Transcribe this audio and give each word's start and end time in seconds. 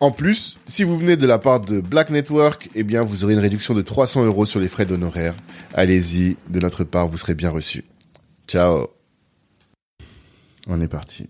En 0.00 0.12
plus, 0.12 0.56
si 0.64 0.82
vous 0.82 0.96
venez 0.96 1.18
de 1.18 1.26
la 1.26 1.38
part 1.38 1.60
de 1.60 1.78
Black 1.78 2.08
Network, 2.08 2.70
eh 2.74 2.84
bien, 2.84 3.04
vous 3.04 3.22
aurez 3.22 3.34
une 3.34 3.38
réduction 3.38 3.74
de 3.74 3.82
300 3.82 4.24
euros 4.24 4.46
sur 4.46 4.58
les 4.58 4.68
frais 4.68 4.86
d'honoraires. 4.86 5.34
Allez-y, 5.74 6.38
de 6.48 6.58
notre 6.58 6.84
part, 6.84 7.06
vous 7.06 7.18
serez 7.18 7.34
bien 7.34 7.50
reçu. 7.50 7.84
Ciao. 8.48 8.86
On 10.66 10.80
est 10.80 10.88
parti. 10.88 11.28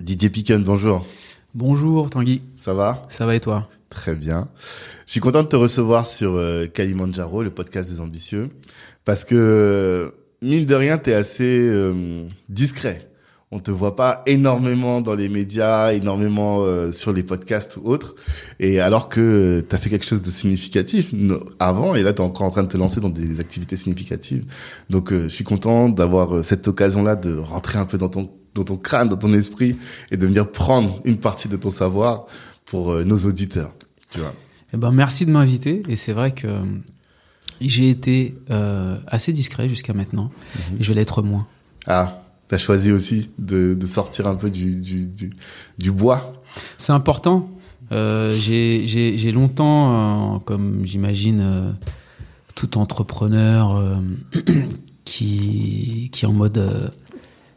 Didier 0.00 0.30
Piquen, 0.30 0.64
bonjour. 0.64 1.06
Bonjour 1.54 2.08
Tanguy. 2.08 2.40
Ça 2.56 2.72
va? 2.72 3.06
Ça 3.10 3.26
va 3.26 3.34
et 3.34 3.40
toi? 3.40 3.68
Très 3.90 4.14
bien. 4.14 4.48
Je 5.04 5.12
suis 5.12 5.20
content 5.20 5.42
de 5.42 5.48
te 5.48 5.56
recevoir 5.56 6.06
sur 6.06 6.36
euh, 6.36 6.68
Kalimandjaro, 6.68 7.42
le 7.42 7.50
podcast 7.50 7.90
des 7.90 8.00
ambitieux, 8.00 8.48
parce 9.04 9.26
que, 9.26 10.14
mine 10.40 10.64
de 10.64 10.74
rien, 10.74 10.96
tu 10.96 11.10
es 11.10 11.14
assez 11.14 11.44
euh, 11.44 12.24
discret 12.48 13.07
on 13.50 13.60
te 13.60 13.70
voit 13.70 13.96
pas 13.96 14.22
énormément 14.26 15.00
dans 15.00 15.14
les 15.14 15.28
médias, 15.28 15.92
énormément 15.92 16.60
euh, 16.60 16.92
sur 16.92 17.12
les 17.12 17.22
podcasts 17.22 17.78
ou 17.78 17.86
autres. 17.86 18.14
Et 18.60 18.78
alors 18.78 19.08
que 19.08 19.64
tu 19.68 19.74
as 19.74 19.78
fait 19.78 19.88
quelque 19.88 20.04
chose 20.04 20.20
de 20.20 20.30
significatif 20.30 21.14
avant, 21.58 21.94
et 21.94 22.02
là 22.02 22.12
tu 22.12 22.20
es 22.20 22.24
encore 22.24 22.46
en 22.46 22.50
train 22.50 22.62
de 22.62 22.68
te 22.68 22.76
lancer 22.76 23.00
dans 23.00 23.08
des 23.08 23.40
activités 23.40 23.76
significatives. 23.76 24.44
Donc 24.90 25.12
euh, 25.12 25.24
je 25.24 25.34
suis 25.34 25.44
content 25.44 25.88
d'avoir 25.88 26.36
euh, 26.36 26.42
cette 26.42 26.68
occasion-là 26.68 27.16
de 27.16 27.36
rentrer 27.36 27.78
un 27.78 27.86
peu 27.86 27.96
dans 27.96 28.10
ton, 28.10 28.30
dans 28.54 28.64
ton 28.64 28.76
crâne, 28.76 29.08
dans 29.08 29.16
ton 29.16 29.32
esprit, 29.32 29.78
et 30.10 30.18
de 30.18 30.26
venir 30.26 30.50
prendre 30.50 31.00
une 31.04 31.18
partie 31.18 31.48
de 31.48 31.56
ton 31.56 31.70
savoir 31.70 32.26
pour 32.66 32.94
nos 32.96 33.16
auditeurs. 33.16 33.72
Tu 34.10 34.18
vois. 34.18 34.34
Eh 34.74 34.76
ben 34.76 34.92
merci 34.92 35.24
de 35.24 35.30
m'inviter. 35.30 35.82
Et 35.88 35.96
c'est 35.96 36.12
vrai 36.12 36.32
que 36.32 36.48
j'ai 37.62 37.88
été 37.88 38.34
assez 39.06 39.32
discret 39.32 39.70
jusqu'à 39.70 39.94
maintenant. 39.94 40.30
Mhm. 40.54 40.76
Et 40.78 40.82
je 40.82 40.88
vais 40.88 40.96
l'être 40.96 41.22
moins. 41.22 41.46
Ah 41.86 42.27
tu 42.48 42.54
as 42.54 42.58
choisi 42.58 42.92
aussi 42.92 43.30
de, 43.38 43.74
de, 43.74 43.86
sortir 43.86 44.26
un 44.26 44.36
peu 44.36 44.50
du, 44.50 44.76
du, 44.76 45.06
du, 45.06 45.30
du 45.78 45.92
bois. 45.92 46.32
C'est 46.78 46.92
important. 46.92 47.50
Euh, 47.92 48.34
J'ai 48.34 49.32
longtemps, 49.32 50.34
euh, 50.34 50.38
comme 50.40 50.84
j'imagine 50.84 51.40
euh, 51.40 51.72
tout 52.54 52.78
entrepreneur 52.78 54.00
qui, 55.04 56.10
qui 56.12 56.24
est 56.24 56.28
en 56.28 56.32
mode 56.32 56.92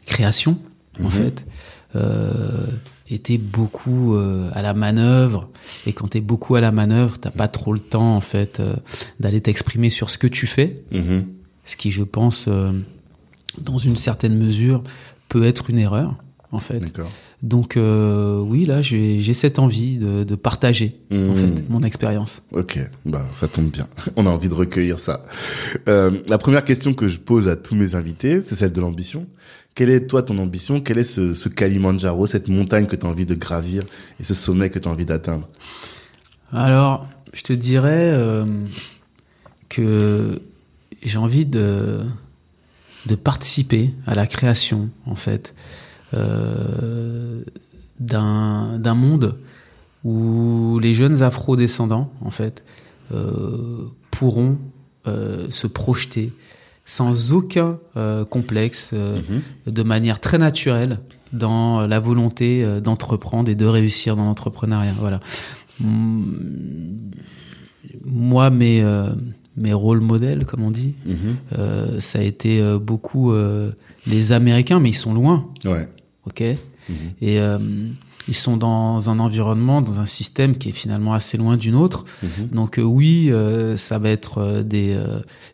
création, 0.06 0.58
en 1.00 1.04
mhm. 1.04 1.10
fait, 1.10 1.46
était 3.10 3.38
beaucoup 3.38 4.16
à 4.54 4.62
la 4.62 4.74
manœuvre. 4.74 5.48
Et 5.86 5.92
quand 5.92 6.08
tu 6.08 6.18
es 6.18 6.20
beaucoup 6.20 6.54
à 6.54 6.60
la 6.60 6.72
manœuvre, 6.72 7.18
t'as 7.18 7.30
pas 7.30 7.48
trop 7.48 7.72
le 7.72 7.80
temps, 7.80 8.16
en 8.16 8.20
fait, 8.20 8.62
d'aller 9.20 9.40
t'exprimer 9.40 9.90
sur 9.90 10.08
ce 10.08 10.18
que 10.18 10.26
tu 10.26 10.46
fais. 10.46 10.82
Mhm. 10.92 11.26
Ce 11.64 11.76
qui, 11.76 11.90
je 11.90 12.02
pense 12.02 12.48
dans 13.58 13.78
une 13.78 13.96
certaine 13.96 14.36
mesure, 14.36 14.82
peut 15.28 15.44
être 15.44 15.70
une 15.70 15.78
erreur, 15.78 16.16
en 16.50 16.60
fait. 16.60 16.82
Donc 17.42 17.76
euh, 17.76 18.38
oui, 18.38 18.66
là, 18.66 18.82
j'ai 18.82 19.32
cette 19.32 19.58
envie 19.58 19.96
de, 19.96 20.22
de 20.22 20.34
partager 20.36 21.00
en 21.10 21.16
mmh. 21.16 21.36
fait 21.36 21.70
mon 21.70 21.80
expérience. 21.80 22.42
Ok, 22.52 22.78
bah 23.04 23.26
ça 23.34 23.48
tombe 23.48 23.70
bien. 23.70 23.88
On 24.16 24.26
a 24.26 24.30
envie 24.30 24.48
de 24.48 24.54
recueillir 24.54 25.00
ça. 25.00 25.24
Euh, 25.88 26.12
la 26.28 26.38
première 26.38 26.64
question 26.64 26.94
que 26.94 27.08
je 27.08 27.18
pose 27.18 27.48
à 27.48 27.56
tous 27.56 27.74
mes 27.74 27.94
invités, 27.94 28.42
c'est 28.42 28.54
celle 28.54 28.72
de 28.72 28.80
l'ambition. 28.80 29.26
Quelle 29.74 29.90
est 29.90 30.06
toi 30.06 30.22
ton 30.22 30.38
ambition? 30.38 30.80
Quel 30.80 30.98
est 30.98 31.04
ce, 31.04 31.34
ce 31.34 31.48
Kalimandjaro, 31.48 32.26
cette 32.26 32.48
montagne 32.48 32.86
que 32.86 32.94
tu 32.94 33.06
as 33.06 33.08
envie 33.08 33.26
de 33.26 33.34
gravir 33.34 33.82
et 34.20 34.24
ce 34.24 34.34
sommet 34.34 34.68
que 34.70 34.78
tu 34.78 34.86
as 34.86 34.90
envie 34.90 35.06
d'atteindre? 35.06 35.48
Alors, 36.52 37.08
je 37.32 37.42
te 37.42 37.52
dirais 37.54 38.12
euh, 38.12 38.44
que 39.70 40.38
j'ai 41.02 41.18
envie 41.18 41.46
de 41.46 42.00
de 43.06 43.14
participer 43.14 43.94
à 44.06 44.14
la 44.14 44.26
création, 44.26 44.90
en 45.06 45.14
fait, 45.14 45.54
euh, 46.14 47.42
d'un 47.98 48.94
monde 48.94 49.38
où 50.04 50.78
les 50.80 50.94
jeunes 50.94 51.22
afro-descendants, 51.22 52.12
en 52.20 52.30
fait, 52.30 52.64
euh, 53.12 53.88
pourront 54.10 54.58
euh, 55.06 55.46
se 55.50 55.66
projeter 55.66 56.32
sans 56.84 57.32
aucun 57.32 57.78
euh, 57.96 58.24
complexe, 58.24 58.90
euh, 58.92 59.18
mhm. 59.66 59.72
de 59.72 59.82
manière 59.82 60.20
très 60.20 60.38
naturelle, 60.38 61.00
dans 61.32 61.86
la 61.86 62.00
volonté 62.00 62.64
euh, 62.64 62.80
d'entreprendre 62.80 63.50
et 63.50 63.54
de 63.54 63.66
réussir 63.66 64.16
dans 64.16 64.24
l'entrepreneuriat. 64.24 64.94
Voilà. 64.98 65.20
Moi, 68.04 68.50
mes 68.50 68.84
mes 69.56 69.72
rôles 69.72 70.00
modèles, 70.00 70.46
comme 70.46 70.62
on 70.62 70.70
dit, 70.70 70.94
mhm. 71.04 71.36
euh, 71.58 72.00
ça 72.00 72.18
a 72.18 72.22
été 72.22 72.60
euh, 72.60 72.78
beaucoup 72.78 73.32
euh, 73.32 73.72
les 74.06 74.32
Américains, 74.32 74.80
mais 74.80 74.90
ils 74.90 74.96
sont 74.96 75.14
loin. 75.14 75.48
Ouais. 75.64 75.88
Ok? 76.26 76.42
Mhm. 76.88 76.94
Et 77.20 77.38
ils 78.28 78.34
sont 78.34 78.56
dans 78.56 79.10
un 79.10 79.18
environnement, 79.18 79.82
dans 79.82 79.98
un 79.98 80.06
système 80.06 80.56
qui 80.56 80.68
est 80.68 80.72
finalement 80.72 81.12
assez 81.12 81.36
loin 81.36 81.56
d'une 81.56 81.74
autre. 81.74 82.04
Mhm. 82.22 82.48
Donc 82.52 82.78
euh, 82.78 82.82
oui, 82.82 83.30
euh, 83.30 83.76
ça 83.76 83.98
va 83.98 84.10
être 84.10 84.38
euh, 84.38 84.62
des, 84.62 84.96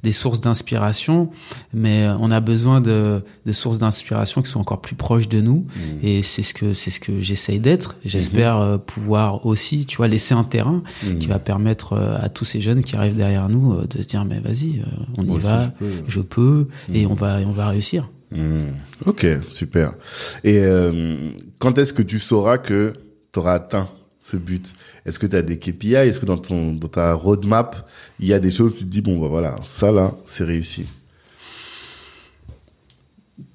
des 0.02 0.12
sources 0.12 0.40
d'inspiration, 0.40 1.30
mais 1.72 2.06
on 2.20 2.30
a 2.30 2.40
besoin 2.40 2.80
de, 2.80 3.22
de 3.46 3.52
sources 3.52 3.78
d'inspiration 3.78 4.42
qui 4.42 4.50
sont 4.50 4.60
encore 4.60 4.80
plus 4.80 4.96
proches 4.96 5.28
de 5.28 5.40
nous. 5.40 5.66
Mhm. 5.76 5.98
Et 6.02 6.22
c'est 6.22 6.42
ce 6.42 6.54
que 6.54 6.74
c'est 6.74 6.90
ce 6.90 7.00
que 7.00 7.20
j'essaye 7.20 7.60
d'être. 7.60 7.96
J'espère 8.04 8.58
mhm. 8.58 8.78
pouvoir 8.78 9.46
aussi, 9.46 9.86
tu 9.86 9.96
vois, 9.96 10.08
laisser 10.08 10.34
un 10.34 10.44
terrain 10.44 10.82
qui 11.20 11.26
va 11.26 11.38
permettre 11.38 11.96
à 11.96 12.28
tous 12.28 12.44
ces 12.44 12.60
jeunes 12.60 12.82
qui 12.82 12.96
arrivent 12.96 13.16
derrière 13.16 13.48
nous 13.48 13.74
de 13.86 14.02
se 14.02 14.06
dire 14.06 14.24
mais 14.24 14.40
vas-y, 14.40 14.82
on 15.16 15.24
y 15.24 15.38
va, 15.38 15.72
je 16.06 16.20
peux, 16.20 16.68
et 16.92 17.06
on 17.06 17.14
va 17.14 17.38
on 17.46 17.52
va 17.52 17.68
réussir. 17.68 18.08
Hmm. 18.30 18.70
Ok, 19.06 19.26
super. 19.48 19.94
Et 20.44 20.58
euh, 20.58 21.30
quand 21.58 21.78
est-ce 21.78 21.92
que 21.92 22.02
tu 22.02 22.18
sauras 22.18 22.58
que 22.58 22.92
tu 23.32 23.38
auras 23.38 23.54
atteint 23.54 23.88
ce 24.20 24.36
but? 24.36 24.72
Est-ce 25.06 25.18
que 25.18 25.26
tu 25.26 25.36
as 25.36 25.42
des 25.42 25.58
KPI 25.58 25.94
Est-ce 25.94 26.20
que 26.20 26.26
dans, 26.26 26.36
ton, 26.36 26.74
dans 26.74 26.88
ta 26.88 27.14
roadmap, 27.14 27.88
il 28.20 28.26
y 28.28 28.34
a 28.34 28.38
des 28.38 28.50
choses, 28.50 28.76
tu 28.76 28.84
te 28.84 28.90
dis, 28.90 29.00
bon, 29.00 29.18
bah 29.18 29.28
voilà, 29.28 29.56
ça 29.64 29.90
là, 29.92 30.14
c'est 30.26 30.44
réussi? 30.44 30.86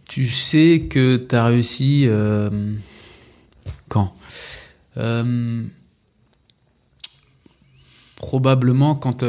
Tu 0.06 0.30
sais 0.30 0.88
que 0.90 1.18
tu 1.18 1.36
as 1.36 1.46
réussi 1.46 2.06
euh, 2.08 2.50
quand? 3.90 4.14
Euh, 4.98 5.64
Probablement 8.16 8.96
quand 8.96 9.22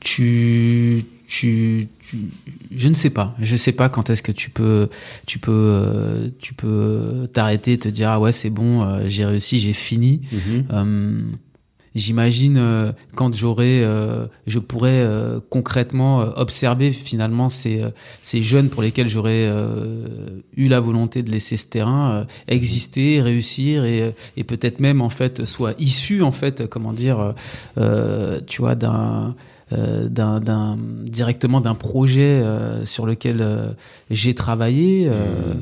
tu 0.00 1.04
tu, 1.28 1.88
je 2.74 2.88
ne 2.88 2.94
sais 2.94 3.10
pas. 3.10 3.36
Je 3.38 3.54
sais 3.56 3.72
pas 3.72 3.90
quand 3.90 4.08
est-ce 4.08 4.22
que 4.22 4.32
tu 4.32 4.48
peux, 4.48 4.88
tu 5.26 5.38
peux, 5.38 5.52
euh, 5.52 6.28
tu 6.38 6.54
peux 6.54 7.28
t'arrêter, 7.32 7.78
te 7.78 7.88
dire 7.88 8.08
ah 8.08 8.18
ouais 8.18 8.32
c'est 8.32 8.48
bon, 8.48 8.82
euh, 8.82 9.04
j'ai 9.06 9.26
réussi, 9.26 9.60
j'ai 9.60 9.74
fini. 9.74 10.22
Mhm. 10.32 10.64
Euh, 10.72 11.20
j'imagine 11.94 12.94
quand 13.14 13.34
j'aurai, 13.34 13.84
je 14.46 14.58
pourrais 14.60 15.04
concrètement 15.50 16.18
observer 16.38 16.92
finalement 16.92 17.48
ces, 17.48 17.82
ces 18.22 18.40
jeunes 18.40 18.68
pour 18.68 18.82
lesquels 18.82 19.08
j'aurais 19.08 19.50
eu 20.56 20.68
la 20.68 20.78
volonté 20.78 21.24
de 21.24 21.30
laisser 21.32 21.56
ce 21.56 21.66
terrain 21.66 22.22
exister, 22.46 23.20
réussir 23.20 23.84
et, 23.84 24.14
et 24.36 24.44
peut-être 24.44 24.78
même 24.78 25.00
en 25.00 25.08
fait 25.08 25.44
soit 25.44 25.74
issu 25.80 26.22
en 26.22 26.30
fait 26.30 26.68
comment 26.68 26.92
dire, 26.92 27.34
tu 28.46 28.60
vois 28.60 28.76
d'un 28.76 29.34
euh, 29.72 30.08
directement 31.04 31.60
d'un 31.60 31.74
projet 31.74 32.40
euh, 32.42 32.84
sur 32.86 33.06
lequel 33.06 33.38
euh, 33.40 33.68
j'ai 34.10 34.34
travaillé 34.34 35.08
euh, 35.08 35.54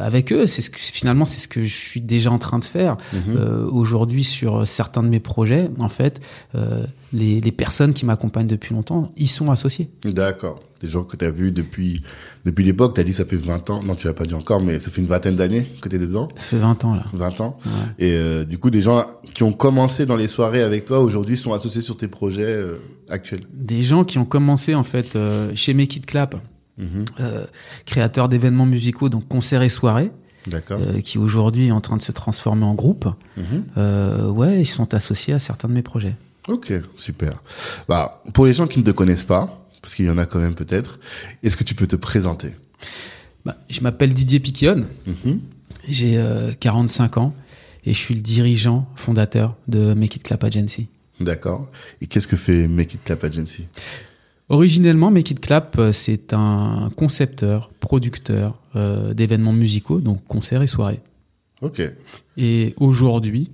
avec 0.00 0.32
eux. 0.32 0.46
C'est 0.46 0.62
ce 0.62 0.70
que, 0.70 0.78
finalement 0.78 1.24
c'est 1.24 1.40
ce 1.40 1.48
que 1.48 1.62
je 1.62 1.74
suis 1.74 2.00
déjà 2.00 2.30
en 2.30 2.38
train 2.38 2.58
de 2.58 2.64
faire 2.64 2.96
Mhm. 3.12 3.36
euh, 3.36 3.66
aujourd'hui 3.70 4.24
sur 4.24 4.66
certains 4.66 5.02
de 5.02 5.08
mes 5.08 5.20
projets. 5.20 5.68
En 5.80 5.88
fait, 5.88 6.20
euh, 6.54 6.84
les, 7.12 7.40
les 7.40 7.52
personnes 7.52 7.92
qui 7.94 8.06
m'accompagnent 8.06 8.46
depuis 8.46 8.74
longtemps, 8.74 9.12
ils 9.16 9.28
sont 9.28 9.50
associés. 9.50 9.90
D'accord. 10.04 10.60
Des 10.80 10.88
gens 10.88 11.04
que 11.04 11.16
tu 11.16 11.24
as 11.24 11.30
vus 11.30 11.52
depuis, 11.52 12.02
depuis 12.44 12.64
l'époque, 12.64 12.94
tu 12.94 13.00
as 13.00 13.04
dit 13.04 13.12
ça 13.12 13.24
fait 13.24 13.36
20 13.36 13.70
ans. 13.70 13.82
Non, 13.84 13.94
tu 13.94 14.08
l'as 14.08 14.14
pas 14.14 14.24
dit 14.24 14.34
encore, 14.34 14.60
mais 14.60 14.80
ça 14.80 14.90
fait 14.90 15.00
une 15.00 15.06
vingtaine 15.06 15.36
d'années 15.36 15.66
que 15.80 15.88
tu 15.88 15.94
es 15.94 15.98
dedans. 16.00 16.28
Ça 16.34 16.42
fait 16.42 16.58
20 16.58 16.84
ans 16.84 16.94
là. 16.96 17.04
20 17.12 17.40
ans. 17.40 17.56
Ouais. 17.64 17.70
Et 18.06 18.16
euh, 18.16 18.44
du 18.44 18.58
coup, 18.58 18.68
des 18.70 18.82
gens 18.82 19.06
qui 19.32 19.44
ont 19.44 19.52
commencé 19.52 20.06
dans 20.06 20.16
les 20.16 20.26
soirées 20.26 20.62
avec 20.62 20.84
toi 20.84 20.98
aujourd'hui 20.98 21.36
sont 21.36 21.52
associés 21.52 21.82
sur 21.82 21.96
tes 21.96 22.08
projets 22.08 22.42
euh, 22.42 22.78
actuels. 23.08 23.42
Des 23.52 23.82
gens 23.82 24.02
qui 24.04 24.18
ont 24.18 24.24
commencé 24.24 24.74
en 24.74 24.82
fait 24.82 25.14
euh, 25.14 25.52
chez 25.54 25.72
Make 25.72 25.94
It 25.94 26.04
Clap, 26.06 26.34
Mhm. 26.78 27.04
euh, 27.20 27.44
créateur 27.86 28.28
d'événements 28.28 28.66
musicaux, 28.66 29.08
donc 29.08 29.28
concerts 29.28 29.62
et 29.62 29.68
soirées, 29.68 30.10
euh, 30.70 31.00
qui 31.00 31.18
aujourd'hui 31.18 31.66
est 31.68 31.70
en 31.72 31.80
train 31.80 31.96
de 31.96 32.02
se 32.02 32.12
transformer 32.12 32.64
en 32.64 32.74
groupe. 32.74 33.06
Mhm. 33.36 33.64
Euh, 33.76 34.28
ouais, 34.30 34.60
ils 34.60 34.66
sont 34.66 34.94
associés 34.94 35.34
à 35.34 35.38
certains 35.38 35.68
de 35.68 35.74
mes 35.74 35.82
projets. 35.82 36.14
Ok, 36.48 36.72
super. 36.96 37.42
Bah, 37.88 38.22
pour 38.32 38.46
les 38.46 38.52
gens 38.52 38.66
qui 38.66 38.78
ne 38.80 38.84
te 38.84 38.90
connaissent 38.90 39.22
pas, 39.24 39.68
parce 39.80 39.94
qu'il 39.94 40.06
y 40.06 40.10
en 40.10 40.18
a 40.18 40.26
quand 40.26 40.38
même 40.40 40.54
peut-être, 40.54 40.98
est-ce 41.42 41.56
que 41.56 41.64
tu 41.64 41.74
peux 41.74 41.86
te 41.86 41.96
présenter? 41.96 42.56
Bah, 43.44 43.56
je 43.70 43.80
m'appelle 43.80 44.14
Didier 44.14 44.40
Piquion, 44.40 44.86
Mhm. 45.06 45.40
j'ai 45.88 46.16
euh, 46.16 46.52
45 46.58 47.18
ans 47.18 47.34
et 47.84 47.92
je 47.92 47.98
suis 47.98 48.14
le 48.14 48.20
dirigeant 48.22 48.88
fondateur 48.96 49.56
de 49.68 49.94
Make 49.94 50.16
It 50.16 50.22
Clap 50.22 50.42
Agency. 50.44 50.88
D'accord. 51.20 51.68
Et 52.00 52.06
qu'est-ce 52.06 52.26
que 52.26 52.36
fait 52.36 52.66
Make 52.66 52.94
It 52.94 53.04
Clap 53.04 53.22
Agency? 53.24 53.66
Originellement, 54.52 55.10
Make 55.10 55.30
It 55.30 55.40
Clap, 55.40 55.78
euh, 55.78 55.92
c'est 55.92 56.34
un 56.34 56.90
concepteur, 56.94 57.70
producteur 57.80 58.58
euh, 58.76 59.14
d'événements 59.14 59.54
musicaux, 59.54 60.00
donc 60.00 60.22
concerts 60.24 60.60
et 60.60 60.66
soirées. 60.66 61.00
Ok. 61.62 61.80
Et 62.36 62.74
aujourd'hui, 62.78 63.50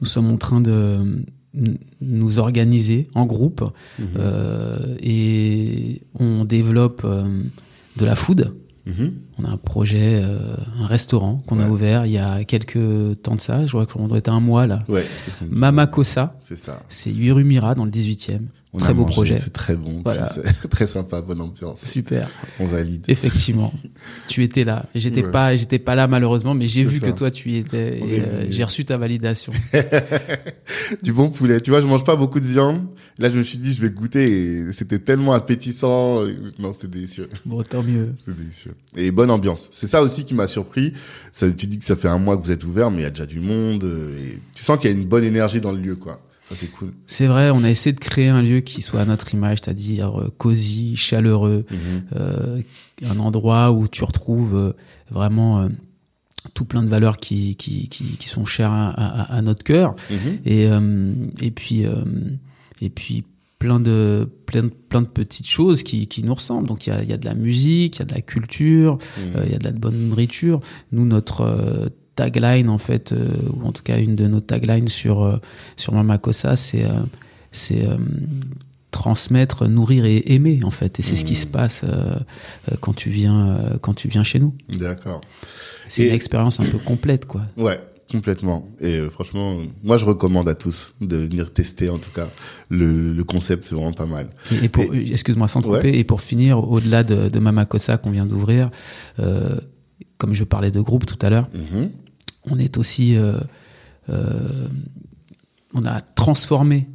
nous 0.00 0.06
sommes 0.06 0.30
en 0.30 0.36
train 0.36 0.60
de 0.60 1.24
nous 2.00 2.38
organiser 2.38 3.08
en 3.16 3.26
groupe 3.26 3.62
Mhm. 3.98 4.06
euh, 4.16 4.96
et 5.02 6.02
on 6.20 6.44
développe 6.44 7.02
euh, 7.04 7.24
de 7.96 8.04
la 8.04 8.14
food. 8.14 8.52
Mhm. 8.86 9.12
On 9.38 9.44
a 9.44 9.48
un 9.50 9.56
projet, 9.56 10.20
euh, 10.22 10.54
un 10.78 10.86
restaurant 10.86 11.42
qu'on 11.46 11.58
a 11.58 11.68
ouvert 11.68 12.06
il 12.06 12.12
y 12.12 12.18
a 12.18 12.44
quelques 12.44 13.22
temps 13.22 13.34
de 13.34 13.40
ça. 13.40 13.66
Je 13.66 13.72
crois 13.72 13.86
qu'on 13.86 14.06
doit 14.06 14.18
être 14.18 14.28
un 14.28 14.40
mois 14.40 14.66
là. 14.68 14.84
Ouais, 14.88 15.04
c'est 15.24 15.30
ce 15.32 15.36
qu'on 15.38 15.46
dit. 15.46 15.50
Mama 15.54 15.86
Kosa, 15.88 16.36
C'est 16.42 16.56
ça. 16.56 16.80
c'est 16.90 17.10
Yurumira 17.10 17.74
dans 17.74 17.84
le 17.86 17.90
18e. 17.90 18.46
On 18.76 18.78
Très 18.78 18.90
a 18.90 18.92
beau 18.92 19.02
mangé, 19.02 19.12
projet. 19.12 19.38
C'est 19.38 19.52
très 19.52 19.76
bon. 19.76 20.00
Voilà. 20.04 20.28
très 20.68 20.88
sympa, 20.88 21.22
bonne 21.22 21.40
ambiance. 21.40 21.80
Super. 21.80 22.28
On 22.58 22.66
valide. 22.66 23.04
Effectivement, 23.06 23.72
tu 24.26 24.42
étais 24.42 24.64
là. 24.64 24.86
J'étais 24.96 25.22
Ouais. 25.24 25.30
pas, 25.30 25.54
j'étais 25.56 25.78
pas 25.78 25.94
là 25.94 26.08
malheureusement, 26.08 26.54
mais 26.54 26.66
j'ai 26.66 26.82
vu 26.82 26.98
ça. 26.98 27.06
que 27.06 27.16
toi 27.16 27.30
tu 27.30 27.50
y 27.50 27.56
étais. 27.58 28.00
Euh, 28.02 28.46
j'ai 28.50 28.64
reçu 28.64 28.84
ta 28.84 28.96
validation. 28.96 29.52
du 31.02 31.12
bon 31.12 31.30
poulet. 31.30 31.60
Tu 31.60 31.70
vois, 31.70 31.80
je 31.80 31.86
mange 31.86 32.04
pas 32.04 32.16
beaucoup 32.16 32.40
de 32.40 32.46
viande. 32.46 32.84
Là, 33.18 33.28
je 33.30 33.38
me 33.38 33.42
suis 33.44 33.58
dit, 33.58 33.72
je 33.72 33.80
vais 33.80 33.90
goûter 33.90 34.24
et 34.68 34.72
c'était 34.72 34.98
tellement 34.98 35.34
appétissant. 35.34 36.22
Non, 36.58 36.72
c'était 36.72 36.88
délicieux. 36.88 37.28
Bon, 37.46 37.62
tant 37.62 37.82
mieux. 37.82 38.12
C'était 38.18 38.36
délicieux. 38.36 38.72
Et 38.96 39.12
bonne 39.12 39.30
ambiance. 39.30 39.68
C'est 39.70 39.86
ça 39.86 40.02
aussi 40.02 40.24
qui 40.24 40.34
m'a 40.34 40.48
surpris. 40.48 40.94
Ça, 41.30 41.48
tu 41.50 41.66
dis 41.68 41.78
que 41.78 41.84
ça 41.84 41.94
fait 41.94 42.08
un 42.08 42.18
mois 42.18 42.36
que 42.36 42.42
vous 42.42 42.50
êtes 42.50 42.64
ouvert, 42.64 42.90
mais 42.90 42.98
il 42.98 43.02
y 43.02 43.06
a 43.06 43.10
déjà 43.10 43.26
du 43.26 43.38
monde. 43.38 43.84
euh, 43.84 44.18
Et 44.24 44.38
tu 44.54 44.64
sens 44.64 44.78
qu'il 44.80 44.90
y 44.90 44.92
a 44.92 44.96
une 44.96 45.06
bonne 45.06 45.22
énergie 45.24 45.60
dans 45.60 45.70
le 45.72 45.78
lieu, 45.78 45.94
quoi. 45.94 46.20
C'est 46.52 46.70
cool. 46.70 46.92
C'est 47.06 47.26
vrai, 47.26 47.50
on 47.50 47.64
a 47.64 47.70
essayé 47.70 47.92
de 47.92 48.00
créer 48.00 48.28
un 48.28 48.42
lieu 48.42 48.60
qui 48.60 48.82
soit 48.82 49.00
à 49.00 49.04
notre 49.04 49.32
image, 49.34 49.58
c'est-à-dire 49.62 50.20
euh, 50.20 50.32
cosy, 50.38 50.94
chaleureux, 50.96 51.64
Mhm. 51.70 52.02
euh, 52.16 52.60
un 53.04 53.18
endroit 53.18 53.72
où 53.72 53.88
tu 53.88 54.04
retrouves 54.04 54.54
euh, 54.54 54.72
vraiment 55.10 55.68
tout 56.52 56.64
plein 56.66 56.82
de 56.82 56.88
valeurs 56.90 57.16
qui, 57.16 57.56
qui, 57.56 57.88
qui, 57.88 58.16
qui 58.18 58.28
sont 58.28 58.44
chères 58.44 58.70
à, 58.70 58.90
à- 58.90 59.36
à 59.36 59.42
notre 59.42 59.64
cœur. 59.64 59.94
Mhm. 60.10 60.38
Et, 60.44 60.66
et 61.46 61.50
puis, 61.50 61.84
et 62.82 62.90
puis 62.90 63.24
plein 63.58 63.80
de, 63.80 64.28
plein, 64.44 64.64
de- 64.64 64.68
plein 64.68 65.00
de 65.00 65.06
petites 65.06 65.48
choses 65.48 65.82
qui, 65.82 66.06
qui 66.06 66.22
nous 66.22 66.34
ressemblent. 66.34 66.68
Donc 66.68 66.86
il 66.86 66.90
y 66.90 66.92
a, 66.92 67.02
il 67.02 67.08
y 67.08 67.14
a 67.14 67.16
de 67.16 67.24
la 67.24 67.34
musique, 67.34 67.96
il 67.96 68.00
y 68.00 68.02
a 68.02 68.04
de 68.04 68.14
la 68.14 68.20
culture, 68.20 68.98
Mhm. 69.18 69.42
il 69.46 69.52
y 69.52 69.54
a 69.54 69.58
de 69.58 69.64
la 69.64 69.72
bonne 69.72 70.08
nourriture. 70.10 70.60
Nous, 70.92 71.06
notre 71.06 71.90
tagline, 72.16 72.68
en 72.68 72.78
fait, 72.78 73.12
euh, 73.12 73.26
ou 73.52 73.66
en 73.66 73.72
tout 73.72 73.82
cas 73.82 73.98
une 73.98 74.14
de 74.16 74.26
nos 74.26 74.40
taglines 74.40 74.88
sur, 74.88 75.22
euh, 75.22 75.36
sur 75.76 75.92
Mamakosa, 75.94 76.56
c'est 76.56 76.84
euh, 76.84 76.90
c'est 77.52 77.86
euh, 77.86 77.96
transmettre, 78.90 79.68
nourrir 79.68 80.04
et 80.04 80.32
aimer, 80.34 80.60
en 80.64 80.70
fait. 80.70 81.00
Et 81.00 81.02
c'est 81.02 81.16
ce 81.16 81.24
qui 81.24 81.34
se 81.34 81.46
passe 81.46 81.82
euh, 81.84 82.14
euh, 82.70 82.76
quand, 82.80 82.94
tu 82.94 83.10
viens, 83.10 83.58
quand 83.80 83.94
tu 83.94 84.08
viens 84.08 84.22
chez 84.24 84.38
nous. 84.38 84.54
D'accord. 84.78 85.20
C'est 85.88 86.02
Et- 86.04 86.08
une 86.08 86.14
expérience 86.14 86.60
un 86.60 86.64
peu 86.64 86.78
complète, 86.78 87.26
quoi. 87.26 87.42
Ouais, 87.56 87.80
complètement. 88.10 88.68
Et 88.80 89.00
franchement, 89.10 89.58
moi, 89.82 89.96
je 89.96 90.04
recommande 90.04 90.48
à 90.48 90.54
tous 90.54 90.94
de 91.00 91.16
venir 91.16 91.52
tester, 91.52 91.88
en 91.90 91.98
tout 91.98 92.10
cas. 92.12 92.28
Le, 92.68 93.12
le 93.12 93.24
concept, 93.24 93.64
c'est 93.64 93.74
vraiment 93.74 93.92
pas 93.92 94.06
mal. 94.06 94.28
Et, 94.52 94.66
et 94.66 94.68
pour, 94.68 94.84
excuse-moi, 94.94 95.48
sans 95.48 95.60
te 95.60 95.66
Ouais. 95.68 95.78
couper, 95.78 95.98
et 95.98 96.04
pour 96.04 96.20
finir, 96.20 96.58
au-delà 96.68 97.02
de, 97.02 97.28
de 97.28 97.38
Mamakosa 97.40 97.96
qu'on 97.98 98.10
vient 98.12 98.26
d'ouvrir, 98.26 98.70
comme 100.18 100.34
je 100.34 100.44
parlais 100.44 100.70
de 100.70 100.80
groupe 100.80 101.06
tout 101.06 101.18
à 101.26 101.30
l'heure, 101.30 101.48
Mhm. 101.52 101.90
On 102.46 102.58
est 102.58 102.76
aussi, 102.76 103.16
euh, 103.16 103.38
euh, 104.10 104.68
on 105.72 105.84
a 105.84 106.00
transformé 106.00 106.86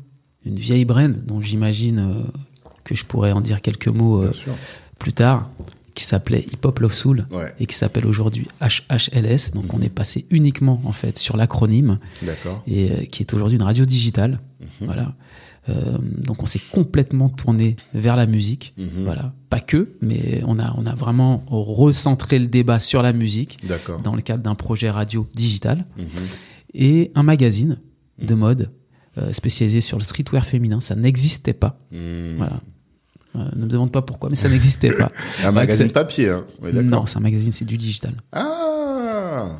une 0.45 0.57
vieille 0.57 0.85
brand 0.85 1.15
dont 1.25 1.41
j'imagine 1.41 1.99
euh, 1.99 2.71
que 2.83 2.95
je 2.95 3.05
pourrais 3.05 3.31
en 3.31 3.41
dire 3.41 3.61
quelques 3.61 3.87
mots 3.87 4.23
plus 4.97 5.13
tard, 5.13 5.49
qui 5.93 6.03
s'appelait 6.03 6.45
Hip 6.51 6.59
Hop 6.63 6.79
Love 6.79 6.93
Soul 6.93 7.27
Ouais, 7.31 7.53
et 7.59 7.65
qui 7.65 7.75
s'appelle 7.75 8.05
aujourd'hui 8.05 8.47
HHLS. 8.61 9.51
Donc 9.53 9.73
on 9.73 9.81
est 9.81 9.89
passé 9.89 10.25
uniquement 10.29 10.81
en 10.85 10.91
fait 10.91 11.17
sur 11.17 11.37
l'acronyme 11.37 11.99
et 12.67 13.07
qui 13.07 13.23
est 13.23 13.33
aujourd'hui 13.33 13.57
une 13.57 13.63
radio 13.63 13.85
digitale. 13.85 14.39
Mhm. 14.59 14.67
Voilà. 14.81 15.13
Euh, 15.69 15.97
donc 16.01 16.41
on 16.43 16.45
s'est 16.45 16.61
complètement 16.71 17.29
tourné 17.29 17.75
vers 17.93 18.15
la 18.15 18.25
musique. 18.25 18.73
Mhm. 18.77 19.03
Voilà, 19.05 19.33
pas 19.49 19.59
que, 19.59 19.93
mais 20.01 20.41
on 20.47 20.57
a 20.59 20.73
on 20.77 20.85
a 20.85 20.95
vraiment 20.95 21.43
recentré 21.47 22.39
le 22.39 22.47
débat 22.47 22.79
sur 22.79 23.01
la 23.01 23.13
musique 23.13 23.59
dans 24.03 24.15
le 24.15 24.21
cadre 24.21 24.43
d'un 24.43 24.55
projet 24.55 24.89
radio 24.89 25.27
digital 25.35 25.85
Mhm. 25.97 26.05
et 26.73 27.11
un 27.15 27.23
magazine 27.23 27.77
de 28.21 28.35
mode 28.35 28.71
euh, 29.17 29.31
spécialisé 29.33 29.81
sur 29.81 29.97
le 29.97 30.03
streetwear 30.03 30.45
féminin. 30.45 30.79
Ça 30.79 30.95
n'existait 30.95 31.53
pas. 31.53 31.79
Mhm. 31.91 32.35
Voilà. 32.37 32.61
Euh, 33.35 33.45
ne 33.55 33.65
me 33.65 33.69
demande 33.69 33.91
pas 33.91 34.01
pourquoi, 34.01 34.29
mais 34.29 34.35
ça 34.35 34.49
n'existait 34.49 34.91
pas. 34.91 35.11
Un 35.43 35.51
magazine 35.51 35.91
papier, 35.91 36.29
hein. 36.29 36.45
Non, 36.73 37.05
c'est 37.05 37.17
un 37.17 37.21
magazine, 37.21 37.51
c'est 37.51 37.63
du 37.65 37.77
digital. 37.77 38.13
Ah, 38.31 38.78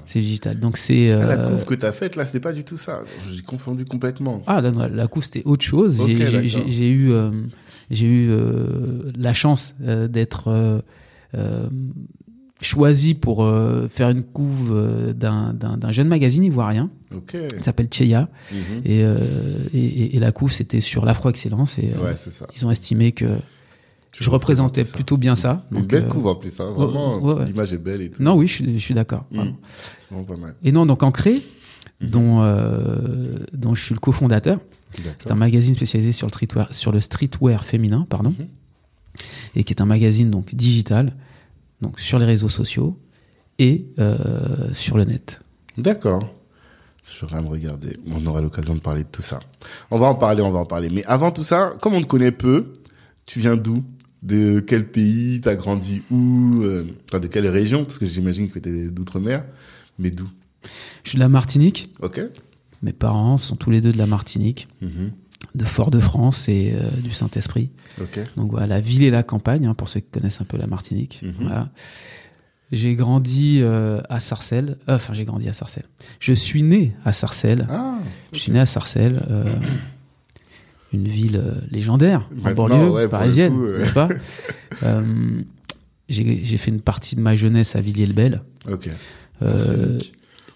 C'est 0.08 0.22
digital. 0.22 0.60
Donc 0.60 0.78
c'est. 0.78 1.12
Ah, 1.12 1.20
la 1.20 1.40
euh, 1.40 1.50
couve 1.50 1.66
que 1.66 1.76
t'as 1.76 1.92
faite, 1.92 2.16
là, 2.16 2.26
c'était 2.26 2.40
pas 2.40 2.54
du 2.54 2.64
tout 2.64 2.78
ça. 2.78 3.02
J'ai 3.32 3.42
confondu 3.42 3.86
complètement. 3.86 4.42
Ah, 4.48 4.62
non, 4.62 4.88
la 4.92 5.08
couve, 5.08 5.24
c'était 5.24 5.44
autre 5.46 5.64
chose. 5.66 6.02
J'ai- 6.08 6.90
eu, 6.90 7.12
euh, 7.12 7.32
j'ai 7.92 8.06
eu 8.06 8.30
euh, 8.30 9.12
la 9.18 9.34
chance 9.34 9.74
d'être 9.80 10.82
choisi 12.62 13.14
pour 13.16 13.44
euh, 13.46 13.88
faire 13.88 14.10
une 14.10 14.24
couve 14.24 14.72
euh, 14.76 15.14
d'un 15.14 15.92
jeune 15.92 16.08
magazine 16.10 16.44
ivoirien 16.44 16.90
Ok. 17.16 17.38
qui 17.58 17.64
s'appelle 17.64 17.88
Cheya. 17.92 18.28
Mhm. 18.52 18.58
Et, 18.86 19.00
euh, 19.04 19.18
et, 19.74 20.20
la 20.20 20.32
couve, 20.32 20.52
c'était 20.52 20.82
sur 20.82 21.06
l'afro-excellence. 21.06 21.80
Et 21.80 21.92
Ouais, 22.04 22.16
ça. 22.16 22.48
ils 22.56 22.66
ont 22.66 22.72
estimé 22.72 23.12
que 23.14 23.26
je 24.14 24.30
représentais 24.30 24.84
plutôt 24.86 25.18
bien 25.18 25.36
ça. 25.36 25.64
Une 25.72 25.86
belle 25.86 26.06
euh, 26.06 26.08
couve 26.10 26.28
en 26.28 26.36
plus, 26.36 26.60
hein. 26.60 26.72
Vraiment, 26.76 27.20
ouais, 27.20 27.34
ouais. 27.36 27.46
l'image 27.46 27.74
est 27.74 27.78
belle 27.78 28.02
et 28.02 28.10
tout. 28.10 28.22
Non, 28.24 28.36
oui, 28.36 28.48
je 28.48 28.54
suis, 28.54 28.74
je 28.80 28.84
suis 28.84 28.94
d'accord. 28.94 29.26
Vraiment. 29.32 29.56
C'est 30.02 30.10
vraiment 30.12 30.26
pas 30.26 30.38
mal. 30.38 30.56
Et 30.64 30.72
non, 30.72 30.86
donc 30.86 31.04
Ancré, 31.04 31.44
Mhm. 32.02 32.10
dont, 32.10 32.42
euh, 32.42 33.38
dont 33.54 33.76
je 33.76 33.84
suis 33.84 33.94
le 33.94 34.00
cofondateur. 34.00 34.60
C'est 35.20 35.32
un 35.32 35.36
magazine 35.36 35.74
spécialisé 35.76 36.14
sur 36.14 36.26
le 36.28 36.32
streetwear, 36.32 36.74
sur 36.74 36.92
le 36.92 37.02
streetwear 37.02 37.64
féminin, 37.64 38.08
pardon, 38.10 38.34
Mhm. 38.40 38.48
et 39.56 39.64
qui 39.64 39.74
est 39.74 39.82
un 39.82 39.86
magazine 39.86 40.30
donc 40.32 40.56
digital, 40.56 41.14
donc 41.82 42.00
sur 42.00 42.18
les 42.20 42.26
réseaux 42.26 42.50
sociaux 42.50 42.98
et 43.60 43.86
euh, 44.00 44.18
sur 44.74 44.98
le 44.98 45.04
net. 45.04 45.40
D'accord. 45.78 46.28
Je 47.20 47.26
vais 47.26 47.42
me 47.42 47.48
regarder. 47.48 47.98
On 48.08 48.26
aura 48.26 48.40
l'occasion 48.42 48.76
de 48.76 48.80
parler 48.80 49.04
de 49.04 49.10
tout 49.12 49.22
ça. 49.24 49.40
On 49.92 49.98
va 50.00 50.08
en 50.08 50.16
parler, 50.16 50.42
on 50.42 50.52
va 50.52 50.60
en 50.60 50.66
parler. 50.66 50.90
Mais 50.90 51.04
avant 51.06 51.32
tout 51.32 51.44
ça, 51.44 51.74
comme 51.82 51.94
on 51.96 52.02
te 52.02 52.06
connaît 52.08 52.32
peu, 52.32 52.72
tu 53.26 53.40
viens 53.40 53.56
d'où? 53.58 53.84
De 54.22 54.60
quel 54.60 54.88
pays 54.90 55.40
T'as 55.42 55.56
grandi 55.56 56.02
où 56.12 56.62
euh, 56.64 56.86
enfin, 57.10 57.20
De 57.20 57.28
quelle 57.28 57.48
région 57.48 57.86
Parce 57.86 58.00
que 58.00 58.06
j'imagine 58.06 58.50
que 58.50 58.60
t'es 58.60 58.88
d'outre-mer. 58.88 59.46
Mais 59.98 60.12
d'où? 60.12 60.28
Je 61.04 61.10
suis 61.10 61.16
de 61.18 61.22
la 61.22 61.30
Martinique. 61.30 61.92
Ok. 62.02 62.20
Mes 62.82 62.94
parents 62.94 63.38
sont 63.38 63.56
tous 63.56 63.72
les 63.72 63.82
deux 63.82 63.92
de 63.94 63.98
la 63.98 64.06
Martinique, 64.08 64.68
Mhm. 64.82 65.12
de 65.56 65.64
Fort-de-France 65.64 66.48
et 66.50 66.74
euh, 66.76 66.90
du 67.02 67.12
Saint-Esprit. 67.12 67.70
Ok. 68.02 68.20
Donc 68.38 68.52
voilà, 68.52 68.68
la 68.68 68.80
ville 68.82 69.04
et 69.04 69.10
la 69.10 69.24
campagne, 69.24 69.66
hein, 69.66 69.74
pour 69.74 69.88
ceux 69.90 70.00
qui 70.02 70.10
connaissent 70.12 70.42
un 70.42 70.46
peu 70.46 70.58
la 70.58 70.68
Martinique. 70.68 71.22
Mhm. 71.24 71.34
Voilà. 71.42 71.70
J'ai 72.72 72.96
grandi 72.96 73.60
euh, 73.62 74.02
à 74.10 74.20
Sarcelles. 74.20 74.78
Euh, 74.90 74.96
Enfin, 74.98 75.14
j'ai 75.14 75.26
grandi 75.26 75.50
à 75.50 75.54
Sarcelles. 75.54 75.88
Je 76.20 76.34
suis 76.34 76.62
né 76.62 76.94
à 77.04 77.14
Sarcelles. 77.14 77.66
Ah. 77.70 78.00
Je 78.32 78.38
suis 78.40 78.52
né 78.52 78.60
à 78.60 78.66
Sarcelles. 78.66 79.24
Une 80.94 81.08
ville 81.08 81.38
euh, 81.38 81.56
légendaire 81.72 82.30
en 82.46 82.52
banlieue 82.54 82.90
ouais, 82.90 83.08
parisienne, 83.08 83.56
n'est-ce 83.80 83.94
pas 83.94 84.10
Euh, 84.84 85.02
J'ai 86.08 86.58
fait 86.58 86.72
une 86.72 86.82
partie 86.82 87.16
de 87.16 87.22
ma 87.22 87.36
jeunesse 87.36 87.76
à 87.76 87.82
Villiers-le-Bel. 87.82 88.42
Ok. 88.72 88.90
Euh. 89.42 90.00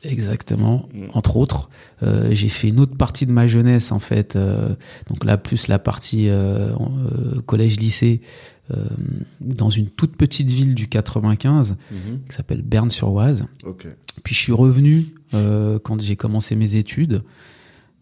Exactement, 0.04 0.90
Mm. 0.94 1.06
entre 1.14 1.38
autres. 1.38 1.70
Euh, 2.04 2.28
j'ai 2.32 2.50
fait 2.50 2.68
une 2.70 2.80
autre 2.82 2.96
partie 2.98 3.26
de 3.26 3.32
ma 3.32 3.48
jeunesse, 3.48 3.92
en 3.94 4.00
fait. 4.00 4.36
euh, 4.36 4.76
donc 5.10 5.24
là, 5.24 5.38
plus 5.38 5.68
la 5.70 5.80
partie 5.80 6.28
euh, 6.30 6.72
collège-lycée, 7.46 8.22
dans 9.42 9.70
une 9.70 9.88
toute 9.88 10.16
petite 10.16 10.50
ville 10.50 10.74
du 10.74 10.88
95 10.88 11.76
Mhm. 11.92 12.20
qui 12.30 12.36
s'appelle 12.36 12.62
Berne-sur-Oise. 12.62 13.46
Ok. 13.66 13.88
Puis 14.24 14.34
je 14.34 14.40
suis 14.40 14.54
revenu 14.54 15.14
quand 15.32 16.02
j'ai 16.02 16.16
commencé 16.16 16.56
mes 16.56 16.76
études 16.78 17.24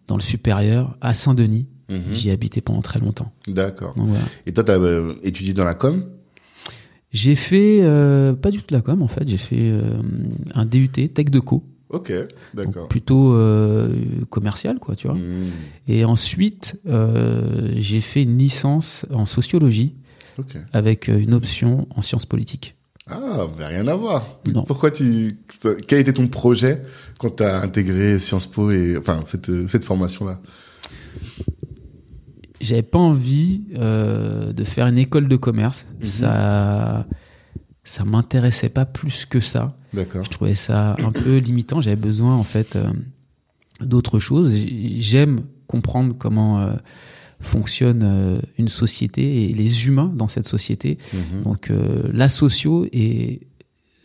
dans 0.08 0.16
le 0.16 0.22
supérieur 0.22 0.96
à 1.02 1.14
Saint-Denis. 1.16 1.66
Mhm. 1.92 2.14
J'y 2.14 2.30
ai 2.30 2.32
habité 2.32 2.62
pendant 2.62 2.82
très 2.82 3.00
longtemps. 3.00 3.32
D'accord. 3.48 3.94
Voilà. 3.96 4.24
Et 4.46 4.54
toi, 4.54 4.64
tu 4.64 4.72
as 4.72 4.80
étudié 5.24 5.54
dans 5.54 5.66
la 5.66 5.76
com? 5.76 6.06
J'ai 7.12 7.36
fait 7.36 7.80
euh, 7.82 8.34
pas 8.34 8.52
du 8.52 8.60
tout 8.60 8.68
de 8.70 8.74
la 8.74 8.82
com 8.82 9.02
en 9.02 9.08
fait. 9.08 9.28
J'ai 9.28 9.38
fait 9.38 9.70
euh, 9.70 9.82
un 10.56 10.66
DUT 10.66 10.88
Tech 10.88 11.26
de 11.26 11.40
Co. 11.40 11.66
Ok, 11.90 12.14
d'accord. 12.54 12.88
plutôt 12.88 13.34
euh, 13.34 13.90
commercial 14.30 14.80
quoi, 14.80 14.96
tu 14.96 15.08
vois. 15.08 15.18
Mhm. 15.18 15.52
Et 15.90 16.06
ensuite, 16.06 16.80
euh, 16.88 17.74
j'ai 17.76 18.00
fait 18.00 18.24
une 18.24 18.38
licence 18.38 19.06
en 19.14 19.26
sociologie 19.26 19.96
avec 20.72 21.10
euh, 21.10 21.20
une 21.20 21.34
option 21.34 21.88
en 21.94 22.02
sciences 22.02 22.26
politiques. 22.26 22.76
Ah, 23.08 23.46
mais 23.58 23.66
rien 23.66 23.86
à 23.88 23.96
voir. 23.96 24.40
Non. 24.54 24.64
Pourquoi 24.64 24.90
tu, 24.90 25.38
quel 25.86 26.00
était 26.00 26.14
ton 26.14 26.30
projet 26.30 26.82
quand 27.20 27.36
tu 27.36 27.44
as 27.44 27.62
intégré 27.62 28.20
Sciences 28.20 28.46
Po 28.46 28.72
et, 28.72 28.96
enfin, 28.96 29.20
cette, 29.26 29.68
cette 29.68 29.84
formation-là? 29.84 30.40
J'avais 32.62 32.82
pas 32.84 33.00
envie 33.00 33.62
euh, 33.78 34.54
de 34.54 34.64
faire 34.64 34.88
une 34.88 34.98
école 34.98 35.28
de 35.28 35.36
commerce. 35.36 35.86
Mhm. 36.00 36.04
Ça, 36.04 37.06
ça 37.84 38.04
m'intéressait 38.06 38.70
pas 38.70 38.86
plus 38.86 39.26
que 39.26 39.40
ça. 39.40 39.78
D'accord. 39.94 40.24
Je 40.24 40.30
trouvais 40.30 40.56
ça 40.56 40.96
un 41.00 41.12
peu 41.12 41.38
limitant. 41.38 41.82
J'avais 41.82 41.96
besoin 41.96 42.36
en 42.36 42.44
fait 42.44 42.76
euh, 42.76 42.90
d'autre 43.82 44.20
chose. 44.20 44.54
J- 44.54 45.02
J'aime 45.02 45.42
comprendre 45.68 46.16
comment 46.18 46.60
euh, 46.62 46.74
fonctionne 47.40 48.02
euh, 48.04 48.40
une 48.58 48.68
société 48.68 49.50
et 49.50 49.54
les 49.54 49.88
humains 49.88 50.12
dans 50.16 50.28
cette 50.28 50.48
société. 50.48 50.98
Mhm. 51.14 51.44
Donc 51.44 51.72
la 52.14 52.30
socio 52.30 52.86
et 52.94 53.42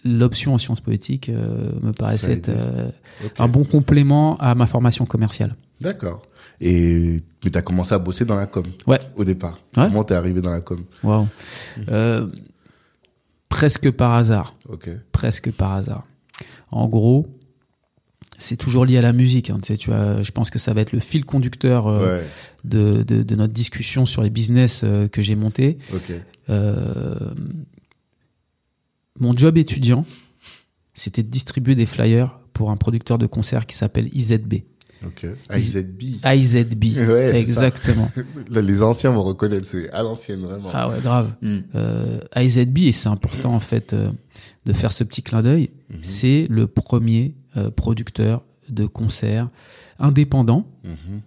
l'option 0.05 0.55
en 0.55 0.59
sciences 0.59 0.81
politiques 0.81 1.29
me 1.29 1.93
paraissait 1.93 2.35
être 2.35 2.51
un 3.39 3.49
bon 3.49 3.65
complément 3.65 4.37
à 4.39 4.55
ma 4.55 4.67
formation 4.67 5.05
commerciale. 5.05 5.57
D'accord. 5.81 6.23
Et, 6.61 7.21
mais 7.45 7.51
t'as 7.51 7.63
commencé 7.63 7.95
à 7.95 7.99
bosser 7.99 8.25
dans 8.25 8.37
la 8.37 8.47
com. 8.47 8.65
Ouais. 8.87 8.99
Au 9.17 9.25
départ. 9.25 9.61
Ouais. 9.77 9.85
Comment 9.89 10.05
t'es 10.05 10.15
arrivé 10.15 10.41
dans 10.41 10.51
la 10.53 10.61
com? 10.61 10.85
Waouh. 11.03 11.27
Euh, 11.89 12.27
presque 13.49 13.91
par 13.91 14.13
hasard. 14.15 14.53
Ok. 14.69 14.89
presque 15.13 15.51
par 15.53 15.73
hasard. 15.73 16.05
En 16.71 16.89
gros, 16.89 17.27
c'est 18.39 18.57
toujours 18.57 18.85
lié 18.85 18.99
à 18.99 19.03
la 19.03 19.13
musique. 19.13 19.51
hein. 19.51 19.59
Tu 19.63 19.69
sais, 19.69 19.77
tu 19.77 19.93
as, 19.93 20.23
je 20.23 20.31
pense 20.33 20.51
que 20.51 20.59
ça 20.59 20.73
va 20.75 20.81
être 20.81 20.93
le 20.93 20.99
fil 21.01 21.25
conducteur 21.25 21.87
euh, 21.87 22.19
Ouais. 22.21 22.27
de, 22.65 23.03
de, 23.03 23.23
de 23.23 23.35
notre 23.35 23.53
discussion 23.53 24.05
sur 24.07 24.23
les 24.23 24.31
business 24.31 24.83
euh, 24.85 25.09
que 25.09 25.23
j'ai 25.23 25.37
monté. 25.37 25.79
Ok. 25.95 26.13
Euh, 26.51 27.31
mon 29.19 29.37
job 29.37 29.57
étudiant, 29.57 30.05
c'était 30.95 31.23
de 31.23 31.29
distribuer 31.31 31.75
des 31.75 31.87
flyers 31.87 32.39
pour 32.53 32.71
un 32.71 32.77
producteur 32.77 33.19
de 33.19 33.27
concert 33.27 33.67
qui 33.67 33.77
s'appelle 33.77 34.09
IZB. 34.15 34.55
Ok. 35.07 35.27
IZB. 35.55 36.03
IZB, 36.25 36.85
Ouais, 37.09 37.37
exactement. 37.39 38.11
Là, 38.51 38.61
les 38.63 38.83
anciens 38.83 39.11
vont 39.13 39.23
reconnaître. 39.23 39.67
C'est 39.67 39.91
à 39.91 40.03
l'ancienne, 40.03 40.41
vraiment. 40.41 40.71
Ah 40.73 40.89
ouais, 40.89 41.01
grave. 41.01 41.33
Hmm. 41.43 41.61
Euh, 41.75 42.19
IZB, 42.37 42.79
et 42.89 42.93
c'est 42.93 43.09
important 43.09 43.55
en 43.55 43.61
fait 43.61 43.93
euh, 43.93 44.11
de 44.65 44.73
faire 44.73 44.93
ce 44.93 45.05
petit 45.05 45.23
clin 45.23 45.43
d'œil, 45.43 45.71
Mhm. 45.91 45.99
c'est 46.03 46.47
le 46.51 46.67
premier 46.67 47.35
euh, 47.57 47.71
producteur 47.71 48.43
de 48.69 48.87
concerts 48.87 49.49
indépendant 49.99 50.67
Mhm. 50.85 51.21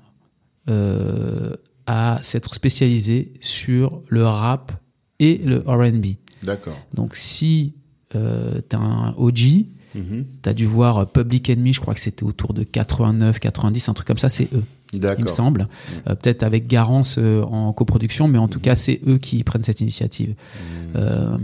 euh, 0.70 1.56
à 1.88 2.20
s'être 2.22 2.54
spécialisé 2.54 3.34
sur 3.42 4.02
le 4.10 4.24
rap 4.26 4.72
et 5.20 5.38
le 5.38 5.60
R&B. 5.66 6.18
D'accord. 6.44 6.78
Donc 6.94 7.16
si 7.16 7.74
t'as 8.12 8.78
un 8.78 9.14
OG, 9.18 9.66
Mhm. 9.96 10.26
t'as 10.42 10.54
dû 10.54 10.66
voir 10.66 11.12
Public 11.12 11.50
Enemy, 11.50 11.74
je 11.74 11.80
crois 11.82 11.94
que 11.94 12.00
c'était 12.00 12.24
autour 12.24 12.54
de 12.54 12.64
89, 12.64 13.40
90, 13.40 13.90
un 13.90 13.94
truc 13.94 14.08
comme 14.08 14.18
ça, 14.18 14.30
c'est 14.30 14.48
eux, 14.54 14.64
il 14.94 15.00
me 15.24 15.28
semble. 15.28 15.68
Euh, 16.08 16.16
Peut-être 16.16 16.44
avec 16.44 16.68
Garance 16.68 17.18
euh, 17.18 17.42
en 17.44 17.74
coproduction, 17.74 18.28
mais 18.28 18.38
en 18.38 18.48
tout 18.48 18.60
cas 18.60 18.76
c'est 18.76 19.02
eux 19.08 19.18
qui 19.18 19.44
prennent 19.44 19.64
cette 19.64 19.82
initiative. 19.82 20.30
Mhm. 20.30 20.92
Euh, 20.96 21.38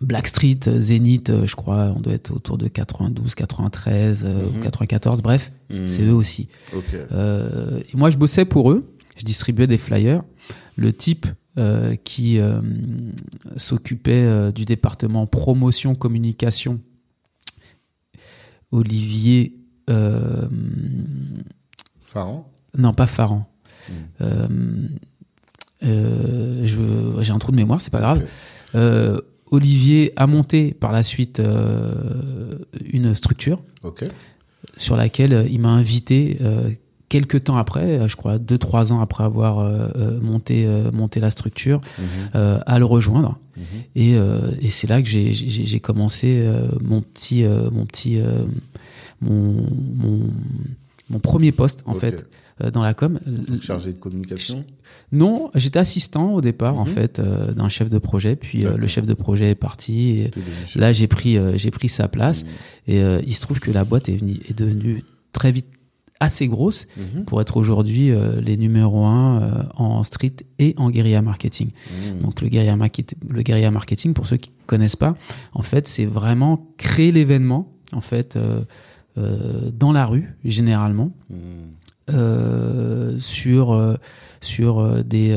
Blackstreet, 0.00 0.60
euh, 0.68 0.80
Zénith, 0.80 1.28
euh, 1.30 1.44
je 1.46 1.56
crois, 1.56 1.92
on 1.96 2.00
doit 2.00 2.12
être 2.12 2.32
autour 2.32 2.56
de 2.56 2.68
92, 2.68 3.34
93, 3.34 4.24
euh, 4.24 4.46
ou 4.46 4.52
Mhm. 4.52 4.60
94, 4.62 5.22
bref, 5.22 5.50
Mhm. 5.70 5.88
c'est 5.88 6.02
eux 6.04 6.14
aussi. 6.14 6.46
Euh, 7.12 7.80
et 7.92 7.96
moi, 7.96 8.10
je 8.10 8.16
bossais 8.16 8.44
pour 8.44 8.70
eux, 8.70 8.88
je 9.16 9.24
distribuais 9.24 9.66
des 9.66 9.78
flyers. 9.78 10.22
Le 10.76 10.92
type 10.92 11.26
euh, 11.56 11.96
qui 12.04 12.38
euh, 12.38 12.60
s'occupait 13.56 14.22
euh, 14.22 14.52
du 14.52 14.64
département 14.64 15.26
promotion, 15.26 15.96
communication, 15.96 16.78
Olivier, 18.70 19.54
euh, 19.90 20.48
Pharaon. 22.04 22.44
non 22.76 22.92
pas 22.92 23.06
Farran. 23.06 23.48
Mhm. 23.88 23.94
Euh, 24.20 24.88
euh, 25.84 27.22
J'ai 27.22 27.32
un 27.32 27.38
trou 27.38 27.52
de 27.52 27.56
mémoire, 27.56 27.80
c'est 27.80 27.90
pas 27.92 28.00
grave. 28.00 28.22
Euh, 28.74 29.18
Olivier 29.50 30.12
a 30.16 30.26
monté 30.26 30.74
par 30.74 30.92
la 30.92 31.02
suite 31.02 31.40
une 32.92 33.14
structure 33.14 33.62
sur 34.76 34.96
laquelle 34.96 35.46
il 35.50 35.60
m'a 35.60 35.70
invité 35.70 36.38
quelques 37.08 37.44
temps 37.44 37.56
après, 37.56 37.98
euh, 37.98 38.08
je 38.08 38.16
crois 38.16 38.38
deux 38.38 38.58
trois 38.58 38.92
ans 38.92 39.00
après 39.00 39.24
avoir 39.24 39.60
euh, 39.60 39.88
euh, 39.96 40.20
monté 40.20 40.66
euh, 40.66 40.90
monté 40.92 41.20
la 41.20 41.30
structure, 41.30 41.80
Mhm. 41.98 42.04
euh, 42.34 42.60
à 42.66 42.78
le 42.78 42.84
rejoindre. 42.84 43.38
Mhm. 43.56 43.62
Et, 43.96 44.12
et 44.12 44.70
c'est 44.70 44.86
là 44.86 45.02
que 45.02 45.08
j'ai- 45.08 45.80
commencé 45.80 46.44
mon 46.82 47.00
petit 47.00 47.44
mon 47.72 47.84
petit 47.86 48.20
mon, 49.20 49.66
mon 49.96 50.20
mon 51.10 51.18
premier 51.18 51.52
poste 51.52 51.82
en 51.86 51.94
fait 51.94 52.26
dans 52.72 52.82
la 52.82 52.92
com. 52.94 53.18
Chargé 53.62 53.92
de 53.92 53.98
communication? 53.98 54.64
Non, 55.12 55.50
j'étais 55.54 55.78
assistant 55.78 56.34
au 56.34 56.40
départ 56.40 56.78
en 56.78 56.84
Mhm. 56.84 56.92
fait 56.92 57.18
euh, 57.18 57.52
d'un 57.52 57.68
chef 57.68 57.88
de 57.88 57.98
projet, 57.98 58.36
puis 58.36 58.64
euh, 58.66 58.76
le 58.76 58.86
chef 58.86 59.06
de 59.06 59.14
projet 59.14 59.50
est 59.50 59.54
parti. 59.54 60.10
Et 60.10 60.30
là, 60.76 60.92
j'ai 60.92 61.06
pris 61.06 61.36
euh, 61.38 61.56
j'ai 61.56 61.70
pris 61.70 61.88
sa 61.88 62.08
place 62.08 62.44
et 62.86 63.00
il 63.26 63.34
se 63.34 63.40
trouve 63.40 63.58
que 63.60 63.70
la 63.70 63.84
boîte 63.84 64.08
est, 64.08 64.16
venue, 64.16 64.36
est 64.48 64.56
devenue 64.58 65.04
très 65.32 65.50
vite 65.52 65.66
assez 66.20 66.48
grosse 66.48 66.86
Mhm. 66.96 67.24
pour 67.26 67.40
être 67.40 67.56
aujourd'hui 67.56 68.10
euh, 68.10 68.40
les 68.40 68.56
numéros 68.56 69.04
un 69.06 69.40
euh, 69.42 69.62
en 69.76 70.02
street 70.04 70.34
et 70.58 70.74
en 70.76 70.90
guérilla 70.90 71.22
marketing. 71.22 71.70
Mhm. 72.16 72.22
Donc 72.22 72.40
le 72.42 72.48
guérilla, 72.48 72.76
market- 72.76 73.14
le 73.28 73.42
guérilla 73.42 73.70
marketing, 73.70 74.14
pour 74.14 74.26
ceux 74.26 74.36
qui 74.36 74.50
connaissent 74.66 74.96
pas, 74.96 75.16
en 75.52 75.62
fait, 75.62 75.86
c'est 75.86 76.06
vraiment 76.06 76.66
créer 76.76 77.12
l'événement 77.12 77.72
en 77.92 78.00
fait 78.00 78.36
euh, 78.36 78.62
dans 79.72 79.92
la 79.92 80.06
rue 80.06 80.34
généralement 80.44 81.10
Mhm. 81.30 83.18
sur 83.18 83.96
sur 84.40 85.04
des, 85.04 85.36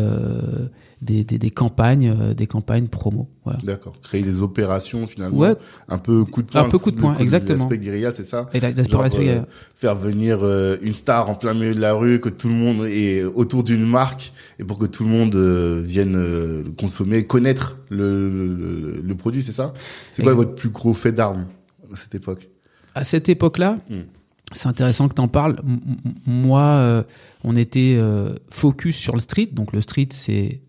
des, 1.02 1.24
des 1.24 1.40
des 1.40 1.50
campagnes 1.50 2.16
euh, 2.20 2.34
des 2.34 2.46
campagnes 2.48 2.88
promo. 2.88 3.28
Voilà. 3.44 3.60
D'accord. 3.64 3.94
Créer 4.04 4.22
des 4.22 4.42
opérations 4.42 5.08
finalement. 5.08 5.38
Ouais. 5.38 5.56
Un 5.90 5.98
peu 5.98 6.24
coup 6.26 6.42
de 6.44 6.48
poing. 6.48 6.62
Un 6.66 6.70
peu 6.70 6.78
coup 6.78 6.92
de 6.92 6.98
poing, 7.00 7.18
exactement. 7.18 7.58
L'aspect 7.58 7.80
guérilla, 7.80 8.12
c'est 8.12 8.24
ça. 8.24 8.50
Et 8.54 8.60
Genre, 8.60 9.04
euh, 9.16 9.42
faire 9.76 9.96
venir 9.96 10.40
euh, 10.44 10.78
une 10.82 10.94
star 10.94 11.30
en 11.30 11.36
plein 11.36 11.54
milieu 11.56 11.74
de 11.74 11.80
la 11.80 11.94
rue, 11.94 12.20
que 12.20 12.30
tout 12.30 12.48
le 12.50 12.54
monde 12.54 12.86
est 12.86 13.24
autour 13.24 13.64
d'une 13.64 13.86
marque, 13.86 14.32
et 14.60 14.64
pour 14.64 14.78
que 14.78 14.86
tout 14.86 15.04
le 15.04 15.10
monde 15.10 15.34
euh, 15.36 15.82
vienne 15.84 16.16
euh, 16.16 16.64
consommer, 16.78 17.26
connaître 17.26 17.78
le, 17.90 18.30
le, 18.56 19.02
le 19.04 19.16
produit, 19.16 19.42
c'est 19.42 19.52
ça 19.54 19.74
C'est 20.12 20.22
quoi 20.24 20.34
votre 20.36 20.54
plus 20.56 20.70
gros 20.70 20.94
fait 20.94 21.12
d'armes 21.12 21.48
à 21.92 21.96
cette 21.98 22.16
époque 22.16 22.48
à 22.94 23.04
cette 23.06 23.28
époque-là, 23.30 23.80
Mm. 23.90 24.00
c'est 24.52 24.68
intéressant 24.68 25.08
que 25.08 25.16
tu 25.16 25.22
en 25.22 25.28
parles. 25.30 25.56
M- 25.64 25.80
moi, 26.26 26.62
euh, 26.62 27.04
on 27.46 27.56
était 27.56 27.96
euh, 27.98 28.36
focus 28.50 28.98
sur 28.98 29.14
le 29.14 29.20
street. 29.22 29.50
Donc 29.54 29.72
le 29.72 29.80
street, 29.80 30.10
c'est, 30.12 30.60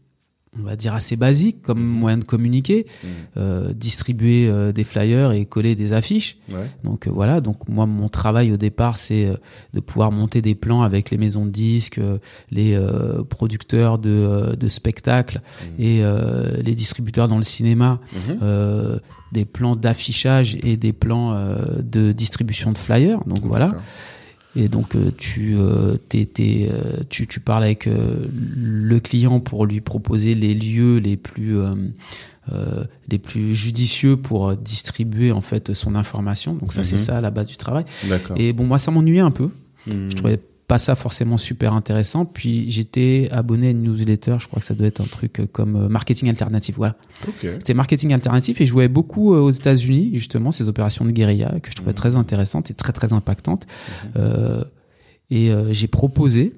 on 0.58 0.64
va 0.64 0.76
dire, 0.76 0.94
assez 0.94 1.16
basique 1.16 1.62
comme 1.62 1.78
Mhm. 1.80 1.86
moyen 1.98 2.18
de 2.18 2.24
communiquer. 2.24 2.86
Mhm. 3.02 3.08
Euh, 3.38 3.72
distribuer 3.72 4.48
euh, 4.48 4.70
des 4.72 4.84
flyers 4.84 5.32
et 5.32 5.46
coller 5.46 5.74
des 5.74 5.92
affiches. 5.94 6.36
Ouais. 6.50 6.70
Donc 6.84 7.06
euh, 7.06 7.10
voilà, 7.10 7.40
donc 7.40 7.68
moi 7.68 7.86
mon 7.86 8.08
travail 8.08 8.52
au 8.52 8.58
départ 8.58 8.96
c'est 8.98 9.26
euh, 9.26 9.36
de 9.72 9.80
pouvoir 9.80 10.12
monter 10.12 10.42
des 10.42 10.54
plans 10.54 10.82
avec 10.82 11.10
les 11.10 11.16
maisons 11.16 11.46
de 11.46 11.50
disques, 11.50 11.98
euh, 11.98 12.18
les 12.50 12.74
euh, 12.74 13.22
producteurs 13.24 13.98
de, 13.98 14.10
euh, 14.10 14.54
de 14.54 14.68
spectacles 14.68 15.40
Mhm. 15.62 15.74
et 15.84 16.04
euh, 16.04 16.56
les 16.62 16.74
distributeurs 16.74 17.28
dans 17.28 17.38
le 17.38 17.44
cinéma, 17.44 17.98
Mhm. 18.12 18.38
euh, 18.42 18.98
des 19.32 19.46
plans 19.46 19.76
d'affichage 19.76 20.58
et 20.62 20.76
des 20.76 20.92
plans 20.92 21.32
euh, 21.32 21.56
de 21.82 22.12
distribution 22.12 22.72
de 22.72 22.78
flyers. 22.78 23.24
Donc 23.24 23.40
voilà. 23.44 23.72
Et 24.54 24.68
donc 24.68 24.94
euh, 24.96 25.10
tu, 25.16 25.54
euh, 25.56 25.96
t'es- 26.08 26.26
t'es, 26.26 26.68
euh, 26.70 26.98
tu 27.08 27.26
tu 27.26 27.40
parles 27.40 27.64
avec 27.64 27.86
euh, 27.86 28.26
le 28.54 29.00
client 29.00 29.40
pour 29.40 29.64
lui 29.66 29.80
proposer 29.80 30.34
les 30.34 30.52
lieux 30.54 30.98
les 30.98 31.16
plus 31.16 31.56
euh, 31.56 31.74
euh, 32.52 32.84
les 33.08 33.18
plus 33.18 33.54
judicieux 33.54 34.16
pour 34.16 34.54
distribuer 34.54 35.32
en 35.32 35.40
fait 35.40 35.72
son 35.74 35.94
information. 35.94 36.54
Donc 36.54 36.72
ça 36.74 36.84
c'est 36.84 36.96
Mhm. 36.96 37.02
ça 37.02 37.20
la 37.22 37.30
base 37.30 37.48
du 37.48 37.56
travail. 37.56 37.84
D'accord. 38.08 38.36
Et 38.38 38.52
bon 38.52 38.66
moi 38.66 38.76
ça 38.78 38.90
m'ennuyait 38.90 39.20
un 39.20 39.30
peu. 39.30 39.48
Je 39.86 40.14
trouvais 40.14 40.38
pas 40.72 40.78
ça 40.78 40.94
forcément 40.94 41.36
super 41.36 41.74
intéressant. 41.74 42.24
Puis 42.24 42.70
j'étais 42.70 43.28
abonné 43.30 43.66
à 43.66 43.70
une 43.72 43.82
newsletter. 43.82 44.36
Je 44.40 44.46
crois 44.46 44.60
que 44.60 44.64
ça 44.64 44.72
doit 44.72 44.86
être 44.86 45.02
un 45.02 45.06
truc 45.06 45.40
euh, 45.40 45.46
comme 45.52 45.76
euh, 45.76 45.88
marketing 45.90 46.30
alternatif. 46.30 46.76
Voilà. 46.78 46.96
Ok. 47.28 47.40
C'était 47.42 47.74
marketing 47.74 48.14
alternatif 48.14 48.58
et 48.62 48.64
je 48.64 48.70
jouais 48.70 48.88
beaucoup 48.88 49.34
euh, 49.34 49.40
aux 49.40 49.50
États-Unis, 49.50 50.12
justement, 50.14 50.50
ces 50.50 50.68
opérations 50.68 51.04
de 51.04 51.10
guérilla 51.10 51.56
que 51.62 51.70
je 51.70 51.76
trouvais 51.76 51.90
Mhm. 51.92 51.96
très 51.96 52.16
intéressantes 52.16 52.70
et 52.70 52.74
très 52.74 52.94
très 52.94 53.12
impactantes. 53.12 53.66
Mhm. 53.66 54.10
Euh, 54.16 54.64
et 55.30 55.50
euh, 55.52 55.74
j'ai 55.74 55.88
proposé 55.88 56.54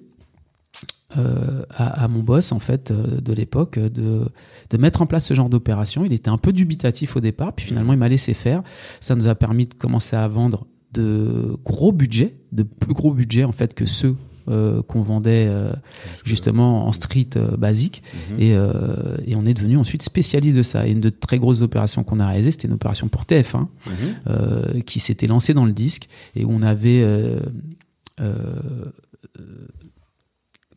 euh, 1.16 1.64
à, 1.71 2.04
à 2.04 2.09
mon 2.09 2.23
boss, 2.23 2.52
en 2.52 2.61
fait, 2.61 2.92
euh, 2.92 3.21
de 3.21 3.33
l'époque, 3.33 3.80
de, 3.80 4.28
de 4.71 4.76
mettre 4.76 5.02
en 5.02 5.06
place 5.06 5.26
ce 5.26 5.35
genre 5.35 5.49
d'opération. 5.49 6.04
Il 6.04 6.12
était 6.12 6.30
un 6.30 6.38
peu 6.38 6.52
dubitatif 6.52 7.16
au 7.16 7.21
départ, 7.21 7.52
puis 7.52 7.66
finalement, 7.66 7.92
il 7.92 7.99
m'a 7.99 8.09
laissé 8.09 8.33
faire. 8.33 8.62
Ça 9.00 9.16
nous 9.16 9.26
a 9.26 9.35
permis 9.35 9.66
de 9.66 9.75
commencer 9.75 10.14
à 10.14 10.26
vendre 10.28 10.66
de 10.94 11.56
gros 11.64 11.92
budgets, 11.92 12.34
de 12.52 12.62
plus 12.62 12.94
gros 12.94 13.12
budgets, 13.12 13.44
en 13.44 13.52
fait, 13.52 13.74
que 13.74 13.86
ceux 13.86 14.16
euh, 14.46 14.82
qu'on 14.82 15.00
vendait 15.00 15.46
euh, 15.48 15.72
justement 16.22 16.86
en 16.86 16.92
street 16.92 17.30
euh, 17.36 17.56
basique. 17.56 18.02
Mhm. 18.30 18.40
Et, 18.42 18.50
et 19.26 19.36
on 19.36 19.46
est 19.46 19.54
devenu 19.54 19.78
ensuite 19.78 20.02
spécialiste 20.02 20.56
de 20.56 20.62
ça. 20.62 20.86
Et 20.86 20.92
une 20.92 21.00
de 21.00 21.08
très 21.08 21.38
grosses 21.38 21.62
opérations 21.62 22.04
qu'on 22.04 22.20
a 22.20 22.26
réalisées, 22.28 22.50
c'était 22.52 22.68
une 22.68 22.74
opération 22.74 23.08
pour 23.08 23.22
TF1 23.24 23.68
Mhm. 23.86 24.82
qui 24.82 25.00
s'était 25.00 25.26
lancée 25.26 25.54
dans 25.54 25.64
le 25.64 25.72
disque 25.72 26.08
et 26.36 26.44
où 26.44 26.50
on 26.50 26.62
avait 26.62 27.02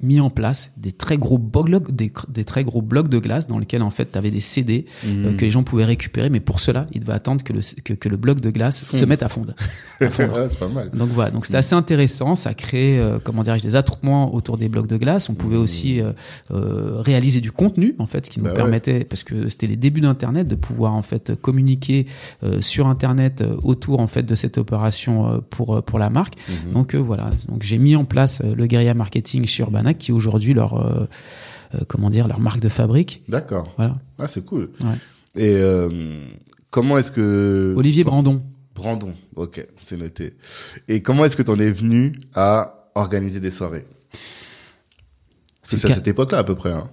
mis 0.02 0.20
en 0.20 0.30
place 0.30 0.72
des 0.78 0.92
très 0.92 1.18
gros 1.18 1.40
blocs, 1.40 1.92
des, 1.92 2.12
des 2.30 2.44
très 2.46 2.64
gros 2.64 2.82
blocs 2.84 3.08
de 3.10 3.18
glace 3.20 3.48
dans 3.48 3.58
lesquels 3.58 3.82
en 3.82 3.90
fait 3.90 4.12
tu 4.12 4.18
avais 4.18 4.30
des 4.32 4.40
CD 4.42 4.86
euh, 5.06 5.32
Mhm. 5.32 5.38
que 5.38 5.46
les 5.46 5.52
gens 5.52 5.64
pouvaient 5.64 5.86
récupérer, 5.86 6.30
mais 6.30 6.40
pour 6.40 6.60
cela, 6.60 6.86
ils 6.94 7.00
devaient 7.00 7.14
attendre 7.14 7.44
que 7.44 7.52
le, 7.54 7.62
que, 7.84 7.94
que 7.94 8.08
le 8.08 8.18
bloc 8.18 8.40
de 8.40 8.52
glace 8.52 8.84
Fonde. 8.84 9.00
se 9.00 9.06
mette 9.06 9.24
à 9.24 9.30
fondre. 9.30 9.54
à 10.02 10.10
fondre. 10.10 10.50
Pas 10.60 10.68
mal. 10.68 10.92
Donc 10.92 11.10
voilà, 11.10 11.32
donc 11.32 11.46
c'était 11.46 11.58
assez 11.58 11.74
intéressant. 11.74 12.36
Ça 12.36 12.54
crée, 12.54 13.00
euh, 13.00 13.18
comment 13.24 13.42
dirais-je, 13.44 13.64
des 13.64 13.76
attroupements 13.76 14.34
autour 14.36 14.58
des 14.58 14.70
blocs 14.70 14.88
de 14.88 14.98
glace. 14.98 15.30
On 15.30 15.34
pouvait 15.34 15.58
Mmh. 15.58 15.62
aussi 15.62 16.02
euh, 16.02 16.12
euh, 16.52 17.02
réaliser 17.02 17.42
du 17.42 17.52
contenu, 17.52 17.96
en 17.98 18.06
fait, 18.06 18.26
ce 18.28 18.32
qui 18.32 18.40
nous 18.40 18.46
Bah 18.46 18.52
ouais. 18.52 18.56
permettait, 18.56 19.04
parce 19.04 19.24
que 19.24 19.50
c'était 19.50 19.68
les 19.68 19.78
débuts 19.78 20.02
d'Internet, 20.02 20.48
de 20.48 20.56
pouvoir 20.56 20.94
en 20.94 21.02
fait 21.02 21.34
communiquer 21.42 22.06
sur 22.62 22.88
Internet 22.88 23.44
autour 23.64 24.00
en 24.00 24.08
fait 24.08 24.24
de 24.24 24.36
cette 24.36 24.58
opération 24.58 25.42
pour 25.50 25.84
pour 25.84 25.98
la 26.00 26.10
marque. 26.10 26.36
Donc 26.74 26.94
voilà, 26.96 27.30
donc 27.48 27.64
j'ai 27.64 27.78
mis 27.78 27.96
en 27.96 28.06
place 28.06 28.42
le 28.44 28.66
guérilla 28.68 28.94
marketing 28.94 29.46
chez 29.46 29.64
Urbana, 29.64 29.87
qui 29.94 30.12
est 30.12 30.14
aujourd'hui 30.14 30.54
leur 30.54 30.74
euh, 30.74 31.08
euh, 31.76 31.80
comment 31.88 32.10
dire 32.10 32.28
leur 32.28 32.40
marque 32.40 32.60
de 32.60 32.70
fabrique. 32.70 33.24
D'accord. 33.28 33.74
Voilà. 33.78 33.94
Ah, 34.18 34.28
c'est 34.28 34.46
cool. 34.46 34.72
Ouais. 34.82 34.96
Et 35.36 35.56
euh, 35.56 36.22
comment 36.70 36.98
est-ce 36.98 37.12
que 37.12 37.74
Olivier 37.78 38.04
Brandon. 38.04 38.42
Brandon, 38.76 39.14
ok, 39.36 39.66
c'est 39.82 39.98
noté. 39.98 40.36
Et 40.88 41.02
comment 41.02 41.26
est-ce 41.26 41.36
que 41.36 41.42
tu 41.42 41.50
en 41.50 41.60
es 41.60 41.72
venu 41.72 42.14
à 42.36 42.92
organiser 42.94 43.40
des 43.40 43.50
soirées? 43.50 43.88
C'est 45.64 45.84
à 45.86 45.96
cette 45.96 46.08
époque-là 46.08 46.38
à 46.40 46.44
peu 46.44 46.56
près, 46.56 46.72
hein 46.72 46.90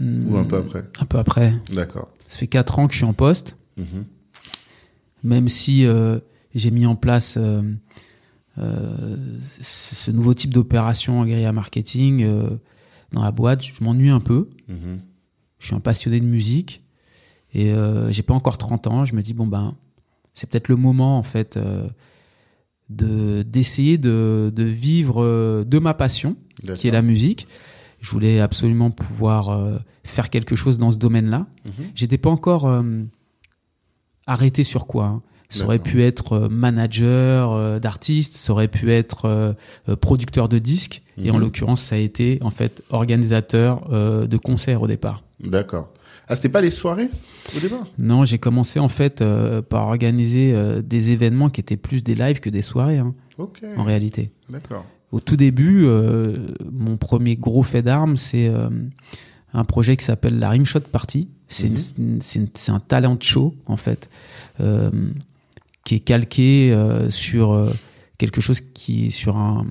ou 0.00 0.36
un 0.36 0.44
peu 0.44 0.56
après. 0.56 0.84
Un 0.98 1.04
peu 1.04 1.18
après. 1.18 1.54
D'accord. 1.72 2.08
Ça 2.26 2.38
fait 2.38 2.46
quatre 2.46 2.78
ans 2.78 2.86
que 2.86 2.94
je 2.94 2.98
suis 2.98 3.06
en 3.06 3.12
poste. 3.12 3.56
Mhm. 3.76 4.04
même 5.22 5.48
si 5.48 5.86
euh, 5.86 6.18
j'ai 6.54 6.70
mis 6.70 6.86
en 6.86 6.96
place 6.96 7.36
euh, 7.36 7.62
ce 8.56 9.94
ce 9.94 10.10
nouveau 10.10 10.34
type 10.34 10.52
d'opération 10.52 11.20
en 11.20 11.24
guérilla 11.26 11.52
marketing 11.52 12.22
euh, 12.24 12.50
dans 13.12 13.22
la 13.22 13.30
boîte, 13.32 13.62
je 13.64 13.72
m'ennuie 13.84 14.08
un 14.10 14.20
peu. 14.20 14.48
Mhm. 14.68 15.00
Je 15.58 15.66
suis 15.66 15.74
un 15.74 15.80
passionné 15.80 16.20
de 16.20 16.24
musique 16.26 16.82
et 17.52 17.72
euh, 17.72 18.10
j'ai 18.12 18.22
pas 18.22 18.34
encore 18.34 18.58
30 18.58 18.86
ans. 18.86 19.04
Je 19.04 19.14
me 19.14 19.22
dis 19.22 19.34
bon 19.34 19.46
ben 19.46 19.74
c'est 20.34 20.48
peut-être 20.48 20.68
le 20.68 20.76
moment 20.76 21.18
en 21.18 21.22
fait 21.22 21.56
euh, 21.56 21.88
de 22.90 23.42
d'essayer 23.42 23.98
de, 23.98 24.52
de 24.54 24.62
vivre 24.64 25.22
euh, 25.24 25.64
de 25.64 25.78
ma 25.78 25.94
passion 25.94 26.36
qui 26.74 26.88
est 26.88 26.92
la 26.92 27.02
musique. 27.02 27.46
Je 28.00 28.10
voulais 28.10 28.40
absolument 28.40 28.90
pouvoir 28.90 29.48
euh, 29.48 29.78
faire 30.04 30.30
quelque 30.30 30.54
chose 30.54 30.78
dans 30.78 30.90
ce 30.90 30.98
domaine-là. 30.98 31.46
Mhm. 31.64 31.72
J'étais 31.94 32.18
pas 32.18 32.30
encore 32.30 32.66
euh, 32.66 33.02
arrêté 34.26 34.64
sur 34.64 34.86
quoi. 34.86 35.06
hein. 35.06 35.22
Ça 35.48 35.64
aurait 35.64 35.78
pu 35.78 36.02
être 36.02 36.32
euh, 36.32 36.48
manager 36.48 37.52
euh, 37.52 37.78
d'artistes, 37.78 38.34
ça 38.34 38.52
aurait 38.52 38.68
pu 38.68 38.90
être 38.92 39.24
euh, 39.26 39.52
producteur 39.96 40.48
de 40.48 40.58
disques, 40.58 41.02
et 41.22 41.30
en 41.30 41.34
Mhm. 41.34 41.40
l'occurrence, 41.40 41.80
ça 41.80 41.94
a 41.94 41.98
été 41.98 42.38
en 42.42 42.50
fait 42.50 42.82
organisateur 42.90 43.88
de 43.90 44.36
concerts 44.36 44.82
au 44.82 44.86
départ. 44.86 45.22
D'accord. 45.40 45.92
Ah, 46.28 46.34
c'était 46.34 46.48
pas 46.48 46.60
les 46.60 46.72
soirées 46.72 47.08
au 47.56 47.60
départ? 47.60 47.86
Non, 47.98 48.24
j'ai 48.24 48.38
commencé 48.38 48.80
en 48.80 48.88
fait 48.88 49.20
euh, 49.20 49.62
par 49.62 49.86
organiser 49.86 50.52
euh, 50.54 50.82
des 50.82 51.10
événements 51.10 51.50
qui 51.50 51.60
étaient 51.60 51.76
plus 51.76 52.02
des 52.02 52.16
lives 52.16 52.40
que 52.40 52.50
des 52.50 52.62
soirées, 52.62 52.98
hein, 52.98 53.14
Ok. 53.38 53.62
en 53.76 53.84
réalité. 53.84 54.32
D'accord. 54.50 54.84
Au 55.12 55.20
tout 55.20 55.36
début, 55.36 55.84
euh, 55.86 56.36
mon 56.72 56.96
premier 56.96 57.36
gros 57.36 57.62
fait 57.62 57.82
d'armes, 57.82 58.16
c'est 58.16 58.50
un 59.54 59.64
projet 59.64 59.96
qui 59.96 60.04
s'appelle 60.04 60.40
la 60.40 60.50
Rimshot 60.50 60.80
Party. 60.80 61.28
C'est 61.46 61.70
c'est 62.20 62.72
un 62.72 62.80
talent 62.80 63.16
show, 63.20 63.54
en 63.66 63.76
fait, 63.76 64.10
qui 65.86 65.94
est 65.94 66.00
calqué 66.00 66.72
euh, 66.72 67.10
sur 67.10 67.52
euh, 67.52 67.72
quelque 68.18 68.40
chose 68.40 68.60
qui 68.74 69.06
est 69.06 69.10
sur 69.10 69.36
un, 69.36 69.64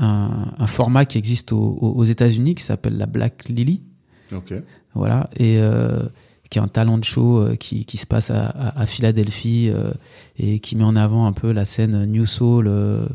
un, 0.00 0.52
un 0.58 0.66
format 0.66 1.04
qui 1.04 1.18
existe 1.18 1.52
aux, 1.52 1.78
aux- 1.80 2.04
États-Unis, 2.04 2.56
qui 2.56 2.64
s'appelle 2.64 2.96
la 2.98 3.06
Black 3.06 3.48
Lily. 3.48 3.80
Ok. 4.34 4.52
Voilà, 4.94 5.30
et 5.36 5.58
euh, 5.60 6.02
qui 6.50 6.58
est 6.58 6.62
un 6.62 6.66
talent 6.68 7.00
show 7.02 7.38
euh, 7.42 7.54
qui, 7.54 7.84
qui 7.84 7.96
se 7.96 8.06
passe 8.06 8.30
à, 8.30 8.46
à, 8.46 8.80
à 8.82 8.86
Philadelphie 8.86 9.68
euh, 9.72 9.92
et 10.36 10.58
qui 10.58 10.74
met 10.74 10.82
en 10.84 10.96
avant 10.96 11.26
un 11.26 11.32
peu 11.32 11.52
la 11.52 11.64
scène 11.64 12.06
New 12.06 12.26
Soul 12.26 12.66
euh, 12.66 13.06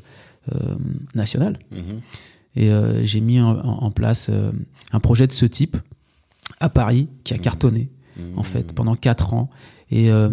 euh, 0.53 0.75
nationale. 1.15 1.59
Mhm. 1.71 1.99
Et 2.55 2.71
euh, 2.71 3.03
j'ai 3.03 3.19
mis 3.19 3.41
en, 3.41 3.57
en- 3.59 3.91
place 3.91 4.27
euh, 4.29 4.51
un 4.93 4.99
projet 5.01 5.27
de 5.27 5.33
ce 5.33 5.45
type 5.45 5.75
à 6.61 6.69
Paris 6.69 7.09
qui 7.25 7.33
a 7.33 7.37
Mhm. 7.37 7.43
cartonné 7.43 7.89
en 8.37 8.43
fait 8.43 8.71
pendant 8.73 8.95
quatre 8.95 9.33
ans 9.33 9.49
et 9.89 10.11
euh, 10.11 10.29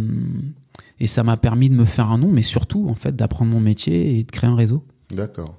et 1.00 1.06
ça 1.06 1.22
m'a 1.22 1.36
permis 1.36 1.68
de 1.70 1.74
me 1.74 1.84
faire 1.84 2.10
un 2.10 2.18
nom 2.18 2.30
mais 2.30 2.42
surtout 2.42 2.88
en 2.88 2.94
fait 2.94 3.14
d'apprendre 3.16 3.50
mon 3.50 3.60
métier 3.60 4.18
et 4.18 4.24
de 4.24 4.30
créer 4.30 4.50
un 4.50 4.56
réseau. 4.56 4.84
D'accord. 5.10 5.56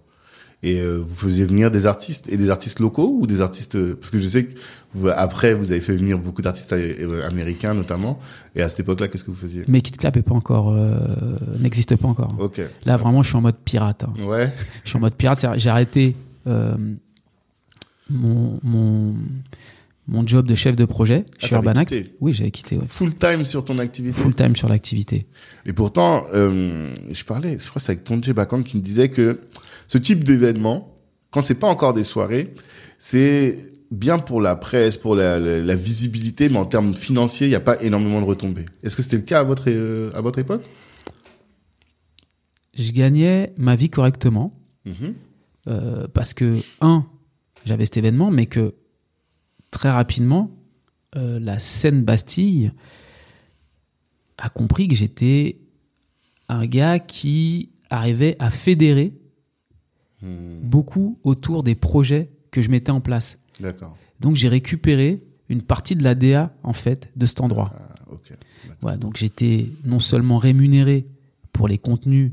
Et 0.61 0.81
euh, 0.81 0.97
vous 0.97 1.15
faisiez 1.15 1.45
venir 1.45 1.71
des 1.71 1.85
artistes 1.85 2.25
et 2.27 2.35
des 2.35 2.49
artistes 2.49 2.81
locaux 2.81 3.17
ou 3.21 3.25
des 3.27 3.39
artistes 3.39 3.75
euh, 3.75 3.95
parce 3.97 4.11
que 4.11 4.19
je 4.19 4.27
sais 4.27 4.43
que 4.45 4.59
vous, 4.93 5.07
après 5.07 5.53
vous 5.53 5.71
avez 5.71 5.79
fait 5.79 5.95
venir 5.95 6.19
beaucoup 6.19 6.41
d'artistes 6.41 6.73
euh, 6.73 7.25
américains 7.25 7.73
notamment 7.73 8.19
et 8.55 8.61
à 8.61 8.67
cette 8.67 8.81
époque-là 8.81 9.07
qu'est-ce 9.07 9.23
que 9.23 9.31
vous 9.31 9.37
faisiez? 9.37 9.63
Mais 9.69 9.79
Kid 9.79 9.95
Clap 9.95 10.17
est 10.17 10.21
pas 10.21 10.35
encore 10.35 10.71
euh, 10.75 10.99
n'existe 11.59 11.95
pas 11.95 12.09
encore. 12.09 12.35
Ok. 12.39 12.59
Là 12.85 12.97
vraiment 12.97 13.23
je 13.23 13.29
suis 13.29 13.37
en 13.37 13.41
mode 13.41 13.55
pirate. 13.63 14.03
hein. 14.03 14.13
Ouais. 14.25 14.53
Je 14.83 14.89
suis 14.89 14.97
en 14.97 15.01
mode 15.01 15.15
pirate. 15.15 15.45
J'ai 15.55 15.69
arrêté 15.69 16.17
euh, 16.47 16.75
mon, 18.09 18.59
mon, 18.63 19.13
mon 20.09 20.25
job 20.27 20.45
de 20.47 20.55
chef 20.55 20.75
de 20.75 20.85
projet 20.85 21.23
Ah, 21.27 21.33
chez 21.39 21.49
t'avais 21.49 21.55
Urbanac. 21.67 21.87
quitté. 21.87 22.11
Oui, 22.19 22.33
j'avais 22.33 22.51
quitté. 22.51 22.77
ouais. 22.77 22.87
Full 22.87 23.15
time 23.15 23.45
sur 23.45 23.63
ton 23.63 23.77
activité. 23.79 24.19
Full 24.19 24.35
time 24.35 24.55
sur 24.55 24.67
l'activité. 24.67 25.27
Et 25.65 25.73
pourtant, 25.73 26.25
euh, 26.33 26.93
je 27.11 27.23
parlais, 27.23 27.57
je 27.59 27.69
crois 27.69 27.79
que 27.79 27.85
c'est 27.85 27.91
avec 27.93 28.03
Tonje 28.03 28.31
Bakan 28.33 28.63
qui 28.63 28.75
me 28.77 28.81
disait 28.81 29.09
que 29.09 29.41
ce 29.87 29.97
type 29.97 30.23
d'événement, 30.23 30.97
quand 31.31 31.41
c'est 31.41 31.55
pas 31.55 31.67
encore 31.67 31.93
des 31.93 32.03
soirées, 32.03 32.53
c'est 32.97 33.71
bien 33.91 34.19
pour 34.19 34.41
la 34.41 34.55
presse, 34.55 34.97
pour 34.97 35.15
la, 35.15 35.39
la- 35.39 35.61
la 35.61 35.75
visibilité, 35.75 36.49
mais 36.49 36.57
en 36.57 36.65
termes 36.65 36.95
financiers, 36.95 37.47
il 37.47 37.51
n'y 37.51 37.55
a 37.55 37.59
pas 37.59 37.81
énormément 37.81 38.19
de 38.21 38.25
retombées. 38.25 38.65
Est-ce 38.83 38.95
que 38.95 39.01
c'était 39.01 39.17
le 39.17 39.23
cas 39.23 39.39
à 39.39 39.43
votre, 39.43 39.65
euh, 39.67 40.11
à 40.13 40.21
votre 40.21 40.39
époque? 40.39 40.63
Je 42.77 42.91
gagnais 42.91 43.53
ma 43.57 43.75
vie 43.75 43.89
correctement 43.89 44.51
Mhm. 44.85 45.13
euh, 45.67 46.07
parce 46.13 46.33
que, 46.33 46.59
un, 46.81 47.05
j'avais 47.65 47.85
cet 47.85 47.97
événement, 47.97 48.31
mais 48.31 48.45
que 48.45 48.73
très 49.71 49.89
rapidement, 49.89 50.51
euh, 51.15 51.39
la 51.39 51.59
scène 51.59 52.03
Bastille 52.03 52.71
a 54.37 54.49
compris 54.49 54.87
que 54.87 54.95
j'étais 54.95 55.59
un 56.47 56.65
gars 56.65 56.99
qui 56.99 57.71
arrivait 57.89 58.35
à 58.39 58.51
fédérer 58.51 59.13
Hmm, 60.21 60.59
beaucoup 60.61 61.17
autour 61.23 61.63
des 61.63 61.75
projets 61.75 62.29
que 62.51 62.61
je 62.61 62.69
mettais 62.69 62.91
en 62.91 62.99
place. 62.99 63.37
D'accord. 63.61 63.95
Donc 64.19 64.35
j'ai 64.35 64.49
récupéré 64.49 65.23
une 65.47 65.61
partie 65.61 65.95
de 65.95 66.03
la 66.03 66.13
DA 66.13 66.53
en 66.63 66.73
fait 66.73 67.09
de 67.15 67.25
cet 67.25 67.39
endroit. 67.39 67.73
Ah. 67.73 67.85
Voilà, 68.81 68.97
donc 68.97 69.17
j'étais 69.17 69.67
non 69.83 69.99
seulement 69.99 70.37
rémunéré 70.37 71.07
pour 71.53 71.67
les 71.67 71.77
contenus 71.77 72.31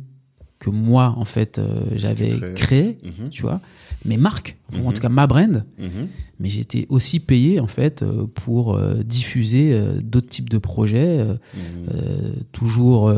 que 0.67 0.71
moi 0.71 1.15
en 1.17 1.25
fait 1.25 1.59
euh, 1.59 1.81
j'avais 1.95 2.35
créé, 2.55 2.99
Mhm. 3.05 3.29
tu 3.31 3.43
vois, 3.43 3.61
mes 4.05 4.17
marques, 4.17 4.57
en 4.75 4.79
Mhm. 4.89 4.93
tout 4.93 5.01
cas 5.01 5.09
ma 5.09 5.27
brand, 5.27 5.65
Mhm. 5.79 6.09
mais 6.41 6.49
j'étais 6.51 6.87
aussi 6.89 7.21
payé 7.21 7.61
en 7.61 7.67
fait 7.69 8.03
euh, 8.03 8.27
pour 8.27 8.75
euh, 8.77 9.03
diffuser 9.05 9.79
d'autres 10.03 10.29
types 10.29 10.51
de 10.51 10.59
projets, 10.59 11.19
Mhm. 11.55 12.43
toujours 12.53 13.13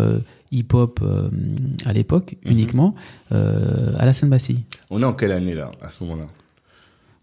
hip-hop 0.53 1.01
à 1.85 1.93
l'époque 1.93 2.37
uniquement 2.45 2.95
à 3.31 4.05
la 4.05 4.13
Seine-Bastille. 4.13 4.61
On 4.91 5.03
est 5.03 5.05
en 5.07 5.13
quelle 5.15 5.33
année 5.33 5.55
là, 5.55 5.71
à 5.83 5.91
ce 5.91 6.03
moment-là? 6.05 6.27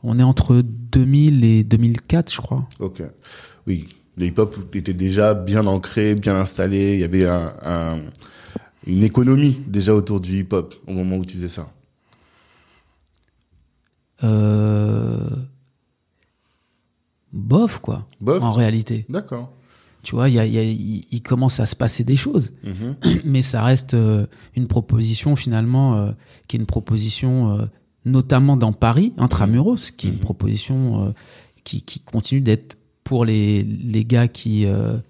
On 0.04 0.20
est 0.20 0.24
entre 0.24 0.62
2000 0.92 1.44
et 1.46 1.64
2004, 1.64 2.32
je 2.32 2.38
crois. 2.42 2.68
Ok. 2.80 3.02
Oui, 3.66 3.88
le 4.18 4.28
hip-hop 4.28 4.56
était 4.76 4.94
déjà 4.94 5.34
bien 5.34 5.66
ancré, 5.66 6.14
bien 6.16 6.36
installé. 6.36 6.94
Il 6.94 7.00
y 7.00 7.04
avait 7.04 7.26
un, 7.26 7.52
un- 7.64 8.00
une 8.88 9.04
économie 9.04 9.60
déjà 9.68 9.94
autour 9.96 10.20
du 10.20 10.40
hip-hop 10.40 10.76
au 10.88 10.92
moment 10.94 11.18
où 11.18 11.26
tu 11.26 11.34
faisais 11.36 11.48
ça. 11.50 11.72
Euh... 14.24 15.30
Bof 17.34 17.80
quoi, 17.80 18.08
Bof. 18.22 18.42
en 18.42 18.54
réalité. 18.54 19.06
D'accord. 19.10 19.52
Tu 20.04 20.16
vois, 20.16 20.30
il 20.30 21.22
commence 21.24 21.60
à 21.60 21.66
se 21.66 21.76
passer 21.76 22.04
des 22.04 22.16
choses. 22.16 22.52
Mhm. 22.64 22.96
mais 23.26 23.42
ça 23.42 23.64
reste 23.64 23.94
euh, 23.96 24.26
une 24.56 24.68
proposition 24.68 25.36
finalement 25.36 25.96
euh, 25.96 26.12
qui 26.48 26.56
est 26.56 26.60
une 26.60 26.66
proposition 26.68 27.52
euh, 27.60 27.66
notamment 28.06 28.56
dans 28.56 28.72
Paris, 28.72 29.14
intramuros, 29.18 29.92
qui 29.98 30.08
est 30.08 30.10
une 30.12 30.16
Mhm. 30.18 30.22
proposition 30.22 31.14
qui, 31.64 31.82
qui 31.82 32.00
continue 32.00 32.42
d'être 32.42 32.78
pour 33.04 33.26
les, 33.26 33.64
les 33.64 34.06
gars 34.06 34.28
qui, 34.28 34.66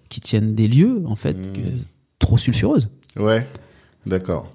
qui 0.10 0.22
tiennent 0.22 0.56
des 0.56 0.68
lieux, 0.70 1.04
en 1.06 1.16
fait, 1.18 1.36
que- 1.54 1.60
trop 2.20 2.38
sulfureuse. 2.38 2.88
Ouais. 3.18 3.46
D'accord. 4.06 4.52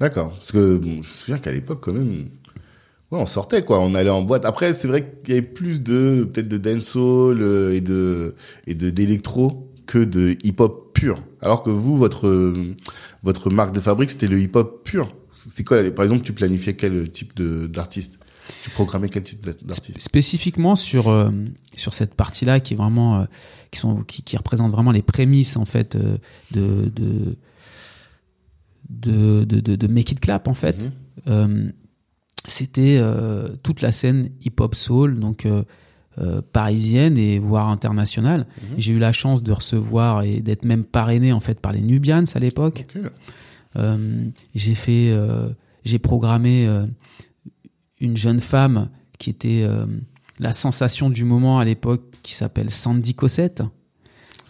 D'accord. 0.00 0.32
Parce 0.32 0.52
que 0.52 0.76
bon, 0.76 0.94
je 0.94 0.98
me 0.98 1.02
souviens 1.02 1.38
qu'à 1.38 1.52
l'époque, 1.52 1.80
quand 1.82 1.92
même, 1.92 2.28
ouais, 3.10 3.18
on 3.18 3.26
sortait 3.26 3.62
quoi. 3.62 3.80
On 3.80 3.94
allait 3.94 4.10
en 4.10 4.22
boîte. 4.22 4.44
Après, 4.44 4.74
c'est 4.74 4.88
vrai 4.88 5.18
qu'il 5.24 5.34
y 5.34 5.38
avait 5.38 5.46
plus 5.46 5.82
de 5.82 6.28
peut-être 6.32 6.48
de 6.48 6.58
dancehall 6.58 7.40
euh, 7.40 7.74
et 7.74 7.80
de 7.80 8.34
et 8.66 8.74
de 8.74 8.90
d'électro 8.90 9.70
que 9.86 9.98
de 9.98 10.36
hip-hop 10.42 10.92
pur. 10.94 11.22
Alors 11.40 11.62
que 11.62 11.70
vous, 11.70 11.96
votre 11.96 12.54
votre 13.22 13.50
marque 13.50 13.74
de 13.74 13.80
fabrique, 13.80 14.10
c'était 14.10 14.26
le 14.26 14.40
hip-hop 14.40 14.82
pur. 14.84 15.08
C'est 15.32 15.64
quoi 15.64 15.82
Par 15.90 16.04
exemple, 16.04 16.22
tu 16.22 16.32
planifiais 16.32 16.74
quel 16.74 17.10
type 17.10 17.34
de 17.36 17.66
d'artiste? 17.66 18.18
Tu 18.62 18.70
programmais 18.70 19.08
quel 19.08 19.22
type 19.22 19.48
d'artiste? 19.62 20.02
Spécifiquement 20.02 20.76
sur, 20.76 21.08
euh, 21.08 21.30
sur 21.76 21.94
cette 21.94 22.14
partie-là 22.14 22.60
qui 22.60 22.74
est 22.74 22.76
vraiment, 22.76 23.20
euh, 23.20 23.24
qui 23.70 23.80
sont, 23.80 24.02
qui, 24.02 24.22
qui 24.22 24.36
représente 24.36 24.70
vraiment 24.70 24.92
les 24.92 25.02
prémices, 25.02 25.56
en 25.56 25.64
fait, 25.64 25.96
de, 25.96 26.18
de, 26.90 27.36
de, 28.88 29.44
de, 29.44 29.60
de, 29.60 29.76
de 29.76 29.86
Make 29.86 30.12
It 30.12 30.20
Clap, 30.20 30.48
en 30.48 30.54
fait. 30.54 30.82
Mhm. 30.82 30.90
Euh, 31.28 31.70
c'était 32.46 32.98
euh, 33.00 33.48
toute 33.62 33.80
la 33.80 33.92
scène 33.92 34.30
hip-hop 34.44 34.74
soul, 34.74 35.18
donc 35.18 35.46
euh, 35.46 35.62
parisienne 36.52 37.16
et 37.16 37.38
voire 37.38 37.68
internationale. 37.68 38.46
Mhm. 38.60 38.74
J'ai 38.78 38.92
eu 38.92 38.98
la 38.98 39.12
chance 39.12 39.42
de 39.42 39.52
recevoir 39.52 40.22
et 40.22 40.40
d'être 40.40 40.64
même 40.64 40.84
parrainé 40.84 41.32
en 41.32 41.40
fait 41.40 41.60
par 41.60 41.72
les 41.72 41.80
Nubians 41.80 42.24
à 42.34 42.38
l'époque. 42.38 42.84
J'ai 44.54 44.74
fait, 44.74 45.18
j'ai 45.84 45.98
programmé 45.98 46.68
une 48.00 48.16
jeune 48.16 48.40
femme 48.40 48.90
qui 49.18 49.30
était 49.30 49.66
la 50.38 50.52
sensation 50.52 51.10
du 51.10 51.24
moment 51.24 51.58
à 51.58 51.64
l'époque, 51.64 52.02
qui 52.22 52.34
s'appelle 52.34 52.70
Sandy 52.70 53.14
Cossette. 53.14 53.62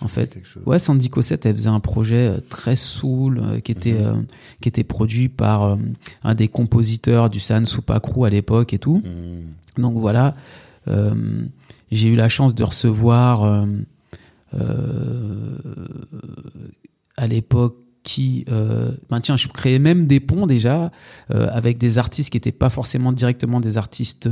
En 0.05 0.09
fait. 0.09 0.37
Ouais, 0.67 0.79
Sandy 0.79 1.09
Cossette, 1.09 1.47
elle 1.47 1.57
faisait 1.57 1.69
un 1.69 1.81
projet 1.81 2.29
euh, 2.29 2.41
très 2.51 2.77
soul 2.77 3.39
euh, 3.43 3.61
qui 3.61 3.73
était 3.73 3.95
Mhm. 3.95 4.07
euh, 4.07 4.15
qui 4.61 4.69
était 4.69 4.85
produit 4.85 5.29
par 5.31 5.63
euh, 5.65 5.77
un 6.23 6.35
des 6.35 6.47
compositeurs 6.49 7.31
du 7.31 7.41
San 7.41 7.65
Supakru 7.65 8.27
à 8.27 8.31
l'époque 8.31 8.75
et 8.75 8.79
tout. 8.79 9.03
Mhm. 9.05 9.83
Donc 9.83 9.97
voilà, 9.97 10.33
j'ai 11.91 12.09
eu 12.09 12.15
la 12.17 12.29
chance 12.29 12.55
de 12.55 12.63
recevoir 12.63 13.67
à 17.17 17.27
l'époque 17.27 17.77
qui, 18.03 18.45
euh, 18.51 18.93
ben 19.09 19.19
tiens, 19.21 19.37
je 19.39 19.49
créais 19.49 19.79
même 19.79 20.07
des 20.07 20.21
ponts 20.21 20.47
déjà 20.47 20.93
euh, 21.31 21.49
avec 21.51 21.79
des 21.79 21.97
artistes 21.97 22.31
qui 22.31 22.37
n'étaient 22.37 22.53
pas 22.53 22.69
forcément 22.69 23.13
directement 23.13 23.61
des 23.61 23.77
artistes, 23.79 24.29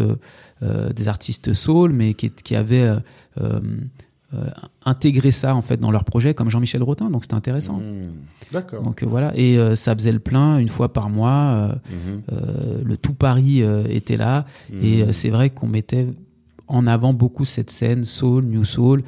euh, 0.63 0.93
des 0.93 1.09
artistes 1.09 1.55
soul, 1.55 1.93
mais 1.93 2.13
qui, 2.13 2.31
qui 2.31 2.55
avaient 2.55 2.93
euh, 4.35 4.47
intégré 4.85 5.31
ça 5.31 5.55
en 5.55 5.63
fait 5.63 5.77
dans 5.79 5.91
leur 5.91 6.05
projet, 6.05 6.35
comme 6.35 6.51
Jean-Michel 6.51 6.83
Rotin. 6.83 7.11
Donc 7.11 7.25
c'était 7.25 7.35
intéressant. 7.35 7.79
Mhm. 7.79 8.13
D'accord. 8.53 8.83
Donc 8.83 9.03
euh, 9.03 9.07
voilà, 9.07 9.33
et 9.37 9.59
euh, 9.59 9.77
ça 9.77 9.95
faisait 9.95 10.13
le 10.13 10.19
plein 10.19 10.59
une 10.59 10.69
fois 10.69 10.93
par 10.93 11.09
mois. 11.09 11.47
euh, 11.47 11.73
euh, 12.33 12.83
le 12.85 12.97
tout 12.97 13.15
Paris 13.15 13.63
était 13.89 14.17
là, 14.17 14.47
et 14.73 15.03
Mhm. 15.03 15.09
euh, 15.09 15.13
c'est 15.13 15.31
vrai 15.31 15.51
qu'on 15.51 15.67
mettait 15.69 16.07
en 16.69 16.87
avant 16.87 17.13
beaucoup 17.13 17.45
cette 17.45 17.71
scène 17.71 18.05
soul, 18.05 18.45
new 18.45 18.65
soul. 18.65 19.03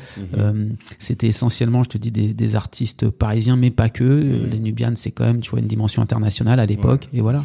C'était 0.99 1.29
essentiellement, 1.29 1.83
je 1.83 1.89
te 1.91 1.99
dis, 1.99 2.11
des, 2.11 2.35
des 2.35 2.57
artistes 2.57 3.09
parisiens, 3.09 3.57
mais 3.57 3.71
pas 3.71 3.89
que. 3.89 4.05
Les 4.05 4.59
Nubians, 4.59 4.93
c'est 4.97 5.11
quand 5.13 5.25
même, 5.25 5.41
tu 5.41 5.51
vois, 5.51 5.61
une 5.61 5.67
dimension 5.67 6.03
internationale 6.03 6.61
à 6.61 6.67
l'époque. 6.67 7.09
Ouais, 7.13 7.19
et 7.19 7.23
voilà. 7.23 7.43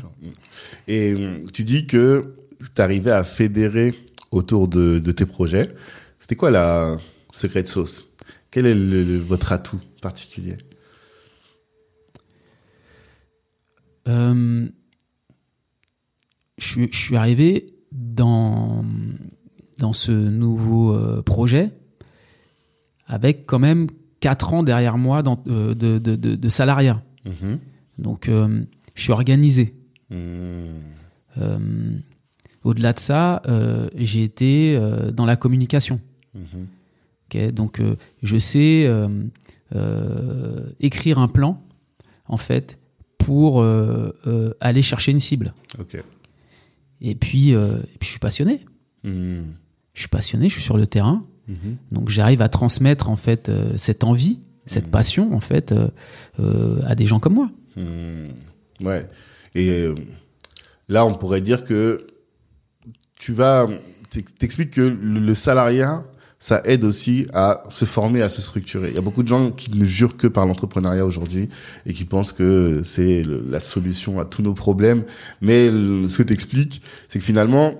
Et 0.87 1.15
tu 1.53 1.63
dis 1.63 1.85
que 1.85 2.33
tu 2.75 2.81
arrivais 2.81 3.11
à 3.11 3.23
fédérer 3.23 3.93
autour 4.31 4.67
de, 4.67 4.99
de 4.99 5.11
tes 5.11 5.25
projets. 5.25 5.69
C'était 6.19 6.35
quoi 6.35 6.51
la 6.51 6.97
secret 7.39 7.65
sauce 7.65 8.09
Quel 8.51 8.65
est 8.65 8.75
le- 8.75 9.03
le- 9.03 9.17
votre 9.19 9.51
atout 9.51 9.79
particulier? 10.01 10.57
Euh, 14.07 14.67
je, 16.57 16.65
suis- 16.65 16.89
je 16.91 16.97
suis 16.97 17.15
arrivé 17.15 17.65
dans, 17.91 18.83
dans 19.77 19.93
ce 19.93 20.11
nouveau 20.11 20.93
euh, 20.95 21.21
projet 21.21 21.71
avec 23.07 23.45
quand 23.45 23.59
même 23.59 23.87
4 24.19 24.53
ans 24.53 24.63
derrière 24.63 24.97
moi 24.97 25.23
dans- 25.23 25.41
euh, 25.47 25.73
de, 25.73 25.97
de, 25.99 26.15
de, 26.15 26.35
de 26.35 26.49
salariat. 26.49 27.03
Mhm. 27.25 27.59
Donc, 27.97 28.29
euh, 28.29 28.61
je 28.95 29.01
suis 29.03 29.11
organisé. 29.11 29.73
Mm. 30.09 30.15
Euh, 31.37 31.97
Au-delà 32.63 32.93
de 32.93 32.99
ça, 32.99 33.41
euh, 33.47 33.89
j'ai 33.95 34.23
été 34.23 34.77
dans 35.13 35.25
la 35.25 35.35
communication. 35.35 35.99
Mhm. 36.35 36.67
Donc, 37.35 37.79
euh, 37.79 37.95
je 38.23 38.37
sais 38.37 38.85
euh, 38.85 39.07
euh, 39.75 40.69
écrire 40.79 41.19
un 41.19 41.27
plan, 41.27 41.61
en 42.27 42.37
fait, 42.37 42.77
pour 43.17 43.63
aller 44.59 44.81
chercher 44.81 45.11
une 45.11 45.19
cible. 45.19 45.53
Et 47.01 47.15
puis, 47.15 47.51
et 47.51 47.55
puis, 47.99 48.01
je 48.01 48.07
suis 48.09 48.19
passionné. 48.19 48.65
Mm. 49.03 49.41
Je 49.93 49.99
suis 49.99 50.09
passionné, 50.09 50.49
je 50.49 50.53
suis 50.53 50.63
sur 50.63 50.77
le 50.77 50.87
terrain. 50.87 51.23
Mhm. 51.47 51.77
Donc, 51.91 52.09
j'arrive 52.09 52.41
à 52.41 52.49
transmettre, 52.49 53.09
en 53.09 53.15
fait, 53.17 53.51
cette 53.77 54.03
envie, 54.03 54.39
cette 54.65 54.85
Mhm. 54.85 54.91
passion, 54.91 55.33
en 55.35 55.39
fait, 55.39 55.73
à 56.85 56.95
des 56.95 57.05
gens 57.05 57.19
comme 57.19 57.33
moi. 57.35 57.49
Mm. 57.75 58.23
Ouais. 58.85 59.07
Et 59.55 59.87
là, 60.87 61.05
on 61.05 61.13
pourrait 61.15 61.41
dire 61.41 61.63
que 61.65 62.07
tu 63.19 63.33
vas, 63.33 63.67
t'ex- 64.09 64.33
t'expliques 64.39 64.71
que 64.71 64.81
le, 64.81 65.19
le 65.19 65.33
salariat, 65.33 66.03
ça 66.39 66.61
aide 66.63 66.85
aussi 66.85 67.27
à 67.33 67.63
se 67.69 67.83
former, 67.85 68.21
à 68.21 68.29
se 68.29 68.41
structurer. 68.41 68.89
Il 68.89 68.95
y 68.95 68.97
a 68.97 69.01
beaucoup 69.01 69.23
de 69.23 69.27
gens 69.27 69.51
qui 69.51 69.71
ne 69.77 69.83
jurent 69.83 70.15
que 70.15 70.27
par 70.27 70.45
l'entrepreneuriat 70.45 71.05
aujourd'hui 71.05 71.49
et 71.85 71.93
qui 71.93 72.05
pensent 72.05 72.31
que 72.31 72.81
c'est 72.85 73.23
la 73.23 73.59
solution 73.59 74.19
à 74.19 74.25
tous 74.25 74.41
nos 74.41 74.53
problèmes. 74.53 75.03
Mais 75.41 75.69
le- 75.69 76.07
ce 76.07 76.17
que 76.17 76.23
t'expliques, 76.23 76.81
c'est 77.09 77.19
que 77.19 77.25
finalement, 77.25 77.73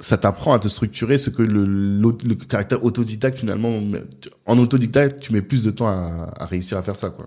ça 0.00 0.16
t'apprend 0.16 0.54
à 0.54 0.58
te 0.58 0.68
structurer, 0.68 1.18
ce 1.18 1.28
que 1.30 1.42
le, 1.42 2.34
caractère 2.48 2.82
autodidacte 2.84 3.38
finalement, 3.38 3.78
en 4.46 4.58
autodidacte, 4.58 5.20
tu 5.20 5.32
mets 5.34 5.42
plus 5.42 5.62
de 5.62 5.70
temps 5.70 5.86
à, 5.86 6.32
à 6.36 6.46
réussir 6.46 6.78
à 6.78 6.82
faire 6.82 6.96
ça, 6.96 7.10
quoi. 7.10 7.26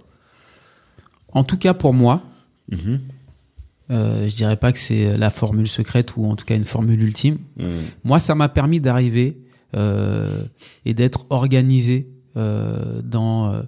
En 1.33 1.43
tout 1.43 1.57
cas, 1.57 1.73
pour 1.75 1.93
moi, 1.93 2.23
Mhm. 2.71 2.99
euh, 3.91 4.27
je 4.27 4.35
dirais 4.35 4.57
pas 4.57 4.71
que 4.73 4.79
c'est 4.79 5.17
la 5.17 5.29
formule 5.29 5.67
secrète 5.67 6.17
ou 6.17 6.25
en 6.25 6.35
tout 6.35 6.45
cas 6.45 6.55
une 6.55 6.65
formule 6.65 7.01
ultime. 7.01 7.37
Mm. 7.57 7.63
Moi, 8.03 8.19
ça 8.19 8.33
m'a 8.35 8.49
permis 8.49 8.81
d'arriver 8.81 9.37
et 9.73 10.93
d'être 10.93 11.25
organisé 11.29 12.07
euh, 12.35 13.01
dans 13.03 13.51
euh, 13.53 13.61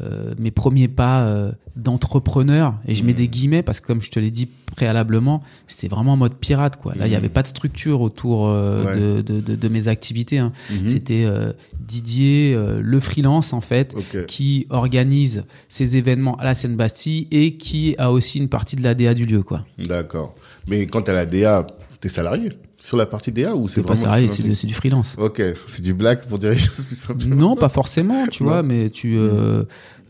euh, 0.00 0.34
mes 0.38 0.50
premiers 0.50 0.88
pas 0.88 1.20
euh, 1.22 1.52
d'entrepreneur. 1.76 2.74
Et 2.86 2.94
je 2.94 3.04
mets 3.04 3.12
des 3.12 3.28
guillemets 3.28 3.62
parce 3.62 3.80
que, 3.80 3.86
comme 3.86 4.00
je 4.02 4.10
te 4.10 4.18
l'ai 4.18 4.30
dit 4.30 4.48
préalablement, 4.74 5.42
c'était 5.66 5.88
vraiment 5.88 6.12
en 6.14 6.16
mode 6.16 6.34
pirate. 6.34 6.76
Quoi. 6.80 6.94
Là, 6.94 7.06
il 7.06 7.10
n'y 7.10 7.14
Mhm. 7.16 7.18
avait 7.18 7.28
pas 7.28 7.42
de 7.42 7.48
structure 7.48 8.00
autour 8.00 8.48
euh, 8.48 9.22
de, 9.22 9.40
de, 9.40 9.68
mes 9.68 9.88
activités. 9.88 10.38
hein. 10.38 10.52
Mhm. 10.70 10.88
C'était 10.88 11.24
euh, 11.26 11.52
Didier, 11.78 12.54
euh, 12.54 12.80
le 12.82 13.00
freelance, 13.00 13.52
en 13.52 13.60
fait, 13.60 13.94
qui 14.26 14.66
organise 14.70 15.44
ces 15.68 15.96
événements 15.96 16.36
à 16.36 16.44
la 16.44 16.54
Seine-Bastille 16.54 17.28
et 17.30 17.56
qui 17.56 17.94
a 17.98 18.10
aussi 18.12 18.38
une 18.38 18.48
partie 18.48 18.76
de 18.76 18.82
la 18.82 18.94
DA 18.94 19.14
du 19.14 19.26
lieu. 19.26 19.42
Quoi. 19.42 19.64
D'accord. 19.78 20.34
Mais 20.68 20.86
quand 20.86 21.02
t'as 21.02 21.12
la 21.12 21.26
DA, 21.26 21.66
t'es 22.00 22.08
salarié? 22.08 22.50
Sur 22.82 22.96
la 22.96 23.06
partie 23.06 23.30
DA 23.30 23.54
ou 23.54 23.68
c'est 23.68 23.76
C'est 23.76 23.82
pas 23.82 23.94
vraiment 23.94 24.02
salarié, 24.02 24.28
c'est 24.28 24.66
du, 24.66 24.74
freelance. 24.74 25.14
Ok, 25.16 25.40
c'est 25.68 25.82
du 25.82 25.94
black 25.94 26.26
pour 26.26 26.38
dire 26.38 26.50
les 26.50 26.58
choses 26.58 26.84
plus 26.84 26.96
simplement. 26.96 27.36
Non, 27.36 27.56
pas 27.56 27.68
forcément, 27.68 28.26
tu 28.26 28.42
vois, 28.42 28.62
mais 28.64 28.90
tu, 28.90 29.16
euh, 29.16 29.62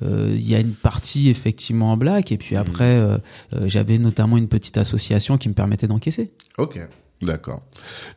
euh, 0.03 0.35
il 0.35 0.49
y 0.49 0.55
a 0.55 0.61
une 0.61 0.73
partie 0.73 1.29
effectivement 1.29 1.93
en 1.93 1.97
black, 1.97 2.33
et 2.33 2.39
puis 2.39 2.57
après, 2.57 2.97
euh, 2.97 3.19
euh, 3.53 3.65
j'avais 3.67 3.99
notamment 3.99 4.37
une 4.37 4.49
petite 4.49 4.79
association 4.79 5.39
qui 5.39 5.49
me 5.49 5.55
permettait 5.55 5.87
d'encaisser. 5.87 6.33
Ok, 6.59 6.81
d'accord. 7.21 7.63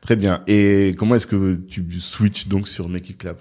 Très 0.01 0.15
bien. 0.15 0.41
Et 0.47 0.95
comment 0.97 1.15
est-ce 1.15 1.27
que 1.27 1.55
tu 1.55 1.85
switches 1.99 2.47
donc 2.47 2.67
sur 2.67 2.89
Make 2.89 3.09
It 3.09 3.17
Clap? 3.17 3.39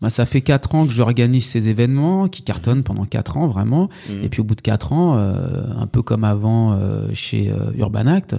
Bah, 0.00 0.10
ça 0.10 0.26
fait 0.26 0.40
quatre 0.40 0.74
ans 0.74 0.86
que 0.86 0.92
j'organise 0.92 1.46
ces 1.46 1.68
événements 1.68 2.28
qui 2.28 2.42
cartonnent 2.42 2.82
pendant 2.82 3.06
quatre 3.06 3.36
ans 3.38 3.46
vraiment. 3.46 3.88
Et 4.22 4.28
puis 4.28 4.40
au 4.40 4.44
bout 4.44 4.54
de 4.54 4.60
quatre 4.60 4.92
ans, 4.92 5.16
un 5.16 5.86
peu 5.86 6.02
comme 6.02 6.24
avant 6.24 6.78
chez 7.14 7.50
Urban 7.76 8.06
Act, 8.06 8.36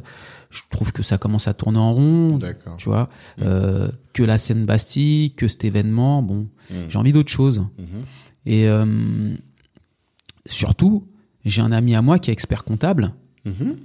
je 0.56 0.62
trouve 0.70 0.91
que 0.91 1.04
ça 1.04 1.18
commence 1.18 1.48
à 1.48 1.54
tourner 1.54 1.78
en 1.80 1.91
rond. 1.94 2.28
D'accord. 2.38 2.78
Tu 2.78 2.89
vois, 2.89 3.08
euh, 3.41 3.89
que 4.13 4.24
la 4.24 4.38
scène 4.38 4.65
Bastille, 4.65 5.32
que 5.32 5.48
cet 5.48 5.63
événement, 5.65 6.22
bon, 6.24 6.48
Mhm. 6.72 6.86
j'ai 6.89 6.98
envie 6.98 7.12
d'autre 7.13 7.32
chose. 7.32 7.60
Mhm. 7.78 7.86
Et 8.46 8.68
euh, 8.68 8.86
surtout, 10.46 11.08
j'ai 11.46 11.62
un 11.62 11.72
ami 11.72 11.96
à 11.96 12.02
moi 12.02 12.20
qui 12.20 12.30
est 12.30 12.34
expert 12.34 12.63
comptable 12.63 13.13
Mhm. 13.46 13.78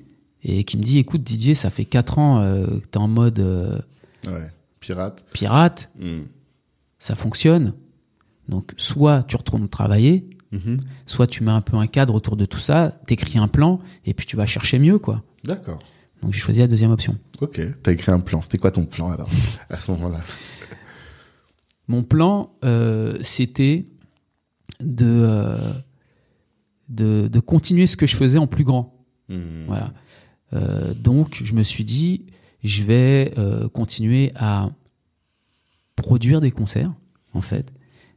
et 0.45 0.65
qui 0.65 0.77
me 0.79 0.83
dit, 0.83 0.99
écoute 0.99 1.23
Didier, 1.23 1.55
ça 1.55 1.71
fait 1.71 1.85
quatre 1.85 2.19
ans 2.19 2.41
euh, 2.41 2.67
que 2.67 2.87
t'es 2.87 2.99
en 2.99 3.09
mode 3.09 3.39
euh, 3.39 3.79
Ouais. 4.27 4.51
Pirate. 4.81 5.25
pirate, 5.33 5.91
Mhm. 5.99 6.27
ça 6.99 7.15
fonctionne. 7.15 7.75
Donc 8.49 8.73
soit 8.77 9.23
tu 9.25 9.37
retournes 9.37 9.69
travailler, 9.69 10.29
Mhm. 10.53 10.79
soit 11.07 11.27
tu 11.27 11.45
mets 11.45 11.51
un 11.51 11.61
peu 11.61 11.77
un 11.77 11.87
cadre 11.87 12.15
autour 12.15 12.37
de 12.37 12.45
tout 12.47 12.59
ça, 12.59 12.99
t'écris 13.07 13.39
un 13.39 13.47
plan 13.49 13.79
et 14.05 14.15
puis 14.15 14.27
tu 14.27 14.37
vas 14.37 14.47
chercher 14.47 14.79
mieux 14.79 14.99
quoi. 14.99 15.23
D'accord. 15.45 15.79
Donc 16.23 16.33
j'ai 16.33 16.41
choisi 16.41 16.61
la 16.61 16.67
deuxième 16.67 16.91
option. 16.91 17.19
Ok. 17.41 17.61
T'as 17.83 17.93
écrit 17.93 18.13
un 18.13 18.21
plan. 18.21 18.43
C'était 18.43 18.59
quoi 18.59 18.71
ton 18.71 18.85
plan 18.87 19.11
alors 19.11 19.29
à 19.69 19.77
ce 19.77 19.91
moment-là? 19.93 20.21
Mon 21.89 22.03
plan, 22.05 22.53
euh, 22.65 23.19
c'était 23.23 23.87
de, 24.81 25.07
euh, 25.07 25.73
de 26.89 27.29
de 27.29 27.41
continuer 27.41 27.87
ce 27.87 27.97
que 27.97 28.07
je 28.07 28.17
faisais 28.17 28.39
en 28.39 28.47
plus 28.47 28.65
grand. 28.65 29.05
Mhm. 29.29 29.65
Voilà. 29.67 29.93
Euh, 30.53 30.95
donc, 30.95 31.43
je 31.45 31.55
me 31.55 31.63
suis 31.63 31.85
dit, 31.85 32.27
je 32.63 32.83
vais 32.83 33.35
continuer 33.73 34.33
à 34.37 34.71
produire 35.97 36.41
des 36.41 36.51
concerts, 36.51 36.93
en 37.33 37.41
fait, 37.41 37.73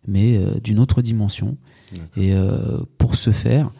mais 0.07 0.39
d'une 0.61 0.79
autre 0.79 1.01
dimension. 1.01 1.57
Et 2.17 2.33
pour 2.97 3.15
ce 3.15 3.31
faire, 3.31 3.71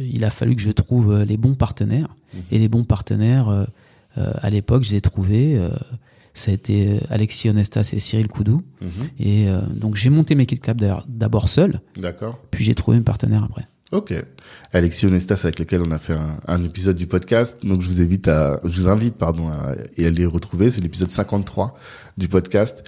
il 0.00 0.24
a 0.24 0.30
fallu 0.30 0.54
que 0.56 0.62
je 0.62 0.70
trouve 0.70 1.12
euh, 1.12 1.24
les 1.24 1.36
bons 1.36 1.54
partenaires. 1.54 2.14
Mhm. 2.34 2.40
Et 2.52 2.58
les 2.58 2.68
bons 2.68 2.84
partenaires, 2.84 3.48
euh, 3.48 3.64
euh, 4.18 4.32
à 4.40 4.50
l'époque, 4.50 4.84
je 4.84 4.90
les 4.90 4.96
ai 4.96 5.00
trouvés. 5.00 5.56
euh, 5.56 5.70
ça 6.34 6.52
a 6.52 6.54
été 6.54 6.92
euh, 6.92 6.98
Alexis 7.10 7.48
Onestas 7.50 7.90
et 7.92 8.00
Cyril 8.00 8.28
Koudou. 8.28 8.62
Mhm. 8.80 8.88
Et 9.18 9.48
euh, 9.48 9.60
donc, 9.62 9.96
j'ai 9.96 10.10
monté 10.10 10.34
mes 10.36 10.46
Club 10.46 10.80
d'ailleurs 10.80 11.04
d'abord 11.08 11.48
seul, 11.48 11.80
D'accord. 11.96 12.38
puis 12.50 12.64
j'ai 12.64 12.74
trouvé 12.74 12.96
mes 12.98 13.02
partenaires 13.04 13.44
après. 13.44 13.66
Ok. 13.90 14.12
Alexis 14.74 15.06
Onestas 15.06 15.40
avec 15.44 15.58
lequel 15.58 15.80
on 15.80 15.90
a 15.92 15.98
fait 15.98 16.12
un, 16.12 16.38
un 16.46 16.62
épisode 16.62 16.96
du 16.96 17.06
podcast. 17.06 17.58
Donc 17.64 17.80
je 17.80 17.86
vous 17.86 18.02
invite 18.02 18.28
à, 18.28 18.60
je 18.64 18.82
vous 18.82 18.88
invite 18.88 19.14
pardon 19.14 19.48
à, 19.48 19.72
et 19.96 20.06
à 20.06 20.10
les 20.10 20.26
retrouver. 20.26 20.70
C'est 20.70 20.82
l'épisode 20.82 21.10
53 21.10 21.74
du 22.18 22.28
podcast. 22.28 22.84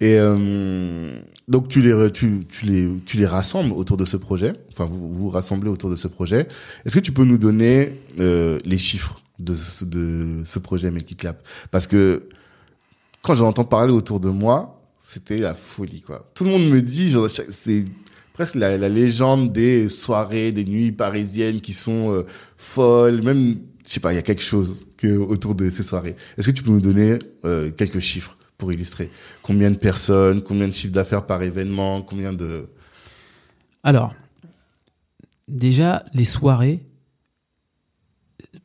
Et 0.00 0.14
euh, 0.16 1.18
donc 1.48 1.66
tu 1.66 1.82
les, 1.82 2.12
tu, 2.12 2.46
tu 2.48 2.66
les, 2.66 2.88
tu 3.04 3.16
les 3.16 3.26
rassembles 3.26 3.72
autour 3.72 3.96
de 3.96 4.04
ce 4.04 4.16
projet. 4.16 4.52
Enfin 4.70 4.84
vous 4.84 5.12
vous 5.12 5.28
rassemblez 5.28 5.70
autour 5.70 5.90
de 5.90 5.96
ce 5.96 6.06
projet. 6.06 6.46
Est-ce 6.84 6.94
que 6.94 7.00
tu 7.00 7.10
peux 7.10 7.24
nous 7.24 7.38
donner 7.38 8.00
euh, 8.20 8.60
les 8.64 8.78
chiffres 8.78 9.22
de 9.40 9.54
ce, 9.54 9.84
de 9.84 10.42
ce 10.44 10.60
projet 10.60 10.92
Make 10.92 11.10
It 11.10 11.18
Clap 11.18 11.42
Parce 11.72 11.88
que 11.88 12.28
quand 13.22 13.34
j'entends 13.34 13.64
parler 13.64 13.92
autour 13.92 14.20
de 14.20 14.28
moi, 14.28 14.80
c'était 15.00 15.38
la 15.38 15.54
folie 15.54 16.00
quoi. 16.00 16.30
Tout 16.34 16.44
le 16.44 16.50
monde 16.50 16.68
me 16.70 16.80
dit, 16.80 17.12
c'est 17.50 17.86
presque 18.34 18.56
la, 18.56 18.76
la 18.76 18.88
légende 18.90 19.52
des 19.52 19.88
soirées, 19.88 20.52
des 20.52 20.64
nuits 20.64 20.92
parisiennes 20.92 21.62
qui 21.62 21.72
sont 21.72 22.12
euh, 22.12 22.26
folles. 22.58 23.22
Même, 23.22 23.60
je 23.86 23.92
sais 23.92 24.00
pas, 24.00 24.12
il 24.12 24.16
y 24.16 24.18
a 24.18 24.22
quelque 24.22 24.42
chose 24.42 24.84
que 24.98 25.16
autour 25.16 25.54
de 25.54 25.70
ces 25.70 25.84
soirées. 25.84 26.16
Est-ce 26.36 26.48
que 26.48 26.52
tu 26.54 26.62
peux 26.62 26.72
nous 26.72 26.80
donner 26.80 27.18
euh, 27.46 27.70
quelques 27.70 28.00
chiffres 28.00 28.36
pour 28.58 28.72
illustrer? 28.72 29.10
Combien 29.42 29.70
de 29.70 29.76
personnes 29.76 30.42
Combien 30.42 30.68
de 30.68 30.74
chiffres 30.74 30.92
d'affaires 30.92 31.24
par 31.26 31.42
événement 31.42 32.02
Combien 32.02 32.32
de 32.32 32.68
Alors, 33.84 34.14
déjà, 35.46 36.04
les 36.12 36.24
soirées, 36.24 36.84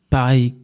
pareil 0.09 0.55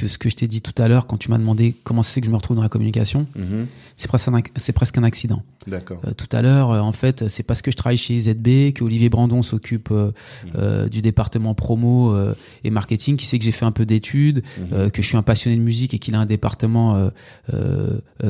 que 0.00 0.08
ce 0.08 0.18
que 0.18 0.28
je 0.30 0.36
t'ai 0.36 0.46
dit 0.48 0.60
tout 0.62 0.74
à 0.82 0.88
l'heure 0.88 1.06
quand 1.06 1.16
tu 1.16 1.30
m'as 1.30 1.38
demandé 1.38 1.74
comment 1.84 2.02
c'est 2.02 2.20
que 2.20 2.26
je 2.26 2.30
me 2.30 2.36
retrouve 2.36 2.56
dans 2.56 2.62
la 2.62 2.68
communication, 2.68 3.26
Mhm. 3.36 3.66
c'est 3.96 4.08
presque 4.08 4.28
un, 4.28 4.40
presque 4.74 4.98
accident. 4.98 5.42
D'accord. 5.66 6.00
Euh, 6.06 6.12
tout 6.14 6.28
à 6.32 6.42
l'heure, 6.42 6.70
euh, 6.70 6.80
en 6.80 6.92
fait, 6.92 7.28
c'est 7.28 7.42
parce 7.42 7.60
que 7.62 7.70
je 7.70 7.76
travaille 7.76 7.96
chez 7.98 8.18
ZB 8.18 8.72
que 8.72 8.82
Olivier 8.84 9.08
Brandon 9.10 9.42
s'occupe 9.42 9.90
euh, 9.90 10.12
euh, 10.56 10.88
du 10.88 11.02
département 11.02 11.54
promo 11.54 12.14
et 12.64 12.70
marketing, 12.70 13.16
qui 13.16 13.26
sait 13.26 13.38
que 13.38 13.44
j'ai 13.44 13.52
fait 13.52 13.64
un 13.66 13.72
peu 13.72 13.84
d'études, 13.86 14.42
Mhm. 14.58 14.90
que 14.90 15.02
je 15.02 15.06
suis 15.06 15.16
un 15.16 15.22
passionné 15.22 15.56
de 15.56 15.62
musique 15.62 15.94
et 15.94 15.98
qu'il 15.98 16.14
a 16.14 16.20
un 16.20 16.26
département, 16.26 17.10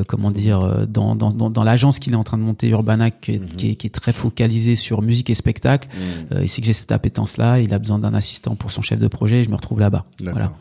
comment 0.07 0.31
dire, 0.31 0.87
dans, 0.87 1.15
dans, 1.15 1.31
dans, 1.31 1.49
dans 1.49 1.63
l'agence 1.63 1.99
qu'il 1.99 2.13
est 2.13 2.17
en 2.17 2.23
train 2.23 2.37
de 2.37 2.43
monter, 2.43 2.69
Urbanac, 2.69 3.21
qui 3.21 3.31
est, 3.33 3.39
Mhm. 3.39 3.47
qui 3.57 3.69
est, 3.71 3.75
qui 3.75 3.87
est 3.87 3.91
très 3.91 4.13
focalisé 4.13 4.75
sur 4.75 5.01
musique 5.01 5.29
et 5.29 5.33
spectacle. 5.35 5.87
Mhm. 6.31 6.41
Il 6.43 6.49
sait 6.49 6.61
que 6.61 6.67
j'ai 6.67 6.73
cette 6.73 6.91
appétence-là, 6.91 7.59
il 7.59 7.73
a 7.73 7.79
besoin 7.79 7.99
d'un 7.99 8.13
assistant 8.13 8.55
pour 8.55 8.71
son 8.71 8.81
chef 8.81 8.99
de 8.99 9.07
projet, 9.07 9.41
et 9.41 9.43
je 9.43 9.49
me 9.49 9.55
retrouve 9.55 9.79
là-bas. 9.79 10.05
Voilà. 10.23 10.53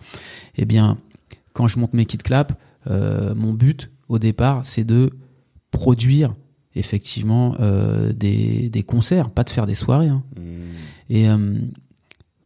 Eh 0.56 0.64
bien, 0.64 0.98
quand 1.52 1.68
je 1.68 1.78
monte 1.78 1.94
mes 1.94 2.04
kits 2.06 2.18
clap, 2.18 2.60
euh, 2.88 3.34
mon 3.34 3.52
but 3.52 3.90
au 4.08 4.18
départ, 4.18 4.64
c'est 4.64 4.84
de 4.84 5.10
produire 5.70 6.34
effectivement 6.74 7.56
euh, 7.60 8.12
des, 8.12 8.68
des 8.68 8.82
concerts, 8.82 9.30
pas 9.30 9.44
de 9.44 9.50
faire 9.50 9.66
des 9.66 9.74
soirées. 9.74 10.08
hein. 10.08 10.22
Mhm. 10.36 10.44
Et 11.10 11.28
euh, 11.28 11.54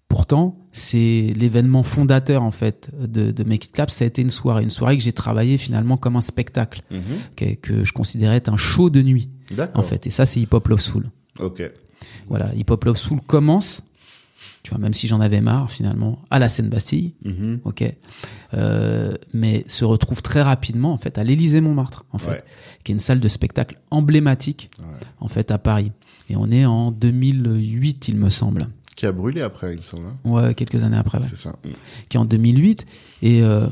pourtant, 0.08 0.56
c'est 0.72 1.32
l'événement 1.36 1.82
fondateur 1.82 2.42
en 2.42 2.50
fait 2.50 2.90
de, 2.98 3.30
de 3.30 3.44
mes 3.44 3.58
kits 3.58 3.68
clap, 3.70 3.90
ça 3.90 4.04
a 4.04 4.08
été 4.08 4.22
une 4.22 4.30
soirée, 4.30 4.62
une 4.62 4.70
soirée 4.70 4.96
que 4.96 5.02
j'ai 5.02 5.12
travaillé 5.12 5.58
finalement 5.58 5.96
comme 5.96 6.16
un 6.16 6.20
spectacle, 6.20 6.82
Mhm. 6.90 7.00
que, 7.36 7.54
que 7.54 7.84
je 7.84 7.92
considérais 7.92 8.36
être 8.36 8.48
un 8.48 8.56
show 8.56 8.90
de 8.90 9.02
nuit 9.02 9.28
en 9.74 9.82
fait. 9.82 10.06
Et 10.06 10.10
ça, 10.10 10.24
c'est 10.26 10.40
Hip 10.40 10.48
Hop 10.52 10.68
Love 10.68 10.80
Soul. 10.80 11.10
Ok. 11.38 11.62
Voilà, 12.28 12.54
Hip 12.54 12.66
Hop 12.70 12.84
Love 12.84 12.96
Soul 12.96 13.20
commence, 13.26 13.82
tu 14.64 14.70
vois, 14.70 14.78
même 14.78 14.94
si 14.94 15.06
j'en 15.06 15.20
avais 15.20 15.40
marre 15.40 15.70
finalement, 15.70 16.18
à 16.30 16.38
la 16.40 16.48
scène 16.48 16.68
Bastille, 16.68 17.12
Mhm. 17.24 17.60
ok, 17.64 17.84
euh, 18.54 19.14
mais 19.32 19.64
se 19.68 19.84
retrouve 19.84 20.22
très 20.22 20.42
rapidement 20.42 20.92
en 20.92 20.98
fait 20.98 21.16
à 21.18 21.22
l'Élysée 21.24 21.60
Montmartre, 21.60 22.04
en 22.12 22.18
fait, 22.18 22.30
Ouais. 22.30 22.44
qui 22.82 22.90
est 22.90 22.94
une 22.94 22.98
salle 22.98 23.20
de 23.20 23.28
spectacle 23.28 23.78
emblématique 23.92 24.70
Ouais. 24.80 24.86
en 25.20 25.28
fait 25.28 25.50
à 25.52 25.58
Paris. 25.58 25.92
Et 26.30 26.36
on 26.36 26.50
est 26.50 26.64
en 26.64 26.90
2008, 26.90 28.08
il 28.08 28.16
me 28.16 28.30
semble. 28.30 28.68
Qui 28.96 29.06
a 29.06 29.12
brûlé 29.12 29.42
après, 29.42 29.74
il 29.74 29.78
me 29.78 29.82
semble. 29.82 30.06
hein 30.06 30.16
Ouais, 30.30 30.54
quelques 30.54 30.82
années 30.82 30.96
après, 30.96 31.18
ouais. 31.18 31.26
C'est 31.28 31.36
ça. 31.36 31.56
Mhm. 31.64 31.72
qui 32.08 32.16
est 32.16 32.20
en 32.20 32.24
2008. 32.24 32.86
Et 33.22 33.42
euh, 33.42 33.66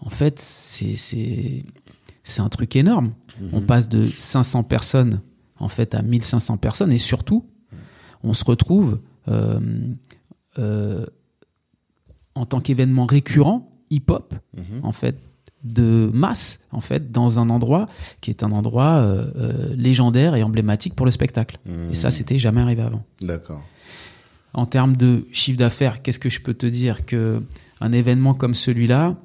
en 0.00 0.10
fait, 0.10 0.38
c'est 0.38 0.96
c'est 0.96 1.64
c'est 2.24 2.40
un 2.42 2.48
truc 2.48 2.76
énorme. 2.76 3.12
Mhm. 3.40 3.48
On 3.52 3.60
passe 3.62 3.88
de 3.88 4.08
500 4.18 4.62
personnes 4.62 5.20
en 5.58 5.68
fait 5.68 5.94
à 5.94 6.02
1500 6.02 6.56
personnes 6.58 6.92
et 6.92 6.98
surtout, 6.98 7.46
on 8.22 8.32
se 8.34 8.44
retrouve 8.44 9.00
euh, 9.28 9.58
en 10.58 12.46
tant 12.46 12.60
qu'événement 12.60 13.06
récurrent 13.06 13.70
hip-hop 13.90 14.34
Mhm. 14.56 14.80
en 14.84 14.92
fait 14.92 15.16
de 15.64 16.10
masse 16.12 16.60
en 16.70 16.80
fait 16.80 17.10
dans 17.10 17.38
un 17.38 17.50
endroit 17.50 17.88
qui 18.20 18.30
est 18.30 18.42
un 18.42 18.52
endroit 18.52 18.96
euh, 18.98 19.30
euh, 19.36 19.74
légendaire 19.76 20.34
et 20.36 20.42
emblématique 20.42 20.94
pour 20.94 21.06
le 21.06 21.12
spectacle. 21.12 21.58
Mhm. 21.66 21.90
Et 21.90 21.94
ça, 21.94 22.10
c'était 22.10 22.38
jamais 22.38 22.60
arrivé 22.60 22.82
avant. 22.82 23.04
D'accord. 23.22 23.62
En 24.54 24.66
termes 24.66 24.96
de 24.96 25.26
chiffre 25.32 25.58
d'affaires, 25.58 26.02
qu'est-ce 26.02 26.18
que 26.18 26.30
je 26.30 26.40
peux 26.40 26.54
te 26.54 26.66
dire 26.66 27.04
que 27.04 27.42
un 27.80 27.92
événement 27.92 28.32
comme 28.34 28.54
celui-là, 28.54 29.16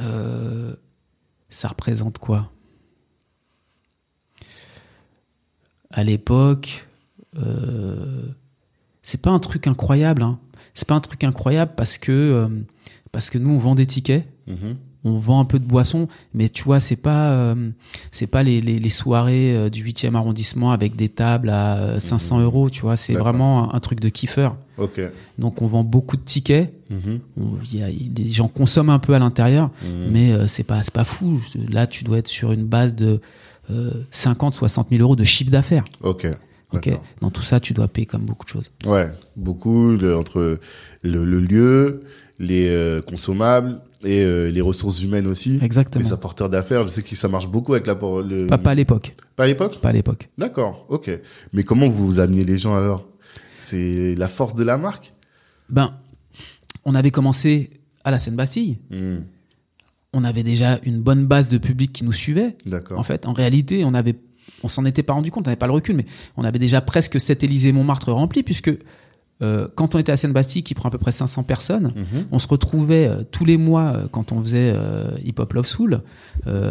euh, 0.00 0.74
ça 1.48 1.68
représente 1.68 2.18
quoi? 2.18 2.50
À 5.90 6.02
l'époque, 6.04 6.86
euh, 7.38 8.28
c'est 9.06 9.20
pas 9.22 9.30
un 9.30 9.38
truc 9.38 9.68
incroyable. 9.68 10.22
Hein. 10.22 10.38
C'est 10.74 10.88
pas 10.88 10.94
un 10.96 11.00
truc 11.00 11.22
incroyable 11.22 11.72
parce 11.76 11.96
que 11.96 12.10
euh, 12.12 12.48
parce 13.12 13.30
que 13.30 13.38
nous 13.38 13.50
on 13.50 13.58
vend 13.58 13.74
des 13.76 13.86
tickets 13.86 14.24
Mhm. 14.48 14.76
on 15.04 15.18
vend 15.18 15.38
un 15.40 15.44
peu 15.44 15.58
de 15.60 15.64
boissons, 15.64 16.06
mais 16.34 16.48
tu 16.48 16.62
vois, 16.64 16.78
c'est 16.80 16.96
pas, 16.96 17.30
euh, 17.30 17.70
c'est 18.12 18.26
pas 18.28 18.42
les, 18.42 18.60
les, 18.60 18.78
les 18.80 18.90
soirées 18.90 19.56
euh, 19.56 19.68
du 19.70 19.82
8e 19.84 20.14
arrondissement 20.16 20.70
avec 20.72 20.94
des 20.96 21.08
tables 21.08 21.50
à 21.50 21.76
euh, 21.78 22.00
500 22.00 22.40
euros, 22.40 22.68
tu 22.70 22.82
vois, 22.82 22.96
c'est 22.96 23.14
vraiment 23.14 23.72
un, 23.72 23.76
un 23.76 23.80
truc 23.80 23.98
de 24.00 24.08
kiffeur. 24.08 24.56
Ok. 24.78 25.00
Donc 25.38 25.62
on 25.62 25.66
vend 25.68 25.82
beaucoup 25.84 26.16
de 26.16 26.22
tickets, 26.22 26.72
on- 26.92 27.58
il 27.72 27.78
y 27.78 27.82
a, 27.82 27.88
les 27.88 28.30
gens 28.30 28.48
consomment 28.48 28.90
un 28.90 28.98
peu 29.00 29.14
à 29.14 29.18
l'intérieur, 29.20 29.70
Mhm. 29.82 30.10
mais 30.12 30.32
euh, 30.32 30.46
c'est 30.48 30.64
pas, 30.64 30.82
c'est 30.84 30.94
pas 30.94 31.04
fou. 31.04 31.40
Là, 31.70 31.86
tu 31.88 32.02
dois 32.04 32.18
être 32.18 32.28
sur 32.28 32.52
une 32.52 32.64
base 32.66 32.94
de 32.94 33.20
euh, 33.70 33.90
50, 34.12 34.54
60 34.54 34.88
000 34.90 35.02
euros 35.02 35.16
de 35.16 35.24
chiffre 35.24 35.50
d'affaires. 35.50 35.84
Ok. 36.02 36.26
Ok. 36.72 36.90
Dans 37.20 37.30
tout 37.30 37.42
ça, 37.42 37.60
tu 37.60 37.72
dois 37.74 37.88
payer 37.88 38.06
comme 38.06 38.22
beaucoup 38.24 38.44
de 38.44 38.50
choses. 38.50 38.70
Ouais, 38.86 39.08
beaucoup 39.36 39.96
le- 39.96 40.16
entre 40.16 40.58
le, 41.02 41.24
le 41.24 41.40
lieu, 41.40 42.00
les 42.38 42.68
euh, 42.68 43.00
consommables 43.00 43.80
et 44.04 44.22
euh, 44.22 44.50
les 44.50 44.60
ressources 44.60 45.00
humaines 45.02 45.26
aussi. 45.28 45.58
Exactement. 45.62 46.04
Les 46.04 46.12
apporteurs 46.12 46.50
d'affaires, 46.50 46.82
je 46.86 46.88
sais 46.92 47.02
que 47.02 47.14
ça 47.16 47.28
marche 47.28 47.46
beaucoup 47.48 47.72
avec 47.74 47.86
la 47.86 47.94
por- 47.94 48.20
le 48.22 48.46
Pas, 48.46 48.58
pas 48.58 48.70
à 48.72 48.74
l'époque. 48.74 49.14
Pas 49.36 49.44
à 49.44 49.46
l'époque? 49.46 49.80
Pas 49.80 49.88
à 49.90 49.92
l'époque. 49.92 50.28
D'accord, 50.36 50.86
ok. 50.88 51.10
Mais 51.52 51.62
comment 51.62 51.88
vous 51.88 52.04
vous 52.06 52.20
amenez 52.20 52.44
les 52.44 52.58
gens 52.58 52.74
alors? 52.74 53.06
C'est 53.58 54.14
la 54.16 54.28
force 54.28 54.54
de 54.54 54.64
la 54.64 54.76
marque? 54.76 55.14
Ben, 55.70 55.94
on 56.84 56.94
avait 56.94 57.10
commencé 57.10 57.70
à 58.04 58.10
la 58.10 58.18
Seine-Bastille. 58.18 58.78
Hmm, 58.90 59.18
On 60.12 60.24
avait 60.24 60.42
déjà 60.44 60.78
une 60.84 61.00
bonne 61.00 61.26
base 61.26 61.46
de 61.48 61.58
public 61.58 61.92
qui 61.92 62.04
nous 62.04 62.12
suivait. 62.12 62.56
D'accord. 62.66 62.98
En 62.98 63.02
fait, 63.02 63.26
en 63.26 63.32
réalité, 63.32 63.84
on 63.84 63.92
avait, 63.94 64.14
on 64.62 64.68
s'en 64.68 64.84
était 64.84 65.02
pas 65.02 65.12
rendu 65.12 65.30
compte, 65.30 65.46
on 65.46 65.50
n'avait 65.50 65.56
pas 65.58 65.66
le 65.66 65.72
recul, 65.72 65.96
mais 65.96 66.06
on 66.36 66.44
avait 66.44 66.58
déjà 66.58 66.80
presque 66.80 67.20
cet 67.20 67.44
Élysée 67.44 67.72
Montmartre 67.72 68.12
rempli, 68.12 68.42
puisque 68.42 68.70
euh, 69.42 69.68
quand 69.74 69.94
on 69.94 69.98
était 69.98 70.12
à 70.12 70.16
Seine-Bastille, 70.16 70.62
qui 70.62 70.72
prend 70.72 70.88
à 70.88 70.90
peu 70.92 70.96
près 70.96 71.12
500 71.12 71.42
personnes, 71.42 71.92
Mhm. 71.94 72.24
on 72.32 72.38
se 72.38 72.48
retrouvait 72.48 73.06
euh, 73.06 73.22
tous 73.30 73.44
les 73.44 73.58
mois 73.58 73.92
euh, 73.94 74.06
quand 74.10 74.32
on 74.32 74.40
faisait 74.40 74.74
Hip 75.26 75.34
Hop 75.38 75.52
Love 75.52 75.66
Soul 75.66 76.00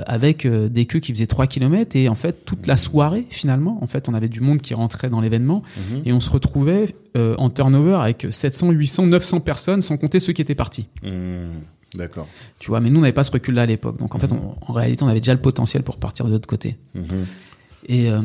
avec 0.08 0.48
des 0.48 0.86
queues 0.86 1.00
qui 1.00 1.12
faisaient 1.14 1.28
3 1.28 1.48
km 1.48 1.96
et 1.96 2.10
en 2.10 2.16
fait 2.16 2.46
toute 2.46 2.66
la 2.68 2.78
soirée 2.78 3.28
finalement 3.30 3.78
en 3.84 3.88
fait 3.88 4.10
on 4.10 4.14
avait 4.14 4.30
du 4.30 4.42
monde 4.42 4.62
qui 4.62 4.74
rentrait 4.74 5.10
dans 5.10 5.22
l'événement 5.22 5.62
Mhm. 5.92 6.02
et 6.06 6.14
on 6.14 6.20
se 6.20 6.30
retrouvait 6.30 6.96
en 7.16 7.50
turnover 7.50 7.96
avec 8.02 8.28
700 8.30 8.72
800 8.72 9.06
900 9.08 9.40
personnes 9.42 9.82
sans 9.82 9.98
compter 9.98 10.20
ceux 10.20 10.34
qui 10.34 10.42
étaient 10.42 10.56
partis 10.56 10.88
Hmm, 11.04 11.60
D'accord. 11.96 12.28
tu 12.60 12.70
vois 12.70 12.80
mais 12.80 12.90
nous 12.90 12.98
on 13.00 13.02
n'avait 13.02 13.14
pas 13.14 13.24
ce 13.24 13.32
recul 13.32 13.56
là 13.56 13.64
à 13.64 13.66
l'époque 13.66 13.98
donc 14.00 14.16
en 14.16 14.20
fait 14.20 14.32
on- 14.32 14.56
en 14.68 14.74
réalité 14.74 15.04
on 15.04 15.08
avait 15.08 15.20
déjà 15.20 15.34
le 15.34 15.42
potentiel 15.42 15.84
pour 15.84 15.98
partir 15.98 16.26
de 16.26 16.32
l'autre 16.32 16.48
côté 16.48 16.78
Mhm. 16.96 17.26
Et 17.86 18.10
euh, 18.12 18.22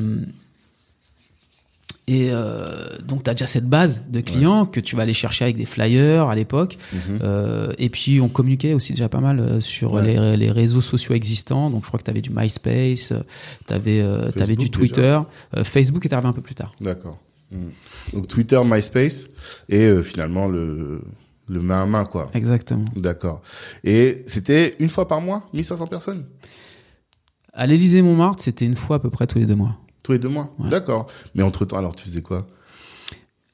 et 2.07 2.31
euh, 2.33 2.99
donc, 3.07 3.23
tu 3.23 3.31
as 3.31 3.35
déjà 3.35 3.47
cette 3.47 3.69
base 3.69 4.01
de 4.09 4.21
clients 4.21 4.67
que 4.67 4.81
tu 4.81 4.97
vas 4.97 5.03
aller 5.03 5.15
chercher 5.15 5.45
avec 5.45 5.57
des 5.57 5.65
flyers 5.65 6.27
à 6.29 6.35
l'époque. 6.35 6.77
Mhm. 6.93 7.21
Euh, 7.23 7.73
et 7.79 7.89
puis, 7.89 8.21
on 8.21 8.29
communiquait 8.29 8.75
aussi 8.75 8.93
déjà 8.93 9.09
pas 9.09 9.21
mal 9.21 9.63
sur 9.63 9.93
Ouais. 9.93 10.17
les, 10.17 10.37
les 10.37 10.51
réseaux 10.51 10.81
sociaux 10.81 11.15
existants. 11.15 11.71
Donc, 11.71 11.85
je 11.85 11.89
crois 11.89 12.01
que 12.01 12.05
tu 12.05 12.11
avais 12.11 12.21
du 12.21 12.31
MySpace, 12.31 13.13
tu 13.69 13.73
avais, 13.73 14.03
du. 14.57 14.71
Twitter. 14.71 15.21
Facebook 15.63 16.05
est 16.05 16.13
arrivé 16.13 16.27
un 16.29 16.33
peu 16.33 16.43
plus 16.43 16.57
tard. 16.57 16.75
D'accord. 16.81 17.19
Hmm. 17.53 17.71
Donc 18.13 18.29
Twitter, 18.29 18.61
MySpace 18.65 19.25
et 19.69 19.83
euh, 19.83 20.03
finalement 20.03 20.47
le, 20.47 21.03
le 21.49 21.61
main 21.61 21.83
à 21.83 21.87
main, 21.87 22.05
quoi. 22.05 22.31
Exactement. 22.35 22.85
D'accord. 22.95 23.43
Et 23.83 24.23
c'était 24.27 24.77
une 24.79 24.89
fois 24.89 25.09
par 25.09 25.21
mois, 25.21 25.49
1500 25.53 25.87
personnes? 25.89 26.25
À 27.53 27.67
l'Élysée 27.67 28.03
Montmartre, 28.03 28.43
c'était 28.43 28.65
une 28.67 28.77
fois 28.77 28.97
à 28.97 28.99
peu 28.99 29.11
près 29.11 29.27
tous 29.27 29.39
les 29.39 29.47
deux 29.47 29.57
mois. 29.57 29.77
Tous 30.03 30.13
les 30.13 30.19
deux 30.19 30.29
mois 30.29 30.55
Ouais. 30.59 30.71
D'accord. 30.71 31.07
Mais 31.35 31.43
entre-temps, 31.43 31.77
alors 31.79 31.95
tu 31.97 32.05
faisais 32.05 32.23
quoi? 32.23 32.47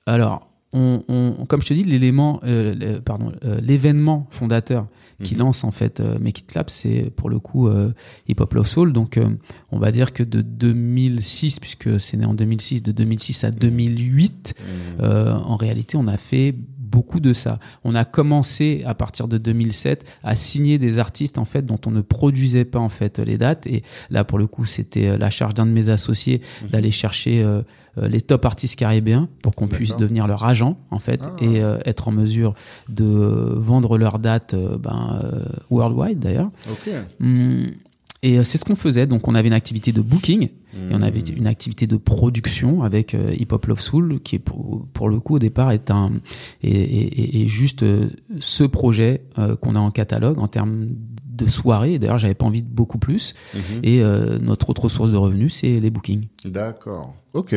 Alors, 0.07 0.49
on, 0.73 1.03
on- 1.09 1.47
comme 1.47 1.63
je 1.63 1.69
te 1.69 1.75
dis, 1.75 1.85
l'élément, 1.85 2.41
euh, 2.45 2.75
le- 2.75 3.01
pardon, 3.01 3.33
euh, 3.45 3.59
l'événement 3.61 4.27
fondateur 4.31 4.87
qui 5.23 5.33
Mhm. 5.35 5.41
lance 5.41 5.65
en 5.65 5.71
fait 5.71 6.01
euh, 6.01 6.19
Make 6.19 6.41
It 6.41 6.47
Clap, 6.47 6.69
c'est 6.69 7.11
pour 7.17 7.31
le 7.31 7.39
coup 7.39 7.69
Hip 8.29 8.35
Hop 8.39 8.53
Love 8.53 8.67
Soul. 8.67 8.93
Donc, 8.93 9.19
on 9.73 9.79
va 9.79 9.91
dire 9.91 10.13
que 10.13 10.23
de 10.23 10.43
2006, 10.43 11.59
puisque 11.59 11.99
c'est 12.01 12.17
né 12.19 12.27
en 12.27 12.35
2006, 12.35 12.83
de 12.83 12.93
2006 12.93 13.45
à 13.45 13.51
2008, 13.51 14.55
Hmm. 14.59 15.03
euh, 15.03 15.33
en 15.35 15.57
réalité, 15.57 15.97
on 15.97 16.07
a 16.07 16.17
fait 16.19 16.55
beaucoup 16.97 17.21
de 17.21 17.33
ça. 17.35 17.59
On 17.85 17.95
a 17.95 18.05
commencé 18.07 18.83
à 18.87 18.95
partir 18.95 19.29
de 19.29 19.37
2007 19.39 20.05
à 20.25 20.35
signer 20.35 20.79
des 20.79 20.99
artistes 20.99 21.37
en 21.39 21.45
fait 21.45 21.63
dont 21.65 21.79
on 21.87 21.91
ne 21.91 22.01
produisait 22.01 22.65
pas 22.65 22.79
en 22.79 22.89
fait 22.89 23.19
les 23.19 23.37
dates 23.39 23.67
et 23.67 23.83
là 24.09 24.25
pour 24.25 24.39
le 24.39 24.47
coup 24.47 24.65
c'était 24.65 25.09
euh, 25.09 25.19
la 25.19 25.29
charge 25.31 25.53
d'un 25.55 25.67
de 25.67 25.73
mes 25.73 25.89
associés 25.91 26.41
Mhm. 26.63 26.69
d'aller 26.71 26.91
chercher 26.91 27.43
euh, 27.43 27.61
euh, 27.99 28.09
les 28.09 28.21
top 28.23 28.45
artistes 28.47 28.77
caribéens 28.79 29.29
pour 29.43 29.55
qu'on 29.57 29.69
puisse 29.69 29.95
devenir 29.97 30.27
leur 30.27 30.43
agent 30.45 30.77
en 30.91 30.99
fait 30.99 31.21
Ah. 31.23 31.37
et 31.41 31.63
euh, 31.63 31.79
être 31.85 32.09
en 32.09 32.13
mesure 32.13 32.53
de 32.89 33.05
vendre 33.57 33.99
leurs 33.99 34.19
dates 34.19 34.55
ben, 34.55 35.21
worldwide 35.71 36.19
d'ailleurs. 36.19 36.51
Hum, 37.21 37.67
Et 38.23 38.39
euh, 38.39 38.45
c'est 38.45 38.59
ce 38.59 38.65
qu'on 38.65 38.77
faisait. 38.77 39.07
Donc, 39.07 39.29
on 39.29 39.35
avait 39.35 39.49
une 39.49 39.55
activité 39.55 39.93
de 39.93 40.01
booking 40.01 40.45
et 40.45 40.51
on 40.93 41.03
avait 41.03 41.21
Hmm. 41.21 41.39
une 41.39 41.47
activité 41.47 41.87
de 41.87 41.97
production 41.97 42.83
avec 42.83 43.15
euh, 43.15 43.35
Hip 43.39 43.49
Hop 43.51 43.67
Love 43.67 43.81
Soul, 43.81 44.21
qui 44.21 44.37
est 44.37 44.39
pour, 44.39 44.87
pour 44.93 45.09
le 45.09 45.21
coup 45.21 45.37
au 45.37 45.39
départ 45.39 45.71
est 45.71 45.91
un 45.91 46.13
est 46.63 47.49
juste 47.49 47.83
euh, 47.83 48.11
ce 48.41 48.65
projet 48.65 49.23
euh, 49.39 49.57
qu'on 49.57 49.75
a 49.75 49.79
en 49.79 49.91
catalogue 49.91 50.39
en 50.39 50.49
termes 50.49 50.89
de 51.25 51.49
soirée. 51.49 51.95
Et 51.95 51.99
D'ailleurs, 51.99 52.19
j'avais 52.19 52.35
pas 52.35 52.45
envie 52.47 52.63
de 52.63 52.69
beaucoup 52.69 52.99
plus. 52.99 53.35
Mhm. 53.55 53.81
Et 53.83 54.03
notre 54.41 54.71
autre 54.71 54.89
source 54.89 55.13
de 55.13 55.17
revenus, 55.17 55.55
c'est 55.55 55.81
les 55.81 55.91
bookings. 55.91 56.25
D'accord. 56.47 57.15
Ok. 57.35 57.55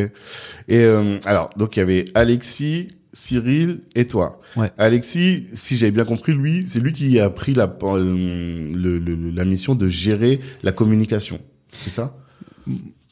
Et 0.67 0.83
alors, 1.25 1.49
donc 1.55 1.77
il 1.77 1.79
y 1.79 1.81
avait 1.81 2.05
Alexis, 2.13 2.89
Cyril 3.13 3.81
et 3.95 4.05
toi. 4.07 4.39
Ouais. 4.55 4.71
Alexis, 4.77 5.47
si 5.53 5.77
j'avais 5.77 5.91
bien 5.91 6.05
compris, 6.05 6.33
lui, 6.33 6.65
c'est 6.67 6.79
lui 6.79 6.93
qui 6.93 7.19
a 7.19 7.29
pris 7.29 7.53
la 7.53 7.63
euh, 7.83 8.71
le- 8.75 8.99
le- 8.99 9.29
la 9.31 9.45
mission 9.45 9.73
de 9.75 9.87
gérer 9.87 10.39
la 10.63 10.71
communication. 10.71 11.39
C'est 11.71 11.89
ça? 11.89 12.15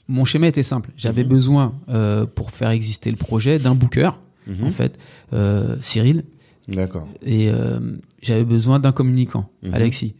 Mon 0.07 0.23
schéma 0.23 0.47
était 0.47 0.63
simple. 0.63 0.91
J'avais 0.97 1.23
Mhm. 1.23 1.29
besoin 1.29 1.75
euh, 1.89 2.25
pour 2.25 2.51
faire 2.51 2.69
exister 2.69 3.09
le 3.11 3.17
projet 3.17 3.59
d'un 3.59 3.75
booker, 3.75 4.11
Mhm. 4.45 4.63
en 4.67 4.71
fait, 4.71 4.97
euh, 5.33 5.75
Cyril, 5.81 6.23
D'accord. 6.67 7.09
et 7.25 7.49
euh, 7.49 7.79
j'avais 8.21 8.45
besoin 8.45 8.79
d'un 8.79 8.91
communicant, 8.91 9.49
Mhm. 9.63 9.73
Alexis. 9.73 10.15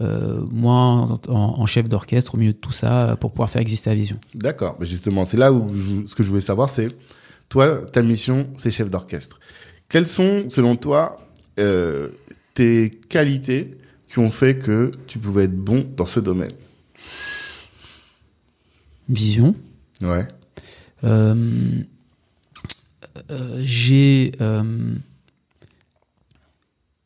Euh, 0.00 0.40
moi, 0.50 1.20
en, 1.28 1.66
chef 1.66 1.88
d'orchestre, 1.88 2.34
au 2.34 2.38
milieu 2.38 2.52
de 2.52 2.58
tout 2.58 2.72
ça, 2.72 3.16
pour 3.20 3.30
pouvoir 3.32 3.50
faire 3.50 3.62
exister 3.62 3.88
la 3.90 3.96
vision. 3.96 4.16
D'accord. 4.34 4.76
Mais 4.80 4.86
justement, 4.86 5.24
c'est 5.26 5.36
là 5.36 5.52
où 5.52 5.68
je- 5.74 6.06
ce 6.06 6.14
que 6.14 6.22
je 6.24 6.28
voulais 6.28 6.40
savoir, 6.40 6.68
c'est 6.70 6.88
toi, 7.52 7.84
ta 7.84 8.00
mission, 8.00 8.48
c'est 8.56 8.70
chef 8.70 8.88
d'orchestre. 8.88 9.38
Quelles 9.90 10.08
sont, 10.08 10.48
selon 10.48 10.74
toi, 10.74 11.20
euh, 11.58 12.08
tes 12.54 12.88
qualités 13.10 13.76
qui 14.08 14.20
ont 14.20 14.30
fait 14.30 14.56
que 14.56 14.90
tu 15.06 15.18
pouvais 15.18 15.44
être 15.44 15.54
bon 15.54 15.86
dans 15.94 16.06
ce 16.06 16.18
domaine? 16.18 16.54
Vision. 19.10 19.54
Ouais. 20.00 20.26
Euh, 21.04 21.82
euh, 23.30 23.60
J'ai 23.62 24.32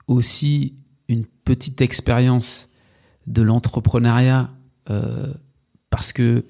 aussi 0.07 0.77
une 1.09 1.25
petite 1.25 1.81
expérience 1.81 2.69
de 3.27 3.43
l'entrepreneuriat 3.43 4.49
parce 5.91 6.13
que 6.13 6.45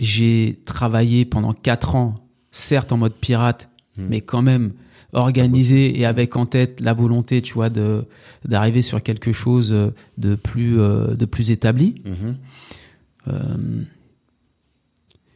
j'ai 0.00 0.60
travaillé 0.64 1.24
pendant 1.24 1.52
quatre 1.52 1.94
ans, 1.94 2.16
certes 2.52 2.92
en 2.92 2.96
mode 2.98 3.14
pirate, 3.14 3.68
Mhm. 3.96 4.06
mais 4.10 4.20
quand 4.20 4.42
même 4.42 4.72
organisé 5.12 5.98
et 5.98 6.04
avec 6.04 6.36
en 6.36 6.44
tête 6.46 6.80
la 6.80 6.92
volonté, 6.92 7.40
tu 7.42 7.54
vois, 7.54 7.70
de 7.70 8.04
d'arriver 8.44 8.82
sur 8.82 9.02
quelque 9.02 9.32
chose 9.32 9.74
de 10.18 10.34
plus 10.34 10.78
euh, 10.78 11.14
de 11.14 11.24
plus 11.24 11.50
établi. 11.50 11.94
Mhm. 12.04 12.36
Euh, 13.28 13.32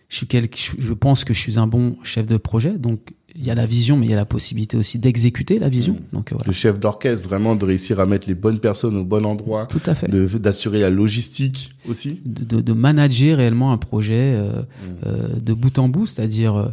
je 0.09 0.17
suis 0.19 0.27
quel- 0.27 0.49
je 0.79 0.93
pense 0.93 1.25
que 1.25 1.33
je 1.33 1.39
suis 1.41 1.59
un 1.59 1.67
bon 1.67 1.97
chef 2.03 2.27
de 2.27 2.37
projet, 2.37 2.73
donc 2.77 3.15
il 3.35 3.43
y 3.47 3.51
a 3.51 3.55
la 3.55 3.65
vision, 3.65 3.97
mais 3.97 4.05
il 4.07 4.11
y 4.11 4.13
a 4.13 4.17
la 4.17 4.27
possibilité 4.27 4.77
aussi 4.77 4.99
d'exécuter 4.99 5.59
la 5.59 5.71
vision. 5.71 5.95
Mhm. 5.95 6.01
Donc 6.13 6.31
voilà. 6.33 6.45
Le 6.47 6.53
chef 6.53 6.79
d'orchestre, 6.79 7.27
vraiment 7.27 7.57
de 7.57 7.65
réussir 7.65 7.99
à 7.99 8.05
mettre 8.05 8.29
les 8.29 8.35
bonnes 8.35 8.61
personnes 8.61 8.97
au 8.99 9.05
bon 9.05 9.25
endroit, 9.25 9.67
Tout 9.67 9.81
à 9.87 9.95
fait. 9.95 10.09
d'assurer 10.11 10.81
la 10.81 10.91
logistique 10.91 11.73
aussi. 11.89 12.21
De, 12.27 12.45
de- 12.45 12.61
de 12.61 12.73
manager 12.75 13.39
réellement 13.39 13.73
un 13.73 13.79
projet 13.79 14.35
euh, 14.37 14.63
euh, 15.07 15.29
de 15.41 15.55
bout 15.55 15.79
en 15.79 15.89
bout, 15.89 16.05
c'est-à-dire 16.07 16.73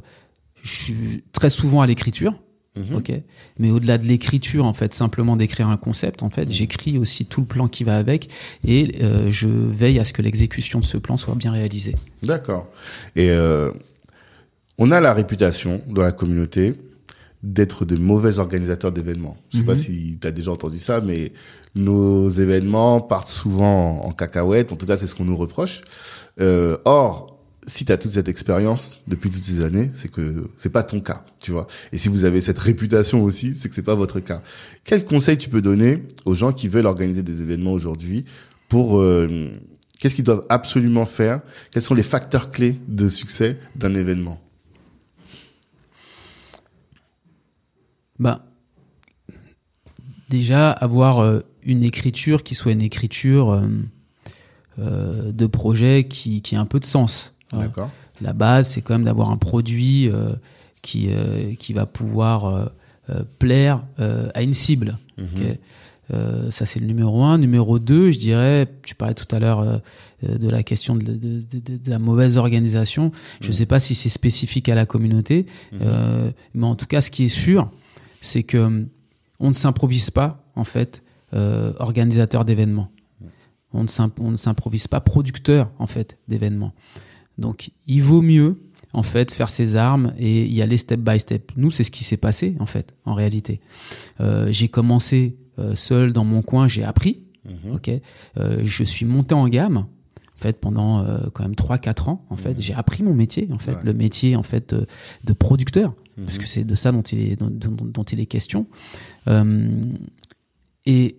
je 0.63 0.69
suis 0.72 1.24
très 1.34 1.50
souvent 1.50 1.82
à 1.82 1.88
l'écriture, 1.88 2.34
Mhm. 2.76 2.95
ok, 2.95 3.12
mais 3.58 3.72
au-delà 3.72 3.98
de 3.98 4.06
l'écriture, 4.06 4.63
en 4.65 4.74
fait, 4.74 4.93
simplement 4.93 5.36
d'écrire 5.36 5.67
un 5.69 5.78
concept, 5.78 6.22
en 6.24 6.30
fait, 6.30 6.45
Mhm. 6.45 6.52
j'écris 6.52 6.98
aussi 6.98 7.26
tout 7.26 7.41
le 7.41 7.48
plan 7.48 7.67
qui 7.67 7.84
va 7.84 7.98
avec 7.98 8.30
et 8.65 8.95
euh, 9.02 9.32
je 9.32 9.48
veille 9.48 10.00
à 10.00 10.06
ce 10.06 10.13
que 10.13 10.22
l'exécution 10.22 10.80
de 10.80 10.86
ce 10.86 10.98
plan 10.98 11.17
soit 11.17 11.36
bien 11.36 11.52
réalisée. 11.52 11.95
D'accord. 12.24 12.67
Et 13.15 13.30
euh, 13.32 13.72
on 14.78 14.91
a 14.91 15.02
la 15.02 15.13
réputation 15.13 15.82
dans 15.88 16.04
la 16.04 16.12
communauté 16.12 16.76
d'être 17.41 17.86
de 17.86 17.95
mauvais 17.98 18.38
organisateurs 18.39 18.91
d'événements. 18.91 19.38
Je 19.50 19.58
sais 19.58 19.63
Mhm. 19.63 19.67
pas 19.67 19.76
si 19.76 20.17
tu 20.22 20.28
as 20.28 20.32
déjà 20.32 20.52
entendu 20.52 20.78
ça, 20.78 21.02
mais 21.02 21.32
nos 21.76 22.28
événements 22.30 23.00
partent 23.02 23.30
souvent 23.30 24.02
en, 24.04 24.08
en 24.08 24.12
cacahuète. 24.12 24.72
En 24.72 24.76
tout 24.76 24.86
cas, 24.86 24.98
c'est 24.98 25.08
ce 25.08 25.15
qu'on 25.15 25.26
nous 25.26 25.38
reproche. 25.38 25.82
Euh, 26.39 26.78
or, 26.86 27.29
si 27.69 27.86
tu 27.86 27.91
as 27.91 27.97
toute 27.97 28.12
cette 28.12 28.27
expérience 28.27 28.99
depuis 29.08 29.29
toutes 29.29 29.43
ces 29.43 29.62
années, 29.62 29.91
c'est 29.93 30.12
que 30.12 30.49
c'est 30.58 30.71
pas 30.71 30.84
ton 30.84 30.99
cas, 30.99 31.23
tu 31.39 31.51
vois. 31.51 31.67
Et 31.93 31.97
si 31.97 32.10
vous 32.10 32.25
avez 32.25 32.41
cette 32.41 32.60
réputation 32.60 33.23
aussi, 33.23 33.55
c'est 33.55 33.69
que 33.69 33.75
c'est 33.75 33.84
pas 33.84 33.95
votre 33.95 34.19
cas. 34.19 34.41
Quel 34.84 35.05
conseil 35.05 35.38
tu 35.38 35.49
peux 35.49 35.62
donner 35.62 36.03
aux 36.25 36.34
gens 36.34 36.51
qui 36.51 36.67
veulent 36.67 36.88
organiser 36.88 37.21
des 37.21 37.41
événements 37.41 37.73
aujourd'hui 37.73 38.25
pour 38.67 38.99
euh, 38.99 39.51
qu'est-ce 39.99 40.15
qu'ils 40.15 40.23
doivent 40.23 40.45
absolument 40.49 41.05
faire? 41.05 41.41
Quels 41.71 41.84
sont 41.84 41.93
les 41.93 42.03
facteurs 42.03 42.49
clés 42.49 42.79
de 42.88 43.08
succès 43.08 43.58
d'un 43.75 43.93
événement? 43.93 44.41
Bah, 48.17 48.45
déjà, 50.29 50.71
avoir 50.71 51.19
euh, 51.19 51.41
une 51.62 51.83
écriture 51.83 52.44
qui 52.44 52.56
soit 52.56 52.71
une 52.71 52.81
écriture 52.81 53.52
euh, 53.52 53.67
euh, 54.79 55.31
de 55.31 55.46
projet 55.46 56.06
qui, 56.06 56.41
qui 56.41 56.56
a 56.56 56.60
un 56.60 56.65
peu 56.65 56.79
de 56.79 56.85
sens. 56.85 57.35
D'accord. 57.54 57.89
La 58.21 58.33
base, 58.33 58.69
c'est 58.69 58.81
quand 58.81 58.93
même 58.95 59.06
d'avoir 59.06 59.29
un 59.31 59.37
produit 59.37 60.10
euh, 60.10 60.33
qui, 60.81 61.08
euh, 61.10 61.56
qui 61.56 61.73
va 61.73 61.85
pouvoir 61.85 62.45
euh, 63.10 63.23
plaire 63.39 63.83
à 64.33 64.41
une 64.43 64.54
cible. 64.54 64.97
Mhm. 65.17 65.25
Euh, 66.12 66.50
ça, 66.50 66.65
c'est 66.65 66.79
le 66.79 66.87
numéro 66.87 67.23
un. 67.23 67.37
Numéro 67.37 67.77
deux, 67.77 68.10
je 68.12 68.17
dirais, 68.17 68.67
tu 68.83 68.95
parlais 68.95 69.13
tout 69.13 69.27
à 69.35 69.39
l'heure 69.39 69.60
euh, 69.60 69.77
de 70.23 70.50
la 70.50 70.63
question 70.63 70.95
de, 70.95 71.04
de- 71.04 71.43
de- 71.52 71.77
de 71.77 71.89
la 71.89 72.00
mauvaise 72.00 72.37
organisation. 72.37 73.12
Je 73.41 73.47
ne 73.47 73.52
sais 73.54 73.65
pas 73.67 73.79
si 73.79 73.93
c'est 73.95 74.10
spécifique 74.10 74.69
à 74.69 74.75
la 74.75 74.85
communauté, 74.87 75.45
euh, 75.81 76.31
mais 76.56 76.65
en 76.65 76.73
tout 76.75 76.87
cas, 76.87 77.02
ce 77.02 77.12
qui 77.12 77.25
est 77.25 77.27
sûr, 77.27 77.69
c'est 78.21 78.41
que 78.43 78.87
on 79.39 79.47
ne 79.50 79.54
s'improvise 79.54 80.10
pas, 80.10 80.43
en 80.56 80.63
fait, 80.63 81.04
organisateur 81.79 82.43
d'événements. 82.43 82.89
On 83.73 83.83
ne 83.83 83.87
s'imp- 83.87 84.19
on 84.19 84.31
ne 84.31 84.35
s'improvise 84.35 84.87
pas 84.87 85.00
producteur, 85.00 85.69
en 85.77 85.85
fait, 85.87 86.17
d'événements. 86.27 86.73
Donc, 87.40 87.71
il 87.87 88.02
vaut 88.04 88.21
mieux, 88.21 88.62
en 88.94 89.04
fait, 89.04 89.31
faire 89.31 89.50
ses 89.50 89.75
armes 89.75 90.13
et 90.17 90.46
y 90.46 90.62
aller 90.62 90.77
step 90.77 91.00
by 91.00 91.19
step. 91.19 91.52
Nous, 91.56 91.71
c'est 91.71 91.83
ce 91.83 91.92
qui 91.92 92.04
s'est 92.04 92.17
passé, 92.17 92.56
en 92.60 92.65
fait, 92.65 92.94
en 93.06 93.13
réalité. 93.13 93.60
Euh, 94.19 94.48
j'ai 94.52 94.67
commencé 94.67 95.37
euh, 95.58 95.75
seul 95.75 96.13
dans 96.13 96.23
mon 96.25 96.42
coin, 96.42 96.67
j'ai 96.67 96.83
appris. 96.83 97.21
Mhm. 97.46 97.73
Ok, 97.73 97.90
Euh, 98.37 98.62
je 98.63 98.83
suis 98.83 99.06
monté 99.06 99.33
en 99.35 99.48
gamme. 99.48 99.77
En 99.77 100.42
fait, 100.42 100.58
pendant 100.62 101.06
quand 101.33 101.44
même 101.44 101.56
3-4 101.56 102.08
ans, 102.08 102.25
en 102.29 102.37
fait, 102.37 102.62
j'ai 102.62 102.73
appris 102.73 103.04
mon 103.04 103.13
métier, 103.13 103.50
en 103.52 103.58
fait, 103.58 103.73
Ouais. 103.73 103.83
le 103.83 103.94
métier 103.94 104.37
en 104.37 104.44
fait 104.44 104.73
de 105.25 105.33
producteur, 105.33 105.94
Mhm. 106.17 106.23
parce 106.25 106.37
que 106.37 106.46
c'est 106.48 106.63
de 106.63 106.75
ça 106.75 106.94
dont 106.94 107.02
il 107.02 107.19
est, 107.19 107.35
dont, 107.35 107.50
dont- 107.50 107.83
dont 107.85 108.04
il 108.04 108.21
est 108.21 108.25
question. 108.25 108.65
Et 110.85 111.17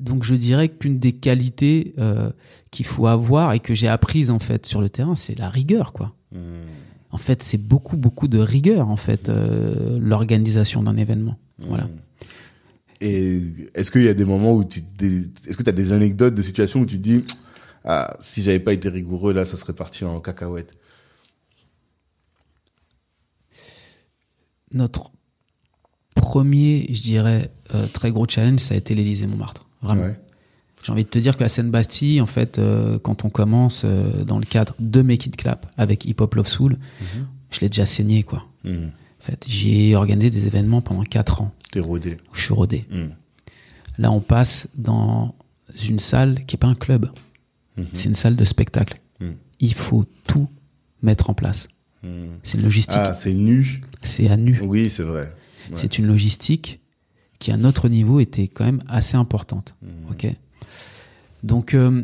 donc, 0.00 0.22
je 0.22 0.34
dirais 0.34 0.68
qu'une 0.68 0.98
des 0.98 1.12
qualités 1.12 1.94
euh, 1.98 2.30
qu'il 2.70 2.86
faut 2.86 3.06
avoir 3.06 3.52
et 3.52 3.60
que 3.60 3.74
j'ai 3.74 3.88
apprises 3.88 4.30
en 4.30 4.38
fait 4.38 4.64
sur 4.64 4.80
le 4.80 4.88
terrain, 4.88 5.16
c'est 5.16 5.36
la 5.36 5.50
rigueur, 5.50 5.92
quoi. 5.92 6.14
Mhm. 6.32 6.60
En 7.10 7.18
fait, 7.18 7.42
c'est 7.42 7.58
beaucoup, 7.58 7.96
beaucoup 7.96 8.28
de 8.28 8.38
rigueur, 8.38 8.88
en 8.88 8.96
fait, 8.96 9.28
euh, 9.28 9.98
l'organisation 9.98 10.82
d'un 10.82 10.96
événement. 10.96 11.38
Voilà. 11.58 11.84
Mhm. 11.84 11.90
Et 13.00 13.42
est-ce 13.74 13.90
qu'il 13.90 14.02
y 14.02 14.08
a 14.08 14.14
des 14.14 14.24
moments 14.24 14.52
où 14.52 14.64
tu, 14.64 14.80
est-ce 15.00 15.56
que 15.56 15.62
tu 15.62 15.70
as 15.70 15.72
des 15.72 15.92
anecdotes 15.92 16.34
de 16.34 16.42
situations 16.42 16.80
où 16.80 16.86
tu 16.86 16.98
te 16.98 17.02
dis, 17.02 17.24
ah, 17.84 18.16
si 18.20 18.42
j'avais 18.42 18.58
pas 18.60 18.72
été 18.72 18.88
rigoureux, 18.88 19.32
là, 19.32 19.44
ça 19.44 19.56
serait 19.56 19.72
parti 19.72 20.04
en 20.04 20.20
cacahuète. 20.20 20.74
Notre 24.72 25.12
premier, 26.14 26.86
je 26.92 27.00
dirais, 27.00 27.50
euh, 27.74 27.86
très 27.86 28.10
gros 28.10 28.26
challenge, 28.28 28.60
ça 28.60 28.74
a 28.74 28.76
été 28.76 28.94
l'Élysée 28.94 29.26
Montmartre. 29.26 29.67
Vraiment. 29.82 30.04
Ouais. 30.04 30.20
J'ai 30.82 30.92
envie 30.92 31.04
de 31.04 31.08
te 31.08 31.18
dire 31.18 31.36
que 31.36 31.42
la 31.42 31.48
scène 31.48 31.70
Bastille, 31.70 32.20
en 32.20 32.26
fait, 32.26 32.58
euh, 32.58 32.98
quand 32.98 33.24
on 33.24 33.30
commence 33.30 33.82
euh, 33.84 34.24
dans 34.24 34.38
le 34.38 34.44
cadre 34.44 34.74
de 34.78 35.02
Make 35.02 35.26
It 35.26 35.36
Clap 35.36 35.66
avec 35.76 36.04
Hip 36.04 36.16
Hop 36.20 36.34
Love 36.34 36.48
Soul, 36.48 36.78
je 37.50 37.60
l'ai 37.60 37.68
déjà 37.68 37.86
saigné, 37.86 38.22
quoi. 38.22 38.46
Mhm. 38.64 38.92
En 39.20 39.24
fait, 39.24 39.44
j'ai 39.48 39.96
organisé 39.96 40.30
des 40.30 40.46
événements 40.46 40.80
pendant 40.80 41.02
4 41.02 41.42
ans. 41.42 41.52
T'es 41.72 41.80
rodé. 41.80 42.18
Je 42.32 42.40
suis 42.40 42.54
rodé. 42.54 42.84
Mhm. 42.90 43.14
Là, 43.98 44.12
on 44.12 44.20
passe 44.20 44.68
dans 44.76 45.34
une 45.88 45.98
salle 45.98 46.44
qui 46.46 46.54
est 46.54 46.58
pas 46.58 46.68
un 46.68 46.74
club. 46.74 47.10
Mhm. 47.76 47.86
C'est 47.92 48.08
une 48.08 48.14
salle 48.14 48.36
de 48.36 48.44
spectacle. 48.44 49.00
Mhm. 49.20 49.34
Il 49.60 49.74
faut 49.74 50.04
tout 50.26 50.48
mettre 51.02 51.30
en 51.30 51.34
place. 51.34 51.68
Mhm. 52.04 52.38
C'est 52.44 52.58
une 52.58 52.64
logistique. 52.64 53.00
Ah, 53.00 53.14
c'est 53.14 53.34
nu. 53.34 53.82
C'est 54.02 54.28
à 54.28 54.36
nu. 54.36 54.60
Oui, 54.62 54.88
c'est 54.88 55.02
vrai. 55.02 55.22
Ouais. 55.22 55.74
C'est 55.74 55.98
une 55.98 56.06
logistique 56.06 56.80
qui, 57.38 57.52
à 57.52 57.56
notre 57.56 57.88
niveau, 57.88 58.20
était 58.20 58.48
quand 58.48 58.64
même 58.64 58.82
assez 58.88 59.16
importante. 59.16 59.74
Ok. 60.10 60.26
Donc, 61.42 61.74
euh, 61.74 62.02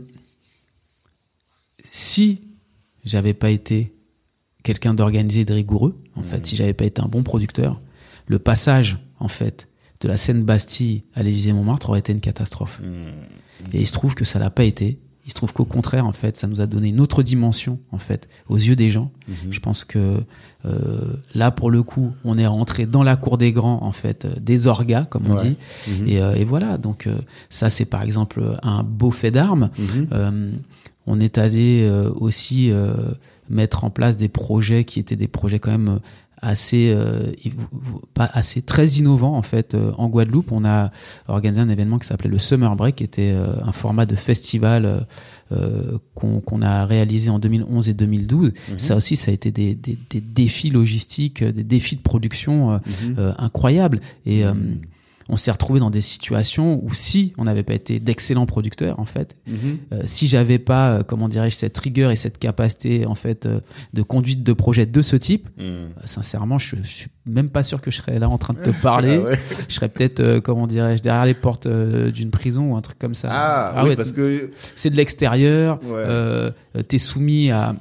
si 1.90 2.42
j'avais 3.04 3.34
pas 3.34 3.50
été 3.50 3.94
quelqu'un 4.62 4.94
d'organisé 4.94 5.40
et 5.40 5.44
de 5.44 5.52
rigoureux, 5.52 6.00
en 6.16 6.22
fait, 6.22 6.46
si 6.46 6.56
j'avais 6.56 6.72
pas 6.72 6.84
été 6.84 7.02
un 7.02 7.08
bon 7.08 7.22
producteur, 7.22 7.80
le 8.26 8.38
passage, 8.38 8.98
en 9.18 9.28
fait, 9.28 9.68
de 10.00 10.08
la 10.08 10.16
scène 10.16 10.42
Bastille 10.44 11.04
à 11.14 11.22
l'Élysée 11.22 11.52
Montmartre 11.52 11.88
aurait 11.90 11.98
été 11.98 12.12
une 12.12 12.20
catastrophe. 12.20 12.80
Mhm. 12.82 13.12
Et 13.72 13.80
il 13.80 13.86
se 13.86 13.92
trouve 13.92 14.14
que 14.14 14.24
ça 14.24 14.38
l'a 14.38 14.50
pas 14.50 14.64
été. 14.64 14.98
Il 15.26 15.30
se 15.30 15.34
trouve 15.34 15.52
qu'au 15.54 15.64
contraire, 15.64 16.04
en 16.06 16.12
fait, 16.12 16.36
ça 16.36 16.46
nous 16.46 16.60
a 16.60 16.66
donné 16.66 16.88
une 16.88 17.00
autre 17.00 17.22
dimension, 17.22 17.78
en 17.92 17.98
fait, 17.98 18.28
aux 18.48 18.56
yeux 18.56 18.76
des 18.76 18.90
gens. 18.90 19.10
Mhm. 19.26 19.34
Je 19.52 19.60
pense 19.60 19.84
que 19.84 20.20
euh, 20.66 21.14
là, 21.34 21.50
pour 21.50 21.70
le 21.70 21.82
coup, 21.82 22.12
on 22.24 22.36
est 22.36 22.46
rentré 22.46 22.84
dans 22.86 23.02
la 23.02 23.16
cour 23.16 23.38
des 23.38 23.52
grands, 23.52 23.82
en 23.82 23.92
fait, 23.92 24.26
euh, 24.26 24.34
des 24.40 24.66
orgas, 24.66 25.04
comme 25.04 25.24
on 25.28 25.36
Ouais. 25.36 25.42
dit. 25.50 25.56
Mhm. 25.90 26.08
Et, 26.08 26.20
euh, 26.22 26.34
et 26.34 26.44
voilà. 26.44 26.76
Donc 26.78 27.06
euh, 27.06 27.14
ça, 27.48 27.70
c'est 27.70 27.86
par 27.86 28.02
exemple 28.02 28.42
un 28.62 28.82
beau 28.82 29.10
fait 29.10 29.30
d'armes. 29.30 29.70
Euh, 30.12 30.50
on 31.06 31.20
est 31.20 31.38
allé 31.38 31.82
euh, 31.84 32.10
aussi 32.14 32.70
euh, 32.70 32.92
mettre 33.50 33.84
en 33.84 33.90
place 33.90 34.16
des 34.16 34.28
projets 34.28 34.84
qui 34.84 35.00
étaient 35.00 35.16
des 35.16 35.28
projets 35.28 35.58
quand 35.58 35.70
même 35.70 36.00
assez 36.46 36.92
euh, 36.94 37.32
pas 38.14 38.28
assez 38.32 38.62
très 38.62 38.86
innovants 38.86 39.36
en 39.36 39.42
fait 39.42 39.74
euh, 39.74 39.92
en 39.98 40.08
Guadeloupe. 40.08 40.52
On 40.52 40.64
a 40.64 40.90
organisé 41.28 41.60
un 41.60 41.68
événement 41.68 41.98
qui 41.98 42.06
s'appelait 42.06 42.30
le 42.30 42.38
Summer 42.38 42.74
Break 42.76 42.96
qui 42.96 43.04
était 43.04 43.32
euh, 43.32 43.54
un 43.62 43.72
format 43.72 44.06
de 44.06 44.16
festival 44.16 45.06
qu'on 46.14 46.40
qu'on 46.40 46.62
a 46.62 46.84
réalisé 46.86 47.30
en 47.30 47.38
2011 47.38 47.88
et 47.88 47.94
2012 47.94 48.52
ça 48.78 48.96
aussi 48.96 49.14
ça 49.14 49.30
a 49.30 49.34
été 49.34 49.50
des, 49.52 49.74
des, 49.74 49.96
des 50.10 50.20
défis 50.20 50.70
logistiques 50.70 51.44
des 51.44 51.62
défis 51.62 51.96
de 51.96 52.00
production 52.02 52.72
euh, 52.72 52.78
Mhm. 53.02 53.16
euh, 53.18 53.32
incroyables. 53.38 54.00
Et 54.26 54.44
euh, 54.44 54.52
on 55.28 55.36
s'est 55.36 55.50
retrouvé 55.50 55.80
dans 55.80 55.90
des 55.90 56.00
situations 56.02 56.80
où 56.84 56.92
si 56.92 57.32
on 57.38 57.44
n'avait 57.44 57.62
pas 57.62 57.74
été 57.74 57.98
d'excellents 58.00 58.46
producteurs 58.46 58.98
en 59.00 59.04
fait 59.04 59.36
Mhm. 59.46 59.78
euh, 59.92 60.02
si 60.04 60.26
j'avais 60.26 60.58
pas, 60.58 60.90
euh, 60.90 61.02
comment 61.02 61.28
dirais-je, 61.28 61.56
cette 61.56 61.76
rigueur 61.78 62.10
et 62.10 62.16
cette 62.16 62.38
capacité 62.38 63.06
en 63.06 63.14
fait 63.14 63.46
euh, 63.46 63.60
de 63.94 64.02
conduite 64.02 64.42
de 64.42 64.52
projet 64.52 64.86
de 64.86 65.02
ce 65.02 65.16
type, 65.16 65.48
Mhm. 65.58 65.88
sincèrement, 66.04 66.58
je, 66.58 66.76
je 66.82 66.88
suis 66.88 67.08
même 67.26 67.48
pas 67.48 67.62
sûr 67.62 67.80
que 67.80 67.90
je 67.90 67.96
serais 67.98 68.18
là 68.18 68.28
en 68.28 68.36
train 68.38 68.54
de 68.54 68.60
te 68.62 68.70
parler. 68.82 69.18
Ah 69.22 69.28
ouais. 69.30 69.38
Je 69.68 69.74
serais 69.74 69.88
peut-être, 69.88 70.40
comment 70.40 70.66
dirais-je, 70.66 71.02
derrière 71.02 71.24
les 71.24 71.34
portes 71.34 71.66
d'une 71.68 72.30
prison 72.30 72.72
ou 72.72 72.76
un 72.76 72.80
truc 72.82 72.98
comme 72.98 73.14
ça. 73.14 73.28
Ah, 73.32 73.82
oui, 73.82 73.90
ouais, 73.90 73.96
parce 73.96 74.12
que 74.12 74.50
c'est 74.76 74.90
de 74.90 74.96
l'extérieur. 74.96 75.78
Ouais. 75.84 75.90
Euh, 75.96 76.50
T'es 76.88 76.98
soumis 76.98 77.50
à 77.50 77.76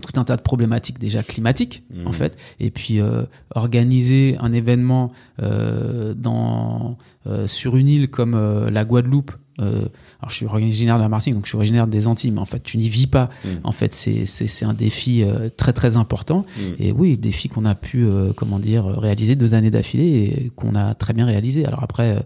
tout 0.00 0.18
un 0.18 0.24
tas 0.24 0.36
de 0.36 0.42
problématiques 0.42 0.98
déjà 0.98 1.22
climatiques 1.22 1.82
Mhm. 1.94 2.06
en 2.06 2.12
fait 2.12 2.36
et 2.60 2.70
puis 2.70 3.00
euh, 3.00 3.24
organiser 3.54 4.36
un 4.40 4.52
événement 4.52 5.12
euh, 5.42 6.14
dans 6.14 6.96
euh, 7.26 7.46
sur 7.46 7.76
une 7.76 7.88
île 7.88 8.08
comme 8.08 8.34
euh, 8.34 8.70
la 8.70 8.84
Guadeloupe 8.84 9.32
euh, 9.60 9.82
alors 10.20 10.30
je 10.30 10.34
suis 10.34 10.46
originaire 10.46 10.96
de 10.96 11.02
la 11.02 11.08
Martinique 11.10 11.34
donc 11.36 11.44
je 11.44 11.50
suis 11.50 11.56
originaire 11.58 11.86
des 11.86 12.06
Antilles 12.06 12.30
mais 12.32 12.40
en 12.40 12.46
fait 12.46 12.62
tu 12.62 12.78
n'y 12.78 12.88
vis 12.88 13.06
pas 13.06 13.28
Mhm. 13.44 13.60
en 13.64 13.72
fait 13.72 13.94
c'est 13.94 14.24
c'est 14.26 14.48
c'est 14.48 14.64
un 14.64 14.72
défi 14.74 15.22
euh, 15.22 15.50
très 15.56 15.72
très 15.72 15.96
important 15.96 16.46
Mhm. 16.58 16.74
et 16.80 16.92
oui 16.92 17.18
défi 17.18 17.48
qu'on 17.48 17.64
a 17.66 17.74
pu 17.74 18.04
euh, 18.04 18.32
comment 18.34 18.58
dire 18.58 18.84
réaliser 18.86 19.36
deux 19.36 19.54
années 19.54 19.70
d'affilée 19.70 20.24
et 20.46 20.50
qu'on 20.56 20.74
a 20.74 20.94
très 20.94 21.12
bien 21.12 21.26
réalisé 21.26 21.64
alors 21.66 21.82
après 21.82 22.24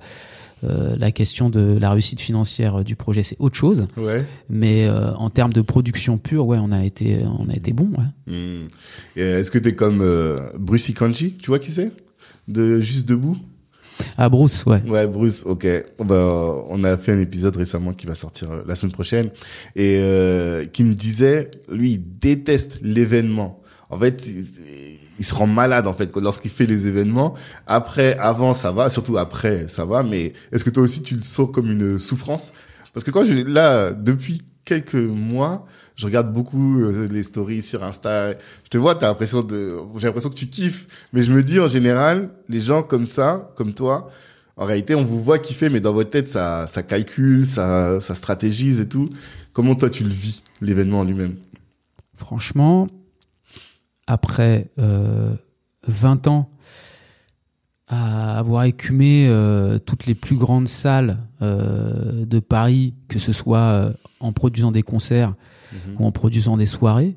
euh, 0.65 0.97
la 0.99 1.11
question 1.11 1.51
de 1.51 1.77
la 1.79 1.91
réussite 1.91 2.21
financière 2.21 2.83
du 2.83 2.97
projet 2.97 3.23
c'est 3.23 3.37
autre 3.39 3.57
chose 3.57 3.89
ouais. 3.99 4.25
mais 4.49 4.87
euh, 4.87 5.13
en 5.15 5.29
termes 5.31 5.53
de 5.53 5.61
production 5.61 6.19
pure, 6.19 6.47
ouais, 6.47 6.59
on 6.61 6.73
a 6.73 6.85
été, 6.85 7.21
on 7.39 7.49
a 7.49 7.55
été 7.55 7.73
bon. 7.73 7.91
Ouais. 7.97 8.67
Et 9.17 9.23
Est-ce 9.23 9.51
que 9.51 9.59
t'es 9.59 9.75
comme 9.75 10.01
euh, 10.01 10.51
Bruce 10.59 10.89
Ikanji 10.89 11.35
Tu 11.35 11.49
vois 11.49 11.59
qui 11.59 11.71
c'est? 11.71 11.93
De 12.49 12.81
Juste 12.81 13.09
Debout? 13.09 13.37
Ah 14.19 14.29
Bruce, 14.29 14.65
ouais. 14.67 14.83
Ouais, 14.87 15.07
Bruce, 15.07 15.45
ok. 15.47 15.67
Bah, 16.05 16.65
on 16.69 16.85
a 16.85 16.97
fait 16.99 17.13
un 17.13 17.19
épisode 17.19 17.57
récemment 17.57 17.93
qui 17.93 18.07
va 18.07 18.15
sortir 18.15 18.51
euh, 18.51 18.63
la 18.67 18.75
semaine 18.75 18.93
prochaine 18.93 19.31
et 19.75 19.99
euh, 20.01 20.65
qui 20.65 20.85
me 20.85 20.95
disait, 20.95 21.51
lui, 21.71 21.93
il 21.93 22.19
déteste 22.19 22.79
l'événement. 22.83 23.63
En 23.89 23.99
fait, 23.99 24.27
il, 25.19 25.25
se 25.25 25.35
rend 25.35 25.47
malade 25.47 25.87
en 25.87 25.95
fait 25.95 26.15
lorsqu'il 26.17 26.51
fait 26.51 26.67
les 26.67 26.87
événements. 26.87 27.35
Après, 27.67 28.17
avant, 28.19 28.55
ça 28.55 28.73
va. 28.73 28.91
Surtout 28.91 29.19
après, 29.19 29.69
ça 29.69 29.85
va. 29.85 30.03
Mais 30.03 30.33
est-ce 30.53 30.65
que 30.65 30.71
toi 30.71 30.83
aussi, 30.83 31.03
tu 31.03 31.15
le 31.15 31.23
sens 31.23 31.49
comme 31.53 31.71
une 31.71 31.99
souffrance? 31.99 32.53
Parce 32.93 33.05
que 33.05 33.11
quand 33.11 33.25
je 33.25 33.35
là, 33.35 33.93
depuis 33.93 34.43
quelques 34.65 34.95
mois, 34.95 35.67
je 35.97 36.05
regarde 36.05 36.33
beaucoup 36.33 36.81
euh, 36.81 37.09
les 37.11 37.23
stories 37.23 37.63
sur 37.63 37.83
Insta. 37.83 38.33
Je 38.33 38.69
te 38.71 38.79
vois, 38.79 38.95
t'as 38.95 39.09
l'impression 39.09 39.43
de, 39.43 39.77
j'ai 39.97 40.07
l'impression 40.07 40.31
que 40.31 40.35
tu 40.35 40.47
kiffes. 40.47 40.87
Mais 41.13 41.23
je 41.23 41.33
me 41.33 41.43
dis 41.43 41.59
en 41.59 41.69
général, 41.69 42.31
les 42.49 42.61
gens 42.61 42.83
comme 42.83 43.07
ça, 43.07 43.51
comme 43.57 43.73
toi, 43.75 44.11
en 44.57 44.65
réalité, 44.65 44.95
on 44.95 45.05
vous 45.05 45.23
voit 45.23 45.39
kiffer, 45.39 45.69
mais 45.69 45.81
dans 45.81 45.93
votre 45.93 46.11
tête, 46.11 46.29
ça, 46.29 46.67
ça 46.67 46.83
calcule, 46.83 47.47
ça, 47.47 48.01
ça 48.01 48.15
stratégise 48.15 48.81
et 48.81 48.89
tout. 48.89 49.11
Comment 49.53 49.75
toi 49.75 49.91
tu 49.91 50.03
le 50.05 50.11
vis, 50.11 50.43
l'événement 50.61 51.01
en 51.01 51.05
lui-même? 51.05 51.37
Franchement, 52.17 52.87
après 54.07 54.71
euh, 54.79 55.35
20 55.87 56.27
ans 56.27 56.51
à 57.89 58.39
avoir 58.39 58.65
écumé 58.65 59.27
euh, 59.29 59.79
toutes 59.79 60.07
les 60.07 60.15
plus 60.17 60.37
grandes 60.37 60.67
salles 60.69 61.19
euh, 61.41 62.25
de 62.27 62.39
Paris, 62.41 62.95
que 63.09 63.19
ce 63.21 63.33
soit 63.33 63.59
euh, 63.59 63.93
en 64.21 64.33
produisant 64.33 64.73
des 64.73 64.83
concerts 64.83 65.35
ou 65.99 66.07
en 66.07 66.11
produisant 66.13 66.57
des 66.57 66.67
soirées, 66.67 67.17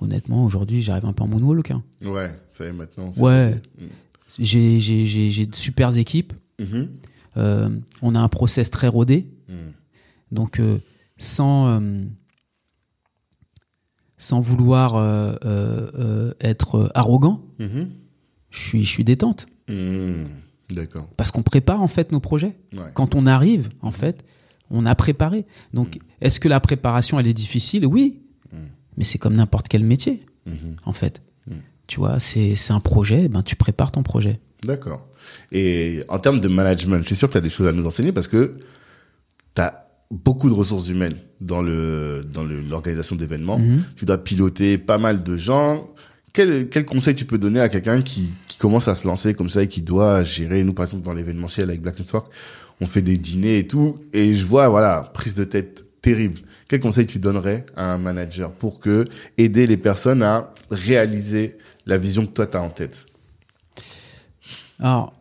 honnêtement, 0.00 0.44
aujourd'hui, 0.44 0.82
j'arrive 0.82 1.04
un 1.04 1.12
peu 1.12 1.22
en 1.22 1.28
moonwalk. 1.28 1.70
hein. 1.70 1.82
Ouais, 2.04 2.34
ça 2.50 2.64
y 2.64 2.68
est 2.68 2.72
maintenant. 2.72 3.10
Ouais. 3.18 3.60
J'ai 4.38 4.80
j'ai- 4.80 5.46
de 5.46 5.54
super 5.54 5.94
équipes. 5.96 6.32
Mhm. 6.58 6.88
Euh, 7.36 7.68
on 8.00 8.14
a 8.14 8.20
un 8.20 8.28
process 8.28 8.70
très 8.70 8.88
rodé. 8.88 9.28
Mhm. 9.48 9.56
Donc, 10.32 10.58
euh, 10.58 10.78
sans, 11.18 11.66
euh, 11.68 12.04
sans 14.22 14.40
vouloir 14.40 14.94
euh, 14.94 15.34
euh, 15.44 15.90
euh, 15.98 16.34
être 16.40 16.92
arrogant, 16.94 17.42
Mhm. 17.58 17.88
je 18.50 18.58
suis, 18.58 18.84
je 18.84 18.88
suis 18.88 19.02
détente. 19.04 19.46
Mhm. 19.68 20.26
D'accord. 20.70 21.08
Parce 21.16 21.32
qu'on 21.32 21.42
prépare 21.42 21.82
en 21.82 21.88
fait 21.88 22.12
nos 22.12 22.20
projets. 22.20 22.54
Ouais. 22.72 22.90
Quand 22.94 23.16
on 23.16 23.26
arrive, 23.26 23.70
en 23.80 23.90
fait, 23.90 24.24
on 24.70 24.86
a 24.86 24.94
préparé. 24.94 25.44
Donc, 25.74 25.98
est-ce 26.20 26.38
que 26.38 26.48
la 26.48 26.60
préparation, 26.60 27.18
elle 27.18 27.26
est 27.26 27.34
difficile? 27.34 27.84
Oui. 27.84 28.20
Mais 28.96 29.04
c'est 29.04 29.18
comme 29.18 29.34
n'importe 29.34 29.68
quel 29.68 29.84
métier, 29.84 30.24
Mhm. 30.46 30.76
en 30.84 30.92
fait. 30.92 31.20
Tu 31.88 31.98
vois, 31.98 32.20
c'est 32.20 32.54
c'est 32.54 32.72
un 32.72 32.80
projet, 32.80 33.28
ben, 33.28 33.42
tu 33.42 33.56
prépares 33.56 33.90
ton 33.90 34.02
projet. 34.04 34.38
D'accord. 34.62 35.08
Et 35.50 36.00
en 36.08 36.18
termes 36.20 36.40
de 36.40 36.48
management, 36.48 37.00
je 37.02 37.06
suis 37.06 37.16
sûr 37.16 37.26
que 37.28 37.32
tu 37.32 37.38
as 37.38 37.42
des 37.42 37.50
choses 37.50 37.66
à 37.66 37.72
nous 37.72 37.84
enseigner 37.86 38.12
parce 38.12 38.28
que 38.28 38.56
tu 39.56 39.60
as 39.62 39.88
beaucoup 40.12 40.50
de 40.50 40.54
ressources 40.54 40.88
humaines 40.88 41.16
dans 41.40 41.62
le 41.62 42.24
dans 42.30 42.44
l'organisation 42.44 43.16
d'événements. 43.16 43.58
Mhm. 43.58 43.84
Tu 43.96 44.04
dois 44.04 44.18
piloter 44.18 44.78
pas 44.78 44.98
mal 44.98 45.22
de 45.22 45.36
gens. 45.36 45.88
Quel, 46.34 46.68
quel 46.68 46.86
conseil 46.86 47.14
tu 47.14 47.24
peux 47.26 47.36
donner 47.36 47.60
à 47.60 47.68
quelqu'un 47.68 48.00
qui, 48.00 48.30
qui 48.46 48.56
commence 48.56 48.88
à 48.88 48.94
se 48.94 49.06
lancer 49.06 49.34
comme 49.34 49.50
ça 49.50 49.62
et 49.62 49.68
qui 49.68 49.82
doit 49.82 50.22
gérer, 50.22 50.62
nous 50.64 50.72
par 50.72 50.84
exemple 50.84 51.02
dans 51.02 51.12
l'événementiel 51.12 51.68
avec 51.68 51.82
Black 51.82 51.98
Network, 51.98 52.32
on 52.80 52.86
fait 52.86 53.02
des 53.02 53.18
dîners 53.18 53.58
et 53.58 53.66
tout, 53.66 53.98
et 54.14 54.34
je 54.34 54.44
vois, 54.46 54.68
voilà, 54.68 55.10
prise 55.12 55.34
de 55.34 55.44
tête 55.44 55.84
terrible. 56.00 56.40
Quel 56.68 56.80
conseil 56.80 57.06
tu 57.06 57.18
donnerais 57.18 57.66
à 57.76 57.92
un 57.92 57.98
manager 57.98 58.50
pour 58.50 58.80
que 58.80 59.04
aider 59.36 59.66
les 59.66 59.76
personnes 59.76 60.22
à 60.22 60.54
réaliser 60.70 61.58
la 61.84 61.98
vision 61.98 62.24
que 62.24 62.32
toi 62.32 62.46
tu 62.46 62.56
as 62.56 62.62
en 62.62 62.70
tête? 62.70 63.04
Alors, 64.78 65.12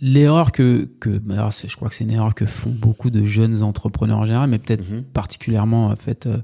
l'erreur 0.00 0.52
que, 0.52 0.88
que 1.00 1.10
bah, 1.18 1.34
alors, 1.34 1.50
je 1.52 1.74
crois 1.76 1.88
que 1.88 1.94
c'est 1.94 2.04
une 2.04 2.10
erreur 2.10 2.34
que 2.34 2.46
font 2.46 2.70
beaucoup 2.70 3.10
de 3.10 3.24
jeunes 3.24 3.62
entrepreneurs 3.62 4.18
en 4.18 4.26
général, 4.26 4.48
mais 4.50 4.58
peut-être 4.58 4.88
Mhm. 4.88 5.02
particulièrement 5.02 5.86
en 5.88 5.96
fait 5.96 6.26
euh, 6.26 6.38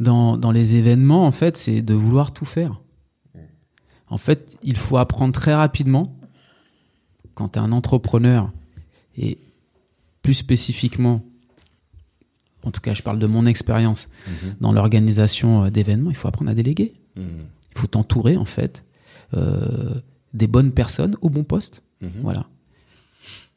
dans, 0.00 0.36
dans 0.36 0.50
les 0.50 0.74
événements, 0.76 1.26
en 1.26 1.32
fait, 1.32 1.56
c'est 1.56 1.80
de 1.82 1.94
vouloir 1.94 2.32
tout 2.32 2.44
faire. 2.44 2.80
En 4.08 4.18
fait, 4.18 4.58
il 4.62 4.76
faut 4.76 4.98
apprendre 4.98 5.32
très 5.32 5.54
rapidement 5.54 6.14
quand 7.34 7.50
tu 7.50 7.58
es 7.58 7.62
un 7.62 7.72
entrepreneur 7.72 8.50
et 9.16 9.38
plus 10.22 10.34
spécifiquement, 10.34 11.22
en 12.64 12.70
tout 12.70 12.80
cas, 12.80 12.94
je 12.94 13.02
parle 13.02 13.18
de 13.18 13.26
mon 13.26 13.46
expérience 13.46 14.08
dans 14.60 14.72
l'organisation 14.72 15.64
euh, 15.64 15.70
d'événements, 15.70 16.10
il 16.10 16.16
faut 16.16 16.28
apprendre 16.28 16.50
à 16.50 16.54
déléguer. 16.54 16.92
Mhm. 17.16 17.24
Il 17.74 17.78
faut 17.80 17.86
t'entourer 17.86 18.36
en 18.36 18.44
fait 18.44 18.84
euh, 19.34 19.94
des 20.34 20.46
bonnes 20.46 20.72
personnes 20.72 21.16
au 21.22 21.30
bon 21.30 21.42
poste. 21.44 21.82
Mhm. 22.02 22.10
Voilà. 22.22 22.46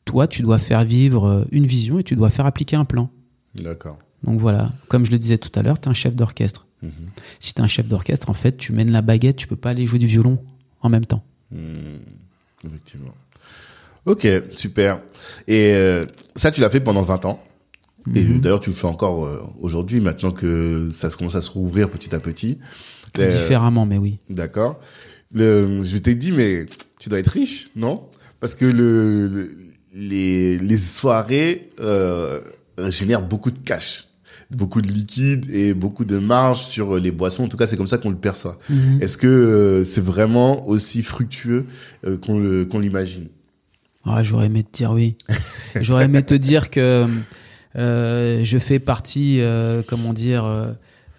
Toi, 0.06 0.28
tu 0.28 0.42
dois 0.44 0.60
faire 0.60 0.84
vivre 0.86 1.26
euh, 1.28 1.46
une 1.52 1.66
vision 1.66 2.00
et 2.00 2.04
tu 2.04 2.16
dois 2.16 2.30
faire 2.30 2.46
appliquer 2.46 2.76
un 2.76 2.86
plan. 2.86 3.10
D'accord. 3.56 3.98
Donc 4.24 4.40
voilà, 4.40 4.72
comme 4.88 5.06
je 5.06 5.12
le 5.12 5.20
disais 5.20 5.38
tout 5.38 5.52
à 5.58 5.62
l'heure, 5.64 5.80
tu 5.80 5.88
es 5.88 5.92
un 5.92 5.94
chef 5.94 6.16
d'orchestre. 6.16 6.66
Mhm. 6.82 6.92
Si 7.40 7.54
tu 7.54 7.62
es 7.62 7.64
un 7.64 7.68
chef 7.68 7.88
d'orchestre, 7.88 8.30
en 8.30 8.34
fait, 8.34 8.58
tu 8.58 8.72
mènes 8.72 8.92
la 8.92 9.02
baguette, 9.02 9.36
tu 9.36 9.48
peux 9.48 9.56
pas 9.56 9.72
aller 9.72 9.86
jouer 9.88 10.00
du 10.00 10.08
violon 10.08 10.40
en 10.82 10.90
même 10.90 11.06
temps. 11.06 11.24
Hmm, 11.52 11.98
effectivement. 12.66 13.14
Ok, 14.06 14.28
super. 14.56 15.02
Et 15.48 15.74
euh, 15.74 16.04
ça, 16.36 16.52
tu 16.52 16.62
l'as 16.62 16.70
fait 16.70 16.80
pendant 16.80 17.02
20 17.02 17.26
ans. 17.26 17.42
Et 18.14 18.24
Mhm. 18.24 18.40
d'ailleurs, 18.42 18.60
tu 18.60 18.70
le 18.70 18.76
fais 18.76 18.86
encore 18.86 19.26
euh, 19.26 19.42
aujourd'hui, 19.60 20.00
maintenant 20.00 20.32
que 20.32 20.92
ça 20.94 21.10
se 21.10 21.18
commence 21.18 21.34
à 21.36 21.42
se 21.42 21.50
rouvrir 21.50 21.90
petit 21.90 22.14
à 22.14 22.20
petit. 22.20 22.60
Euh, 23.18 23.28
Différemment, 23.28 23.86
mais 23.88 23.98
oui. 23.98 24.20
D'accord. 24.30 24.80
Le, 25.32 25.84
je 25.84 25.98
t'ai 25.98 26.14
dit, 26.14 26.32
mais 26.32 26.68
tu 27.00 27.10
dois 27.10 27.18
être 27.20 27.30
riche, 27.30 27.70
non? 27.76 28.08
Parce 28.40 28.54
que 28.54 28.66
le, 28.66 29.28
le- 29.28 29.58
les, 29.96 30.58
les 30.58 30.78
soirées 30.78 31.70
euh, 31.80 32.42
génèrent 32.90 33.22
beaucoup 33.22 33.50
de 33.50 33.58
cash, 33.58 34.08
beaucoup 34.52 34.82
de 34.82 34.88
liquide 34.88 35.50
et 35.50 35.74
beaucoup 35.74 36.06
de 36.06 36.18
marge 36.20 36.64
sur 36.66 36.98
les 36.98 37.12
boissons. 37.12 37.46
En 37.46 37.48
tout 37.48 37.58
cas, 37.58 37.66
c'est 37.66 37.78
comme 37.78 37.88
ça 37.88 37.98
qu'on 37.98 38.10
le 38.10 38.18
perçoit. 38.18 38.60
Mhm. 38.70 39.00
Est-ce 39.02 39.18
que 39.18 39.28
euh, 39.28 39.84
c'est 39.86 40.04
vraiment 40.04 40.68
aussi 40.68 41.02
fructueux 41.02 41.66
euh, 42.06 42.18
qu'on 42.18 42.80
l'imagine? 42.80 43.28
Ah, 44.06 44.22
J'aurais 44.22 44.48
aimé 44.48 44.64
te 44.64 44.78
dire 44.78 44.92
oui. 44.92 45.16
J'aurais 45.82 46.06
aimé 46.06 46.22
te 46.24 46.36
dire 46.36 46.70
que 46.70 47.08
euh, 47.76 48.42
je 48.44 48.58
fais 48.60 48.80
partie, 48.80 49.40
euh, 49.40 49.82
comment 49.86 50.14
dire, 50.14 50.46
euh, 50.46 50.72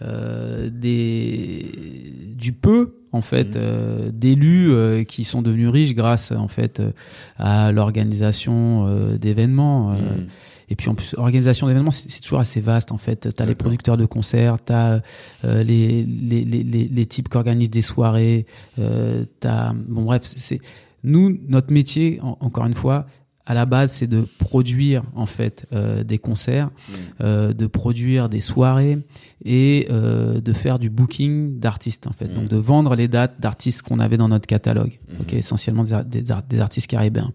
euh, 0.03 0.69
des 0.71 2.13
du 2.35 2.53
peu 2.53 2.95
en 3.17 3.23
fait 3.23 3.49
Mhm. 3.49 3.53
euh, 3.57 4.11
d'élus 4.13 4.71
euh, 4.71 5.05
qui 5.05 5.25
sont 5.25 5.43
devenus 5.43 5.69
riches 5.69 5.95
grâce 5.95 6.33
en 6.33 6.49
fait 6.49 6.81
euh, 6.81 6.93
à 7.39 7.73
l'organisation 7.73 8.87
euh, 8.87 9.17
d'événements. 9.19 9.93
euh, 9.93 9.95
Mhm. 9.97 10.27
Et 10.69 10.75
puis 10.75 10.89
en 10.89 10.97
plus, 10.97 11.15
organisation 11.17 11.69
d'événements, 11.69 11.93
c'est 11.93 12.21
toujours 12.21 12.41
assez 12.41 12.61
vaste 12.61 12.91
en 12.91 12.97
fait. 12.99 13.29
T'as 13.37 13.45
les 13.47 13.55
producteurs 13.55 13.97
de 13.97 14.05
concerts, 14.05 14.57
t'as 14.65 14.99
euh, 15.45 15.63
les, 15.63 16.03
les, 16.03 16.45
les, 16.45 16.65
les, 16.65 17.07
types 17.07 17.29
qui 17.29 17.37
organisent 17.37 17.71
des 17.71 17.83
soirées, 17.83 18.47
euh, 18.81 19.25
t'as 19.39 19.73
bon 19.75 20.03
bref, 20.03 20.23
c'est- 20.25 20.41
c'est 20.41 20.61
nous 21.05 21.39
notre 21.49 21.73
métier 21.73 22.19
en- 22.21 22.37
encore 22.41 22.67
une 22.67 22.75
fois 22.75 23.07
à 23.47 23.55
la 23.55 23.65
base 23.65 23.93
c'est 23.93 24.07
de 24.09 24.27
produire 24.39 25.05
en 25.15 25.27
fait 25.27 25.67
euh, 25.73 26.03
des 26.05 26.19
concerts, 26.19 26.67
Mhm. 26.89 26.95
euh, 27.23 27.53
de 27.53 27.67
produire 27.67 28.29
des 28.29 28.41
soirées 28.41 28.99
et 29.45 29.87
euh, 29.91 30.41
de 30.41 30.53
faire 30.53 30.79
du 30.79 30.91
booking 30.91 31.61
d'artistes 31.61 32.07
en 32.09 32.13
fait. 32.13 32.27
Mhm. 32.29 32.35
Donc 32.35 32.49
de 32.49 32.57
vendre 32.57 32.97
les 32.97 33.09
dates 33.09 33.41
d'artistes 33.41 33.83
qu'on 33.83 34.01
avait 34.01 34.17
dans 34.17 34.29
notre 34.29 34.47
catalogue, 34.47 34.99
Mhm. 35.11 35.21
ok, 35.21 35.33
essentiellement 35.35 35.85
des, 35.85 35.93
ar- 35.93 36.05
des, 36.05 36.31
ar- 36.31 36.43
des 36.43 36.61
artistes 36.61 36.89
caribéens. 36.89 37.33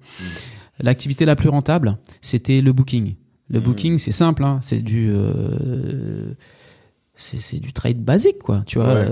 L'activité 0.79 1.25
la 1.25 1.35
plus 1.35 1.49
rentable, 1.49 1.97
c'était 2.21 2.61
le 2.61 2.73
booking. 2.73 3.15
Le 3.49 3.59
booking, 3.59 3.97
c'est 3.97 4.11
simple, 4.13 4.43
hein, 4.43 4.59
c'est 4.63 4.81
du, 4.81 5.09
euh, 5.11 6.33
c'est 7.15 7.39
c'est 7.39 7.59
du 7.59 7.73
trade 7.73 7.99
basique, 8.03 8.39
quoi. 8.39 8.63
Tu 8.65 8.79
vois, 8.79 8.93
Ouais. 8.95 9.07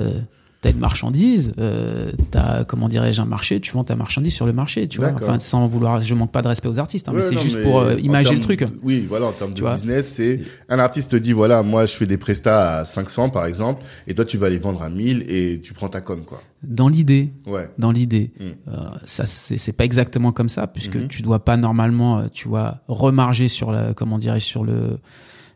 T'as 0.61 0.71
une 0.71 0.79
marchandise, 0.79 1.53
euh, 1.57 2.11
t'as, 2.31 2.65
comment 2.65 2.89
dirais-je, 2.89 3.21
un 3.21 3.25
marché, 3.25 3.61
tu 3.61 3.71
vends 3.71 3.85
ta 3.85 3.95
marchandise 3.95 4.33
sur 4.33 4.45
le 4.45 4.51
marché, 4.51 4.89
tu 4.89 4.97
vois. 4.99 5.13
Enfin, 5.15 5.39
sans 5.39 5.67
vouloir, 5.67 6.01
je 6.01 6.13
manque 6.13 6.33
pas 6.33 6.41
de 6.41 6.49
respect 6.49 6.67
aux 6.67 6.79
artistes, 6.79 7.07
hein, 7.07 7.13
mais 7.15 7.21
c'est 7.21 7.37
juste 7.37 7.55
mais 7.57 7.63
pour 7.63 7.79
euh, 7.79 7.95
en 7.95 7.97
imager 7.97 8.35
le 8.35 8.41
truc. 8.41 8.59
de- 8.59 8.67
oui, 8.83 9.05
voilà, 9.07 9.27
en 9.27 9.31
termes 9.31 9.53
Tu 9.53 9.61
de 9.61 9.67
vois 9.67 9.75
business, 9.75 10.07
c'est 10.09 10.41
un 10.67 10.79
artiste 10.79 11.11
te 11.11 11.15
dit 11.15 11.31
voilà, 11.31 11.63
moi 11.63 11.85
je 11.85 11.93
fais 11.93 12.05
des 12.05 12.17
prestats 12.17 12.79
à 12.79 12.85
500 12.85 13.29
par 13.29 13.45
exemple, 13.45 13.83
et 14.07 14.13
toi 14.13 14.25
tu 14.25 14.37
vas 14.37 14.49
les 14.49 14.57
vendre 14.59 14.81
à 14.83 14.89
1000 14.89 15.23
et 15.29 15.61
tu 15.61 15.73
prends 15.73 15.87
ta 15.89 16.01
com 16.01 16.23
quoi. 16.25 16.41
Dans 16.61 16.89
l'idée, 16.89 17.31
Ouais. 17.47 17.69
dans 17.77 17.93
l'idée. 17.93 18.31
Mm. 18.37 18.43
Euh, 18.67 18.73
ça, 19.05 19.25
c'est 19.25 19.71
pas 19.71 19.85
exactement 19.85 20.33
comme 20.33 20.49
ça, 20.49 20.67
puisque 20.67 20.97
Mhm. 20.97 21.07
tu 21.07 21.21
dois 21.21 21.45
pas 21.45 21.55
normalement, 21.55 22.19
euh, 22.19 22.27
tu 22.33 22.49
vois, 22.49 22.79
remarger 22.89 23.47
sur 23.47 23.71
la, 23.71 23.93
comment 23.93 24.17
dirais-je, 24.17 24.43
sur 24.45 24.65
le, 24.65 24.99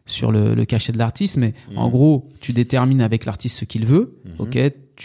sur 0.06 0.32
le, 0.32 0.54
le 0.56 0.64
cachet 0.66 0.94
de 0.94 0.98
l'artiste, 0.98 1.36
mais 1.38 1.54
Mhm. 1.72 1.78
en 1.78 1.90
gros, 1.90 2.30
tu 2.40 2.54
détermines 2.54 3.02
avec 3.02 3.26
l'artiste 3.26 3.58
ce 3.60 3.66
qu'il 3.66 3.86
veut, 3.86 4.16
ok. 4.40 4.58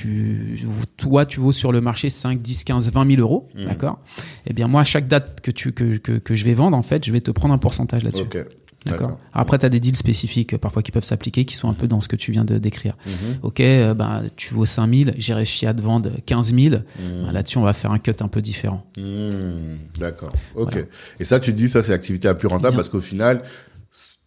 Tu, 0.03 0.57
toi, 0.96 1.26
tu 1.26 1.40
vaux 1.40 1.51
sur 1.51 1.72
le 1.72 1.80
marché 1.80 2.09
5, 2.09 2.40
10, 2.40 2.62
15, 2.64 2.92
20 2.92 3.11
000 3.16 3.20
euros, 3.20 3.49
Mhm. 3.57 3.64
d'accord? 3.66 3.99
Eh 4.46 4.53
bien, 4.53 4.68
moi, 4.68 4.82
à 4.82 4.84
chaque 4.84 5.09
date 5.09 5.40
que 5.40 5.51
tu, 5.51 5.72
que, 5.72 5.96
que, 5.96 6.12
que 6.12 6.34
je 6.36 6.44
vais 6.44 6.55
vendre, 6.55 6.76
en 6.76 6.82
fait, 6.82 7.05
je 7.05 7.11
vais 7.11 7.20
te 7.20 7.32
prendre 7.32 7.53
un 7.53 7.59
pourcentage 7.59 8.05
là-dessus. 8.05 8.22
Ok. 8.22 8.38
D'accord? 8.86 9.18
Après, 9.32 9.59
tu 9.59 9.66
as 9.66 9.68
des 9.68 9.80
deals 9.80 9.96
spécifiques 9.96 10.55
euh, 10.55 10.59
parfois 10.59 10.82
qui 10.82 10.92
peuvent 10.92 11.03
s'appliquer, 11.05 11.44
qui 11.44 11.57
sont 11.57 11.68
un 11.68 11.74
peu 11.74 11.88
dans 11.88 12.01
ce 12.01 12.07
que 12.07 12.14
tu 12.14 12.30
viens 12.30 12.44
de 12.44 12.59
décrire. 12.59 12.96
Ok, 13.42 13.59
euh, 13.61 13.92
ben, 13.92 14.22
tu 14.36 14.55
vaux 14.55 14.66
5000, 14.66 15.14
j'ai 15.18 15.34
réussi 15.34 15.66
à 15.66 15.74
te 15.74 15.82
vendre 15.82 16.11
15 16.24 16.55
000. 16.55 16.76
Mhm. 16.76 16.80
Ben, 17.26 17.32
Là-dessus, 17.32 17.59
on 17.59 17.62
va 17.64 17.72
faire 17.74 17.90
un 17.90 17.99
cut 17.99 18.12
un 18.20 18.28
peu 18.28 18.40
différent. 18.40 18.86
Mhm. 18.96 19.78
D'accord. 19.99 20.32
Ok. 20.55 20.70
Voilà. 20.74 20.86
Et 21.18 21.24
ça, 21.24 21.40
tu 21.40 21.51
te 21.53 21.57
dis 21.57 21.68
ça 21.68 21.82
c'est 21.82 21.90
l'activité 21.90 22.28
la 22.28 22.34
plus 22.34 22.46
rentable 22.46 22.68
Bien. 22.70 22.76
parce 22.76 22.88
qu'au 22.88 23.01
final, 23.01 23.42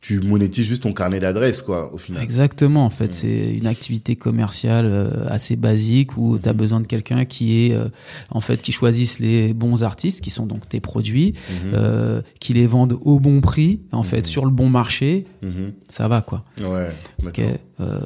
tu 0.01 0.19
monétises 0.19 0.65
juste 0.65 0.81
ton 0.81 0.93
carnet 0.93 1.19
d'adresse 1.19 1.61
quoi. 1.61 1.93
Au 1.93 1.97
final. 1.99 2.23
Exactement, 2.23 2.83
en 2.85 2.89
fait, 2.89 3.05
Mhm. 3.05 3.11
c'est 3.11 3.53
une 3.53 3.67
activité 3.67 4.15
commerciale 4.15 4.87
euh, 4.89 5.27
assez 5.29 5.55
basique 5.55 6.17
où 6.17 6.39
tu 6.41 6.49
as 6.49 6.53
besoin 6.53 6.79
de 6.81 6.87
quelqu'un 6.87 7.23
qui 7.25 7.65
est, 7.67 7.73
euh, 7.75 7.85
en 8.31 8.41
fait, 8.41 8.63
qui 8.63 8.71
choisisse 8.71 9.19
les 9.19 9.53
bons 9.53 9.83
artistes, 9.83 10.21
qui 10.21 10.31
sont 10.31 10.47
donc 10.47 10.67
tes 10.67 10.79
produits, 10.79 11.33
Mhm. 11.49 11.71
euh, 11.75 12.21
qui 12.39 12.53
les 12.53 12.65
vendent 12.65 12.97
au 13.01 13.19
bon 13.19 13.41
prix, 13.41 13.81
en 13.91 14.01
fait, 14.01 14.17
Mhm. 14.19 14.23
sur 14.23 14.45
le 14.45 14.51
bon 14.51 14.69
marché, 14.71 15.25
Mhm. 15.43 15.73
ça 15.89 16.07
va 16.07 16.21
quoi. 16.21 16.45
Ouais. 16.59 16.89
Ok. 17.23 17.35
D'accord. 17.37 17.51
Euh, 17.81 17.99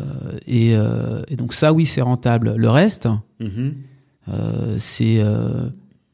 et, 0.48 0.76
euh, 0.76 1.22
et 1.30 1.38
donc 1.38 1.54
ça, 1.54 1.72
oui, 1.72 1.86
c'est 1.86 2.02
rentable. 2.02 2.56
Le 2.58 2.70
reste, 2.70 3.08
euh, 4.28 4.76
c'est 4.80 5.18
euh, 5.20 5.70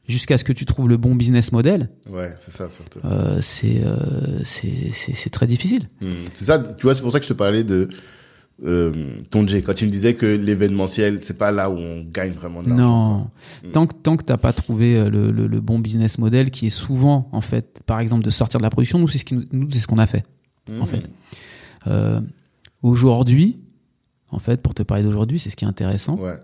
jusqu'à 0.08 0.36
ce 0.38 0.44
que 0.44 0.52
tu 0.52 0.64
trouves 0.64 0.88
le 0.88 0.96
bon 0.96 1.14
business 1.14 1.52
model, 1.52 1.88
Ouais, 2.08 2.34
c'est 2.38 2.50
ça 2.52 2.68
surtout. 2.68 2.98
euh, 3.04 3.38
c'est 3.40 3.82
euh, 3.84 4.40
c'est 4.44 5.30
très 5.30 5.46
difficile. 5.46 5.88
Hmm. 6.00 6.24
C'est 6.34 6.46
ça, 6.46 6.58
tu 6.58 6.82
vois, 6.82 6.94
c'est 6.94 7.02
pour 7.02 7.12
ça 7.12 7.18
que 7.18 7.24
je 7.24 7.28
te 7.30 7.34
parlais 7.34 7.64
de 7.64 7.88
euh, 8.64 9.14
ton 9.30 9.46
J. 9.46 9.62
Quand 9.62 9.74
tu 9.74 9.86
me 9.86 9.90
disais 9.90 10.14
que 10.14 10.26
l'événementiel, 10.26 11.20
c'est 11.22 11.36
pas 11.38 11.50
là 11.50 11.70
où 11.70 11.76
on 11.78 12.02
gagne 12.04 12.32
vraiment 12.32 12.62
de 12.62 12.68
l'argent. 12.68 12.84
Non, 12.84 13.28
quoi. 13.62 13.68
Mm. 13.68 13.72
tant 13.72 13.86
que 13.86 13.94
tant 13.94 14.16
que 14.16 14.24
t'as 14.24 14.36
pas 14.36 14.52
trouvé 14.52 14.96
euh, 14.96 15.08
le, 15.10 15.30
le, 15.30 15.46
le 15.46 15.60
bon 15.60 15.78
business 15.78 16.18
model, 16.18 16.50
qui 16.50 16.66
est 16.66 16.70
souvent 16.70 17.28
en 17.32 17.40
fait, 17.40 17.80
par 17.86 17.98
exemple, 18.00 18.24
de 18.24 18.30
sortir 18.30 18.58
de 18.58 18.64
la 18.64 18.70
production, 18.70 18.98
nous 18.98 19.08
c'est 19.08 19.18
ce 19.18 19.24
qui 19.24 19.34
nous- 19.50 19.70
c'est 19.70 19.80
ce 19.80 19.86
qu'on 19.86 19.98
a 19.98 20.06
fait. 20.06 20.24
Hmm. 20.70 20.80
en 20.82 20.86
fait. 20.86 21.02
Euh, 21.88 22.20
aujourd'hui, 22.82 23.58
en 24.30 24.38
fait, 24.38 24.60
pour 24.62 24.74
te 24.74 24.82
parler 24.82 25.02
d'aujourd'hui, 25.02 25.38
c'est 25.38 25.50
ce 25.50 25.56
qui 25.56 25.64
est 25.64 25.68
intéressant. 25.68 26.16
Ouais. 26.16 26.36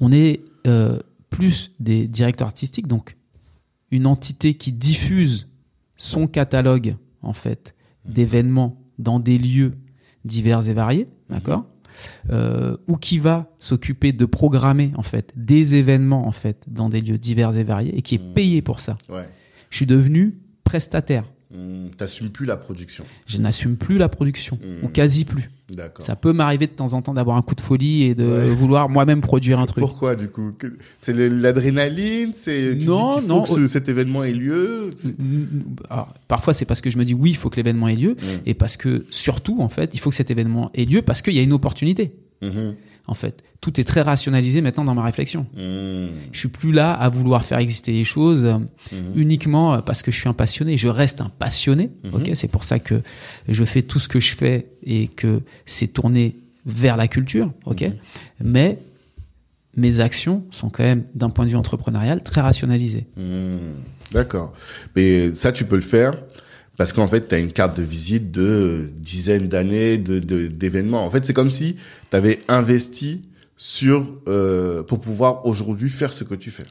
On 0.00 0.10
est 0.12 0.40
euh, 0.66 0.98
plus 1.34 1.72
des 1.80 2.06
directeurs 2.08 2.46
artistiques, 2.46 2.86
donc 2.86 3.16
une 3.90 4.06
entité 4.06 4.54
qui 4.54 4.72
diffuse 4.72 5.48
son 5.96 6.26
catalogue 6.26 6.96
en 7.22 7.32
fait 7.32 7.74
d'événements 8.04 8.82
dans 8.98 9.20
des 9.20 9.38
lieux 9.38 9.72
divers 10.24 10.68
et 10.68 10.74
variés, 10.74 11.08
d'accord 11.30 11.66
euh, 12.30 12.76
ou 12.88 12.96
qui 12.96 13.18
va 13.18 13.50
s'occuper 13.58 14.12
de 14.12 14.24
programmer 14.24 14.92
en 14.96 15.02
fait 15.02 15.32
des 15.36 15.74
événements 15.76 16.26
en 16.26 16.32
fait 16.32 16.62
dans 16.66 16.88
des 16.88 17.00
lieux 17.00 17.18
divers 17.18 17.56
et 17.56 17.64
variés 17.64 17.96
et 17.96 18.02
qui 18.02 18.16
est 18.16 18.18
Mmh. 18.18 18.34
payé 18.34 18.62
pour 18.62 18.80
ça. 18.80 18.98
Ouais. 19.08 19.28
Je 19.70 19.76
suis 19.76 19.86
devenu 19.86 20.38
prestataire. 20.64 21.24
T'assumes 21.96 22.30
plus 22.30 22.46
la 22.46 22.56
production. 22.56 23.04
Je 23.26 23.38
n'assume 23.38 23.76
plus 23.76 23.96
la 23.98 24.08
production 24.08 24.58
Mmh. 24.62 24.84
ou 24.84 24.88
quasi 24.88 25.24
plus. 25.24 25.50
D'accord. 25.70 26.04
Ça 26.04 26.16
peut 26.16 26.32
m'arriver 26.32 26.66
de 26.66 26.72
temps 26.72 26.92
en 26.92 27.00
temps 27.02 27.14
d'avoir 27.14 27.36
un 27.36 27.42
coup 27.42 27.54
de 27.54 27.60
folie 27.60 28.02
et 28.02 28.14
de 28.14 28.24
Ouais. 28.24 28.48
vouloir 28.48 28.88
moi-même 28.88 29.20
produire 29.20 29.58
un 29.60 29.66
truc. 29.66 29.78
Pourquoi 29.80 30.14
du 30.16 30.28
coup? 30.28 30.52
C'est 30.98 31.12
l'adrénaline? 31.14 32.32
C'est 32.34 32.74
Non, 32.84 33.14
dis 33.14 33.20
qu'il 33.20 33.28
faut 33.28 33.34
non, 33.34 33.42
que 33.44 33.48
ce- 33.48 33.66
cet 33.68 33.88
événement 33.88 34.24
ait 34.24 34.32
lieu? 34.32 34.90
Alors, 35.90 36.12
parfois 36.28 36.52
c'est 36.52 36.64
parce 36.64 36.80
que 36.80 36.90
je 36.90 36.98
me 36.98 37.04
dis 37.04 37.14
oui, 37.14 37.30
il 37.30 37.36
faut 37.36 37.50
que 37.50 37.56
l'événement 37.56 37.88
ait 37.88 37.96
lieu 37.96 38.10
Hum, 38.10 38.40
et 38.46 38.54
parce 38.54 38.76
que 38.76 39.06
surtout 39.10 39.60
en 39.60 39.68
fait, 39.68 39.90
il 39.94 40.00
faut 40.00 40.10
que 40.10 40.16
cet 40.16 40.30
événement 40.30 40.70
ait 40.74 40.84
lieu 40.84 41.02
parce 41.02 41.22
qu'il 41.22 41.34
y 41.34 41.38
a 41.38 41.42
une 41.42 41.52
opportunité. 41.52 42.12
En 43.06 43.14
fait, 43.14 43.42
tout 43.60 43.80
est 43.80 43.84
très 43.84 44.00
rationalisé 44.00 44.60
maintenant 44.60 44.84
dans 44.84 44.94
ma 44.94 45.02
réflexion. 45.02 45.46
hum, 45.56 46.08
Je 46.32 46.38
suis 46.38 46.48
plus 46.48 46.72
là 46.72 46.92
à 46.92 47.08
vouloir 47.08 47.44
faire 47.44 47.58
exister 47.58 47.92
les 47.92 48.04
choses 48.04 48.44
euh, 48.44 48.58
mhm. 48.92 49.12
uniquement 49.14 49.74
euh, 49.74 49.80
parce 49.80 50.02
que 50.02 50.10
je 50.10 50.18
suis 50.18 50.28
un 50.28 50.32
passionné. 50.32 50.76
Je 50.76 50.88
reste 50.88 51.20
un 51.20 51.30
passionné. 51.38 51.90
Mhm. 52.04 52.14
Ok, 52.14 52.30
c'est 52.34 52.48
pour 52.48 52.64
ça 52.64 52.78
que 52.78 53.02
je 53.48 53.64
fais 53.64 53.82
tout 53.82 53.98
ce 53.98 54.08
que 54.08 54.20
je 54.20 54.34
fais 54.34 54.68
et 54.82 55.08
que 55.08 55.42
c'est 55.66 55.88
tourné 55.88 56.36
vers 56.66 56.96
la 56.96 57.08
culture. 57.08 57.52
Ok, 57.66 57.84
mais 58.42 58.78
mes 59.76 60.00
actions 60.00 60.44
sont 60.50 60.70
quand 60.70 60.84
même, 60.84 61.04
d'un 61.14 61.30
point 61.30 61.44
de 61.44 61.50
vue 61.50 61.56
entrepreneurial, 61.56 62.22
très 62.22 62.40
rationalisées. 62.40 63.06
Hmm, 63.16 63.58
D'accord. 64.12 64.54
Mais 64.94 65.34
ça, 65.34 65.52
tu 65.52 65.64
peux 65.64 65.74
le 65.74 65.82
faire 65.82 66.16
parce 66.76 66.92
qu'en 66.92 67.06
fait, 67.08 67.28
tu 67.28 67.34
as 67.34 67.38
une 67.38 67.52
carte 67.52 67.76
de 67.78 67.82
visite 67.84 68.30
de 68.32 68.86
dizaines 68.96 69.48
d'années 69.48 69.98
de, 69.98 70.18
de- 70.18 70.48
d'événements. 70.48 71.04
En 71.04 71.10
fait, 71.10 71.24
c'est 71.24 71.34
comme 71.34 71.50
si 71.50 71.76
tu 72.10 72.16
avais 72.16 72.40
investi 72.48 73.22
sur 73.56 74.06
euh, 74.26 74.82
pour 74.82 75.00
pouvoir 75.00 75.46
aujourd'hui 75.46 75.88
faire 75.90 76.12
ce 76.12 76.24
que 76.24 76.34
tu 76.34 76.50
fais. 76.50 76.64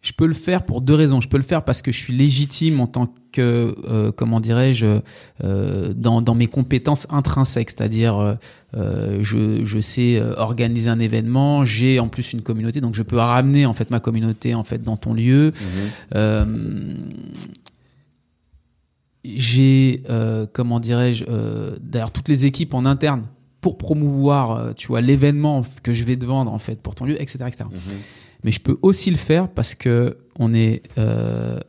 Je 0.00 0.10
peux 0.12 0.26
le 0.26 0.34
faire 0.34 0.64
pour 0.64 0.80
deux 0.80 0.94
raisons. 0.94 1.20
Je 1.20 1.28
peux 1.28 1.36
le 1.36 1.44
faire 1.44 1.62
parce 1.64 1.80
que 1.80 1.92
je 1.92 1.98
suis 1.98 2.12
légitime 2.12 2.80
en 2.80 2.88
tant 2.88 3.14
que, 3.30 3.76
euh, 3.88 4.10
comment 4.10 4.40
dirais-je, 4.40 4.98
euh, 5.44 5.92
dans, 5.94 6.20
dans 6.20 6.34
mes 6.34 6.48
compétences 6.48 7.06
intrinsèques, 7.08 7.70
c'est-à-dire 7.70 8.18
euh, 8.18 8.34
euh, 8.76 9.20
je, 9.22 9.64
je 9.64 9.78
sais 9.78 10.16
euh, 10.18 10.34
organiser 10.36 10.90
un 10.90 10.98
événement, 10.98 11.64
j'ai 11.64 12.00
en 12.00 12.08
plus 12.08 12.32
une 12.32 12.42
communauté, 12.42 12.80
donc 12.80 12.96
je 12.96 13.02
peux 13.04 13.16
ramener 13.16 13.64
en 13.64 13.74
fait 13.74 13.90
ma 13.90 14.00
communauté 14.00 14.56
en 14.56 14.64
fait 14.64 14.82
dans 14.82 14.96
ton 14.96 15.14
lieu. 15.14 15.52
Euh, 16.16 16.44
j'ai, 19.24 20.02
euh, 20.10 20.46
comment 20.52 20.80
dirais-je, 20.80 21.24
euh, 21.28 21.76
d'ailleurs 21.80 22.10
toutes 22.10 22.28
les 22.28 22.44
équipes 22.44 22.74
en 22.74 22.84
interne 22.84 23.26
pour 23.60 23.78
promouvoir, 23.78 24.50
euh, 24.50 24.72
tu 24.72 24.88
vois, 24.88 25.00
l'événement 25.00 25.64
que 25.82 25.92
je 25.92 26.04
vais 26.04 26.16
te 26.16 26.26
vendre 26.26 26.52
en 26.52 26.58
fait 26.58 26.82
pour 26.82 26.94
ton 26.94 27.04
lieu, 27.04 27.20
etc., 27.20 27.44
etc. 27.46 27.64
Mhm. 27.70 27.78
Mais 28.44 28.50
je 28.50 28.60
peux 28.60 28.76
aussi 28.82 29.10
le 29.10 29.16
faire 29.16 29.48
parce 29.48 29.74
que 29.74 30.18
on 30.38 30.52
est 30.52 30.82
euh, 30.98 31.60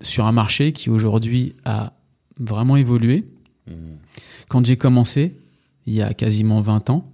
sur 0.00 0.26
un 0.26 0.32
marché 0.32 0.72
qui 0.72 0.90
aujourd'hui 0.90 1.54
a 1.64 1.92
vraiment 2.38 2.76
évolué. 2.76 3.28
Mhm. 3.68 3.98
Quand 4.48 4.66
j'ai 4.66 4.76
commencé, 4.76 5.36
il 5.86 5.94
y 5.94 6.02
a 6.02 6.12
quasiment 6.12 6.60
20 6.60 6.90
ans, 6.90 7.08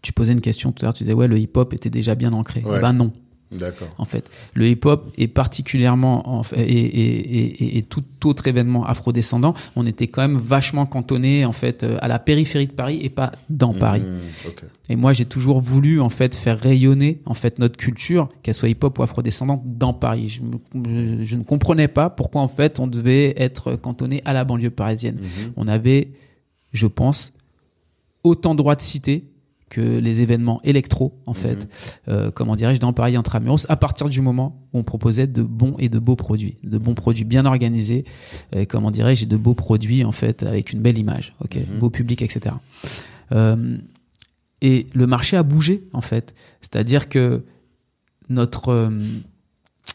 tu 0.00 0.12
posais 0.12 0.32
une 0.32 0.40
question 0.40 0.72
tout 0.72 0.84
à 0.84 0.86
l'heure, 0.86 0.94
tu 0.94 1.04
disais 1.04 1.14
ouais 1.14 1.28
le 1.28 1.38
hip-hop 1.38 1.74
était 1.74 1.90
déjà 1.90 2.14
bien 2.14 2.32
ancré. 2.32 2.62
Ouais. 2.62 2.78
Eh 2.78 2.80
ben 2.80 2.94
non, 2.94 3.12
D'accord. 3.52 3.88
en 3.98 4.04
fait. 4.04 4.28
Le 4.54 4.66
hip-hop 4.68 5.12
est 5.18 5.28
particulièrement, 5.28 6.28
en 6.28 6.42
fait, 6.42 6.60
et, 6.60 6.70
et, 6.72 7.64
et, 7.64 7.78
et 7.78 7.82
tout 7.82 8.02
autre 8.24 8.46
événement 8.46 8.84
afrodescendant, 8.84 9.54
on 9.76 9.86
était 9.86 10.06
quand 10.08 10.22
même 10.22 10.36
vachement 10.38 10.86
cantonné 10.86 11.44
en 11.44 11.52
fait 11.52 11.82
euh, 11.82 11.96
à 12.00 12.08
la 12.08 12.18
périphérie 12.18 12.66
de 12.66 12.72
Paris 12.72 12.98
et 13.02 13.10
pas 13.10 13.32
dans 13.50 13.74
Paris. 13.74 14.02
Ok. 14.46 14.62
Et 14.88 14.96
moi, 14.96 15.12
j'ai 15.12 15.24
toujours 15.24 15.60
voulu 15.60 16.00
en 16.00 16.10
fait 16.10 16.34
faire 16.34 16.58
rayonner 16.58 17.20
en 17.26 17.34
fait 17.34 17.58
notre 17.58 17.76
culture, 17.76 18.28
qu'elle 18.42 18.54
soit 18.54 18.68
hip-hop 18.68 18.98
ou 18.98 19.02
afrodescendante, 19.02 19.62
dans 19.64 19.92
Paris. 19.94 20.28
Je, 20.28 20.42
me- 20.42 21.18
je- 21.20 21.24
je 21.24 21.36
ne 21.36 21.44
comprenais 21.44 21.88
pas 21.88 22.10
pourquoi 22.10 22.42
en 22.42 22.48
fait 22.48 22.78
on 22.80 22.86
devait 22.86 23.34
être 23.36 23.76
cantonné 23.76 24.20
à 24.24 24.32
la 24.32 24.44
banlieue 24.44 24.70
parisienne. 24.70 25.16
Mhm. 25.20 25.52
On 25.56 25.68
avait, 25.68 26.08
je 26.72 26.86
pense, 26.86 27.32
autant 28.24 28.54
droit 28.54 28.76
de 28.76 28.82
citer 28.82 29.24
que 29.72 29.80
les 29.80 30.20
événements 30.20 30.60
électro, 30.64 31.14
en 31.24 31.32
fait, 31.32 31.54
Mhm. 31.56 31.68
euh, 32.08 32.30
comment 32.30 32.56
dirais-je, 32.56 32.78
dans 32.78 32.92
Paris 32.92 33.16
intramuros, 33.16 33.64
à 33.70 33.76
partir 33.76 34.10
du 34.10 34.20
moment 34.20 34.60
où 34.74 34.78
on 34.80 34.82
proposait 34.84 35.26
de 35.26 35.42
bons 35.42 35.76
et 35.78 35.88
de 35.88 35.98
beaux 35.98 36.14
produits, 36.14 36.58
de 36.62 36.76
bons 36.76 36.92
produits 36.94 37.24
bien 37.24 37.46
organisés, 37.46 38.04
euh, 38.54 38.66
comment 38.68 38.90
dirais-je, 38.90 39.24
de 39.24 39.36
beaux 39.38 39.54
produits, 39.54 40.04
en 40.04 40.12
fait, 40.12 40.42
avec 40.42 40.72
une 40.74 40.80
belle 40.82 40.98
image, 40.98 41.34
ok, 41.42 41.56
Mhm. 41.56 41.78
beau 41.78 41.88
public, 41.88 42.20
etc. 42.20 42.54
Euh, 43.32 43.78
et 44.60 44.86
le 44.92 45.06
marché 45.06 45.38
a 45.38 45.42
bougé, 45.42 45.84
en 45.94 46.02
fait. 46.02 46.34
C'est-à-dire 46.60 47.08
que 47.08 47.42
notre, 48.28 48.68
euh, 48.68 48.90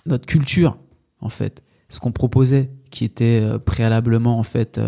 notre 0.08 0.26
culture, 0.26 0.78
en 1.22 1.30
fait, 1.30 1.62
ce 1.90 2.00
qu'on 2.00 2.12
proposait, 2.12 2.72
qui 2.90 3.06
était 3.06 3.42
préalablement, 3.66 4.40
en 4.40 4.44
fait, 4.44 4.80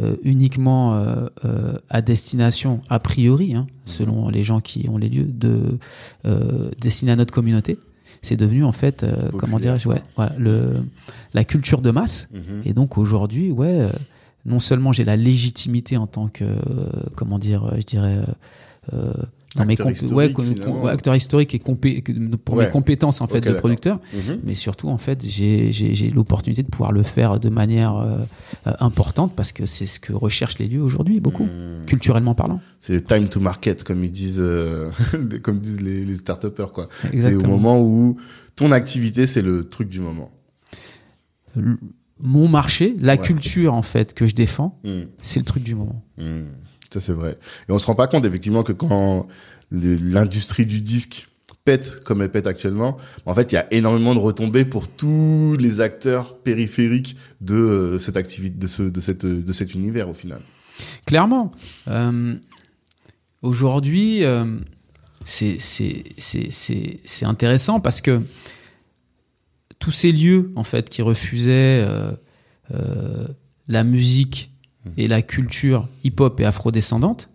euh, 0.00 0.16
uniquement 0.22 0.94
euh, 0.94 1.26
euh, 1.44 1.74
à 1.88 2.02
destination, 2.02 2.80
a 2.88 2.98
priori, 2.98 3.54
hein, 3.54 3.66
selon 3.84 4.28
les 4.28 4.44
gens 4.44 4.60
qui 4.60 4.88
ont 4.88 4.98
les 4.98 5.08
lieux, 5.08 5.24
de 5.24 5.78
euh, 6.26 6.70
destiné 6.80 7.12
à 7.12 7.16
notre 7.16 7.32
communauté, 7.32 7.78
c'est 8.22 8.36
devenu, 8.36 8.64
en 8.64 8.72
fait, 8.72 9.02
euh, 9.02 9.30
comment 9.38 9.58
dirais-je, 9.58 9.88
ouais, 9.88 10.02
voilà, 10.16 10.34
le, 10.38 10.74
la 11.34 11.44
culture 11.44 11.80
de 11.80 11.90
masse. 11.90 12.28
Mhm. 12.32 12.62
Et 12.64 12.72
donc 12.72 12.98
aujourd'hui, 12.98 13.52
ouais, 13.52 13.80
euh, 13.80 13.90
non 14.44 14.60
seulement 14.60 14.92
j'ai 14.92 15.04
la 15.04 15.16
légitimité 15.16 15.96
en 15.96 16.06
tant 16.06 16.28
que, 16.28 16.44
euh, 16.44 16.56
comment 17.14 17.38
dire, 17.38 17.72
je 17.76 17.84
dirais, 17.84 18.20
dans 19.56 19.64
mes 19.64 19.72
Acteur 19.72 19.86
compé- 19.88 19.92
historique, 19.94 20.38
ouais, 20.38 20.90
acteur 20.90 21.16
historique 21.16 21.54
et 21.54 21.58
pour 21.58 22.56
Ouais. 22.56 22.66
mes 22.66 22.70
compétences 22.70 23.20
en 23.20 23.26
fait 23.26 23.40
de 23.40 23.52
producteur, 23.54 24.00
Mhm. 24.14 24.40
mais 24.44 24.54
surtout 24.54 24.88
en 24.88 24.98
fait 24.98 25.24
j'ai 25.26 25.72
j'ai 25.72 26.10
l'opportunité 26.10 26.62
de 26.62 26.68
pouvoir 26.68 26.92
le 26.92 27.02
faire 27.02 27.40
de 27.40 27.48
manière 27.48 27.96
euh, 27.96 28.18
euh, 28.66 28.72
importante 28.80 29.32
parce 29.34 29.52
que 29.52 29.66
c'est 29.66 29.86
ce 29.86 29.98
que 29.98 30.12
recherchent 30.12 30.58
les 30.58 30.68
lieux 30.68 30.82
aujourd'hui 30.82 31.20
beaucoup, 31.20 31.44
Mhm. 31.44 31.86
culturellement 31.86 32.34
parlant. 32.34 32.60
C'est 32.80 32.92
le 32.94 33.02
time 33.02 33.28
to 33.28 33.40
market, 33.40 33.82
comme 33.82 34.04
ils 34.04 34.12
disent, 34.12 34.40
euh, 34.40 34.90
comme 35.42 35.58
disent 35.58 35.80
les, 35.80 36.04
les 36.04 36.16
start-upers, 36.16 36.70
quoi. 36.72 36.88
C'est 37.10 37.34
au 37.34 37.48
moment 37.48 37.80
où 37.80 38.16
ton 38.54 38.70
activité, 38.72 39.26
c'est 39.26 39.42
le 39.42 39.64
truc 39.64 39.88
du 39.88 40.00
moment. 40.00 40.30
Mon 42.20 42.48
marché, 42.48 42.96
la 43.00 43.16
culture 43.16 43.74
en 43.74 43.82
fait 43.82 44.14
que 44.14 44.26
je 44.26 44.34
défends, 44.34 44.78
Mhm. 44.84 45.06
c'est 45.22 45.38
le 45.40 45.44
truc 45.44 45.62
du 45.62 45.74
moment. 45.74 46.02
Ça 46.92 47.00
c'est 47.00 47.12
vrai. 47.12 47.36
Et 47.68 47.72
on 47.72 47.78
se 47.78 47.86
rend 47.86 47.94
pas 47.94 48.06
compte 48.06 48.24
effectivement 48.24 48.62
que 48.62 48.72
quand 48.72 49.26
l'industrie 49.70 50.66
du 50.66 50.80
disque 50.80 51.26
pète 51.64 52.04
comme 52.04 52.22
elle 52.22 52.30
pète 52.30 52.46
actuellement, 52.46 52.96
en 53.24 53.34
fait 53.34 53.52
il 53.52 53.56
y 53.56 53.58
a 53.58 53.66
énormément 53.72 54.14
de 54.14 54.20
retombées 54.20 54.64
pour 54.64 54.88
tous 54.88 55.56
les 55.58 55.80
acteurs 55.80 56.38
périphériques 56.38 57.16
de 57.40 57.54
euh, 57.54 57.98
cette 57.98 58.16
activité, 58.16 58.56
de 58.56 58.66
ce, 58.66 58.82
de 58.82 59.00
cette, 59.00 59.26
de 59.26 59.52
cet 59.52 59.74
univers 59.74 60.08
au 60.08 60.14
final. 60.14 60.40
Clairement. 61.06 61.52
Euh, 61.88 62.36
Aujourd'hui, 63.46 64.24
euh, 64.24 64.44
c'est 65.24 65.56
intéressant 67.22 67.80
parce 67.80 68.00
que 68.00 68.22
tous 69.78 69.92
ces 69.92 70.10
lieux, 70.10 70.52
en 70.56 70.64
fait, 70.64 70.90
qui 70.90 71.02
refusaient 71.02 71.84
euh, 71.86 72.10
euh, 72.74 73.28
la 73.68 73.84
musique 73.84 74.50
et 74.96 75.06
la 75.08 75.22
culture 75.22 75.88
hip-hop 76.04 76.38
et 76.40 76.44
afrodescendante, 76.44 77.28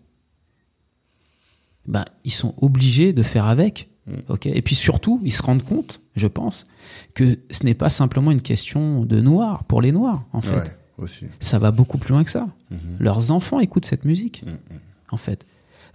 ben, 1.88 2.06
ils 2.24 2.32
sont 2.32 2.54
obligés 2.58 3.14
de 3.14 3.24
faire 3.24 3.46
avec. 3.46 3.88
Mm. 4.08 4.34
et 4.46 4.62
puis 4.64 4.74
surtout, 4.74 5.22
ils 5.24 5.32
se 5.32 5.44
rendent 5.44 5.62
compte, 5.64 6.02
je 6.16 6.26
pense, 6.26 6.66
que 7.14 7.38
ce 7.52 7.64
n'est 7.64 7.76
pas 7.76 7.92
simplement 7.92 8.32
une 8.32 8.42
question 8.42 9.06
de 9.06 9.22
noir 9.22 9.64
pour 9.66 9.80
les 9.80 9.92
noirs, 9.92 10.24
en 10.34 10.42
fait. 10.42 10.56
Ouais, 10.56 10.76
aussi. 10.98 11.26
Ça 11.40 11.60
va 11.60 11.70
beaucoup 11.72 12.00
plus 12.00 12.12
loin 12.12 12.24
que 12.24 12.32
ça. 12.32 12.48
Mhm. 12.72 12.80
Leurs 13.00 13.30
enfants 13.30 13.60
écoutent 13.60 13.86
cette 13.86 14.04
musique, 14.04 14.44
Mhm. 14.44 14.58
en 15.12 15.18
fait. 15.18 15.46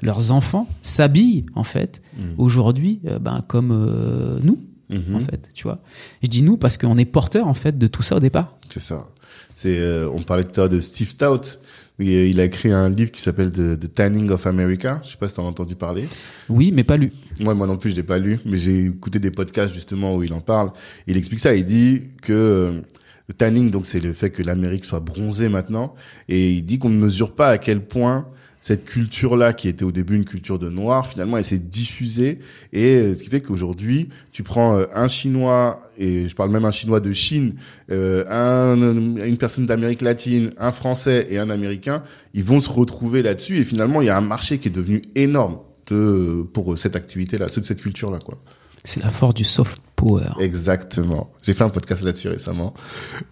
Leurs 0.03 0.31
enfants 0.31 0.69
s'habillent, 0.83 1.47
en 1.57 1.65
fait, 1.65 2.01
Mhm. 2.17 2.35
aujourd'hui, 2.39 3.01
euh, 3.07 3.19
ben, 3.19 3.43
comme 3.49 3.73
euh, 3.73 4.39
nous, 4.41 4.61
Mhm. 4.89 5.17
en 5.17 5.19
fait, 5.21 5.49
tu 5.53 5.65
vois. 5.65 5.81
Je 6.23 6.29
dis 6.29 6.43
nous 6.45 6.57
parce 6.57 6.79
qu'on 6.79 6.97
est 6.99 7.05
porteur, 7.07 7.49
en 7.49 7.55
fait, 7.55 7.77
de 7.77 7.89
tout 7.89 8.03
ça 8.03 8.17
au 8.17 8.21
départ. 8.21 8.57
C'est 8.71 8.79
ça. 8.81 9.09
C'est, 9.57 9.79
euh, 9.79 10.07
on 10.13 10.23
parlait 10.23 10.45
tout 10.45 10.53
à 10.61 10.65
l'heure 10.65 10.69
de 10.69 10.81
Steve 10.81 11.09
Stout. 11.09 11.59
Il, 11.99 12.11
il 12.11 12.39
a 12.41 12.45
écrit 12.45 12.71
un 12.73 12.91
livre 12.91 13.11
qui 13.11 13.23
s'appelle 13.23 13.51
The, 13.51 13.81
The 13.81 13.95
Tanning 13.95 14.31
of 14.31 14.47
America. 14.47 15.01
Je 15.03 15.13
sais 15.13 15.17
pas 15.17 15.29
si 15.29 15.35
tu 15.35 15.41
as 15.41 15.45
entendu 15.45 15.75
parler. 15.75 16.09
Oui, 16.51 16.73
mais 16.75 16.85
pas 16.85 16.99
lu. 16.99 17.11
Moi, 17.41 17.55
moi 17.55 17.67
non 17.67 17.79
plus, 17.79 17.91
je 17.91 17.97
l'ai 17.97 18.03
pas 18.03 18.19
lu, 18.19 18.39
mais 18.45 18.59
j'ai 18.59 18.85
écouté 18.85 19.19
des 19.19 19.31
podcasts 19.31 19.73
justement 19.73 20.15
où 20.15 20.23
il 20.23 20.35
en 20.35 20.43
parle. 20.43 20.73
Il 21.07 21.17
explique 21.17 21.41
ça. 21.41 21.55
Il 21.55 21.65
dit 21.65 22.03
que 22.21 22.35
euh, 22.35 22.81
le 23.29 23.35
tanning, 23.35 23.71
donc 23.71 23.87
c'est 23.87 23.99
le 23.99 24.13
fait 24.13 24.29
que 24.29 24.43
l'Amérique 24.43 24.85
soit 24.85 25.01
bronzée 25.01 25.49
maintenant, 25.49 25.95
et 26.29 26.53
il 26.53 26.63
dit 26.63 26.79
qu'on 26.79 26.91
ne 26.91 26.99
mesure 26.99 27.35
pas 27.35 27.49
à 27.49 27.57
quel 27.57 27.81
point 27.81 28.29
cette 28.67 28.85
culture-là, 28.85 29.53
qui 29.53 29.69
était 29.69 29.85
au 29.85 29.93
début 29.93 30.17
une 30.17 30.25
culture 30.25 30.59
de 30.59 30.69
noir, 30.69 31.07
finalement, 31.07 31.37
elle 31.37 31.45
s'est 31.45 31.57
diffusée. 31.57 32.41
Et 32.73 32.97
euh, 32.97 33.15
ce 33.15 33.23
qui 33.23 33.29
fait 33.29 33.41
qu'aujourd'hui, 33.41 34.09
tu 34.33 34.43
prends 34.43 34.77
euh, 34.77 34.87
un 34.93 35.07
Chinois, 35.07 35.89
et 35.97 36.27
je 36.27 36.35
parle 36.35 36.51
même 36.51 36.65
un 36.65 36.73
Chinois 36.73 36.99
de 36.99 37.13
Chine, 37.13 37.55
euh, 37.93 38.25
un, 38.29 38.77
une 39.25 39.37
personne 39.37 39.67
d'Amérique 39.67 40.03
latine, 40.03 40.51
un 40.59 40.73
Français 40.73 41.29
et 41.31 41.39
un 41.39 41.49
Américain, 41.49 42.03
ils 42.35 42.43
vont 42.43 42.59
se 42.59 42.69
retrouver 42.69 43.23
là-dessus. 43.23 43.59
Et 43.59 43.63
finalement, 43.63 44.03
il 44.03 44.07
y 44.07 44.11
a 44.11 44.19
un 44.19 44.21
marché 44.21 44.59
qui 44.59 44.67
est 44.67 44.73
devenu 44.73 45.03
énorme 45.15 45.59
de, 45.87 46.45
pour 46.53 46.77
cette 46.77 46.97
activité-là, 46.97 47.47
cette 47.49 47.81
culture-là, 47.81 48.19
quoi. 48.19 48.37
C'est 48.83 49.01
la 49.01 49.11
force 49.11 49.35
du 49.35 49.45
soft 49.45 49.81
power. 49.95 50.33
Exactement. 50.41 51.31
J'ai 51.43 51.55
fait 51.55 51.63
un 51.63 51.69
podcast 51.69 52.03
là-dessus 52.03 52.31
récemment 52.31 52.75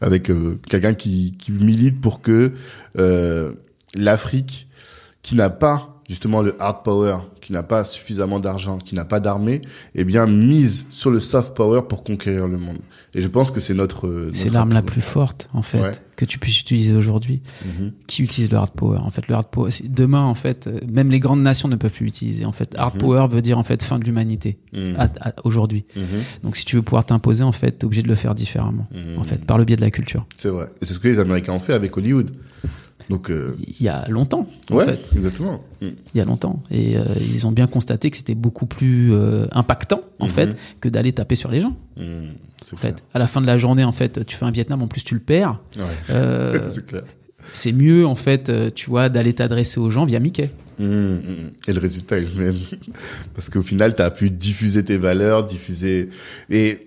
avec 0.00 0.30
euh, 0.30 0.60
quelqu'un 0.68 0.94
qui, 0.94 1.36
qui 1.36 1.50
milite 1.50 2.00
pour 2.00 2.20
que 2.20 2.52
euh, 2.98 3.52
l'Afrique, 3.96 4.68
qui 5.24 5.34
n'a 5.34 5.50
pas 5.50 5.90
justement 6.06 6.42
le 6.42 6.54
hard 6.60 6.82
power, 6.84 7.16
qui 7.40 7.52
n'a 7.52 7.62
pas 7.62 7.82
suffisamment 7.82 8.38
d'argent, 8.38 8.76
qui 8.76 8.94
n'a 8.94 9.06
pas 9.06 9.20
d'armée, 9.20 9.62
eh 9.94 10.04
bien 10.04 10.26
mise 10.26 10.84
sur 10.90 11.10
le 11.10 11.18
soft 11.18 11.54
power 11.56 11.80
pour 11.88 12.04
conquérir 12.04 12.46
le 12.46 12.58
monde. 12.58 12.76
Et 13.14 13.22
je 13.22 13.28
pense 13.28 13.50
que 13.50 13.58
c'est 13.58 13.72
notre. 13.72 14.28
C'est 14.34 14.50
l'arme 14.52 14.74
la 14.74 14.82
plus 14.82 15.00
forte 15.00 15.48
en 15.54 15.62
fait 15.62 15.80
Ouais. 15.80 15.92
que 16.16 16.26
tu 16.26 16.38
puisses 16.38 16.60
utiliser 16.60 16.94
aujourd'hui. 16.94 17.40
Mhm. 17.64 17.92
Qui 18.06 18.22
utilise 18.22 18.50
le 18.50 18.58
hard 18.58 18.72
power 18.72 18.98
En 18.98 19.10
fait, 19.10 19.26
le 19.28 19.34
hard 19.34 19.46
power. 19.50 19.70
Demain, 19.88 20.20
en 20.20 20.34
fait, 20.34 20.66
euh, 20.66 20.78
même 20.86 21.08
les 21.08 21.20
grandes 21.20 21.40
nations 21.42 21.68
ne 21.68 21.76
peuvent 21.76 21.90
plus 21.90 22.04
l'utiliser. 22.04 22.44
En 22.44 22.52
fait, 22.52 22.74
hard 22.76 22.96
Mhm. 22.96 23.00
power 23.00 23.26
veut 23.30 23.40
dire 23.40 23.56
en 23.56 23.64
fait 23.64 23.82
fin 23.82 23.98
de 23.98 24.04
l'humanité 24.04 24.58
à- 24.98 25.08
aujourd'hui. 25.44 25.86
Mhm. 25.96 26.02
Donc, 26.42 26.56
si 26.56 26.66
tu 26.66 26.76
veux 26.76 26.82
pouvoir 26.82 27.06
t'imposer, 27.06 27.44
en 27.44 27.52
fait, 27.52 27.78
t'es 27.78 27.86
obligé 27.86 28.02
de 28.02 28.08
le 28.08 28.14
faire 28.14 28.34
différemment. 28.34 28.86
En 29.16 29.24
fait, 29.24 29.42
par 29.46 29.56
le 29.56 29.64
biais 29.64 29.76
de 29.76 29.80
la 29.80 29.90
culture. 29.90 30.26
C'est 30.36 30.50
vrai. 30.50 30.66
Et 30.82 30.84
c'est 30.84 30.92
ce 30.92 30.98
que 30.98 31.08
les 31.08 31.18
Américains 31.18 31.54
ont 31.54 31.60
fait 31.60 31.72
avec 31.72 31.96
Hollywood. 31.96 32.30
Donc, 33.10 33.30
euh, 33.30 33.54
Il 33.78 33.84
y 33.84 33.88
a 33.88 34.06
longtemps. 34.08 34.48
En 34.70 34.76
ouais, 34.76 34.86
fait. 34.86 35.00
exactement. 35.14 35.62
Il 35.82 35.92
y 36.14 36.20
a 36.20 36.24
longtemps. 36.24 36.62
Et 36.70 36.96
euh, 36.96 37.02
ils 37.20 37.46
ont 37.46 37.52
bien 37.52 37.66
constaté 37.66 38.10
que 38.10 38.16
c'était 38.16 38.34
beaucoup 38.34 38.64
plus 38.66 39.12
euh, 39.12 39.46
impactant, 39.52 40.00
en 40.20 40.26
Mhm. 40.26 40.30
fait, 40.32 40.56
que 40.80 40.88
d'aller 40.88 41.12
taper 41.12 41.34
sur 41.34 41.50
les 41.50 41.60
gens. 41.60 41.76
C'est 41.96 42.02
En 42.02 42.76
clair. 42.78 42.94
fait, 42.94 43.02
à 43.12 43.18
la 43.18 43.26
fin 43.26 43.40
de 43.42 43.46
la 43.46 43.58
journée, 43.58 43.84
en 43.84 43.92
fait, 43.92 44.24
tu 44.24 44.36
fais 44.36 44.46
un 44.46 44.50
Vietnam, 44.50 44.80
en 44.82 44.86
plus 44.88 45.02
tu 45.04 45.12
le 45.14 45.20
perds. 45.20 45.60
Ouais. 45.76 46.60
C'est 47.52 47.72
mieux, 47.72 48.06
en 48.06 48.14
fait, 48.14 48.50
tu 48.74 48.88
vois, 48.88 49.10
d'aller 49.10 49.34
t'adresser 49.34 49.78
aux 49.78 49.90
gens 49.90 50.06
via 50.06 50.18
Mickey. 50.18 50.50
Mhm, 50.78 50.86
mhm. 50.88 51.50
Et 51.68 51.72
le 51.74 51.80
résultat 51.80 52.16
est 52.16 52.22
le 52.34 52.42
même. 52.42 52.56
Parce 53.34 53.50
qu'au 53.50 53.60
final, 53.62 53.94
tu 53.94 54.00
as 54.00 54.10
pu 54.10 54.30
diffuser 54.30 54.82
tes 54.82 54.96
valeurs, 54.96 55.44
diffuser... 55.44 56.08
Et 56.48 56.86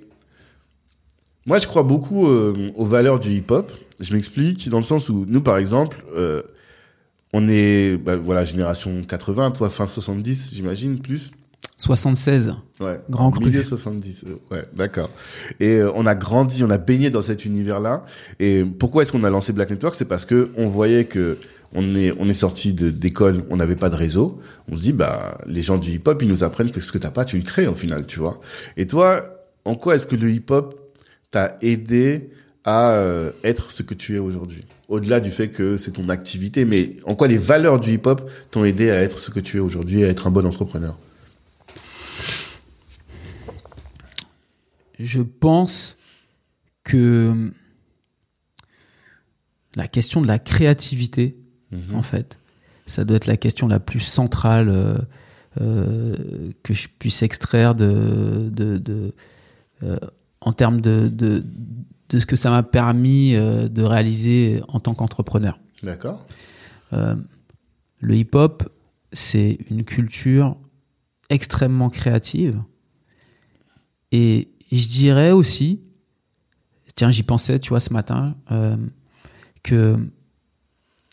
moi, 1.45 1.59
je 1.59 1.68
crois 1.68 1.84
beaucoup 1.84 2.26
aux 2.26 2.86
valeurs 2.86 3.20
du 3.20 3.30
hip-hop. 3.30 3.72
Je 3.99 4.13
m'explique 4.13 4.69
dans 4.69 4.77
le 4.79 4.83
sens 4.83 5.09
où 5.09 5.25
nous, 5.27 5.41
par 5.41 5.57
exemple, 5.57 6.03
euh, 6.15 6.41
on 7.33 7.47
est, 7.47 7.97
bah, 7.97 8.15
voilà, 8.15 8.43
génération 8.43 9.03
80, 9.03 9.51
toi, 9.51 9.69
fin 9.69 9.87
70, 9.87 10.51
j'imagine, 10.53 10.99
plus. 10.99 11.31
76. 11.77 12.55
Ouais. 12.79 12.99
Grand 13.09 13.31
cru. 13.31 13.45
Milieu 13.45 13.63
70. 13.63 14.25
euh, 14.27 14.35
Ouais, 14.51 14.65
d'accord. 14.75 15.09
Et 15.59 15.75
euh, 15.77 15.91
on 15.93 16.05
a 16.05 16.15
grandi, 16.15 16.63
on 16.63 16.69
a 16.69 16.77
baigné 16.77 17.09
dans 17.09 17.21
cet 17.21 17.45
univers-là. 17.45 18.05
Et 18.39 18.63
pourquoi 18.63 19.03
est-ce 19.03 19.11
qu'on 19.11 19.23
a 19.23 19.29
lancé 19.29 19.53
Black 19.53 19.69
Network? 19.69 19.95
C'est 19.95 20.05
parce 20.05 20.25
que 20.25 20.51
on 20.57 20.67
voyait 20.69 21.05
que 21.05 21.37
on 21.73 21.95
est 21.95 22.13
on 22.17 22.29
est 22.29 22.33
sorti 22.33 22.73
de 22.73 22.89
d'école, 22.89 23.43
on 23.49 23.57
n'avait 23.57 23.75
pas 23.75 23.89
de 23.89 23.95
réseau. 23.95 24.39
On 24.71 24.75
se 24.75 24.81
dit 24.81 24.93
bah 24.93 25.37
les 25.45 25.61
gens 25.61 25.77
du 25.77 25.91
hip-hop, 25.91 26.21
ils 26.21 26.27
nous 26.27 26.43
apprennent 26.43 26.71
que 26.71 26.79
ce 26.79 26.91
que 26.91 26.97
t'as 26.97 27.11
pas, 27.11 27.25
tu 27.25 27.37
le 27.37 27.43
crées 27.43 27.67
au 27.67 27.73
final, 27.75 28.05
tu 28.07 28.19
vois. 28.19 28.39
Et 28.77 28.87
toi, 28.87 29.45
en 29.65 29.75
quoi 29.75 29.95
est-ce 29.95 30.07
que 30.07 30.15
le 30.15 30.31
hip-hop 30.31 30.79
t'a 31.29 31.57
aidé 31.61 32.31
à 32.68 32.91
euh, 32.91 33.32
être 33.45 33.72
ce 33.72 33.82
que 33.82 33.93
tu 33.93 34.18
es 34.18 34.20
aujourd'hui 34.20 34.65
Au-delà 34.89 35.22
du 35.22 35.32
fait 35.32 35.47
que 35.49 35.78
c'est 35.78 35.93
ton 35.93 36.09
activité, 36.09 36.65
mais 36.65 36.97
en 37.05 37.15
quoi 37.15 37.28
les 37.30 37.38
valeurs 37.38 37.80
du 37.80 37.93
hip-hop 37.93 38.30
t'ont 38.51 38.65
aidé 38.65 38.91
à 38.91 39.01
être 39.01 39.20
ce 39.20 39.32
que 39.32 39.39
tu 39.39 39.57
es 39.57 39.59
aujourd'hui, 39.61 40.03
à 40.03 40.09
être 40.09 40.28
un 40.28 40.32
bon 40.32 40.45
entrepreneur? 40.45 40.99
Je 44.99 45.22
pense 45.22 45.97
que 46.84 47.51
la 49.76 49.88
question 49.88 50.22
de 50.22 50.28
la 50.28 50.39
créativité, 50.39 51.38
Mhm. 51.72 51.95
en 51.95 52.01
fait, 52.01 52.38
ça 52.86 53.05
doit 53.05 53.18
être 53.18 53.28
la 53.28 53.38
question 53.38 53.68
la 53.68 53.80
plus 53.80 53.99
centrale 53.99 54.70
euh, 54.70 54.97
euh, 55.61 56.15
que 56.63 56.74
je 56.74 56.88
puisse 56.99 57.22
extraire 57.24 57.76
de, 57.76 58.49
de, 58.51 58.78
de, 58.78 59.13
euh, 59.84 59.97
en 60.41 60.53
termes 60.53 60.82
de, 60.82 61.07
de, 61.07 61.45
de 62.10 62.20
ce 62.20 62.26
que 62.26 62.36
ça 62.36 62.49
m'a 62.49 62.64
permis 62.64 63.36
euh, 63.36 63.68
de 63.68 63.84
réaliser 63.84 64.62
en 64.68 64.80
tant 64.80 64.93
qu'entrepreneur. 64.93 65.60
D'accord. 65.84 66.26
Euh, 66.93 67.16
le 67.99 68.16
hip-hop, 68.16 68.70
c'est 69.12 69.58
une 69.70 69.84
culture 69.84 70.58
extrêmement 71.30 71.89
créative. 71.89 72.62
Et 74.12 74.49
je 74.72 74.88
dirais 74.88 75.32
aussi, 75.32 75.82
tiens, 76.95 77.12
j'y 77.12 77.24
pensais, 77.24 77.60
tu 77.60 77.70
vois, 77.70 77.80
ce 77.80 77.91
matin, 77.91 78.36
euh, 78.51 78.78
que 79.64 79.97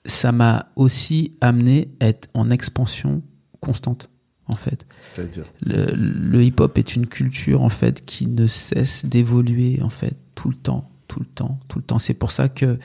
ça 0.07 0.33
m'a 0.33 0.71
aussi 0.77 1.37
amené 1.41 1.95
à 2.01 2.07
être 2.07 2.29
en 2.35 2.51
expansion 2.51 3.23
constante, 3.61 4.11
en 4.47 4.57
fait. 4.57 4.87
C'est-à-dire 5.15 5.45
Le, 5.63 5.95
le 5.95 6.43
hip-hop 6.45 6.77
est 6.79 6.97
une 6.97 7.07
culture, 7.07 7.63
en 7.63 7.69
fait, 7.71 8.05
qui 8.05 8.27
ne 8.27 8.47
cesse 8.47 9.05
d'évoluer, 9.07 9.81
en 9.83 9.91
fait, 9.91 10.17
tout 10.35 10.49
le 10.49 10.55
temps, 10.57 10.91
tout 11.09 11.21
le 11.21 11.27
temps, 11.27 11.59
tout 11.69 11.79
le 11.79 11.85
temps. 11.85 11.99
C'est 11.99 12.15
pour 12.15 12.33
ça 12.33 12.49
que 12.49 12.79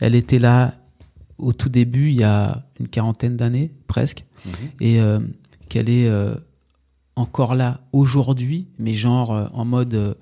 elle 0.00 0.14
était 0.14 0.38
là 0.38 0.74
au 1.38 1.52
tout 1.52 1.68
début, 1.68 2.08
il 2.10 2.16
y 2.16 2.22
a 2.24 2.64
une 2.80 2.88
quarantaine 2.88 3.36
d'années, 3.36 3.72
presque, 3.86 4.24
Mhm. 4.46 4.52
et 4.80 5.00
euh, 5.00 5.20
qu'elle 5.68 5.88
est 5.88 6.06
euh, 6.08 6.34
encore 7.16 7.54
là 7.54 7.80
aujourd'hui, 7.92 8.68
mais 8.78 8.94
genre 8.94 9.32
euh, 9.32 9.46
en 9.52 9.64
mode 9.64 10.16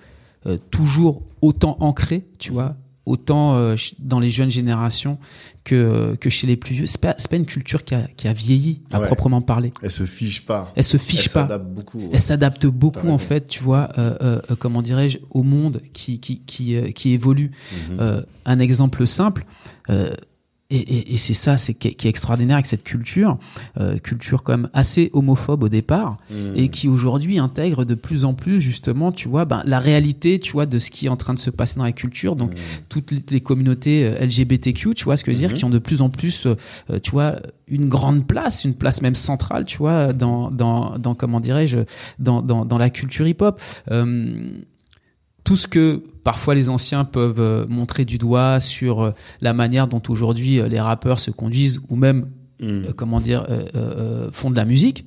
toujours 0.71 1.23
autant 1.41 1.77
ancré, 1.81 2.27
tu 2.41 2.51
vois, 2.51 2.75
autant 3.07 3.57
euh, 3.57 3.75
dans 3.99 4.21
les 4.21 4.31
jeunes 4.31 4.51
générations 4.51 5.19
que, 5.65 6.17
que 6.21 6.31
chez 6.31 6.47
les 6.47 6.57
plus 6.57 6.75
vieux. 6.75 6.87
C'est 6.87 7.01
pas, 7.01 7.15
pas 7.15 7.37
une 7.37 7.47
culture 7.47 7.85
qui 7.85 7.95
a, 7.95 8.09
qui 8.17 8.29
a 8.29 8.33
vieilli, 8.33 8.83
à 8.91 9.01
Ouais. 9.01 9.07
proprement 9.07 9.41
parler. 9.41 9.73
Elle 9.83 9.91
se 9.91 10.05
fiche 10.05 10.45
pas. 10.47 10.73
Elle 10.77 10.85
se 10.85 10.97
fiche 10.97 11.27
Elle 11.27 11.33
pas. 11.33 11.43
s'adapte 11.43 11.67
beaucoup. 11.67 11.99
ouais. 11.99 12.11
Elle 12.13 12.21
s'adapte 12.21 12.67
beaucoup 12.67 13.09
en 13.09 13.19
fait, 13.19 13.49
tu 13.49 13.63
vois, 13.63 13.89
euh, 13.99 14.17
euh, 14.23 14.41
euh, 14.51 14.57
comment 14.57 14.83
dirais-je, 14.83 15.19
au 15.31 15.43
monde 15.43 15.81
qui 15.93 16.21
qui 16.21 16.41
qui, 16.41 16.77
euh, 16.77 16.91
qui 16.91 17.13
évolue. 17.13 17.51
Mhm. 17.91 17.99
Euh, 18.01 18.23
un 18.45 18.59
exemple 18.59 19.07
simple, 19.07 19.45
euh, 19.91 20.11
et, 20.75 20.79
et, 20.99 21.15
et 21.15 21.17
c'est 21.17 21.35
ça, 21.35 21.57
c'est 21.57 21.75
qui, 21.75 21.89
est- 21.89 21.95
qui 21.95 22.07
est 22.07 22.11
extraordinaire 22.11 22.57
avec 22.57 22.67
cette 22.67 22.85
culture, 22.85 23.39
euh, 23.79 23.99
culture 23.99 24.43
quand 24.43 24.53
même 24.57 24.71
assez 24.73 25.11
homophobe 25.13 25.63
au 25.65 25.69
départ, 25.69 26.17
Mhm. 26.31 26.53
et 26.57 26.69
qui 26.69 26.89
aujourd'hui 26.89 27.39
intègre 27.39 27.85
de 27.85 27.95
plus 27.95 28.25
en 28.25 28.35
plus 28.35 28.61
justement, 28.61 29.13
tu 29.13 29.29
vois, 29.29 29.45
ben, 29.45 29.63
la 29.67 29.79
réalité, 29.81 30.39
tu 30.39 30.53
vois, 30.53 30.67
de 30.67 30.79
ce 30.79 30.91
qui 30.91 31.07
est 31.07 31.09
en 31.09 31.17
train 31.17 31.35
de 31.35 31.39
se 31.39 31.51
passer 31.51 31.77
dans 31.77 31.85
la 31.85 31.93
culture. 31.93 32.37
Donc 32.37 32.51
Mhm. 32.53 32.57
toutes 32.89 33.31
les, 33.31 33.41
communautés 33.41 34.05
euh, 34.05 34.25
LGBTQ, 34.25 34.95
tu 34.95 35.05
vois 35.05 35.17
ce 35.17 35.25
que 35.25 35.31
je 35.33 35.37
veux 35.37 35.41
dire, 35.41 35.51
Mhm. 35.51 35.57
qui 35.57 35.65
ont 35.65 35.71
de 35.71 35.79
plus 35.79 36.01
en 36.03 36.11
plus, 36.11 36.47
euh, 36.47 36.55
euh, 36.91 36.99
tu 36.99 37.11
vois, 37.11 37.37
une 37.69 37.89
grande 37.89 38.27
place, 38.27 38.65
une 38.65 38.75
place 38.75 39.03
même 39.03 39.15
centrale, 39.15 39.65
tu 39.65 39.79
vois, 39.79 40.13
dans, 40.13 40.51
dans, 40.51 40.99
dans 40.99 41.15
comment 41.15 41.41
dirais-je, 41.41 41.79
dans, 42.19 42.43
dans, 42.43 42.65
dans 42.65 42.79
la 42.79 42.91
culture 42.91 43.27
hip-hop. 43.27 43.61
Euh, 43.91 44.51
tout 45.45 45.57
ce 45.57 45.67
que 45.67 46.03
parfois 46.25 46.55
les 46.55 46.69
anciens 46.69 47.05
peuvent 47.05 47.41
euh, 47.41 47.67
montrer 47.69 48.05
du 48.05 48.19
doigt 48.19 48.61
sur 48.61 49.01
euh, 49.01 49.11
la 49.41 49.53
manière 49.53 49.89
dont 49.89 50.03
aujourd'hui 50.09 50.59
euh, 50.61 50.69
les 50.69 50.81
rappeurs 50.81 51.21
se 51.21 51.31
conduisent 51.31 51.81
ou 51.89 51.97
même, 51.97 52.29
euh, 52.63 52.93
comment 52.97 53.21
dire, 53.21 53.45
euh, 53.49 53.65
euh, 53.75 54.27
euh, 54.27 54.29
font 54.33 54.51
de 54.51 54.57
la 54.57 54.65
musique, 54.65 55.05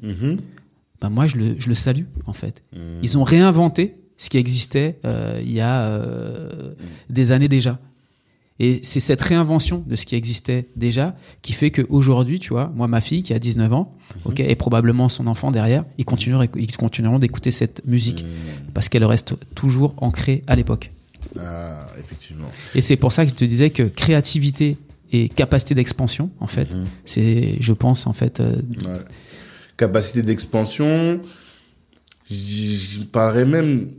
ben 1.02 1.10
moi 1.10 1.28
je 1.28 1.38
le, 1.38 1.56
je 1.60 1.70
le 1.70 1.76
salue 1.76 2.06
en 2.26 2.34
fait. 2.34 2.64
Mhm. 2.74 2.80
Ils 3.04 3.18
ont 3.18 3.24
réinventé 3.24 3.96
ce 4.18 4.30
qui 4.30 4.38
existait 4.38 4.98
il 5.04 5.52
y 5.52 5.60
a 5.60 5.82
euh, 5.82 6.74
des 7.10 7.32
années 7.32 7.50
déjà. 7.50 7.80
Et 8.58 8.80
c'est 8.84 9.02
cette 9.02 9.22
réinvention 9.22 9.84
de 9.86 9.98
ce 9.98 10.06
qui 10.06 10.16
existait 10.16 10.70
déjà 10.78 11.14
qui 11.42 11.52
fait 11.52 11.72
qu'aujourd'hui, 11.72 12.40
tu 12.40 12.54
vois, 12.54 12.72
moi, 12.74 12.88
ma 12.88 13.02
fille 13.02 13.22
qui 13.22 13.34
a 13.34 13.40
19 13.40 13.74
ans, 13.74 13.94
ok, 14.24 14.40
et 14.40 14.56
probablement 14.56 15.10
son 15.10 15.28
enfant 15.28 15.52
derrière, 15.52 15.84
ils 15.98 16.06
continueront, 16.06 16.48
ils 16.56 16.78
continueront 16.78 17.20
d'écouter 17.20 17.52
cette 17.52 17.86
musique 17.86 18.24
parce 18.74 18.88
qu'elle 18.88 19.04
reste 19.04 19.36
toujours 19.56 19.94
ancrée 19.98 20.42
à 20.48 20.56
l'époque. 20.56 20.94
Ah, 21.40 21.88
effectivement. 22.00 22.50
Et 22.74 22.82
c'est 22.82 22.96
pour 22.96 23.12
ça 23.12 23.26
que 23.26 23.32
je 23.32 23.36
te 23.36 23.46
disais 23.46 23.70
que 23.70 23.84
créativité 23.84 24.78
et 25.12 25.30
capacité 25.30 25.76
d'expansion, 25.76 26.30
en 26.40 26.48
fait, 26.48 26.72
Mhm. 26.74 26.86
c'est, 27.06 27.58
je 27.62 27.74
pense, 27.74 28.08
en 28.08 28.14
fait, 28.14 28.40
euh, 28.40 28.54
Ouais. 28.86 29.00
Capacité 29.78 30.22
d'expansion. 30.22 31.20
Je 32.30 33.04
parlerais 33.04 33.46
même 33.46 33.90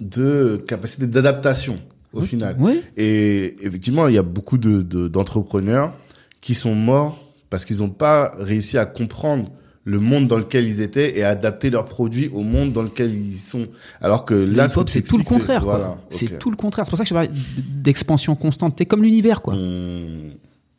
de 0.00 0.62
capacité 0.66 1.06
d'adaptation 1.06 1.76
au 2.12 2.20
final. 2.22 2.56
ouais, 2.58 2.82
Et 2.96 3.54
effectivement, 3.60 4.08
il 4.08 4.14
y 4.14 4.18
a 4.18 4.22
beaucoup 4.22 4.58
de 4.58 4.82
de- 4.82 5.08
d'entrepreneurs 5.08 5.94
qui 6.40 6.54
sont 6.54 6.74
morts 6.74 7.32
parce 7.50 7.64
qu'ils 7.64 7.78
n'ont 7.78 7.90
pas 7.90 8.34
réussi 8.38 8.76
à 8.78 8.86
comprendre 8.86 9.50
le 9.86 10.00
monde 10.00 10.26
dans 10.26 10.36
lequel 10.36 10.66
ils 10.66 10.80
étaient 10.80 11.16
et 11.16 11.22
adapter 11.22 11.70
leurs 11.70 11.84
produits 11.84 12.28
au 12.34 12.40
monde 12.40 12.72
dans 12.72 12.82
lequel 12.82 13.14
ils 13.14 13.38
sont. 13.38 13.68
Alors 14.00 14.24
que 14.24 14.34
là, 14.34 14.68
ce 14.68 14.80
c'est 14.88 15.00
tout 15.00 15.16
le 15.16 15.22
contraire. 15.22 15.62
Voilà. 15.62 15.98
C'est 16.10 16.38
tout 16.40 16.50
le 16.50 16.56
contraire. 16.56 16.86
C'est 16.86 16.90
pour 16.90 16.98
ça 16.98 17.04
que 17.04 17.08
je 17.08 17.14
parlais 17.14 17.30
d'expansion 17.56 18.34
constante. 18.34 18.74
T'es 18.76 18.84
comme 18.84 19.04
l'univers, 19.04 19.40
quoi. 19.42 19.54
Mmh. 19.54 20.32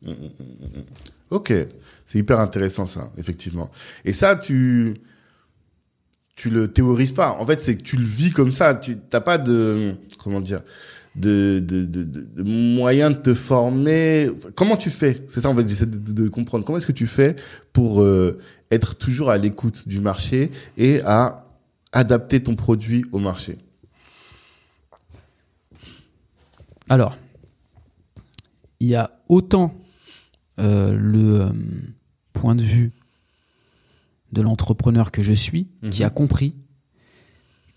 Mmh, 0.04 0.12
mmh. 0.12 0.82
Ok, 1.32 1.54
c'est 2.06 2.20
hyper 2.20 2.40
intéressant 2.40 2.86
ça, 2.86 3.10
effectivement. 3.18 3.72
Et 4.04 4.12
ça, 4.12 4.36
tu 4.36 4.98
tu 6.36 6.50
le 6.50 6.68
théorises 6.68 7.14
pas. 7.14 7.38
En 7.40 7.46
fait, 7.46 7.62
c'est 7.62 7.78
que 7.78 7.84
tu 7.84 7.96
le 7.96 8.06
vis 8.06 8.32
comme 8.32 8.52
ça. 8.52 8.76
Tu 8.76 8.98
t'as 8.98 9.22
pas 9.22 9.38
de 9.38 9.96
comment 10.22 10.42
dire 10.42 10.62
de, 11.18 11.60
de, 11.60 11.86
de, 11.86 12.04
de, 12.04 12.44
moyens 12.44 13.16
de 13.16 13.22
te 13.22 13.34
former. 13.34 14.30
Comment 14.56 14.78
tu 14.78 14.90
fais? 14.90 15.16
C'est 15.28 15.42
ça, 15.42 15.50
en 15.50 15.56
fait, 15.56 15.68
j'essaie 15.68 15.88
de, 15.88 15.98
de, 15.98 16.30
comprendre. 16.30 16.64
Comment 16.64 16.78
est-ce 16.78 16.88
que 16.88 16.92
tu 16.92 17.08
fais 17.08 17.36
pour 17.74 18.02
euh, 18.02 18.38
être 18.72 18.96
toujours 18.98 19.30
à 19.30 19.38
l'écoute 19.38 19.88
du 19.88 20.00
marché 20.00 20.52
et 20.78 21.02
à 21.02 21.46
adapter 21.92 22.42
ton 22.44 22.56
produit 22.56 23.06
au 23.12 23.20
marché 23.20 23.58
Alors, 26.90 27.18
il 28.80 28.88
y 28.88 28.96
a 28.96 29.12
autant 29.30 29.74
euh, 30.60 30.92
le 30.92 31.42
euh, 31.42 31.50
point 32.34 32.56
de 32.56 32.64
vue 32.64 32.92
de 34.32 34.42
l'entrepreneur 34.42 35.12
que 35.12 35.22
je 35.22 35.34
suis 35.34 35.68
qui 35.92 36.02
Mhm. 36.02 36.08
a 36.08 36.10
compris 36.10 36.56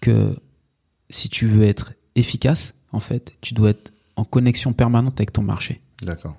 que 0.01 0.37
si 1.11 1.29
tu 1.29 1.47
veux 1.47 1.63
être 1.65 1.93
efficace, 2.15 2.75
en 2.93 3.01
fait, 3.01 3.35
tu 3.41 3.55
dois 3.55 3.71
être 3.71 3.93
en 4.17 4.25
connexion 4.25 4.73
permanente 4.73 5.19
avec 5.21 5.33
ton 5.33 5.43
marché. 5.43 5.81
D'accord. 6.03 6.37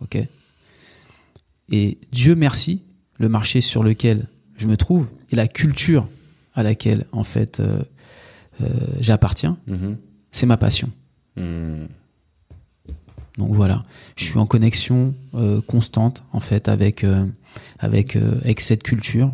Ok? 0.00 0.18
Et 1.70 1.98
Dieu 2.12 2.34
merci, 2.34 2.82
le 3.18 3.28
marché 3.28 3.60
sur 3.60 3.82
lequel 3.82 4.26
je 4.56 4.66
me 4.66 4.76
trouve 4.76 5.08
et 5.30 5.36
la 5.36 5.48
culture 5.48 6.06
à 6.54 6.62
laquelle, 6.62 7.06
en 7.12 7.24
fait, 7.24 7.60
euh, 7.60 7.82
euh, 8.62 8.66
j'appartiens, 9.00 9.56
Mhm. 9.66 9.96
c'est 10.32 10.46
ma 10.46 10.56
passion. 10.56 10.90
Hmm. 11.36 11.86
Donc 13.38 13.52
voilà, 13.52 13.82
je 14.16 14.24
suis 14.24 14.38
en 14.38 14.46
connexion 14.46 15.12
euh, 15.34 15.60
constante 15.60 16.22
en 16.32 16.38
fait 16.38 16.68
avec 16.68 17.02
euh, 17.02 17.26
avec 17.80 18.14
euh, 18.14 18.38
avec 18.44 18.60
cette 18.60 18.84
culture 18.84 19.32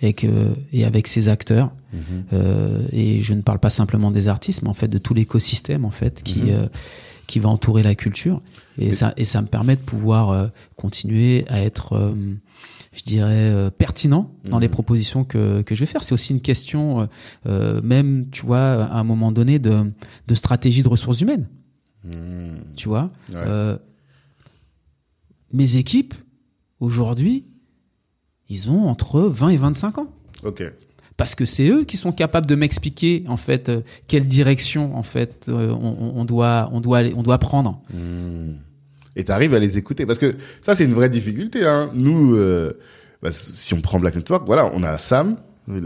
et 0.00 0.12
que 0.12 0.54
et 0.72 0.84
avec 0.84 1.08
ces 1.08 1.28
acteurs. 1.28 1.72
Mhm. 1.92 2.00
Euh, 2.32 2.86
et 2.92 3.22
je 3.22 3.34
ne 3.34 3.42
parle 3.42 3.58
pas 3.58 3.70
simplement 3.70 4.12
des 4.12 4.28
artistes, 4.28 4.62
mais 4.62 4.68
en 4.68 4.74
fait 4.74 4.86
de 4.86 4.98
tout 4.98 5.14
l'écosystème 5.14 5.84
en 5.84 5.90
fait 5.90 6.22
qui 6.22 6.42
Mhm. 6.42 6.48
euh, 6.50 6.66
qui 7.26 7.40
va 7.40 7.48
entourer 7.48 7.82
la 7.82 7.96
culture. 7.96 8.40
Et 8.78 8.86
Mais- 8.86 8.92
ça 8.92 9.14
et 9.16 9.24
ça 9.24 9.42
me 9.42 9.48
permet 9.48 9.74
de 9.74 9.80
pouvoir 9.80 10.30
euh, 10.30 10.46
continuer 10.76 11.44
à 11.48 11.60
être 11.60 11.94
euh, 11.94 12.14
je 12.94 13.02
dirais 13.02 13.50
euh, 13.50 13.70
pertinent 13.70 14.30
dans 14.44 14.58
les 14.58 14.68
propositions 14.68 15.24
que, 15.24 15.62
que 15.62 15.74
je 15.74 15.80
vais 15.80 15.86
faire. 15.86 16.02
C'est 16.04 16.14
aussi 16.14 16.32
une 16.32 16.40
question, 16.40 17.00
euh, 17.02 17.06
euh, 17.46 17.80
même, 17.82 18.28
tu 18.30 18.46
vois, 18.46 18.84
à 18.84 18.98
un 18.98 19.04
moment 19.04 19.32
donné, 19.32 19.58
de, 19.58 19.90
de 20.28 20.34
stratégie 20.34 20.82
de 20.82 20.88
ressources 20.88 21.20
humaines. 21.20 21.48
Hmm. 22.04 22.56
Tu 22.76 22.88
vois, 22.88 23.10
Ouais. 23.32 23.76
Mes 25.52 25.76
équipes, 25.76 26.14
aujourd'hui, 26.80 27.44
ils 28.48 28.70
ont 28.70 28.88
entre 28.88 29.20
20 29.20 29.48
et 29.50 29.56
25 29.56 29.98
ans. 29.98 30.08
Ok. 30.42 30.62
Parce 31.16 31.36
que 31.36 31.44
c'est 31.46 31.68
eux 31.68 31.84
qui 31.84 31.96
sont 31.96 32.10
capables 32.10 32.46
de 32.46 32.56
m'expliquer, 32.56 33.24
en 33.28 33.36
fait, 33.36 33.68
euh, 33.68 33.82
quelle 34.08 34.26
direction, 34.26 34.96
en 34.96 35.04
fait, 35.04 35.46
euh, 35.48 35.70
on, 35.72 36.12
on 36.16 36.24
doit, 36.24 36.68
on, 36.72 36.80
doit 36.80 36.98
aller- 36.98 37.14
on 37.16 37.22
doit 37.22 37.38
prendre. 37.38 37.80
Hmm. 37.92 38.54
Et 39.16 39.24
t'arrives 39.24 39.54
à 39.54 39.58
les 39.58 39.78
écouter 39.78 40.06
parce 40.06 40.18
que 40.18 40.34
ça 40.62 40.74
c'est 40.74 40.84
une 40.84 40.94
vraie 40.94 41.08
difficulté. 41.08 41.64
Hein. 41.64 41.90
Nous, 41.94 42.34
euh, 42.36 42.78
bah, 43.22 43.30
si 43.32 43.74
on 43.74 43.80
prend 43.80 43.98
Black 43.98 44.16
Network, 44.16 44.44
voilà, 44.46 44.70
on 44.74 44.82
a 44.82 44.98
Sam. 44.98 45.36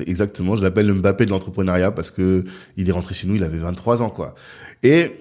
Exactement, 0.07 0.57
je 0.57 0.63
l'appelle 0.63 0.89
le 0.89 0.95
Mbappé 0.95 1.25
de 1.25 1.31
l'entrepreneuriat 1.31 1.93
parce 1.93 2.11
que 2.11 2.45
il 2.77 2.89
est 2.89 2.93
rentré 2.93 3.15
chez 3.15 3.29
nous, 3.29 3.37
il 3.37 3.45
avait 3.45 3.59
23 3.59 4.03
ans 4.03 4.11
quoi. 4.11 4.35
Et 4.83 5.13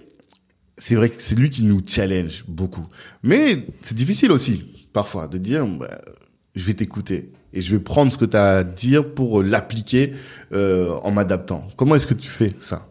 c'est 0.79 0.95
vrai 0.95 1.09
que 1.09 1.21
c'est 1.21 1.35
lui 1.35 1.49
qui 1.49 1.63
nous 1.63 1.81
challenge 1.85 2.43
beaucoup. 2.47 2.87
Mais 3.21 3.67
c'est 3.81 3.95
difficile 3.95 4.31
aussi 4.31 4.89
parfois 4.93 5.27
de 5.27 5.37
dire 5.37 5.67
bah, 5.67 6.01
je 6.55 6.63
vais 6.63 6.73
t'écouter 6.73 7.31
et 7.53 7.61
je 7.61 7.75
vais 7.75 7.81
prendre 7.81 8.11
ce 8.11 8.17
que 8.17 8.25
tu 8.25 8.37
as 8.37 8.57
à 8.57 8.63
dire 8.63 9.13
pour 9.13 9.41
l'appliquer 9.41 10.13
euh, 10.53 10.91
en 11.03 11.11
m'adaptant. 11.11 11.67
Comment 11.75 11.95
est-ce 11.95 12.07
que 12.07 12.13
tu 12.13 12.27
fais 12.27 12.51
ça? 12.59 12.89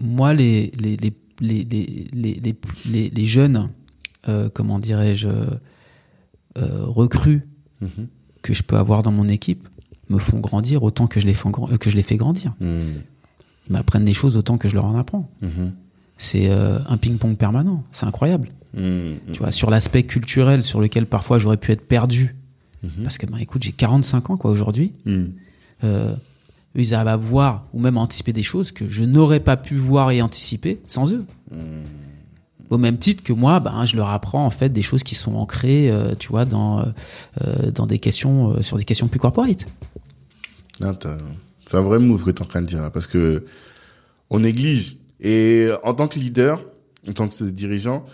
Moi, 0.00 0.34
les, 0.34 0.72
les, 0.78 0.96
les, 0.96 1.12
les, 1.40 1.64
les, 1.64 2.08
les, 2.12 3.10
les, 3.10 3.26
jeunes, 3.26 3.70
euh, 4.28 4.48
comment 4.52 4.78
dirais-je, 4.78 5.28
euh, 5.28 6.84
recrues 6.84 7.42
Mhm. 7.82 8.06
que 8.40 8.54
je 8.54 8.62
peux 8.62 8.76
avoir 8.76 9.02
dans 9.02 9.12
mon 9.12 9.28
équipe 9.28 9.68
me 10.08 10.18
font 10.18 10.38
grandir 10.40 10.82
autant 10.82 11.06
que 11.06 11.20
je 11.20 11.26
les 11.26 11.34
que 11.78 11.90
je 11.90 11.96
les 11.96 12.02
fais 12.02 12.16
grandir. 12.16 12.54
Hmm. 12.60 13.02
Ils 13.68 13.72
m'apprennent 13.72 14.04
des 14.06 14.14
choses 14.14 14.36
autant 14.36 14.56
que 14.56 14.66
je 14.68 14.74
leur 14.74 14.86
en 14.86 14.96
apprends. 14.96 15.28
Mhm. 15.42 15.72
C'est 16.16 16.48
euh, 16.48 16.78
un 16.88 16.96
ping-pong 16.96 17.36
permanent. 17.36 17.84
C'est 17.92 18.06
incroyable. 18.06 18.48
Tu 18.74 19.38
vois, 19.38 19.50
sur 19.50 19.68
l'aspect 19.70 20.04
culturel 20.04 20.62
sur 20.62 20.80
lequel 20.80 21.06
parfois 21.06 21.38
j'aurais 21.38 21.56
pu 21.56 21.72
être 21.72 21.86
perdu. 21.86 22.36
Mhm. 22.82 23.02
Parce 23.02 23.18
que, 23.18 23.26
ben, 23.26 23.38
écoute, 23.38 23.62
j'ai 23.62 23.72
45 23.72 24.30
ans, 24.30 24.36
quoi, 24.36 24.50
aujourd'hui. 24.50 24.92
Ils 26.76 26.94
arrivent 26.94 27.08
à 27.08 27.16
voir 27.16 27.66
ou 27.72 27.80
même 27.80 27.96
à 27.96 28.00
anticiper 28.00 28.32
des 28.32 28.42
choses 28.42 28.70
que 28.70 28.88
je 28.88 29.02
n'aurais 29.02 29.40
pas 29.40 29.56
pu 29.56 29.76
voir 29.76 30.10
et 30.10 30.20
anticiper 30.20 30.80
sans 30.86 31.12
eux. 31.12 31.24
Hmm. 31.50 31.82
Au 32.68 32.78
même 32.78 32.98
titre 32.98 33.22
que 33.22 33.32
moi, 33.32 33.60
ben, 33.60 33.84
je 33.84 33.96
leur 33.96 34.10
apprends 34.10 34.44
en 34.44 34.50
fait 34.50 34.70
des 34.70 34.82
choses 34.82 35.04
qui 35.04 35.14
sont 35.14 35.36
ancrées, 35.36 35.90
euh, 35.90 36.14
tu 36.18 36.28
vois, 36.28 36.44
dans, 36.44 36.80
euh, 36.80 36.84
euh, 37.42 37.70
dans 37.70 37.86
des 37.86 37.98
questions, 37.98 38.50
euh, 38.50 38.62
sur 38.62 38.76
des 38.76 38.84
questions 38.84 39.06
plus 39.08 39.20
corporate. 39.20 39.66
C'est 40.80 41.76
un 41.76 41.80
vrai 41.82 41.98
move 41.98 42.24
que 42.24 42.30
tu 42.30 42.42
es 42.42 42.42
en 42.42 42.48
train 42.48 42.62
de 42.62 42.66
dire, 42.66 42.90
parce 42.92 43.06
que 43.06 43.46
on 44.30 44.40
néglige. 44.40 44.96
Et 45.20 45.68
en 45.84 45.94
tant 45.94 46.08
que 46.08 46.18
leader, 46.18 46.60
en 47.08 47.12
tant 47.12 47.28
que 47.28 47.44
dirigeant, 47.44 48.04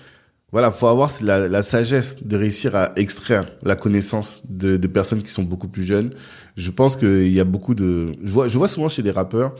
voilà, 0.52 0.70
faut 0.70 0.86
avoir 0.86 1.10
la, 1.22 1.48
la 1.48 1.62
sagesse 1.62 2.22
de 2.22 2.36
réussir 2.36 2.76
à 2.76 2.92
extraire 2.96 3.46
la 3.62 3.74
connaissance 3.74 4.42
de, 4.48 4.76
de 4.76 4.86
personnes 4.86 5.22
qui 5.22 5.30
sont 5.30 5.42
beaucoup 5.42 5.68
plus 5.68 5.84
jeunes. 5.84 6.12
Je 6.56 6.70
pense 6.70 6.94
qu'il 6.94 7.32
y 7.32 7.40
a 7.40 7.44
beaucoup 7.44 7.74
de, 7.74 8.14
je 8.22 8.30
vois, 8.30 8.48
je 8.48 8.58
vois 8.58 8.68
souvent 8.68 8.88
chez 8.88 9.02
les 9.02 9.10
rappeurs 9.10 9.54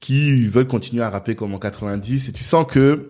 qui 0.00 0.46
veulent 0.46 0.66
continuer 0.66 1.02
à 1.02 1.08
rapper 1.08 1.34
comme 1.34 1.54
en 1.54 1.58
90 1.58 2.28
et 2.28 2.32
tu 2.32 2.44
sens 2.44 2.66
que 2.66 3.08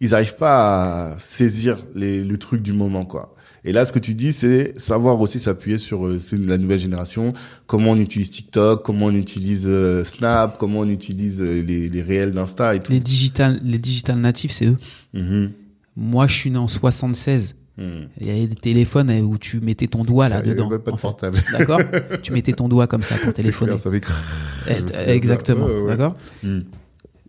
ils 0.00 0.14
arrivent 0.14 0.36
pas 0.36 1.12
à 1.12 1.18
saisir 1.18 1.78
les, 1.94 2.22
le 2.22 2.36
truc 2.36 2.60
du 2.60 2.74
moment, 2.74 3.06
quoi. 3.06 3.34
Et 3.66 3.72
là, 3.72 3.86
ce 3.86 3.92
que 3.92 3.98
tu 3.98 4.14
dis, 4.14 4.34
c'est 4.34 4.78
savoir 4.78 5.18
aussi 5.22 5.40
s'appuyer 5.40 5.78
sur 5.78 6.06
euh, 6.06 6.20
la 6.32 6.58
nouvelle 6.58 6.78
génération, 6.78 7.32
comment 7.66 7.92
on 7.92 7.98
utilise 7.98 8.28
TikTok, 8.28 8.84
comment 8.84 9.06
on 9.06 9.14
utilise 9.14 9.64
euh, 9.66 10.04
Snap, 10.04 10.58
comment 10.58 10.80
on 10.80 10.88
utilise 10.88 11.40
euh, 11.40 11.62
les, 11.62 11.88
les 11.88 12.02
réels 12.02 12.32
d'Insta 12.32 12.74
et 12.74 12.80
tout. 12.80 12.92
Les 12.92 13.00
digital, 13.00 13.58
les 13.64 13.78
digital 13.78 14.18
natifs, 14.18 14.50
c'est 14.50 14.66
eux. 14.66 14.76
Mhm. 15.14 15.52
Moi, 15.96 16.26
je 16.26 16.34
suis 16.34 16.50
né 16.50 16.58
en 16.58 16.68
76. 16.68 17.54
Mhm. 17.76 18.08
Il 18.20 18.26
y 18.26 18.30
avait 18.30 18.46
des 18.46 18.54
téléphones 18.54 19.10
euh, 19.10 19.20
où 19.20 19.36
tu 19.38 19.60
mettais 19.60 19.86
ton 19.88 20.04
doigt 20.04 20.28
là-dedans. 20.28 20.68
même 20.70 20.78
pas 20.80 20.92
de 20.92 20.96
portable. 20.96 21.40
D'accord 21.52 21.80
Tu 22.22 22.32
mettais 22.32 22.52
ton 22.52 22.68
doigt 22.68 22.86
comme 22.86 23.02
ça 23.02 23.16
pour 23.16 23.32
téléphoner. 23.34 23.72
Clair, 23.76 23.80
ça 23.80 23.90
fait 23.90 25.10
Eh, 25.10 25.10
Exactement. 25.12 25.66
bien. 25.66 25.74
Ouais, 25.74 25.80
ouais. 25.82 25.88
D'accord 25.88 26.16
Mhm. 26.42 26.64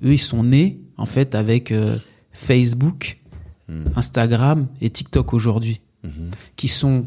Eux, 0.04 0.14
ils 0.14 0.18
sont 0.20 0.44
nés, 0.44 0.80
en 0.98 1.06
fait, 1.06 1.36
avec 1.36 1.72
euh, 1.72 1.98
Facebook, 2.32 3.18
Mhm. 3.68 3.94
Instagram 3.96 4.68
et 4.82 4.90
TikTok 4.92 5.34
aujourd'hui, 5.34 5.82
Mhm. 6.04 6.30
qui 6.56 6.68
sont 6.68 7.06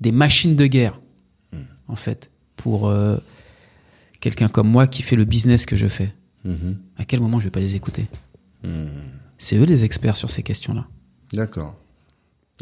des 0.00 0.12
machines 0.12 0.56
de 0.56 0.66
guerre, 0.66 0.98
en 1.88 1.96
fait, 1.96 2.30
pour 2.56 2.88
euh, 2.88 3.18
quelqu'un 4.20 4.48
comme 4.48 4.68
moi 4.68 4.86
qui 4.86 5.02
fait 5.02 5.16
le 5.16 5.24
business 5.26 5.66
que 5.66 5.76
je 5.76 5.86
fais. 5.86 6.14
Mhm. 6.46 6.76
À 6.96 7.04
quel 7.04 7.20
moment 7.20 7.38
je 7.40 7.44
vais 7.44 7.50
pas 7.50 7.60
les 7.60 7.74
écouter? 7.74 8.06
C'est 9.42 9.56
eux 9.56 9.64
les 9.64 9.82
experts 9.84 10.16
sur 10.16 10.30
ces 10.30 10.44
questions-là. 10.44 10.86
D'accord. 11.32 11.74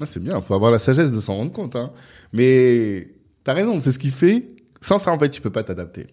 Ah, 0.01 0.07
c'est 0.07 0.23
bien, 0.23 0.41
faut 0.41 0.55
avoir 0.55 0.71
la 0.71 0.79
sagesse 0.79 1.13
de 1.13 1.21
s'en 1.21 1.35
rendre 1.37 1.53
compte. 1.53 1.77
Hein. 1.77 1.91
Mais 2.33 3.09
t'as 3.45 3.53
raison, 3.53 3.81
c'est 3.81 3.93
ce 3.93 3.99
qui 3.99 4.09
fait. 4.11 4.49
Sans 4.81 4.97
ça, 4.97 5.13
en 5.13 5.19
fait, 5.19 5.29
tu 5.29 5.43
peux 5.43 5.51
pas 5.51 5.63
t'adapter. 5.63 6.07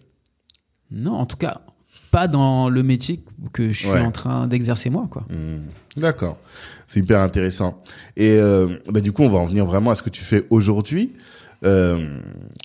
Non, 0.90 1.12
en 1.14 1.24
tout 1.24 1.38
cas, 1.38 1.62
pas 2.10 2.28
dans 2.28 2.68
le 2.68 2.82
métier 2.82 3.24
que 3.54 3.72
je 3.72 3.78
suis 3.78 3.88
Ouais. 3.88 4.00
en 4.00 4.10
train 4.10 4.46
d'exercer 4.46 4.90
moi, 4.90 5.08
quoi. 5.10 5.24
Hmm. 5.30 5.68
D'accord. 5.96 6.38
C'est 6.86 7.00
hyper 7.00 7.20
intéressant. 7.20 7.82
Et 8.16 8.32
euh, 8.32 8.76
bah, 8.90 9.00
du 9.00 9.12
coup, 9.12 9.22
on 9.22 9.30
va 9.30 9.38
en 9.38 9.46
venir 9.46 9.64
vraiment 9.64 9.90
à 9.90 9.94
ce 9.94 10.02
que 10.02 10.10
tu 10.10 10.22
fais 10.22 10.44
aujourd'hui. 10.50 11.14
Euh, 11.64 12.18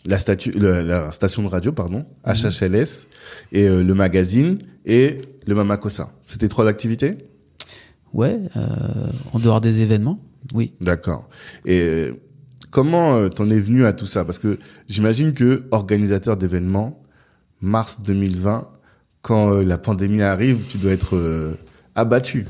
la, 0.05 0.17
statue, 0.17 0.51
le- 0.51 0.81
la 0.81 1.11
station 1.13 1.41
de 1.41 1.47
radio, 1.47 1.71
pardon, 1.71 2.05
HHLS, 2.25 3.07
et 3.53 3.67
euh, 3.69 3.81
le 3.81 3.93
magazine, 3.93 4.59
et 4.85 5.21
le 5.47 5.55
Mamakosa. 5.55 6.11
C'était 6.23 6.49
trois 6.49 6.67
activités? 6.67 7.17
Ouais, 8.14 8.39
euh, 8.55 8.68
en 9.34 9.39
dehors 9.39 9.59
des 9.59 9.82
événements, 9.82 10.20
oui. 10.53 10.74
D'accord. 10.82 11.28
Et 11.66 12.11
comment 12.70 13.16
euh, 13.16 13.30
t'en 13.30 13.49
es 13.49 13.59
venu 13.59 13.86
à 13.86 13.93
tout 13.93 14.05
ça? 14.05 14.24
Parce 14.24 14.38
que 14.38 14.59
j'imagine 14.88 15.34
que 15.34 15.64
organisateur 15.72 16.38
d'événements, 16.38 17.01
mars 17.61 18.01
2020, 18.01 18.70
quand 19.24 19.51
euh, 19.51 19.64
la 19.64 19.80
pandémie 19.80 20.22
arrive, 20.22 20.59
tu 20.70 20.78
dois 20.78 20.91
être 20.91 21.57
abattu. 21.95 22.45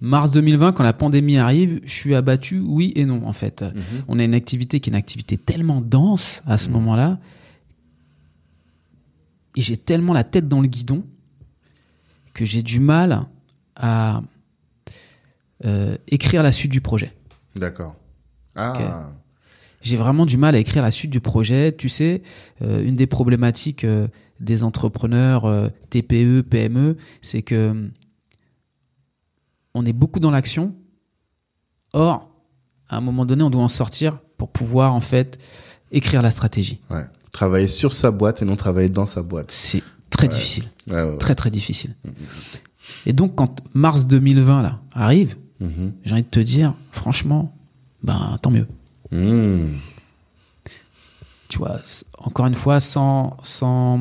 Mars 0.00 0.30
2020, 0.30 0.72
quand 0.72 0.82
la 0.84 0.92
pandémie 0.92 1.38
arrive, 1.38 1.80
je 1.84 1.92
suis 1.92 2.14
abattu, 2.14 2.60
oui 2.60 2.92
et 2.94 3.04
non, 3.04 3.26
en 3.26 3.32
fait. 3.32 3.64
On 4.08 4.18
a 4.18 4.24
une 4.24 4.34
activité 4.34 4.78
qui 4.80 4.90
est 4.90 4.92
une 4.92 4.96
activité 4.96 5.36
tellement 5.36 5.80
dense 5.80 6.42
à 6.46 6.58
ce 6.58 6.68
moment-là, 6.70 7.18
et 9.56 9.60
j'ai 9.60 9.76
tellement 9.76 10.12
la 10.12 10.24
tête 10.24 10.48
dans 10.48 10.60
le 10.60 10.66
guidon 10.66 11.04
que 12.34 12.44
j'ai 12.44 12.62
du 12.62 12.80
mal 12.80 13.26
à, 13.76 14.22
euh, 15.64 15.96
écrire 16.08 16.42
la 16.42 16.52
suite 16.52 16.72
du 16.72 16.80
projet. 16.80 17.12
D'accord. 17.56 17.94
Ah. 18.54 19.10
J'ai 19.80 19.96
vraiment 19.96 20.26
du 20.26 20.36
mal 20.36 20.54
à 20.54 20.58
écrire 20.58 20.82
la 20.82 20.90
suite 20.90 21.10
du 21.10 21.20
projet. 21.20 21.74
Tu 21.76 21.88
sais, 21.88 22.22
euh, 22.62 22.84
une 22.84 22.96
des 22.96 23.06
problématiques 23.06 23.84
euh, 23.84 24.08
des 24.40 24.62
entrepreneurs 24.62 25.44
TPE, 25.90 26.42
PME, 26.42 26.96
c'est 27.20 27.42
que 27.42 27.90
on 29.74 29.86
est 29.86 29.92
beaucoup 29.92 30.20
dans 30.20 30.30
l'action. 30.30 30.74
Or, 31.92 32.28
à 32.88 32.96
un 32.96 33.00
moment 33.00 33.24
donné, 33.24 33.42
on 33.42 33.50
doit 33.50 33.62
en 33.62 33.68
sortir 33.68 34.18
pour 34.36 34.50
pouvoir 34.50 34.94
en 34.94 35.00
fait 35.00 35.38
écrire 35.92 36.22
la 36.22 36.30
stratégie. 36.30 36.80
Ouais. 36.90 37.04
Travailler 37.30 37.66
sur 37.68 37.92
sa 37.92 38.10
boîte 38.10 38.42
et 38.42 38.44
non 38.44 38.56
travailler 38.56 38.88
dans 38.88 39.06
sa 39.06 39.22
boîte. 39.22 39.50
C'est 39.50 39.82
très 40.10 40.26
Ouais. 40.26 40.34
difficile, 40.34 40.64
Ouais, 40.90 41.16
très 41.18 41.34
très 41.34 41.50
difficile. 41.50 41.94
Et 43.06 43.12
donc, 43.12 43.34
quand 43.36 43.60
mars 43.74 44.06
2020 44.06 44.62
là 44.62 44.80
arrive, 44.92 45.36
Mhm. 45.60 45.92
j'ai 46.04 46.12
envie 46.12 46.22
de 46.24 46.28
te 46.28 46.40
dire, 46.40 46.74
franchement, 46.90 47.54
ben 48.02 48.38
tant 48.42 48.50
mieux. 48.50 48.66
Mmh. 49.12 49.76
tu 51.48 51.58
vois, 51.58 51.80
encore 52.18 52.46
une 52.46 52.54
fois, 52.54 52.80
sans, 52.80 53.36
sans, 53.42 54.00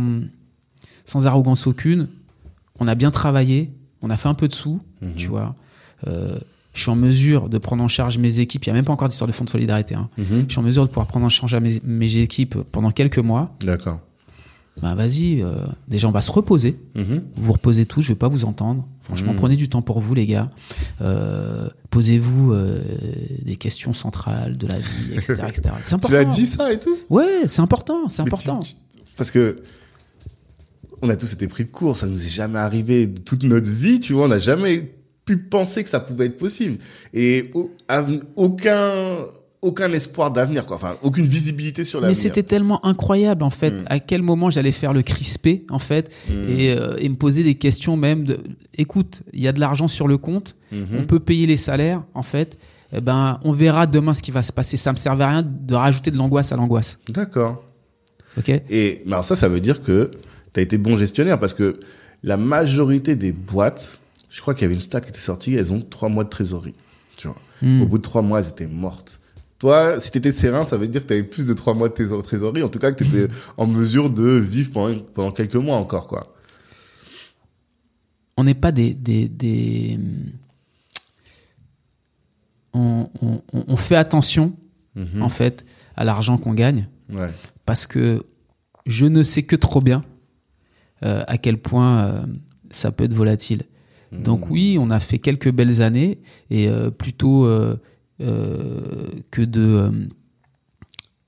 sans 1.06 1.28
arrogance 1.28 1.68
aucune, 1.68 2.08
on 2.80 2.88
a 2.88 2.96
bien 2.96 3.12
travaillé, 3.12 3.72
on 4.02 4.10
a 4.10 4.16
fait 4.18 4.30
un 4.30 4.34
peu 4.34 4.48
de 4.48 4.54
sous, 4.54 4.80
Mhm. 5.02 5.16
tu 5.16 5.28
vois. 5.28 5.54
Euh, 6.08 6.40
je 6.74 6.82
suis 6.82 6.90
en 6.90 6.96
mesure 6.96 7.50
de 7.50 7.58
prendre 7.58 7.84
en 7.84 7.90
charge 7.90 8.18
mes 8.18 8.40
équipes. 8.40 8.64
Il 8.66 8.70
n'y 8.70 8.72
a 8.72 8.76
même 8.76 8.86
pas 8.86 8.94
encore 8.94 9.10
d'histoire 9.10 9.28
de 9.28 9.34
fonds 9.34 9.44
de 9.44 9.50
solidarité. 9.50 9.94
hein. 9.96 10.10
Mhm. 10.18 10.46
Je 10.48 10.52
suis 10.54 10.60
en 10.60 10.64
mesure 10.64 10.84
de 10.84 10.88
pouvoir 10.88 11.08
prendre 11.08 11.26
en 11.26 11.30
charge 11.30 11.54
mes, 11.58 11.82
mes 11.84 12.16
équipes 12.18 12.56
pendant 12.72 12.92
quelques 12.92 13.20
mois. 13.20 13.54
D'accord. 13.60 14.00
Ben 14.82 14.96
vas-y, 14.96 15.42
euh, 15.42 15.52
déjà 15.88 16.08
on 16.08 16.12
va 16.12 16.22
se 16.22 16.32
reposer. 16.32 16.80
Mhm. 16.96 17.24
Vous 17.36 17.44
vous 17.44 17.52
reposez 17.54 17.86
tous, 17.86 18.02
je 18.02 18.10
vais 18.10 18.16
pas 18.16 18.30
vous 18.30 18.46
entendre. 18.46 18.88
Franchement, 19.02 19.34
Mhm. 19.34 19.38
prenez 19.40 19.56
du 19.58 19.68
temps 19.68 19.82
pour 19.82 20.00
vous, 20.00 20.14
les 20.14 20.26
gars. 20.26 20.50
Euh, 21.02 21.68
Posez-vous 21.90 22.54
euh, 22.54 22.82
des 23.44 23.58
questions 23.58 23.92
centrales 23.94 24.58
de 24.58 24.66
la 24.68 24.78
vie, 24.80 25.14
etc. 25.14 25.34
etc. 25.50 25.62
C'est 25.82 25.90
Tu 25.90 25.94
important. 25.96 26.14
l'as 26.14 26.24
dit 26.26 26.46
ça 26.48 26.72
et 26.72 26.80
tout? 26.80 26.96
Ouais, 27.10 27.42
c'est 27.48 27.62
important, 27.62 28.08
c'est 28.08 28.22
important. 28.22 28.60
tu- 28.60 28.72
tu- 28.76 28.78
Parce 29.18 29.30
que 29.30 29.62
on 31.02 31.10
a 31.10 31.16
tous 31.18 31.34
été 31.34 31.48
pris 31.50 31.66
de 31.66 31.70
court, 31.70 31.98
ça 31.98 32.08
nous 32.08 32.26
est 32.26 32.30
jamais 32.30 32.60
arrivé 32.60 33.08
de 33.08 33.20
toute 33.20 33.44
notre 33.44 33.70
vie, 33.70 34.00
tu 34.00 34.14
vois, 34.14 34.26
on 34.26 34.30
n'a 34.30 34.40
jamais 34.40 34.94
pu 35.26 35.38
penser 35.38 35.84
que 35.84 35.90
ça 35.90 36.00
pouvait 36.00 36.28
être 36.28 36.38
possible. 36.38 36.78
Et 37.14 37.52
au- 37.54 37.72
aucun, 38.38 39.18
aucun 39.62 39.92
espoir 39.94 40.32
d'avenir, 40.32 40.66
quoi. 40.66 40.78
Enfin, 40.78 40.98
aucune 41.04 41.26
visibilité 41.26 41.84
sur 41.84 42.00
Mais 42.00 42.08
l'avenir. 42.08 42.22
c'était 42.22 42.44
tellement 42.44 42.84
incroyable 42.86 43.44
en 43.44 43.50
fait, 43.52 43.72
Mm. 43.72 43.84
à 43.88 44.00
quel 44.00 44.22
moment 44.24 44.50
j'allais 44.50 44.72
faire 44.72 44.92
le 44.94 45.02
crispé 45.04 45.66
en 45.70 45.78
fait 45.80 46.12
Mm. 46.30 46.34
et, 46.50 46.72
euh, 46.72 46.96
et 46.98 47.08
me 47.10 47.16
poser 47.16 47.44
des 47.44 47.56
questions 47.56 47.96
même 47.96 48.24
de 48.24 48.40
écoute, 48.78 49.22
il 49.34 49.40
y 49.42 49.48
a 49.48 49.52
de 49.52 49.60
l'argent 49.60 49.88
sur 49.88 50.08
le 50.08 50.18
compte, 50.18 50.56
Mhm. 50.72 50.88
on 51.00 51.04
peut 51.06 51.20
payer 51.20 51.46
les 51.46 51.58
salaires 51.58 52.02
en 52.16 52.24
fait. 52.24 52.58
Eh 52.94 53.00
ben, 53.02 53.40
on 53.44 53.52
verra 53.54 53.86
demain 53.88 54.14
ce 54.14 54.22
qui 54.22 54.32
va 54.32 54.44
se 54.44 54.52
passer. 54.52 54.76
Ça 54.78 54.92
me 54.92 54.98
servait 54.98 55.24
à 55.24 55.30
rien 55.30 55.44
de 55.44 55.76
rajouter 55.76 56.12
de 56.12 56.18
l'angoisse 56.18 56.52
à 56.52 56.58
l'angoisse. 56.58 56.98
D'accord. 57.08 57.64
Ok 58.38 58.50
Et 58.50 59.02
mais 59.06 59.14
alors 59.14 59.24
ça, 59.26 59.36
ça 59.38 59.48
veut 59.48 59.62
dire 59.62 59.82
que 59.82 60.12
tu 60.54 60.60
as 60.60 60.64
été 60.64 60.78
bon 60.78 60.98
gestionnaire 60.98 61.40
parce 61.40 61.54
que 61.54 61.72
la 62.24 62.36
majorité 62.36 63.16
des 63.16 63.32
boîtes, 63.32 64.00
je 64.30 64.42
crois 64.42 64.54
qu'il 64.54 64.64
y 64.64 64.66
avait 64.66 64.74
une 64.76 64.82
stat 64.82 65.00
qui 65.02 65.10
était 65.10 65.20
sortie, 65.20 65.54
elles 65.56 65.72
ont 65.72 65.82
trois 65.82 66.10
mois 66.10 66.24
de 66.26 66.30
trésorerie. 66.30 66.74
Tu 67.16 67.28
vois. 67.28 67.38
Mm. 67.62 67.82
Au 67.84 67.86
bout 67.86 67.98
de 67.98 68.04
trois 68.04 68.22
mois, 68.22 68.40
elles 68.40 68.50
étaient 68.50 68.68
mortes. 68.68 69.20
Toi, 69.62 70.00
si 70.00 70.10
tu 70.10 70.18
étais 70.18 70.32
serein, 70.32 70.64
ça 70.64 70.76
veut 70.76 70.88
dire 70.88 71.04
que 71.04 71.08
tu 71.08 71.14
avais 71.14 71.22
plus 71.24 71.46
de 71.46 71.54
trois 71.54 71.76
mois 71.76 71.88
de 71.88 71.94
trésor- 71.94 72.24
trésorerie. 72.24 72.64
En 72.64 72.68
tout 72.68 72.80
cas, 72.80 72.92
que 72.92 73.04
tu 73.04 73.10
étais 73.16 73.32
en 73.58 73.68
mesure 73.68 74.10
de 74.10 74.26
vivre 74.28 74.72
pendant, 74.72 74.98
pendant 75.14 75.32
quelques 75.32 75.54
mois 75.56 75.78
encore, 75.78 76.08
quoi. 76.08 76.22
On 78.38 78.44
n'est 78.44 78.56
pas 78.56 78.72
des 78.72 78.96
des, 78.96 79.28
des... 79.30 80.00
On, 82.74 83.10
on- 83.22 83.42
on- 83.54 83.64
on 83.68 83.76
fait 83.78 83.96
attention 83.96 84.54
Mhm. 84.96 85.22
en 85.22 85.30
fait 85.30 85.64
à 85.96 86.04
l'argent 86.04 86.38
qu'on 86.38 86.54
gagne. 86.54 86.88
Ouais. 87.14 87.30
parce 87.66 87.86
que 87.86 88.24
je 88.86 89.06
ne 89.06 89.22
sais 89.24 89.44
que 89.44 89.56
trop 89.58 89.82
bien 89.82 90.04
euh, 91.06 91.24
à 91.28 91.38
quel 91.38 91.58
point 91.58 92.04
euh, 92.06 92.22
ça 92.72 92.92
peut 92.92 93.04
être 93.04 93.14
volatile. 93.14 93.64
Donc 94.12 94.46
Mhm. 94.46 94.52
oui, 94.52 94.78
on 94.80 94.90
a 94.90 95.00
fait 95.00 95.20
quelques 95.20 95.52
belles 95.52 95.82
années 95.82 96.20
et 96.50 96.68
euh, 96.70 96.90
plutôt 96.90 97.46
que 98.22 99.42
de, 99.42 99.62
euh, 99.62 99.92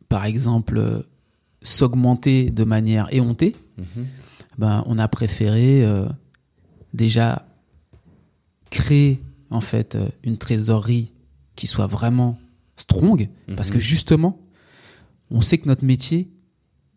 par 0.10 0.26
exemple, 0.26 0.78
euh, 0.78 1.00
s'augmenter 1.62 2.50
de 2.52 2.64
manière 2.64 3.08
éhontée, 3.12 3.56
Mhm. 3.78 4.06
ben, 4.58 4.84
on 4.86 5.00
a 5.00 5.08
préféré 5.08 5.84
euh, 5.86 6.08
déjà 6.94 7.48
créer 8.70 9.22
en 9.50 9.62
fait 9.62 9.96
euh, 9.96 10.08
une 10.24 10.38
trésorerie 10.38 11.12
qui 11.56 11.68
soit 11.68 11.88
vraiment 11.88 12.38
strong, 12.76 13.30
parce 13.56 13.70
Mhm. 13.70 13.74
que 13.76 13.80
justement, 13.80 14.40
on 15.30 15.42
sait 15.42 15.58
que 15.58 15.68
notre 15.68 15.86
métier, 15.86 16.30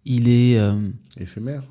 il 0.05 0.29
est 0.29 0.59
euh, 0.59 0.91
Éphémère. 1.19 1.63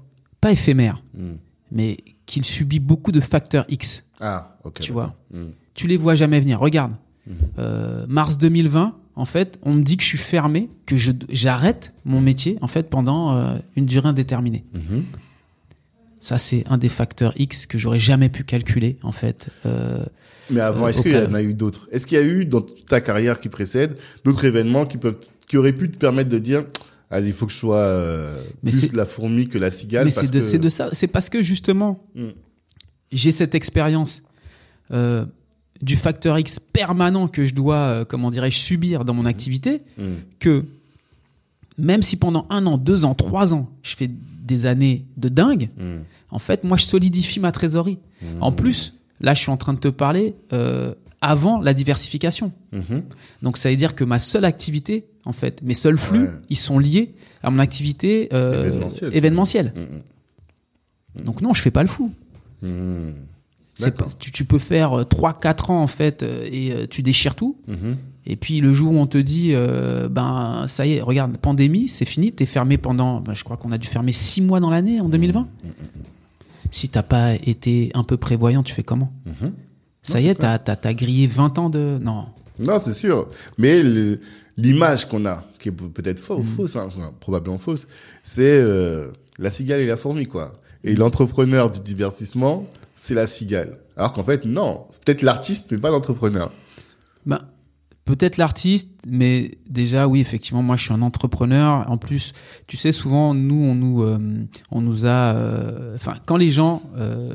pas 0.42 0.52
éphémère, 0.52 1.04
Mhm. 1.14 1.38
mais 1.72 1.98
qu'il 2.26 2.46
subit 2.46 2.80
beaucoup 2.80 3.12
de 3.12 3.20
facteurs 3.22 3.66
X. 3.70 4.04
Ah, 4.20 4.58
ok. 4.64 4.80
Tu 4.80 4.92
d'accord. 4.92 5.16
Mhm. 5.32 5.52
Tu 5.74 5.88
les 5.88 5.98
vois 5.98 6.16
jamais 6.16 6.40
venir. 6.40 6.60
Regarde, 6.60 6.92
Mhm. 6.92 6.98
Euh, 7.60 8.06
mars 8.08 8.38
2020, 8.38 8.96
en 9.16 9.26
fait, 9.26 9.58
on 9.64 9.74
me 9.74 9.82
dit 9.82 9.98
que 9.98 10.04
je 10.04 10.08
suis 10.10 10.18
fermé, 10.18 10.70
que 10.86 10.98
je 10.98 11.12
j'arrête 11.30 11.94
mon 12.04 12.22
métier 12.22 12.58
en 12.62 12.68
fait 12.68 12.90
pendant 12.90 13.36
euh, 13.36 13.58
une 13.76 13.86
durée 13.86 14.10
indéterminée. 14.10 14.64
Mhm. 14.74 15.04
Ça, 16.20 16.38
c'est 16.38 16.64
un 16.68 16.78
des 16.78 16.90
facteurs 16.90 17.34
X 17.38 17.66
que 17.68 17.78
j'aurais 17.78 18.00
jamais 18.00 18.30
pu 18.30 18.44
calculer 18.44 18.98
en 19.04 19.12
fait. 19.12 19.48
Euh, 19.66 20.04
Mais 20.50 20.60
avant, 20.60 20.88
est-ce 20.88 21.02
qu'il 21.02 21.12
y 21.12 21.18
en 21.18 21.34
a 21.36 21.42
eu 21.44 21.54
d'autres? 21.54 21.88
Est-ce 21.92 22.08
qu'il 22.08 22.18
y 22.18 22.22
a 22.22 22.24
eu 22.24 22.46
dans 22.46 22.62
ta 22.62 23.00
carrière 23.00 23.40
qui 23.40 23.50
précède 23.50 23.98
d'autres 24.24 24.44
événements 24.46 24.86
qui 24.88 24.98
peuvent, 24.98 25.18
qui 25.48 25.58
auraient 25.58 25.74
pu 25.74 25.90
te 25.92 25.98
permettre 25.98 26.30
de 26.30 26.40
dire, 26.40 26.66
ah, 27.12 27.20
il 27.22 27.32
faut 27.34 27.46
que 27.46 27.52
je 27.52 27.58
sois 27.58 27.78
euh, 27.78 28.44
Mais 28.64 28.72
plus 28.72 28.92
la 28.94 29.06
fourmi 29.06 29.48
que 29.48 29.60
la 29.60 29.70
cigale 29.70 30.06
mais 30.06 30.10
c'est 30.12 30.32
de, 30.32 30.40
que- 30.40 30.46
c'est 30.46 30.58
de 30.60 30.70
ça. 30.70 30.90
C'est 30.94 31.08
parce 31.08 31.30
que 31.30 31.42
justement, 31.44 32.04
Mm. 32.16 32.30
j'ai 33.12 33.32
cette 33.32 33.54
expérience 33.54 34.24
euh, 34.92 35.26
du 35.82 35.96
facteur 35.98 36.38
X 36.40 36.60
permanent 36.60 37.28
que 37.28 37.46
je 37.46 37.54
dois, 37.54 37.76
euh, 37.76 38.06
comment 38.06 38.32
dirais-je, 38.32 38.58
subir 38.58 39.06
dans 39.06 39.14
mon 39.14 39.26
activité, 39.26 39.82
Mhm. 39.98 40.16
que 40.40 40.66
même 41.78 42.02
si 42.02 42.16
pendant 42.16 42.46
un 42.50 42.66
an, 42.66 42.78
deux 42.78 43.04
ans, 43.06 43.14
trois 43.16 43.54
ans, 43.54 43.70
je 43.84 43.96
fais 43.96 44.10
des 44.10 44.66
années 44.66 45.06
de 45.18 45.28
dingue, 45.30 45.70
Mhm. 45.78 46.04
en 46.32 46.40
fait, 46.40 46.64
moi, 46.64 46.78
je 46.78 46.86
solidifie 46.86 47.40
ma 47.40 47.52
trésorerie. 47.52 47.98
Mhm. 48.22 48.42
En 48.42 48.52
plus, 48.52 48.94
là, 49.20 49.34
je 49.34 49.40
suis 49.42 49.52
en 49.52 49.58
train 49.58 49.74
de 49.74 49.80
te 49.80 49.88
parler 49.90 50.34
euh, 50.54 50.94
avant 51.22 51.60
la 51.60 51.74
diversification. 51.74 52.52
Mhm. 52.72 53.04
Donc, 53.42 53.58
ça 53.58 53.70
veut 53.70 53.76
dire 53.76 53.96
que 53.96 54.04
ma 54.04 54.20
seule 54.20 54.46
activité, 54.46 55.06
en 55.26 55.34
fait, 55.34 55.62
mes 55.64 55.74
seuls 55.74 55.98
flux, 55.98 56.20
Ouais. 56.26 56.32
ils 56.50 56.56
sont 56.58 56.78
liés 56.80 57.16
à 57.44 57.50
mon 57.50 57.60
activité 57.60 58.30
euh, 58.32 58.66
Événementielle. 58.68 59.14
événementielle. 59.16 59.74
Mhm. 59.76 61.26
Donc, 61.26 61.42
non, 61.42 61.54
je 61.54 61.62
fais 61.62 61.72
pas 61.72 61.82
le 61.84 61.90
fou. 61.90 62.12
Mhm. 63.80 63.92
Pas- 63.92 64.06
tu, 64.20 64.32
tu 64.32 64.46
peux 64.46 64.60
faire 64.60 65.06
3-4 65.06 65.70
ans 65.72 65.82
en 65.82 65.88
fait 65.88 66.24
euh, 66.24 66.48
et 66.52 66.72
euh, 66.72 66.86
tu 66.90 67.02
déchires 67.02 67.36
tout. 67.36 67.58
Mhm. 67.68 67.98
Et 68.28 68.36
puis 68.38 68.60
le 68.60 68.74
jour 68.74 68.92
où 68.94 68.98
on 68.98 69.06
te 69.08 69.18
dit, 69.18 69.52
euh, 69.54 70.08
ben 70.10 70.66
ça 70.68 70.86
y 70.88 70.94
est, 70.94 71.02
regarde, 71.02 71.38
pandémie, 71.38 71.88
c'est 71.90 72.06
fini, 72.06 72.32
t'es 72.32 72.46
fermé 72.48 72.78
pendant, 72.78 73.20
ben, 73.22 73.34
je 73.36 73.44
crois 73.44 73.58
qu'on 73.58 73.72
a 73.72 73.78
dû 73.78 73.88
fermer 73.88 74.14
6 74.14 74.42
mois 74.42 74.60
dans 74.60 74.70
l'année 74.72 75.00
en 75.02 75.10
2020. 75.10 75.42
Mhm. 75.64 75.72
Si 76.72 76.90
t'as 76.90 77.04
pas 77.04 77.36
été 77.36 77.92
un 77.94 78.04
peu 78.04 78.18
prévoyant, 78.18 78.64
tu 78.64 78.74
fais 78.74 78.84
comment 78.84 79.12
Mhm. 79.26 79.52
Ça 80.04 80.20
Non, 80.20 80.26
y 80.26 80.30
est, 80.30 80.36
t'as, 80.36 80.58
t'as, 80.60 80.76
t'as 80.76 80.94
grillé 80.94 81.26
20 81.28 81.58
ans 81.58 81.70
de... 81.70 81.98
Non. 82.02 82.26
Non, 82.60 82.80
c'est 82.84 82.94
sûr. 82.94 83.28
Mais 83.58 83.82
l'image 84.58 85.06
qu'on 85.08 85.26
a, 85.26 85.44
qui 85.60 85.70
est 85.70 85.72
pe- 85.72 85.86
peut-être 85.90 86.20
faux- 86.20 86.40
Mm. 86.40 86.44
fausse, 86.46 86.76
hein, 86.76 86.84
enfin, 86.88 87.12
probablement 87.20 87.58
fausse, 87.58 87.88
c'est 88.24 88.44
euh, 88.44 89.08
la 89.40 89.50
cigale 89.50 89.82
et 89.82 89.86
la 89.88 89.98
fourmi, 89.98 90.26
quoi. 90.26 90.54
Et 90.84 90.96
l'entrepreneur 90.96 91.72
du 91.72 91.80
divertissement, 91.80 92.66
c'est 93.06 93.14
la 93.14 93.28
cigale. 93.28 93.78
Alors 93.96 94.14
qu'en 94.14 94.24
fait, 94.24 94.46
non. 94.46 94.88
C'est 94.90 95.04
peut-être 95.04 95.22
l'artiste, 95.22 95.68
mais 95.70 95.78
pas 95.78 95.92
l'entrepreneur. 95.92 96.52
Peut-être 98.06 98.38
l'artiste, 98.38 98.88
mais 99.08 99.52
déjà, 99.68 100.08
oui, 100.08 100.20
effectivement, 100.20 100.62
moi, 100.62 100.76
je 100.78 100.84
suis 100.84 100.94
un 100.94 101.02
entrepreneur. 101.02 101.90
En 101.90 101.98
plus, 101.98 102.34
tu 102.68 102.78
sais, 102.78 102.92
souvent, 102.92 103.34
nous, 103.34 103.56
on 103.56 103.74
nous, 103.74 104.04
euh, 104.04 104.20
on 104.72 104.82
nous 104.82 105.06
a, 105.08 105.34
euh, 105.36 105.96
enfin, 105.96 106.14
quand 106.28 106.38
les 106.38 106.52
gens 106.52 106.84
euh, 106.98 107.34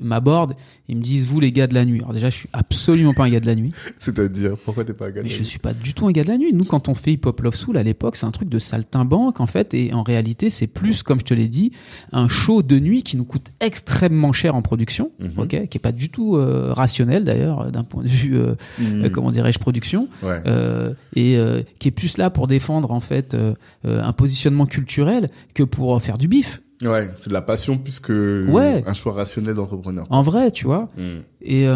m'abordent, 0.00 0.54
ils 0.88 0.96
me 0.96 1.02
disent, 1.02 1.26
vous, 1.26 1.40
les 1.40 1.50
gars 1.50 1.66
de 1.66 1.74
la 1.74 1.84
nuit. 1.84 1.98
Alors 2.00 2.12
déjà, 2.12 2.30
je 2.30 2.36
suis 2.36 2.48
absolument 2.52 3.14
pas 3.14 3.24
un 3.24 3.30
gars 3.30 3.40
de 3.40 3.46
la 3.46 3.54
nuit. 3.56 3.72
C'est-à-dire, 3.98 4.56
pourquoi 4.64 4.84
t'es 4.84 4.92
pas 4.94 5.06
un 5.06 5.10
gars 5.10 5.22
de 5.22 5.22
Mais 5.22 5.28
la 5.28 5.34
je 5.34 5.40
nuit 5.40 5.46
suis 5.46 5.58
pas 5.58 5.74
du 5.74 5.92
tout 5.94 6.06
un 6.06 6.12
gars 6.12 6.22
de 6.22 6.28
la 6.28 6.38
nuit. 6.38 6.52
Nous, 6.52 6.64
quand 6.64 6.88
on 6.88 6.94
fait 6.94 7.12
Hip 7.14 7.20
Hop 7.24 7.40
Love 7.40 7.56
Soul 7.56 7.76
à 7.76 7.82
l'époque, 7.82 8.14
c'est 8.16 8.26
un 8.26 8.30
truc 8.30 8.48
de 8.48 8.58
saltimbanque 8.60 9.40
en 9.40 9.46
fait, 9.48 9.74
et 9.74 9.92
en 9.92 10.02
réalité, 10.04 10.50
c'est 10.50 10.66
plus, 10.68 11.02
comme 11.02 11.18
je 11.18 11.24
te 11.24 11.34
l'ai 11.34 11.48
dit, 11.48 11.72
un 12.12 12.28
show 12.28 12.62
de 12.62 12.78
nuit 12.78 13.02
qui 13.02 13.16
nous 13.16 13.24
coûte 13.24 13.46
extrêmement 13.60 14.32
cher 14.32 14.54
en 14.54 14.62
production, 14.62 15.10
Mhm. 15.18 15.30
ok, 15.38 15.48
qui 15.68 15.78
est 15.78 15.80
pas 15.82 15.92
du 15.92 16.10
tout 16.10 16.36
euh, 16.36 16.72
rationnel 16.72 17.24
d'ailleurs 17.24 17.72
d'un 17.72 17.84
point 17.84 18.02
de 18.04 18.08
vue, 18.08 18.36
euh, 18.36 19.08
comment 19.10 19.30
dirais-je, 19.32 19.58
production, 19.58 20.08
Ouais. 20.22 20.40
euh, 20.46 20.94
et 21.14 21.36
euh, 21.36 21.62
qui 21.78 21.88
est 21.88 21.92
plus 21.92 22.16
là 22.18 22.30
pour 22.30 22.46
défendre 22.46 22.90
en 22.90 23.00
fait 23.00 23.34
euh, 23.34 23.54
un 23.84 24.12
positionnement 24.12 24.66
culturel 24.66 25.26
que 25.54 25.62
pour 25.62 26.00
faire 26.00 26.18
du 26.18 26.28
bif. 26.28 26.62
Ouais, 26.82 27.10
c'est 27.16 27.28
de 27.28 27.34
la 27.34 27.42
passion 27.42 27.78
plus 27.78 28.00
que 28.00 28.46
Ouais. 28.50 28.82
un 28.86 28.94
choix 28.94 29.12
rationnel 29.12 29.54
d'entrepreneur. 29.54 30.06
En 30.10 30.22
vrai, 30.22 30.50
tu 30.50 30.66
vois. 30.66 30.90
Mhm. 30.96 31.22
Et, 31.42 31.66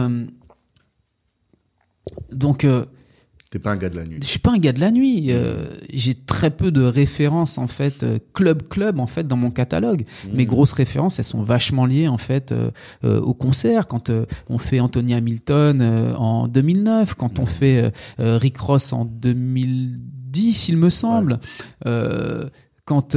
donc, 2.32 2.66
T'es 3.56 3.62
pas 3.62 3.70
un 3.70 3.76
gars 3.76 3.88
de 3.88 3.96
la 3.96 4.04
nuit. 4.04 4.18
je 4.20 4.26
suis 4.26 4.38
pas 4.38 4.50
un 4.50 4.58
gars 4.58 4.74
de 4.74 4.80
la 4.80 4.90
nuit. 4.90 5.28
euh, 5.30 5.68
j'ai 5.90 6.12
très 6.12 6.50
peu 6.50 6.70
de 6.70 6.82
références 6.82 7.56
en 7.56 7.68
fait 7.68 8.02
euh, 8.02 8.18
club 8.34 8.68
club 8.68 9.00
en 9.00 9.06
fait 9.06 9.26
dans 9.26 9.36
mon 9.38 9.50
catalogue. 9.50 10.04
Mmh. 10.26 10.36
Mes 10.36 10.44
grosses 10.44 10.72
références, 10.72 11.18
elles 11.18 11.24
sont 11.24 11.42
vachement 11.42 11.86
liées 11.86 12.06
en 12.06 12.18
fait 12.18 12.52
euh, 12.52 12.70
euh, 13.04 13.18
au 13.20 13.32
concert. 13.32 13.86
Quand 13.86 14.10
on 14.50 14.58
fait 14.58 14.78
Anthony 14.78 15.14
Hamilton 15.14 15.80
en 16.18 16.48
2009, 16.48 17.14
quand 17.14 17.38
on 17.38 17.46
fait 17.46 17.82
euh, 17.84 17.90
euh, 18.20 18.36
Rick 18.36 18.58
Ross 18.58 18.92
en 18.92 19.06
2010, 19.06 20.68
il 20.68 20.76
me 20.76 20.90
semble. 20.90 21.40
Quand 22.84 23.16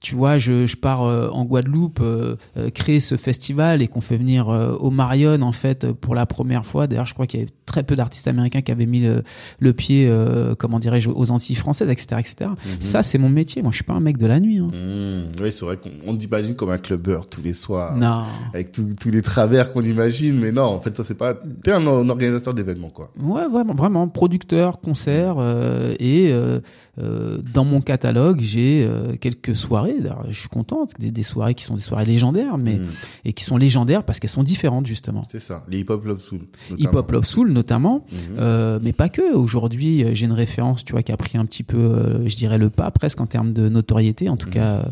tu 0.00 0.14
vois, 0.14 0.38
je, 0.38 0.66
je 0.66 0.76
pars 0.76 1.02
euh, 1.04 1.28
en 1.30 1.44
Guadeloupe 1.44 2.00
euh, 2.00 2.36
euh, 2.56 2.70
créer 2.70 3.00
ce 3.00 3.16
festival 3.18 3.82
et 3.82 3.86
qu'on 3.88 4.00
fait 4.00 4.16
venir 4.16 4.48
euh, 4.48 4.72
au 4.76 4.90
Marion 4.90 5.42
en 5.42 5.52
fait 5.52 5.92
pour 5.92 6.14
la 6.14 6.24
première 6.24 6.64
fois. 6.64 6.86
D'ailleurs, 6.86 7.04
je 7.06 7.12
crois 7.12 7.26
qu'il 7.26 7.40
y 7.40 7.42
avait 7.42 7.52
très 7.66 7.82
peu 7.82 7.96
d'artistes 7.96 8.26
américains 8.26 8.62
qui 8.62 8.72
avaient 8.72 8.86
mis 8.86 9.00
le, 9.00 9.22
le 9.58 9.72
pied, 9.74 10.06
euh, 10.08 10.54
comment 10.58 10.78
dirais-je, 10.78 11.10
aux 11.10 11.30
Antilles 11.30 11.54
françaises, 11.54 11.88
etc., 11.90 12.06
etc. 12.18 12.50
Ça, 12.80 13.02
c'est 13.02 13.18
mon 13.18 13.28
métier. 13.28 13.60
Moi, 13.62 13.70
je 13.72 13.76
suis 13.76 13.84
pas 13.84 13.92
un 13.92 14.00
mec 14.00 14.16
de 14.16 14.26
la 14.26 14.40
nuit. 14.40 14.58
hein. 14.58 14.70
Mmh. 14.72 15.42
Oui, 15.42 15.52
c'est 15.52 15.64
vrai 15.66 15.76
qu'on 15.76 15.90
on 16.06 16.16
t'imagine 16.16 16.54
comme 16.56 16.70
un 16.70 16.78
clubbeur 16.78 17.28
tous 17.28 17.42
les 17.42 17.52
soirs. 17.52 17.94
Non. 17.96 18.22
Avec 18.54 18.72
tous 18.72 18.86
tous 18.98 19.10
les 19.10 19.22
travers 19.22 19.72
qu'on 19.72 19.82
imagine, 19.84 20.38
mais 20.40 20.50
non, 20.50 20.64
en 20.64 20.80
fait, 20.80 20.96
ça, 20.96 21.04
c'est 21.04 21.14
pas. 21.14 21.34
T'es 21.62 21.72
un, 21.72 21.86
un 21.86 22.08
organisateur 22.08 22.54
d'événements, 22.54 22.88
quoi. 22.90 23.10
Ouais, 23.20 23.46
vraiment, 23.48 23.74
vraiment 23.74 24.08
producteur, 24.08 24.80
concert 24.80 25.36
euh, 25.38 25.94
et 26.00 26.30
euh, 26.32 26.60
euh, 26.98 27.38
dans 27.54 27.64
mon 27.64 27.80
catalogue, 27.80 28.40
j'ai 28.40 28.84
euh, 28.84 29.14
quelques 29.20 29.54
soirées. 29.54 29.96
Je 30.28 30.38
suis 30.38 30.48
contente, 30.48 30.92
des, 30.98 31.10
des 31.10 31.22
soirées 31.22 31.54
qui 31.54 31.64
sont 31.64 31.74
des 31.74 31.80
soirées 31.80 32.04
légendaires, 32.04 32.58
mais 32.58 32.76
Mmh. 32.76 32.86
et 33.26 33.32
qui 33.32 33.44
sont 33.44 33.56
légendaires 33.56 34.02
parce 34.04 34.18
qu'elles 34.20 34.30
sont 34.30 34.42
différentes 34.42 34.86
justement. 34.86 35.22
C'est 35.30 35.38
ça. 35.40 35.62
Les 35.68 35.80
hip-hop 35.80 36.04
love 36.04 36.20
soul. 36.20 36.40
Hip 36.78 36.88
Hop 36.92 37.10
Love 37.12 37.24
Soul 37.24 37.52
notamment, 37.52 38.04
Mhm. 38.10 38.18
euh, 38.38 38.78
mais 38.82 38.92
pas 38.92 39.08
que. 39.08 39.34
Aujourd'hui, 39.34 40.02
euh, 40.04 40.10
j'ai 40.14 40.26
une 40.26 40.32
référence, 40.32 40.84
tu 40.84 40.92
vois, 40.92 41.02
qui 41.02 41.12
a 41.12 41.16
pris 41.16 41.38
un 41.38 41.44
petit 41.46 41.62
peu, 41.62 41.76
euh, 41.78 42.28
je 42.28 42.36
dirais, 42.36 42.58
le 42.58 42.70
pas 42.70 42.90
presque 42.90 43.20
en 43.20 43.26
termes 43.26 43.52
de 43.52 43.68
notoriété, 43.68 44.28
en 44.28 44.36
tout 44.36 44.48
Mhm. 44.48 44.52
cas 44.54 44.84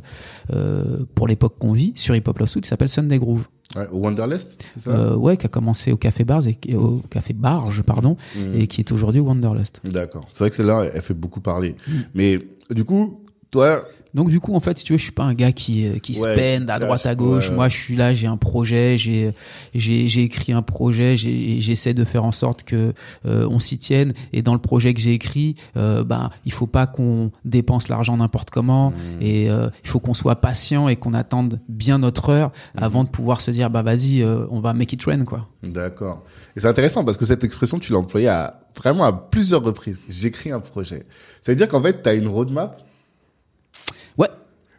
euh, 0.53 1.05
pour 1.15 1.27
l'époque 1.29 1.57
qu'on 1.59 1.73
vit, 1.73 1.93
sur 1.97 2.15
Hip 2.15 2.23
Hop 2.27 2.39
Love 2.39 2.49
Soul, 2.49 2.63
qui 2.63 2.69
s'appelle 2.69 2.89
Sunday 2.89 3.19
Groove. 3.19 3.47
Ouais, 3.77 3.87
au 3.93 3.99
Wanderlust, 3.99 4.63
c'est 4.75 4.81
ça? 4.85 4.91
Euh, 4.91 5.15
ouais, 5.15 5.37
qui 5.37 5.45
a 5.45 5.49
commencé 5.51 5.93
au 5.93 5.99
Café 5.99 6.25
Bars 6.25 6.43
et 6.47 6.57
au 6.75 7.03
Café 7.11 7.35
Barge, 7.35 7.83
pardon, 7.83 8.17
Mhm. 8.35 8.61
et 8.61 8.67
qui 8.67 8.81
est 8.81 8.91
aujourd'hui 8.93 9.21
au 9.21 9.25
Wanderlust. 9.25 9.83
D'accord. 9.85 10.27
C'est 10.31 10.39
vrai 10.39 10.51
que 10.51 10.57
celle-là, 10.57 10.85
elle- 10.85 10.93
elle 10.95 11.03
fait 11.03 11.13
beaucoup 11.15 11.41
parler. 11.43 11.77
Mm. 11.87 11.93
Mais 12.15 12.39
du 12.71 12.85
coup, 12.85 13.21
toi, 13.51 13.85
Donc 14.15 14.31
du 14.31 14.41
coup, 14.41 14.55
en 14.55 14.61
fait, 14.61 14.79
si 14.79 14.85
tu 14.85 14.93
veux, 14.95 14.99
je 14.99 15.03
suis 15.03 15.13
pas 15.13 15.25
un 15.25 15.35
gars 15.35 15.53
qui 15.53 15.87
euh, 15.87 15.99
qui 15.99 16.19
Ouais, 16.21 16.35
spend 16.35 16.71
à 16.71 16.75
qui 16.79 16.85
droite 16.85 17.07
à 17.07 17.15
gauche. 17.15 17.51
ouais. 17.51 17.55
Moi, 17.55 17.69
je 17.69 17.77
suis 17.77 17.95
là, 17.97 18.15
j'ai 18.15 18.27
un 18.27 18.37
projet, 18.37 18.97
j'ai 18.99 19.33
j'ai 19.75 20.09
j'ai 20.09 20.23
écrit 20.23 20.53
un 20.53 20.63
projet, 20.63 21.17
j'essaie 21.17 21.95
de 21.95 22.05
faire 22.05 22.25
en 22.25 22.33
sorte 22.33 22.63
que 22.65 22.93
euh, 23.27 23.47
on 23.51 23.59
s'y 23.59 23.79
tienne. 23.79 24.15
Et 24.33 24.43
dans 24.43 24.55
le 24.55 24.61
projet 24.61 24.95
que 24.95 25.01
j'ai 25.01 25.13
écrit, 25.13 25.57
euh, 25.77 26.05
ben 26.05 26.31
il 26.45 26.53
faut 26.53 26.67
pas 26.67 26.87
qu'on 26.87 27.31
dépense 27.45 27.89
l'argent 27.89 28.17
n'importe 28.17 28.51
comment. 28.51 28.91
Mm. 28.91 28.95
Et 29.21 29.51
euh, 29.51 29.69
il 29.85 29.89
faut 29.91 30.01
qu'on 30.01 30.15
soit 30.15 30.37
patient 30.37 30.89
et 30.89 30.97
qu'on 30.97 31.15
attende 31.15 31.61
bien 31.69 31.99
notre 31.99 32.31
heure 32.31 32.51
Mm. 32.75 32.83
avant 32.83 33.05
de 33.05 33.09
pouvoir 33.09 33.41
se 33.41 33.51
dire 33.51 33.71
bah 33.71 33.83
vas-y, 33.83 34.23
euh, 34.23 34.47
on 34.51 34.61
va 34.61 34.73
make 34.75 34.93
it 34.93 35.05
rain 35.05 35.25
quoi. 35.25 35.49
D'accord. 35.63 36.25
Et 36.57 36.61
c'est 36.61 36.67
intéressant 36.67 37.05
parce 37.05 37.17
que 37.19 37.25
cette 37.27 37.45
expression, 37.45 37.79
tu 37.79 37.93
l'as 37.93 37.99
employée 37.99 38.29
à, 38.29 38.61
vraiment 38.77 39.05
à 39.05 39.13
plusieurs 39.13 39.63
reprises. 39.63 40.03
J'écris 40.09 40.51
un 40.51 40.61
projet. 40.61 41.05
C'est-à-dire 41.43 41.69
qu'en 41.69 41.83
fait, 41.83 42.03
tu 42.03 42.09
as 42.09 42.15
une 42.15 42.27
roadmap. 42.29 42.81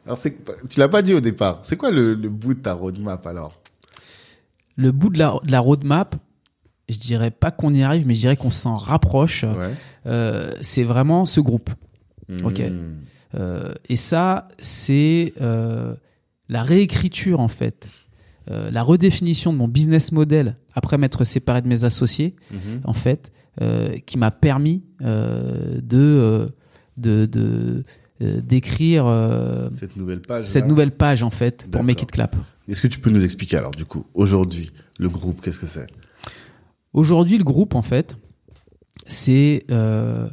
Alors, 0.10 0.20
tu 0.70 0.80
l'as 0.80 0.90
pas 0.90 1.04
dit 1.04 1.14
au 1.14 1.20
départ. 1.20 1.60
C'est 1.62 1.78
quoi 1.78 1.92
le, 1.92 2.16
le 2.16 2.30
bout 2.30 2.56
de 2.56 2.60
ta 2.62 2.74
roadmap 2.74 3.28
alors? 3.28 3.62
Le 4.76 4.92
bout 4.92 5.10
de 5.10 5.20
la, 5.20 5.36
de 5.44 5.52
la 5.52 5.60
roadmap, 5.60 6.16
je 6.90 6.98
dirais 6.98 7.30
pas 7.30 7.52
qu'on 7.52 7.76
y 7.76 7.84
arrive, 7.84 8.08
mais 8.08 8.16
je 8.16 8.22
dirais 8.22 8.36
qu'on 8.36 8.50
s'en 8.50 8.76
rapproche. 8.76 9.44
Ouais. 9.44 9.76
Euh, 10.08 10.52
c'est 10.62 10.84
vraiment 10.84 11.28
ce 11.28 11.40
groupe. 11.42 11.70
Ok. 12.44 12.60
Mm. 12.60 12.96
Euh, 13.36 13.74
et 13.88 13.96
ça, 13.98 14.48
c'est 14.60 15.34
euh, 15.42 15.94
la 16.48 16.64
réécriture 16.64 17.40
en 17.40 17.48
fait, 17.48 17.88
la 18.48 18.82
redéfinition 18.82 19.54
de 19.54 19.60
mon 19.60 19.68
business 19.68 20.12
model 20.12 20.58
après 20.74 20.98
m'être 20.98 21.24
séparé 21.24 21.62
de 21.62 21.68
mes 21.68 21.84
associés, 21.84 22.36
Mhm. 22.50 22.82
en 22.84 22.94
fait, 22.94 23.32
qui 24.08 24.18
m'a 24.18 24.32
permis 24.32 24.84
de 25.02 26.50
de 26.98 27.26
de 27.28 27.84
d'écrire 28.22 29.06
euh, 29.08 29.70
Cette 29.78 29.96
nouvelle 29.96 30.22
page. 30.22 30.46
cette 30.48 30.64
là. 30.64 30.68
nouvelle 30.68 30.92
page 30.96 31.24
en 31.24 31.30
fait 31.30 31.66
pour. 31.72 31.84
Make 31.84 32.02
It 32.04 32.12
Clap. 32.12 32.36
Est-ce 32.68 32.82
que 32.82 32.88
tu 32.88 33.00
peux 33.00 33.10
nous 33.10 33.24
expliquer 33.24 33.58
alors, 33.58 33.72
du 33.72 33.86
coup, 33.86 34.06
aujourd'hui, 34.14 34.72
le 35.00 35.10
groupe, 35.10 35.42
qu'est-ce 35.42 35.60
que 35.60 35.66
c'est? 35.66 35.88
Aujourd'hui, 36.94 37.38
le 37.38 37.44
groupe, 37.44 37.76
en 37.76 37.82
fait, 37.82 38.16
c'est 39.08 39.66
euh, 39.72 40.30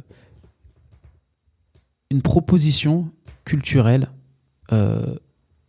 une 2.11 2.21
proposition 2.21 3.09
culturelle 3.45 4.09
euh, 4.71 5.15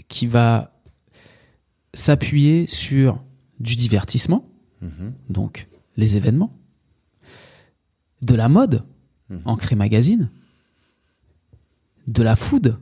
qui 0.09 0.27
va 0.27 0.81
s'appuyer 1.95 2.67
sur 2.67 3.23
du 3.61 3.77
divertissement, 3.77 4.45
Mhm. 4.83 5.13
donc 5.31 5.69
les 5.97 6.17
événements, 6.17 6.53
de 8.23 8.35
la 8.35 8.49
mode, 8.49 8.85
Mhm. 9.31 9.43
Ancré 9.45 9.77
Magazine, 9.77 10.31
de 12.09 12.23
la 12.25 12.35
food 12.35 12.79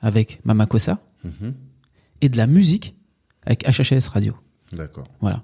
avec 0.00 0.40
Mamakosa 0.44 1.00
Mhm. 1.24 1.54
et 2.20 2.28
de 2.28 2.36
la 2.36 2.46
musique 2.46 2.94
avec 3.44 3.64
HHS 3.66 4.08
Radio. 4.08 4.34
D'accord. 4.72 5.08
Voilà. 5.20 5.42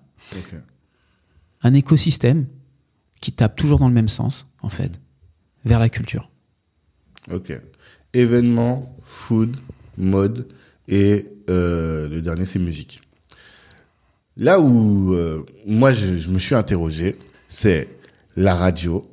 Un 1.62 1.72
écosystème 1.74 2.46
qui 3.20 3.32
tape 3.32 3.56
toujours 3.56 3.78
dans 3.78 3.88
le 3.88 3.94
même 3.94 4.08
sens, 4.08 4.46
en 4.60 4.68
fait, 4.68 4.92
vers 5.64 5.80
la 5.80 5.88
culture. 5.88 6.30
Ok. 7.32 7.52
Événements, 8.12 8.94
food, 9.02 9.56
mode 9.96 10.46
et 10.88 11.26
euh, 11.48 12.08
le 12.08 12.20
dernier 12.20 12.44
c'est 12.44 12.58
musique. 12.58 13.00
Là 14.36 14.60
où 14.60 15.14
euh, 15.14 15.44
moi 15.66 15.92
je, 15.92 16.18
je 16.18 16.28
me 16.30 16.38
suis 16.38 16.54
interrogé, 16.54 17.18
c'est 17.48 17.88
la 18.36 18.54
radio. 18.54 19.08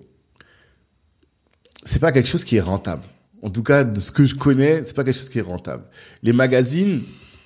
C'est 1.86 1.99
pas 1.99 2.12
quelque 2.12 2.28
chose 2.28 2.43
qui 2.43 2.58
est 2.58 2.62
rentable. 2.62 3.04
En 3.42 3.50
tout 3.50 3.64
cas, 3.64 3.84
de 3.84 4.00
ce 4.00 4.12
que 4.12 4.26
je 4.26 4.36
connais, 4.36 4.84
c'est 4.86 4.96
pas 4.96 5.04
quelque 5.04 5.18
chose 5.18 5.30
qui 5.30 5.39
est 5.39 5.42
rentable. 5.44 5.84
Les 6.24 6.34
magazines 6.34 7.02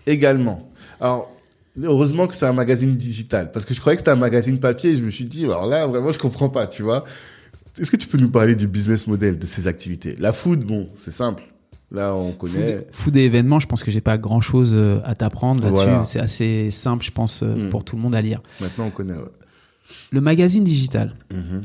également. 0.05 0.69
Alors 0.99 1.31
heureusement 1.81 2.27
que 2.27 2.35
c'est 2.35 2.45
un 2.45 2.53
magazine 2.53 2.95
digital 2.95 3.51
parce 3.51 3.65
que 3.65 3.73
je 3.73 3.79
croyais 3.79 3.95
que 3.97 4.01
c'était 4.01 4.11
un 4.11 4.15
magazine 4.15 4.59
papier 4.59 4.91
et 4.91 4.97
je 4.97 5.03
me 5.03 5.09
suis 5.09 5.25
dit 5.25 5.43
alors 5.45 5.65
là 5.65 5.87
vraiment 5.87 6.11
je 6.11 6.19
comprends 6.19 6.49
pas, 6.49 6.67
tu 6.67 6.83
vois. 6.83 7.03
Est-ce 7.79 7.91
que 7.91 7.97
tu 7.97 8.07
peux 8.07 8.17
nous 8.17 8.29
parler 8.29 8.55
du 8.55 8.67
business 8.67 9.05
model 9.07 9.37
de 9.37 9.45
ces 9.45 9.67
activités? 9.67 10.15
La 10.17 10.31
food, 10.31 10.63
bon, 10.63 10.89
c'est 10.95 11.11
simple. 11.11 11.43
Là, 11.91 12.15
on 12.15 12.31
connaît. 12.31 12.87
Food, 12.91 13.15
et 13.17 13.25
événements, 13.25 13.59
je 13.59 13.67
pense 13.67 13.83
que 13.83 13.91
j'ai 13.91 14.01
pas 14.01 14.17
grand 14.17 14.39
chose 14.41 14.73
à 15.03 15.13
t'apprendre 15.15 15.61
là-dessus. 15.61 15.83
Voilà. 15.83 16.05
C'est 16.05 16.19
assez 16.19 16.71
simple, 16.71 17.03
je 17.05 17.11
pense, 17.11 17.43
euh, 17.43 17.67
Mm. 17.67 17.69
pour 17.69 17.83
tout 17.83 17.95
le 17.97 18.01
monde 18.01 18.15
à 18.15 18.21
lire. 18.21 18.41
Maintenant, 18.61 18.85
on 18.87 18.91
connaît. 18.91 19.13
ouais. 19.13 19.29
Le 20.11 20.19
magazine 20.21 20.63
digital. 20.63 21.15
Mhm. 21.31 21.63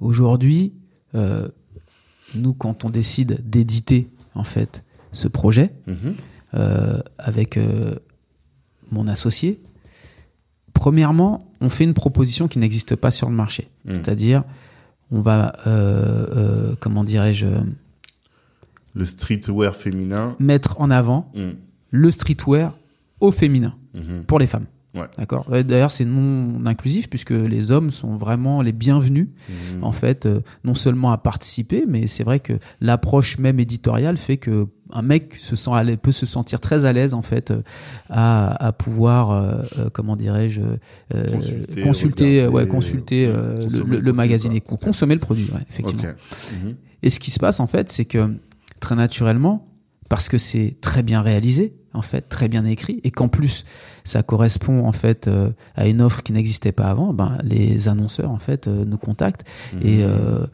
Aujourd'hui, 0.00 0.72
euh, 1.14 1.48
nous, 2.40 2.54
quand 2.54 2.84
on 2.84 2.90
décide 2.90 3.40
d'éditer, 3.48 4.08
en 4.34 4.44
fait, 4.44 4.82
ce 5.12 5.28
projet, 5.28 5.72
Mhm. 5.86 6.14
euh, 6.54 7.00
avec 7.18 7.56
euh, 7.56 7.94
mon 8.90 9.08
associé, 9.08 9.60
premièrement, 10.72 11.50
on 11.60 11.68
fait 11.68 11.84
une 11.84 11.94
proposition 11.94 12.48
qui 12.48 12.58
n'existe 12.58 12.96
pas 12.96 13.10
sur 13.10 13.28
le 13.30 13.34
marché. 13.34 13.68
Mm. 13.84 13.94
C'est-à-dire, 13.94 14.44
on 15.10 15.20
va, 15.20 15.54
euh, 15.66 16.26
euh, 16.36 16.74
comment 16.80 17.04
dirais-je, 17.04 17.46
Le 18.94 19.04
streetwear 19.04 19.74
féminin. 19.76 20.36
mettre 20.38 20.80
en 20.80 20.90
avant 20.90 21.30
Mhm. 21.34 21.54
le 21.90 22.10
streetwear 22.10 22.76
au 23.20 23.30
féminin 23.32 23.74
Mhm. 23.94 24.24
pour 24.26 24.38
les 24.38 24.46
femmes. 24.46 24.66
Ouais. 24.96 25.06
D'accord. 25.18 25.46
D'ailleurs, 25.50 25.90
c'est 25.90 26.04
non 26.04 26.64
inclusif 26.66 27.08
puisque 27.10 27.30
les 27.30 27.70
hommes 27.70 27.90
sont 27.90 28.16
vraiment 28.16 28.62
les 28.62 28.72
bienvenus 28.72 29.28
Mhm. 29.48 29.84
en 29.84 29.92
fait, 29.92 30.26
euh, 30.26 30.40
non 30.64 30.74
seulement 30.74 31.10
à 31.12 31.18
participer, 31.18 31.84
mais 31.86 32.06
c'est 32.06 32.24
vrai 32.24 32.40
que 32.40 32.54
l'approche 32.80 33.38
même 33.38 33.60
éditoriale 33.60 34.16
fait 34.16 34.36
que 34.38 34.66
un 34.92 35.02
mec 35.02 35.34
se 35.36 35.56
sent 35.56 35.70
à 35.72 35.84
peut 35.96 36.12
se 36.12 36.26
sentir 36.26 36.60
très 36.60 36.84
à 36.84 36.92
l'aise 36.92 37.12
en 37.12 37.22
fait 37.22 37.50
euh, 37.50 37.62
à, 38.08 38.66
à 38.66 38.72
pouvoir, 38.72 39.30
euh, 39.32 39.62
euh, 39.78 39.88
comment 39.92 40.14
dirais-je, 40.16 40.60
euh, 41.14 41.30
Consulter, 41.32 41.82
consulter, 41.82 42.46
ouais, 42.46 42.66
consulter 42.68 43.26
le, 43.26 44.12
magazine 44.12 44.52
et 44.52 44.60
con- 44.60 44.76
consommer 44.76 45.14
le 45.14 45.20
produit, 45.20 45.50
ouais, 45.52 45.60
effectivement. 45.68 46.02
Mhm. 46.04 46.74
Et 47.02 47.10
ce 47.10 47.18
qui 47.20 47.30
se 47.30 47.38
passe 47.40 47.60
en 47.60 47.66
fait, 47.66 47.88
c'est 47.90 48.04
que 48.04 48.32
très 48.80 48.94
naturellement, 48.94 49.68
parce 50.08 50.28
que 50.28 50.38
c'est 50.38 50.76
très 50.80 51.02
bien 51.02 51.20
réalisé, 51.20 51.74
en 51.96 52.02
fait, 52.02 52.28
très 52.28 52.48
bien 52.48 52.64
écrit, 52.64 53.00
et 53.04 53.10
qu'en 53.10 53.28
plus 53.28 53.64
ça 54.04 54.22
correspond 54.22 54.86
en 54.86 54.92
fait 54.92 55.26
euh, 55.26 55.50
à 55.74 55.86
une 55.88 56.00
offre 56.02 56.22
qui 56.22 56.32
n'existait 56.32 56.72
pas 56.72 56.84
avant, 56.86 57.12
ben 57.12 57.38
les 57.42 57.88
annonceurs 57.88 58.30
en 58.30 58.38
fait 58.38 58.68
euh, 58.68 58.84
nous 58.84 58.98
contactent 58.98 59.44
et 59.82 59.96
Mhm. 59.98 60.02
euh, 60.02 60.46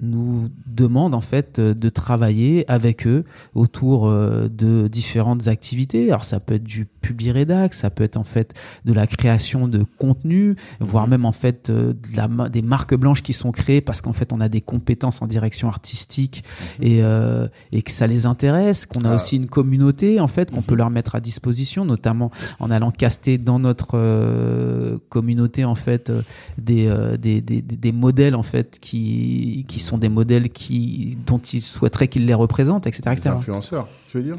nous 0.00 0.48
demandent 0.66 1.14
en 1.14 1.20
fait 1.20 1.58
euh, 1.58 1.74
de 1.74 1.88
travailler 1.88 2.64
avec 2.70 3.06
eux 3.06 3.24
autour 3.54 4.08
euh, 4.08 4.48
de 4.48 4.88
différentes 4.88 5.48
activités. 5.48 6.08
Alors 6.08 6.24
ça 6.24 6.40
peut 6.40 6.54
être 6.54 6.64
du 6.64 6.86
publi 6.86 7.30
rédac, 7.32 7.74
ça 7.74 7.90
peut 7.90 8.04
être 8.04 8.16
en 8.16 8.24
fait 8.24 8.54
de 8.84 8.92
la 8.92 9.06
création 9.06 9.68
de 9.68 9.84
contenu, 9.98 10.56
voire 10.80 11.06
même 11.08 11.24
en 11.24 11.32
fait 11.32 11.70
euh, 11.70 11.92
de 11.92 12.16
la, 12.16 12.48
des 12.48 12.62
marques 12.62 12.94
blanches 12.94 13.22
qui 13.22 13.32
sont 13.32 13.52
créées 13.52 13.80
parce 13.80 14.00
qu'en 14.00 14.12
fait 14.12 14.32
on 14.32 14.40
a 14.40 14.48
des 14.48 14.60
compétences 14.60 15.22
en 15.22 15.26
direction 15.26 15.68
artistique 15.68 16.44
et, 16.80 17.02
euh, 17.02 17.48
et 17.72 17.82
que 17.82 17.90
ça 17.90 18.06
les 18.06 18.26
intéresse, 18.26 18.86
qu'on 18.86 19.04
a 19.04 19.10
Ah. 19.10 19.14
aussi 19.16 19.36
une 19.36 19.48
communauté 19.48 20.20
en 20.20 20.28
fait 20.28 20.50
qu'on 20.50 20.62
peut 20.62 20.74
leur 20.76 20.90
mettre 20.90 21.14
à 21.14 21.20
disposition, 21.20 21.84
notamment 21.84 22.30
en 22.58 22.70
allant 22.70 22.90
caster 22.90 23.38
dans 23.38 23.58
notre 23.58 23.90
euh, 23.94 24.98
communauté 25.08 25.64
en 25.64 25.74
fait 25.74 26.12
des, 26.58 26.86
euh, 26.86 27.16
des, 27.16 27.40
des, 27.40 27.60
des- 27.62 27.76
des 27.76 27.92
modèles 27.92 28.34
en 28.34 28.42
fait 28.42 28.78
qui, 28.80 29.64
qui 29.68 29.80
sont 29.80 29.89
des 29.98 30.08
modèles 30.08 30.48
qui 30.48 31.18
dont 31.26 31.38
ils 31.38 31.62
souhaiteraient 31.62 32.08
qu'ils 32.08 32.26
les 32.26 32.34
représentent, 32.34 32.86
etc. 32.86 33.02
Des 33.06 33.12
etc. 33.12 33.30
influenceurs, 33.30 33.88
tu 34.08 34.18
veux 34.18 34.22
dire? 34.22 34.38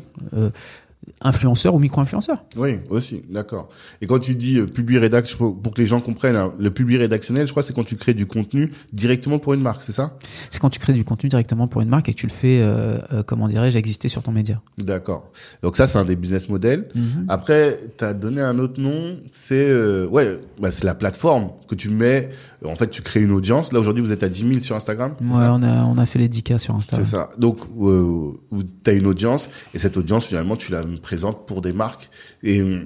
Influenceurs 1.23 1.73
ou 1.75 1.79
micro-influenceurs. 1.79 2.43
Oui, 2.55 2.79
aussi, 2.89 3.21
d'accord. 3.29 3.69
Et 4.01 4.07
quand 4.07 4.19
tu 4.19 4.35
dis 4.35 4.57
euh, 4.59 4.65
publi 4.65 4.97
rédac, 4.97 5.27
je 5.29 5.35
crois- 5.35 5.53
pour 5.53 5.73
que 5.73 5.81
les 5.81 5.87
gens 5.87 5.99
comprennent, 6.01 6.35
hein, 6.35 6.51
le 6.59 6.71
publi 6.71 6.97
rédactionnel, 6.97 7.45
je 7.47 7.51
crois, 7.51 7.63
c'est 7.63 7.73
quand 7.73 7.83
tu 7.83 7.95
crées 7.95 8.13
du 8.13 8.25
contenu 8.25 8.71
directement 8.93 9.37
pour 9.39 9.53
une 9.53 9.61
marque, 9.61 9.81
c'est 9.83 9.91
ça? 9.91 10.17
C'est 10.49 10.59
quand 10.59 10.69
tu 10.69 10.79
crées 10.79 10.93
du 10.93 11.03
contenu 11.03 11.29
directement 11.29 11.67
pour 11.67 11.81
une 11.81 11.89
marque 11.89 12.09
et 12.09 12.13
que 12.13 12.17
tu 12.19 12.27
le 12.27 12.31
fais, 12.31 12.61
euh, 12.61 12.97
euh, 13.13 13.23
comment 13.23 13.47
dirais-je, 13.47 13.77
exister 13.77 14.07
sur 14.09 14.21
ton 14.23 14.31
média. 14.31 14.61
D'accord. 14.77 15.31
Donc 15.63 15.75
ça, 15.75 15.87
c'est 15.87 15.97
un 15.97 16.05
des 16.05 16.15
business 16.15 16.49
models. 16.49 16.87
Après, 17.27 17.79
tu 17.97 18.03
as 18.03 18.13
donné 18.13 18.41
un 18.41 18.57
autre 18.59 18.79
nom, 18.81 19.17
c'est 19.31 19.55
euh, 19.69 20.07
ouais, 20.07 20.39
bah, 20.59 20.71
c'est 20.71 20.83
la 20.85 20.95
plateforme 20.95 21.49
que 21.67 21.75
tu 21.75 21.89
mets. 21.89 22.29
En 22.65 22.75
fait, 22.75 22.89
tu 22.89 23.01
crées 23.01 23.21
une 23.21 23.31
audience. 23.31 23.73
Là, 23.73 23.79
aujourd'hui, 23.79 24.03
vous 24.03 24.11
êtes 24.11 24.21
à 24.23 24.29
10 24.29 24.41
000 24.47 24.59
sur 24.59 24.75
Instagram. 24.75 25.13
Ouais, 25.21 25.27
ça? 25.39 25.53
on 25.55 25.63
a, 25.63 25.83
on 25.85 25.97
a 25.97 26.05
fait 26.05 26.19
les 26.19 26.29
10K 26.29 26.59
sur 26.59 26.75
Insta. 26.75 26.97
C'est 26.97 27.05
ça. 27.05 27.29
Donc, 27.39 27.59
euh, 27.81 28.33
tu 28.83 28.89
as 28.89 28.93
une 28.93 29.07
audience 29.07 29.49
et 29.73 29.79
cette 29.79 29.97
audience, 29.97 30.25
finalement, 30.25 30.55
tu 30.55 30.71
la 30.71 30.83
présentes 30.99 31.47
pour 31.47 31.61
des 31.61 31.73
marques. 31.73 32.09
Et 32.43 32.59
euh, 32.61 32.85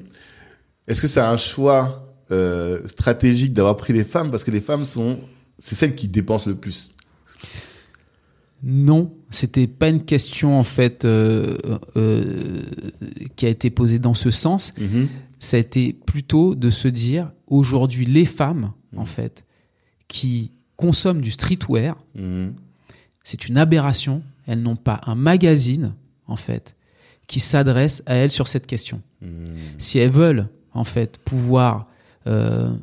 est-ce 0.87 1.01
que 1.01 1.07
c'est 1.07 1.19
un 1.21 1.37
choix 1.37 2.13
euh, 2.31 2.85
stratégique 2.87 3.53
d'avoir 3.53 3.77
pris 3.77 3.93
les 3.93 4.03
femmes? 4.03 4.31
Parce 4.31 4.43
que 4.43 4.51
les 4.51 4.61
femmes 4.61 4.85
sont, 4.85 5.19
c'est 5.57 5.75
celles 5.75 5.95
qui 5.95 6.07
dépensent 6.07 6.49
le 6.49 6.55
plus. 6.55 6.91
Non, 8.63 9.13
c'était 9.29 9.67
pas 9.67 9.89
une 9.89 10.03
question 10.05 10.57
en 10.57 10.63
fait 10.63 11.05
euh, 11.05 11.57
euh, 11.97 12.63
qui 13.35 13.45
a 13.45 13.49
été 13.49 13.69
posée 13.69 13.99
dans 13.99 14.13
ce 14.13 14.31
sens. 14.31 14.73
Mhm. 14.79 15.07
Ça 15.39 15.57
a 15.57 15.59
été 15.59 15.93
plutôt 15.93 16.55
de 16.55 16.69
se 16.69 16.87
dire 16.87 17.31
aujourd'hui 17.47 18.05
les 18.05 18.25
femmes 18.25 18.71
Mmh. 18.93 18.99
en 18.99 19.05
fait 19.05 19.43
qui 20.07 20.51
consomment 20.77 21.19
du 21.21 21.31
streetwear, 21.31 21.97
Mhm. 22.15 22.53
c'est 23.23 23.47
une 23.49 23.57
aberration. 23.57 24.23
Elles 24.47 24.61
n'ont 24.61 24.75
pas 24.77 25.01
un 25.05 25.15
magazine 25.15 25.93
en 26.27 26.35
fait 26.37 26.74
qui 27.27 27.39
s'adresse 27.39 28.03
à 28.05 28.15
elles 28.15 28.31
sur 28.31 28.47
cette 28.47 28.67
question. 28.67 29.01
Mhm. 29.21 29.55
si 29.79 29.97
elles 29.99 30.11
veulent 30.11 30.47
en 30.73 30.83
fait 30.83 31.17
pouvoir 31.17 31.87
euh, 32.27 32.73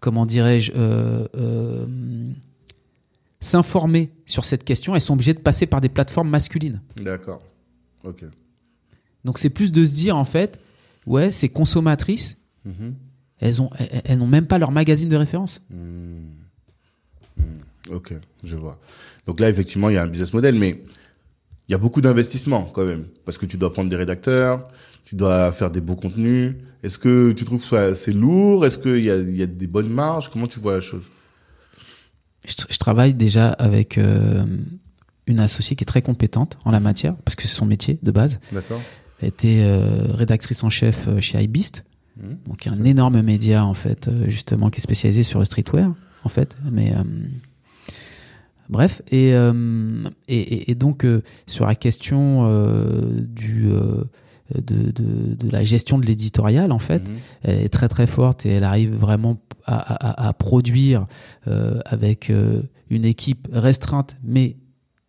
comment 0.00 0.26
dirais-je 0.26 0.72
euh, 0.74 1.26
euh, 1.36 1.86
s'informer 3.40 4.12
sur 4.26 4.44
cette 4.44 4.64
question 4.64 4.94
elles 4.94 5.00
sont 5.00 5.14
obligées 5.14 5.34
de 5.34 5.40
passer 5.40 5.66
par 5.66 5.80
des 5.80 5.88
plateformes 5.88 6.28
masculines 6.28 6.80
D'accord. 7.00 7.42
Ok. 8.04 8.24
donc 9.24 9.38
c'est 9.38 9.50
plus 9.50 9.72
de 9.72 9.84
se 9.84 9.94
dire 9.94 10.16
en 10.16 10.24
fait 10.24 10.58
ouais 11.06 11.30
ces 11.30 11.48
consommatrices 11.48 12.36
Mhm. 12.64 12.94
elles 13.40 13.60
ont 13.60 13.70
elles, 13.78 14.02
elles 14.04 14.18
n'ont 14.18 14.26
même 14.28 14.46
pas 14.46 14.58
leur 14.58 14.70
magazine 14.70 15.08
de 15.08 15.16
référence 15.16 15.60
Hmm. 15.70 16.30
Hmm. 17.36 17.44
Ok, 17.90 18.12
je 18.44 18.54
vois. 18.56 18.78
Donc 19.26 19.40
là, 19.40 19.48
effectivement, 19.48 19.88
il 19.88 19.94
y 19.94 19.98
a 19.98 20.02
un 20.02 20.06
business 20.06 20.32
model, 20.32 20.54
mais 20.54 20.84
il 21.72 21.76
y 21.76 21.76
a 21.76 21.78
beaucoup 21.78 22.02
d'investissements 22.02 22.64
quand 22.66 22.84
même, 22.84 23.06
parce 23.24 23.38
que 23.38 23.46
tu 23.46 23.56
dois 23.56 23.72
prendre 23.72 23.88
des 23.88 23.96
rédacteurs, 23.96 24.68
tu 25.06 25.16
dois 25.16 25.50
faire 25.52 25.70
des 25.70 25.80
beaux 25.80 25.96
contenus. 25.96 26.52
Est-ce 26.82 26.98
que 26.98 27.32
tu 27.32 27.46
trouves 27.46 27.66
que 27.66 27.94
c'est 27.94 28.12
lourd? 28.12 28.66
Est-ce 28.66 28.76
qu'il 28.76 29.00
y 29.00 29.10
a, 29.10 29.16
y 29.16 29.40
a 29.42 29.46
des 29.46 29.66
bonnes 29.66 29.88
marges? 29.88 30.28
Comment 30.30 30.46
tu 30.48 30.60
vois 30.60 30.74
la 30.74 30.80
chose? 30.80 31.04
Je, 32.46 32.52
tra- 32.52 32.66
je 32.68 32.76
travaille 32.76 33.14
déjà 33.14 33.48
avec 33.52 33.96
euh, 33.96 34.44
une 35.26 35.40
associée 35.40 35.74
qui 35.76 35.84
est 35.84 35.86
très 35.86 36.02
compétente 36.02 36.58
en 36.66 36.72
la 36.72 36.80
matière 36.80 37.14
parce 37.24 37.36
que 37.36 37.42
c'est 37.44 37.54
son 37.56 37.64
métier 37.64 37.98
de 38.02 38.10
base 38.10 38.38
D'accord 38.52 38.82
Elle 39.22 39.28
était 39.28 39.60
euh, 39.62 40.12
rédactrice 40.12 40.62
en 40.64 40.68
chef 40.70 41.08
euh, 41.08 41.20
chez 41.20 41.42
iBeast, 41.42 41.84
Mhm. 42.20 42.36
donc 42.48 42.66
un 42.66 42.84
énorme 42.84 43.22
média 43.22 43.64
en 43.64 43.72
fait, 43.72 44.10
justement 44.28 44.68
qui 44.68 44.80
est 44.80 44.82
spécialisé 44.82 45.22
sur 45.22 45.38
le 45.38 45.46
streetwear 45.46 45.94
en 46.24 46.28
fait. 46.28 46.54
Mais 46.70 46.92
euh, 46.92 47.02
bref, 48.68 49.02
et, 49.10 49.34
euh, 49.34 50.04
et, 50.28 50.38
et- 50.40 50.70
et 50.70 50.74
donc 50.74 51.04
euh, 51.04 51.22
sur 51.46 51.66
la 51.66 51.74
question 51.74 52.46
euh, 52.46 53.20
du 53.20 53.68
de, 54.54 54.90
de, 54.92 55.34
de 55.34 55.50
la 55.50 55.64
gestion 55.64 55.98
de 55.98 56.04
l'éditorial 56.06 56.72
en 56.72 56.78
fait, 56.78 57.02
Mhm. 57.08 57.14
elle 57.42 57.58
est 57.60 57.68
très 57.70 57.88
très 57.88 58.06
forte 58.06 58.44
et 58.44 58.50
elle 58.50 58.64
arrive 58.64 58.94
vraiment 58.94 59.38
à, 59.64 59.76
à- 59.76 60.28
à 60.28 60.32
produire 60.34 61.06
avec 61.86 62.30
une 62.90 63.04
équipe 63.04 63.48
restreinte 63.52 64.16
mais 64.22 64.56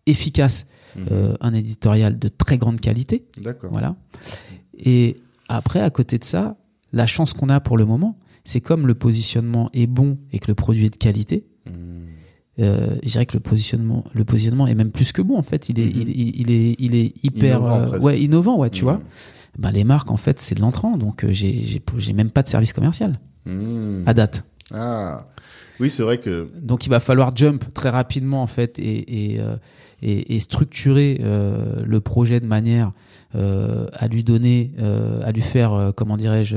efficace 0.05 0.65
Mhm. 0.95 1.37
un 1.41 1.53
éditorial 1.55 2.19
de 2.19 2.27
très 2.27 2.57
grande 2.59 2.79
qualité. 2.79 3.25
D'accord. 3.43 3.71
Voilà. 3.71 3.95
Et 4.77 5.17
après, 5.49 5.81
à 5.81 5.89
côté 5.89 6.19
de 6.19 6.23
ça, 6.23 6.55
la 6.91 7.07
chance 7.07 7.33
qu'on 7.33 7.49
a 7.49 7.59
pour 7.59 7.77
le 7.77 7.85
moment, 7.85 8.17
c'est 8.45 8.61
comme 8.61 8.85
le 8.85 8.93
positionnement 8.93 9.69
est 9.73 9.87
bon 9.87 10.19
et 10.31 10.37
que 10.39 10.47
le 10.49 10.53
produit 10.55 10.85
est 10.85 10.89
de 10.91 10.97
qualité. 10.97 11.45
Hmm. 11.65 12.05
Euh, 12.59 12.95
je 13.03 13.09
dirais 13.09 13.25
que 13.25 13.33
le 13.33 13.39
positionnement, 13.39 14.03
le 14.13 14.23
positionnement 14.25 14.67
est 14.67 14.75
même 14.75 14.91
plus 14.91 15.11
que 15.11 15.21
bon. 15.23 15.37
En 15.37 15.41
fait, 15.41 15.69
il 15.69 15.79
est, 15.79 15.85
Mhm. 15.85 16.01
il, 16.01 16.09
il- 16.09 16.41
il 16.41 16.51
est, 16.51 16.75
il 16.79 16.95
est 16.95 17.13
hyper, 17.23 17.57
Innovant, 17.59 17.93
euh, 17.93 17.99
ouais, 17.99 18.21
innovant, 18.21 18.57
ouais, 18.57 18.69
tu 18.69 18.83
Hmm. 18.83 18.85
vois. 18.85 19.01
Ben, 19.57 19.71
les 19.71 19.83
marques, 19.83 20.11
en 20.11 20.17
fait, 20.17 20.39
c'est 20.39 20.55
de 20.55 20.61
l'entrant, 20.61 20.97
donc 20.97 21.23
euh, 21.23 21.29
j'ai, 21.31 21.81
même 22.13 22.29
pas 22.29 22.43
de 22.43 22.47
service 22.47 22.73
commercial 22.73 23.19
Hmm. 23.45 24.03
à 24.05 24.13
date. 24.13 24.43
Ah, 24.71 25.27
oui, 25.79 25.89
c'est 25.89 26.03
vrai 26.03 26.19
que. 26.19 26.49
Donc 26.61 26.85
il 26.85 26.89
va 26.89 26.99
falloir 26.99 27.35
jump 27.35 27.65
très 27.73 27.89
rapidement 27.89 28.41
en 28.41 28.47
fait 28.47 28.79
et, 28.79 29.33
et, 29.33 29.39
euh, 29.39 29.57
et, 30.01 30.35
et 30.35 30.39
structurer 30.39 31.19
euh, 31.21 31.83
le 31.85 31.99
projet 32.01 32.39
de 32.39 32.45
manière 32.45 32.91
euh, 33.35 33.87
à 33.93 34.07
lui 34.07 34.23
donner, 34.23 34.71
euh, 34.79 35.19
à 35.25 35.31
lui 35.31 35.41
faire, 35.41 35.73
euh, 35.73 35.91
comment 35.91 36.15
dirais-je, 36.17 36.55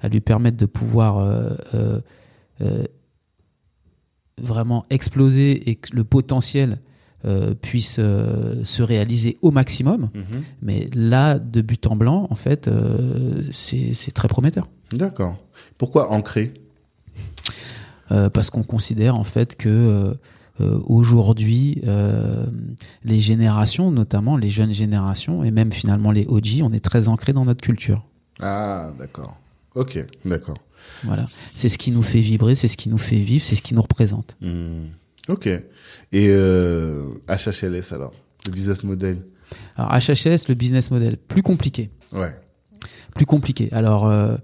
à 0.00 0.08
lui 0.08 0.20
permettre 0.20 0.56
de 0.58 0.66
pouvoir 0.66 1.18
euh, 1.18 1.98
vraiment 4.42 4.84
exploser 4.90 5.70
et 5.70 5.76
que 5.76 5.94
le 5.94 6.04
potentiel 6.04 6.78
euh, 7.26 7.54
puisse 7.54 7.96
euh, 7.98 8.64
se 8.64 8.82
réaliser 8.82 9.36
au 9.42 9.50
maximum. 9.50 10.08
Mhm. 10.14 10.42
Mais 10.62 10.88
là, 10.94 11.38
de 11.38 11.60
but 11.60 11.86
en 11.86 11.94
blanc, 11.94 12.26
en 12.30 12.34
fait, 12.34 12.66
euh, 12.66 13.42
c'est 13.52 14.12
très 14.14 14.26
prometteur. 14.26 14.68
D'accord. 14.92 15.36
Pourquoi 15.76 16.10
ancrer 16.12 16.54
Euh, 18.10 18.30
parce 18.30 18.48
qu'on 18.48 18.62
considère 18.62 19.16
en 19.16 19.24
fait 19.24 19.56
que 19.56 20.16
aujourd'hui 20.58 21.82
les 23.04 23.20
générations, 23.20 23.90
notamment 23.90 24.36
les 24.36 24.50
jeunes 24.50 24.72
générations 24.74 25.44
et 25.44 25.50
même 25.50 25.72
finalement 25.72 26.10
les 26.10 26.26
OG, 26.26 26.62
on 26.62 26.72
est 26.72 26.84
très 26.84 27.08
ancré 27.08 27.32
dans 27.32 27.44
notre 27.44 27.62
culture. 27.62 28.04
Ah, 28.40 28.90
d'accord. 28.98 29.36
Ok, 29.74 30.04
d'accord. 30.24 30.58
Voilà, 31.04 31.28
c'est 31.54 31.68
ce 31.68 31.78
qui 31.78 31.90
nous 31.90 32.02
fait 32.02 32.20
vibrer, 32.20 32.54
c'est 32.54 32.68
ce 32.68 32.76
qui 32.76 32.88
nous 32.88 32.98
fait 32.98 33.20
vivre, 33.20 33.44
c'est 33.44 33.56
ce 33.56 33.62
qui 33.62 33.74
nous 33.74 33.82
représente. 33.82 34.36
Hmm. 34.40 34.86
Ok. 35.28 35.46
Et 35.46 35.62
euh, 36.28 37.08
HHLS 37.28 37.92
alors, 37.92 38.12
le 38.48 38.52
business 38.52 38.82
model? 38.84 39.22
Alors 39.76 39.92
HHS, 39.92 40.48
le 40.48 40.54
business 40.54 40.90
model, 40.90 41.16
plus 41.16 41.42
compliqué, 41.42 41.90
Ouais. 42.12 42.34
plus 43.14 43.26
compliqué. 43.26 43.68
Alors 43.72 44.06
euh, 44.08 44.36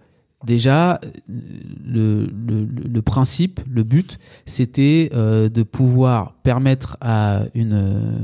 déjà, 0.45 1.01
le, 1.29 2.27
le, 2.27 2.65
le 2.65 3.03
principe, 3.03 3.61
le 3.69 3.83
but, 3.83 4.19
c'était 4.45 5.11
euh, 5.15 5.49
de 5.49 5.63
pouvoir 5.63 6.35
permettre 6.43 6.97
à 7.01 7.45
une 7.55 7.73
euh, 7.73 8.19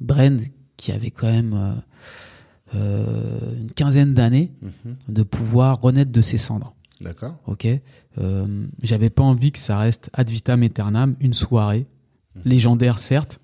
brand 0.00 0.40
qui 0.76 0.92
avait 0.92 1.10
quand 1.10 1.30
même 1.30 1.82
euh, 2.74 3.38
une 3.60 3.70
quinzaine 3.72 4.14
d'années 4.14 4.50
Mhm. 4.62 4.96
de 5.08 5.22
pouvoir 5.22 5.80
renaître 5.80 6.12
de 6.12 6.22
ses 6.22 6.38
cendres. 6.38 6.74
D'accord. 7.00 7.36
Ok, 7.46 7.66
Euh, 8.20 8.66
j'avais 8.82 9.10
pas 9.10 9.22
envie 9.22 9.52
que 9.52 9.60
ça 9.60 9.78
reste 9.78 10.10
ad 10.12 10.28
vitam 10.28 10.62
aeternam, 10.64 11.14
une 11.20 11.32
soirée 11.34 11.86
légendaire 12.44 12.98
certes, 12.98 13.38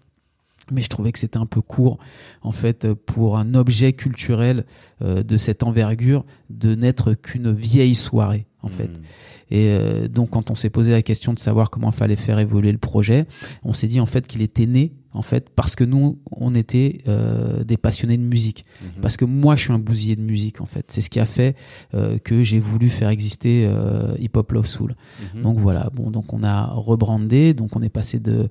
mais 0.73 0.81
je 0.83 0.89
trouvais 0.89 1.13
que 1.13 1.19
c'était 1.21 1.37
un 1.39 1.47
peu 1.47 1.61
court 1.61 1.99
en 2.43 2.51
fait 2.51 2.93
pour 2.93 3.39
un 3.39 3.55
objet 3.55 3.93
culturel 3.93 4.65
euh, 5.03 5.23
de 5.23 5.37
cette 5.37 5.63
envergure 5.63 6.25
de 6.51 6.75
n'être 6.75 7.15
qu'une 7.15 7.53
vieille 7.53 7.95
soirée 7.95 8.47
en 8.63 8.69
fait. 8.69 8.89
Hmm. 8.89 9.03
Et 9.51 9.69
euh, 9.69 10.09
donc, 10.09 10.31
quand 10.31 10.51
on 10.51 10.55
s'est 10.57 10.71
posé 10.71 10.91
la 10.91 11.03
question 11.03 11.35
de 11.35 11.39
savoir 11.39 11.71
comment 11.71 11.93
fallait 11.93 12.17
faire 12.17 12.39
évoluer 12.41 12.73
le 12.73 12.79
projet, 12.79 13.27
on 13.63 13.73
s'est 13.75 13.87
dit 13.89 14.01
en 14.01 14.07
fait 14.07 14.27
qu'il 14.27 14.43
était 14.43 14.67
né 14.67 14.93
en 15.15 15.23
fait 15.23 15.49
parce 15.49 15.77
que 15.77 15.85
nous, 15.85 16.19
on 16.33 16.55
était 16.55 16.99
euh, 17.09 17.63
des 17.65 17.77
passionnés 17.77 18.19
de 18.19 18.23
musique. 18.23 18.67
Mhm. 18.83 19.01
Parce 19.01 19.17
que 19.17 19.25
moi, 19.25 19.57
je 19.57 19.63
suis 19.63 19.73
un 19.73 19.79
bousier 19.79 20.17
de 20.17 20.21
musique 20.21 20.61
en 20.61 20.67
fait. 20.67 20.87
C'est 20.89 21.01
ce 21.01 21.09
qui 21.09 21.21
a 21.21 21.27
fait 21.27 21.57
euh, 21.95 22.19
que 22.19 22.43
j'ai 22.43 22.59
voulu 22.59 22.89
faire 22.89 23.09
exister 23.09 23.67
euh, 23.67 24.15
Hip 24.19 24.33
Hop 24.35 24.53
Love 24.53 24.67
Soul. 24.67 24.97
Mhm. 25.35 25.43
Donc 25.43 25.59
voilà. 25.59 25.89
Bon, 25.95 26.11
donc 26.11 26.33
on 26.33 26.43
a 26.43 26.67
rebrandé, 26.67 27.55
donc 27.55 27.77
on 27.77 27.83
est 27.83 27.89
passé 27.89 28.19
de 28.19 28.49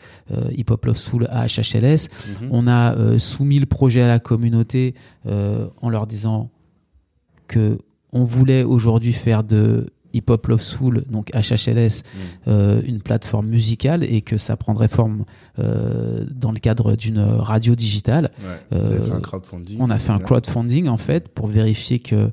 Hip 0.52 0.66
Hop 0.70 0.86
Love 0.86 0.98
Soul 0.98 1.28
à 1.30 1.46
HHLS. 1.46 2.10
Mhm. 2.42 2.48
On 2.52 2.68
a 2.68 3.20
soumis 3.20 3.60
le 3.60 3.66
projet 3.66 4.02
à 4.02 4.08
la 4.08 4.20
communauté 4.20 4.96
en 5.26 5.90
leur 5.90 6.08
disant 6.08 6.50
que 7.48 7.78
on 8.14 8.24
voulait 8.24 8.64
aujourd'hui 8.64 9.12
faire 9.12 9.44
de 9.44 9.88
Hip 10.14 10.24
Hop 10.30 10.48
Love 10.48 10.62
Soul, 10.62 11.04
donc 11.10 11.32
HHLS, 11.34 12.04
euh, 12.48 12.82
une 12.86 13.02
plateforme 13.02 13.48
musicale 13.48 14.04
et 14.04 14.22
que 14.22 14.38
ça 14.38 14.56
prendrait 14.58 14.88
forme 14.88 15.26
euh, 15.60 16.26
dans 16.34 16.52
le 16.52 16.60
cadre 16.60 16.96
d'une 16.96 17.20
radio 17.20 17.76
digitale. 17.76 18.32
Ouais. 18.42 18.78
Euh, 18.78 19.04
fait 19.04 19.12
un 19.12 19.20
crowdfunding. 19.22 19.78
On 19.80 19.90
a 19.90 19.98
fait 19.98 20.12
un 20.12 20.20
crowdfunding 20.20 20.88
en 20.88 20.98
fait 20.98 21.30
pour 21.30 21.48
vérifier 21.48 22.00
que 22.00 22.30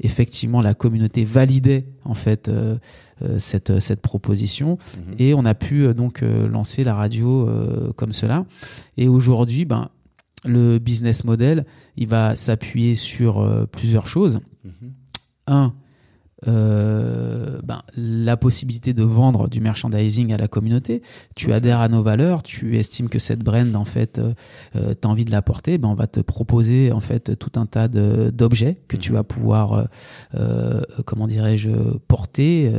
effectivement 0.00 0.60
la 0.60 0.74
communauté 0.74 1.24
validait 1.24 1.86
en 2.04 2.14
fait 2.14 2.48
euh, 2.48 2.76
euh, 3.22 3.38
cette 3.38 3.78
cette 3.80 4.00
proposition 4.00 4.76
Mhm. 4.96 5.14
et 5.18 5.34
on 5.34 5.44
a 5.44 5.54
pu 5.54 5.84
euh, 5.86 5.94
donc 5.94 6.22
lancer 6.22 6.82
la 6.84 6.94
radio 6.94 7.48
comme 7.96 8.12
cela. 8.12 8.44
Et 8.96 9.08
aujourd'hui, 9.08 9.64
ben 9.64 9.88
le 10.46 10.78
business 10.78 11.24
model, 11.24 11.64
il 11.96 12.06
va 12.08 12.36
s'appuyer 12.36 12.96
sur 12.96 13.66
plusieurs 13.72 14.06
choses. 14.06 14.40
Mhm. 14.64 14.92
Un, 15.46 15.72
euh, 16.46 17.60
ben, 17.62 17.82
la 17.96 18.36
possibilité 18.36 18.92
de 18.92 19.02
vendre 19.02 19.48
du 19.48 19.60
merchandising 19.60 20.32
à 20.32 20.36
la 20.36 20.48
communauté. 20.48 21.02
Tu 21.34 21.52
adhères 21.52 21.80
à 21.80 21.88
nos 21.88 22.02
valeurs, 22.02 22.42
tu 22.42 22.76
estimes 22.78 23.08
que 23.08 23.18
cette 23.18 23.40
brand, 23.40 23.74
en 23.74 23.84
fait, 23.84 24.18
euh, 24.18 24.32
euh, 24.76 24.94
t'as 24.94 25.08
envie 25.08 25.24
de 25.24 25.30
la 25.30 25.42
porter, 25.42 25.78
ben, 25.78 25.88
on 25.88 25.94
va 25.94 26.06
te 26.06 26.20
proposer, 26.20 26.92
en 26.92 27.00
fait, 27.00 27.38
tout 27.38 27.52
un 27.56 27.66
tas 27.66 27.88
d'objets 27.88 28.76
que 28.88 28.96
tu 28.96 29.10
Mhm. 29.10 29.16
vas 29.16 29.22
pouvoir, 29.24 29.86
euh, 30.34 30.80
comment 31.06 31.26
dirais-je, 31.26 31.70
porter 32.08 32.72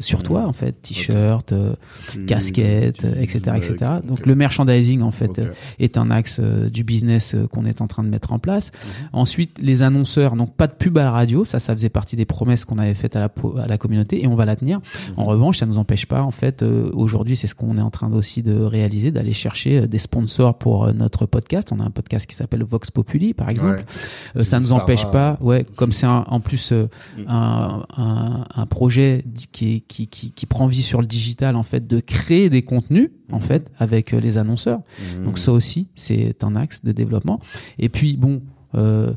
sur 0.00 0.22
toi, 0.22 0.42
Mhm. 0.42 0.48
en 0.48 0.52
fait, 0.52 0.72
t-shirt, 0.82 1.52
euh, 1.52 1.74
Plus- 2.08 2.26
casquette, 2.26 3.04
etc., 3.04 3.56
etc. 3.56 3.76
Donc 4.06 4.26
le 4.26 4.34
merchandising, 4.34 5.02
en 5.02 5.10
fait, 5.12 5.40
est 5.78 5.96
un 5.96 6.10
axe 6.10 6.40
du 6.40 6.84
business 6.84 7.34
qu'on 7.52 7.64
est 7.64 7.80
en 7.80 7.86
train 7.86 8.02
de 8.04 8.08
mettre 8.08 8.32
en 8.32 8.38
place. 8.38 8.70
Mhm. 8.72 9.08
Ensuite, 9.12 9.58
les 9.60 9.82
annonceurs, 9.82 10.36
donc 10.36 10.54
pas 10.54 10.66
de 10.66 10.72
pub 10.72 10.96
à 10.98 11.04
la 11.04 11.10
radio, 11.10 11.44
ça, 11.44 11.60
ça 11.60 11.74
faisait 11.74 11.88
partie 11.88 12.16
des 12.16 12.24
promesses 12.24 12.64
qu'on 12.64 12.78
avait 12.78 12.94
faites 12.98 13.16
à 13.16 13.20
la, 13.20 13.28
po- 13.28 13.56
à 13.58 13.66
la 13.66 13.78
communauté 13.78 14.22
et 14.22 14.26
on 14.26 14.34
va 14.36 14.44
la 14.44 14.56
tenir. 14.56 14.80
En 15.16 15.22
Mhm. 15.22 15.28
revanche, 15.28 15.58
ça 15.58 15.66
nous 15.66 15.78
empêche 15.78 16.06
pas, 16.06 16.22
en 16.22 16.30
fait, 16.30 16.62
euh, 16.62 16.90
aujourd'hui, 16.92 17.36
c'est 17.36 17.46
ce 17.46 17.54
qu'on 17.54 17.76
est 17.78 17.80
en 17.80 17.90
train 17.90 18.12
aussi 18.12 18.42
de 18.42 18.54
réaliser, 18.60 19.10
d'aller 19.10 19.32
chercher 19.32 19.78
euh, 19.80 19.86
des 19.86 19.98
sponsors 19.98 20.58
pour 20.58 20.84
euh, 20.86 20.92
notre 20.92 21.26
podcast. 21.26 21.72
On 21.72 21.80
a 21.80 21.84
un 21.84 21.90
podcast 21.90 22.26
qui 22.26 22.34
s'appelle 22.36 22.62
Vox 22.64 22.90
Populi, 22.90 23.32
par 23.34 23.48
exemple. 23.50 23.76
Ouais. 23.78 24.40
Euh, 24.40 24.44
ça 24.44 24.58
J'ai 24.58 24.62
nous 24.64 24.72
empêche 24.72 25.06
pas, 25.10 25.38
ouais, 25.40 25.64
comme 25.76 25.92
c'est 25.92 26.06
en 26.06 26.40
plus 26.40 26.72
euh, 26.72 26.86
Mm. 27.16 27.22
un, 27.28 27.86
un, 27.96 28.44
un 28.54 28.66
projet 28.66 29.24
qui, 29.52 29.82
qui, 29.82 30.06
qui, 30.08 30.30
qui 30.32 30.46
prend 30.46 30.66
vie 30.66 30.82
sur 30.82 31.00
le 31.00 31.06
digital, 31.06 31.56
en 31.56 31.62
fait, 31.62 31.86
de 31.86 32.00
créer 32.00 32.50
des 32.50 32.62
contenus, 32.62 33.10
en 33.32 33.36
Mhm. 33.36 33.42
fait, 33.42 33.70
avec 33.78 34.12
les 34.12 34.38
annonceurs. 34.38 34.80
Mhm. 35.18 35.24
Donc 35.24 35.38
ça 35.38 35.52
aussi, 35.52 35.88
c'est 35.94 36.42
un 36.44 36.56
axe 36.56 36.82
de 36.84 36.92
développement. 36.92 37.40
Et 37.78 37.88
puis 37.88 38.16
bon, 38.16 38.42
euh, 38.74 39.12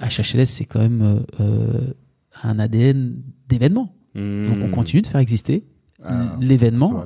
HHLS, 0.00 0.46
c'est 0.46 0.64
quand 0.64 0.80
même 0.80 1.22
euh, 1.40 1.92
un 2.42 2.58
ADN 2.58 3.16
d'événement. 3.48 3.94
Donc 4.14 4.58
on 4.60 4.66
Mhm. 4.66 4.70
continue 4.70 5.02
de 5.02 5.06
faire 5.06 5.20
exister 5.20 5.64
Ah, 6.02 6.36
l'événement, 6.40 7.04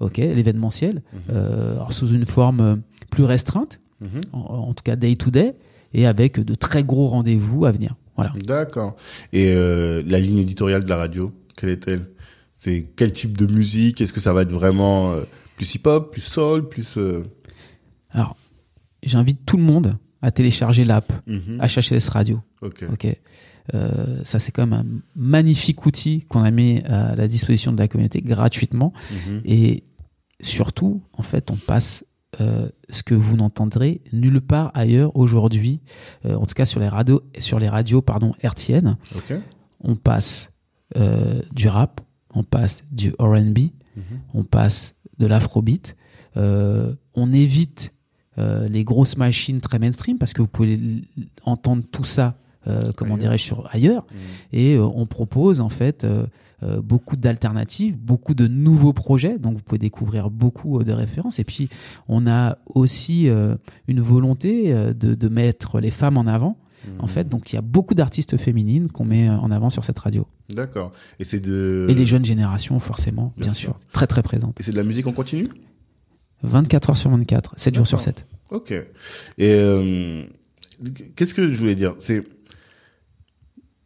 ok, 0.00 0.18
l'événementiel, 0.18 0.96
Mhm. 1.12 1.20
euh, 1.30 1.72
alors 1.72 1.92
sous 1.94 2.08
une 2.12 2.26
forme 2.26 2.60
euh, 2.60 2.76
plus 3.10 3.24
restreinte, 3.24 3.80
Mhm. 4.02 4.20
en, 4.34 4.38
en 4.40 4.74
tout 4.74 4.82
cas 4.84 4.94
day 4.94 5.16
to 5.16 5.30
day, 5.30 5.54
et 5.94 6.06
avec 6.06 6.38
de 6.38 6.54
très 6.54 6.84
gros 6.84 7.06
rendez-vous 7.06 7.64
à 7.64 7.72
venir. 7.72 7.96
Voilà. 8.14 8.32
D'accord. 8.44 8.96
Et 9.32 9.52
euh, 9.52 10.02
la 10.06 10.20
ligne 10.20 10.36
éditoriale 10.38 10.84
de 10.84 10.88
la 10.88 10.96
radio, 10.96 11.32
quelle 11.56 11.70
est-elle? 11.70 12.06
C'est 12.52 12.86
quel 12.94 13.12
type 13.12 13.36
de 13.38 13.46
musique? 13.46 14.00
Est-ce 14.02 14.12
que 14.12 14.20
ça 14.20 14.32
va 14.34 14.42
être 14.42 14.52
vraiment 14.52 15.12
euh, 15.12 15.22
plus 15.56 15.74
hip-hop, 15.74 16.12
plus 16.12 16.20
soul, 16.22 16.68
plus 16.68 16.98
Alors, 18.10 18.36
j'invite 19.02 19.46
tout 19.46 19.56
le 19.56 19.62
monde 19.62 19.96
à 20.22 20.30
télécharger 20.30 20.84
l'app 20.84 21.10
mhm. 21.26 21.58
HHLS 21.60 22.08
Radio. 22.10 22.40
Ok. 22.62 22.84
Ok. 22.92 23.06
Euh, 23.74 24.20
ça, 24.24 24.38
c'est 24.38 24.52
quand 24.52 24.66
même 24.66 24.78
un 24.80 24.86
magnifique 25.14 25.84
outil 25.86 26.20
qu'on 26.28 26.42
a 26.42 26.50
mis 26.50 26.80
à 26.84 27.14
la 27.16 27.28
disposition 27.28 27.72
de 27.72 27.78
la 27.78 27.88
communauté 27.88 28.20
gratuitement. 28.22 28.92
Mhm. 29.10 29.42
Et 29.44 29.84
surtout, 30.40 31.02
en 31.16 31.22
fait, 31.22 31.50
on 31.50 31.56
passe 31.56 32.04
euh, 32.40 32.68
ce 32.90 33.02
que 33.02 33.14
vous 33.14 33.36
n'entendrez 33.36 34.02
nulle 34.12 34.40
part 34.42 34.70
ailleurs 34.74 35.16
aujourd'hui, 35.16 35.80
euh, 36.26 36.34
en 36.36 36.44
tout 36.44 36.54
cas 36.54 36.66
sur 36.66 36.80
les 36.80 36.88
radios, 36.88 37.22
sur 37.38 37.58
les 37.58 37.68
radios 37.68 38.02
pardon, 38.02 38.32
RTN. 38.44 38.96
On 39.80 39.94
passe 39.96 40.50
euh, 40.96 41.40
du 41.52 41.68
rap, 41.68 42.00
on 42.34 42.42
passe 42.44 42.84
du 42.92 43.14
R&B, 43.18 43.58
Mhm. 43.96 44.02
on 44.34 44.44
passe 44.44 44.94
de 45.18 45.26
l'afrobeat. 45.26 45.96
On 46.34 47.32
évite 47.32 47.92
les 48.36 48.84
grosses 48.84 49.16
machines 49.16 49.62
très 49.62 49.78
mainstream 49.78 50.18
parce 50.18 50.34
que 50.34 50.42
vous 50.42 50.48
pouvez 50.48 50.78
entendre 51.44 51.82
tout 51.90 52.04
ça, 52.04 52.36
euh, 52.66 52.92
comment 52.96 53.16
dirais-je, 53.16 53.42
sur 53.44 53.68
ailleurs. 53.72 54.04
Mhm. 54.10 54.18
Et 54.52 54.74
euh, 54.74 54.84
on 54.84 55.06
propose 55.06 55.60
en 55.60 55.68
fait 55.68 56.04
euh, 56.04 56.26
beaucoup 56.82 57.16
d'alternatives, 57.16 57.96
beaucoup 57.98 58.34
de 58.34 58.46
nouveaux 58.46 58.92
projets. 58.92 59.38
Donc 59.38 59.56
vous 59.56 59.62
pouvez 59.62 59.78
découvrir 59.78 60.30
beaucoup 60.30 60.82
de 60.82 60.92
références. 60.92 61.38
Et 61.38 61.44
puis 61.44 61.68
on 62.08 62.26
a 62.26 62.58
aussi 62.66 63.28
une 63.88 64.00
volonté 64.00 64.72
de, 64.74 65.14
de 65.14 65.28
mettre 65.28 65.80
les 65.80 65.90
femmes 65.90 66.16
en 66.18 66.26
avant. 66.26 66.56
En 67.00 67.02
Mhm. 67.02 67.08
fait, 67.08 67.28
donc 67.28 67.52
il 67.52 67.56
y 67.56 67.58
a 67.58 67.62
beaucoup 67.62 67.94
d'artistes 67.94 68.36
féminines 68.36 68.90
qu'on 68.92 69.04
met 69.04 69.28
en 69.28 69.50
avant 69.50 69.70
sur 69.70 69.84
cette 69.84 69.98
radio. 69.98 70.24
D'accord. 70.48 70.92
Et 71.18 71.24
c'est 71.24 71.40
de 71.40 71.86
Et 71.88 71.94
les 71.94 72.06
jeunes 72.06 72.24
générations, 72.24 72.78
forcément, 72.78 73.32
Bien 73.36 73.46
bien, 73.46 73.54
sûr. 73.54 73.70
sûr, 73.80 73.90
très 73.92 74.06
très 74.06 74.22
présentes. 74.22 74.60
Et 74.60 74.62
c'est 74.62 74.70
de 74.70 74.76
la 74.76 74.84
musique 74.84 75.06
en 75.08 75.12
continu? 75.12 75.48
24 76.42 76.90
heures 76.90 76.96
sur 76.96 77.10
24, 77.10 77.54
7 77.56 77.74
jours 77.74 77.86
sur 77.88 77.98
D'accord. 77.98 78.14
7. 78.14 78.26
Ok. 78.50 78.70
Et 78.70 78.84
euh, 79.50 80.22
qu'est-ce 81.16 81.34
que 81.34 81.50
je 81.52 81.58
voulais 81.58 81.74
dire? 81.74 81.94
C'est, 81.98 82.22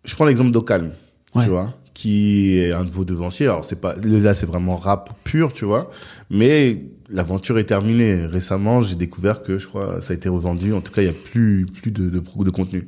je 0.05 0.15
prends 0.15 0.25
l'exemple 0.25 0.51
d'Ocalm, 0.51 0.93
Ouais. 1.35 1.45
tu 1.45 1.51
vois, 1.51 1.75
qui 1.95 2.57
est 2.59 2.73
un 2.73 2.85
de 2.85 2.91
vos 2.91 3.05
devanciers. 3.05 3.47
Alors 3.47 3.65
c'est 3.65 3.81
pas, 3.81 3.95
là 3.97 4.35
c'est 4.35 4.47
vraiment 4.47 4.77
rap 4.77 5.11
pur, 5.25 5.53
tu 5.53 5.65
vois, 5.65 5.91
mais 6.31 6.83
l'aventure 7.09 7.59
est 7.59 7.65
terminée. 7.65 8.25
Récemment, 8.27 8.81
j'ai 8.83 8.95
découvert 8.97 9.43
que 9.43 9.59
je 9.59 9.67
crois 9.69 10.01
ça 10.01 10.13
a 10.13 10.17
été 10.17 10.29
revendu. 10.29 10.73
En 10.73 10.81
tout 10.81 10.93
cas, 10.93 11.03
il 11.03 11.07
y 11.07 11.09
a 11.09 11.13
plus 11.13 11.67
plus 11.67 11.91
de 11.91 12.09
de, 12.09 12.21
de 12.21 12.51
contenu. 12.51 12.87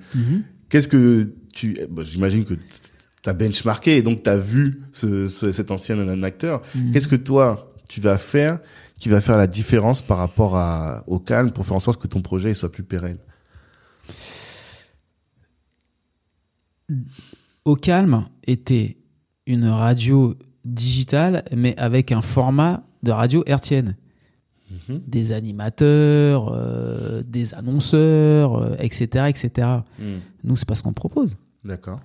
Qu'est-ce 0.68 0.89
que 0.89 1.30
tu, 1.52 1.78
bah, 1.90 2.02
j'imagine 2.05 2.44
que 2.44 2.55
t'as 3.22 3.34
benchmarké 3.34 3.98
et 3.98 4.02
donc 4.02 4.22
t'as 4.22 4.39
vu 4.39 4.80
ce, 4.93 5.26
ce- 5.26 5.52
cet 5.52 5.70
ancien 5.70 6.22
acteur. 6.22 6.62
Mhm. 6.74 6.93
Qu'est-ce 6.93 7.09
que 7.09 7.16
toi, 7.16 7.72
tu 7.89 8.01
vas 8.01 8.16
faire 8.18 8.59
qui 8.98 9.09
va 9.09 9.20
faire 9.20 9.36
la 9.36 9.47
différence 9.48 10.01
par 10.01 10.18
rapport 10.18 10.56
à, 10.56 11.05
au 11.09 11.18
calme 11.18 11.51
pour 11.51 11.66
faire 11.66 11.76
en 11.76 11.80
sorte 11.80 12.01
que 12.01 12.06
ton 12.09 12.22
projet 12.22 12.55
soit 12.55 12.70
plus 12.72 12.84
pérenne? 12.84 13.18
Au 17.64 17.77
calme 17.77 18.27
était 18.44 18.97
une 19.47 19.66
radio 19.66 20.35
digitale, 20.64 21.44
mais 21.56 21.77
avec 21.77 22.12
un 22.12 22.23
format 22.23 22.82
de 23.02 23.10
radio 23.10 23.44
RTN. 23.48 23.94
Mhm. 24.89 25.02
Des 25.06 25.32
animateurs, 25.32 26.51
euh, 26.52 27.23
des 27.27 27.52
annonceurs, 27.55 28.56
euh, 28.56 28.74
etc., 28.78 29.27
etc. 29.28 29.69
Hmm. 29.98 30.19
Nous, 30.44 30.56
c'est 30.56 30.66
pas 30.66 30.74
ce 30.74 30.82
qu'on 30.82 30.93
propose. 30.94 31.36
D'accord. 31.64 32.01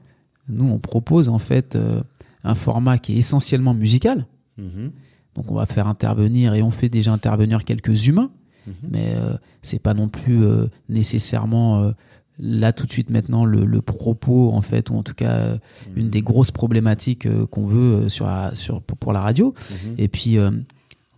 Nous, 0.49 0.65
on 0.65 0.77
propose 0.79 1.29
en 1.29 1.39
fait 1.39 1.75
euh, 1.75 2.01
un 2.43 2.55
format 2.55 2.97
qui 2.97 3.13
est 3.13 3.17
essentiellement 3.17 3.73
musical. 3.73 4.25
Mhm. 4.57 4.91
Donc, 5.35 5.51
on 5.51 5.55
va 5.55 5.65
faire 5.65 5.87
intervenir 5.87 6.55
et 6.55 6.61
on 6.61 6.71
fait 6.71 6.89
déjà 6.89 7.13
intervenir 7.13 7.63
quelques 7.63 8.07
humains, 8.07 8.31
Mhm. 8.65 8.73
mais 8.91 9.15
c'est 9.61 9.79
pas 9.79 9.93
non 9.93 10.09
plus 10.09 10.43
nécessairement 10.89 11.93
là 12.39 12.71
tout 12.71 12.85
de 12.85 12.91
suite 12.91 13.09
maintenant 13.09 13.45
le, 13.45 13.65
le 13.65 13.81
propos 13.81 14.51
en 14.53 14.61
fait, 14.61 14.89
ou 14.89 14.95
en 14.95 15.03
tout 15.03 15.15
cas 15.15 15.37
euh, 15.37 15.57
une 15.95 16.09
des 16.09 16.21
grosses 16.21 16.51
problématiques 16.51 17.25
euh, 17.25 17.45
qu'on 17.47 17.65
veut 17.65 17.93
euh, 17.93 18.09
sur 18.09 18.25
la, 18.25 18.53
sur 18.53 18.81
pour, 18.81 18.97
pour 18.97 19.13
la 19.13 19.21
radio. 19.21 19.53
Mhm. 19.71 19.95
Et 19.97 20.07
puis, 20.07 20.37
euh, 20.37 20.51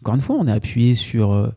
encore 0.02 0.16
une 0.16 0.22
fois, 0.22 0.38
on 0.40 0.48
est 0.48 0.52
appuyé 0.52 0.96
sur 0.96 1.52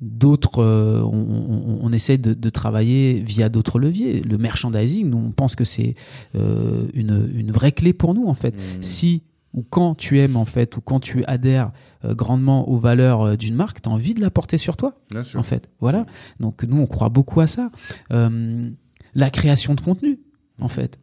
d'autres. 0.00 0.62
on, 0.62 1.06
on, 1.06 1.78
on 1.82 1.92
essaie 1.92 2.18
de, 2.18 2.32
de 2.32 2.50
travailler 2.50 3.20
via 3.20 3.48
d'autres 3.48 3.78
leviers. 3.78 4.22
Le 4.22 4.38
merchandising, 4.38 5.10
nous, 5.10 5.18
on 5.18 5.30
pense 5.30 5.56
que 5.56 5.64
c'est 5.64 5.94
une, 6.34 7.30
une 7.34 7.52
vraie 7.52 7.72
clé 7.72 7.92
pour 7.92 8.14
nous, 8.14 8.26
en 8.26 8.34
fait. 8.34 8.54
Mhm. 8.54 8.82
Si 8.82 9.22
ou 9.56 9.62
quand 9.68 9.94
tu 9.94 10.18
aimes, 10.20 10.36
en 10.36 10.44
fait, 10.44 10.76
ou 10.76 10.80
quand 10.82 11.00
tu 11.00 11.24
adhères 11.24 11.72
euh, 12.04 12.14
grandement 12.14 12.68
aux 12.68 12.76
valeurs 12.78 13.22
euh, 13.22 13.36
d'une 13.36 13.54
marque, 13.54 13.80
tu 13.80 13.88
as 13.88 13.92
envie 13.92 14.14
de 14.14 14.20
la 14.20 14.30
porter 14.30 14.58
sur 14.58 14.76
toi 14.76 15.00
Bien 15.10 15.24
sûr. 15.24 15.40
en 15.40 15.42
fait. 15.42 15.68
Voilà. 15.80 16.06
Donc 16.38 16.62
nous, 16.62 16.76
on 16.78 16.86
croit 16.86 17.08
beaucoup 17.08 17.40
à 17.40 17.46
ça. 17.46 17.70
Euh, 18.12 18.70
la 19.14 19.30
création 19.30 19.74
de 19.74 19.80
contenu, 19.80 20.20
en 20.60 20.68
fait. 20.68 20.98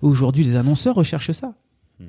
Aujourd'hui, 0.00 0.44
les 0.44 0.56
annonceurs 0.56 0.96
recherchent 0.96 1.30
ça. 1.30 1.54
Mhm. 2.00 2.06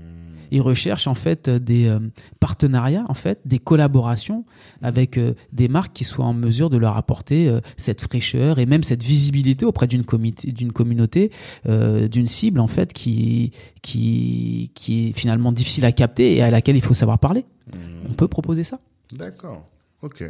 Ils 0.54 0.62
recherchent 0.62 1.08
en 1.08 1.16
fait 1.16 1.48
euh, 1.48 1.58
des 1.58 1.88
euh, 1.88 1.98
partenariats, 2.40 3.06
en 3.10 3.16
fait, 3.16 3.40
des 3.44 3.58
collaborations 3.58 4.46
avec 4.84 5.18
euh, 5.18 5.34
des 5.52 5.68
marques 5.68 5.94
qui 5.94 6.04
soient 6.04 6.26
en 6.26 6.36
mesure 6.36 6.70
de 6.70 6.78
leur 6.78 6.96
apporter 6.96 7.50
euh, 7.50 7.60
cette 7.76 8.02
fraîcheur 8.02 8.60
et 8.60 8.68
même 8.68 8.84
cette 8.84 9.02
visibilité 9.02 9.66
auprès 9.66 9.88
d'une 9.88 10.04
d'une 10.04 10.72
communauté, 10.72 11.32
d'une 11.66 12.28
cible 12.28 12.60
en 12.60 12.68
fait 12.68 12.94
qui 12.94 13.52
qui 13.82 14.70
qui 14.76 15.10
est 15.10 15.14
finalement 15.14 15.52
difficile 15.52 15.86
à 15.86 15.92
capter 15.92 16.36
et 16.36 16.44
à 16.44 16.52
laquelle 16.52 16.76
il 16.76 16.84
faut 16.84 16.94
savoir 16.94 17.18
parler. 17.18 17.46
Mhm. 17.74 17.80
On 18.12 18.14
peut 18.14 18.28
proposer 18.28 18.64
ça. 18.64 18.80
D'accord. 19.12 19.68
Ok. 20.04 20.24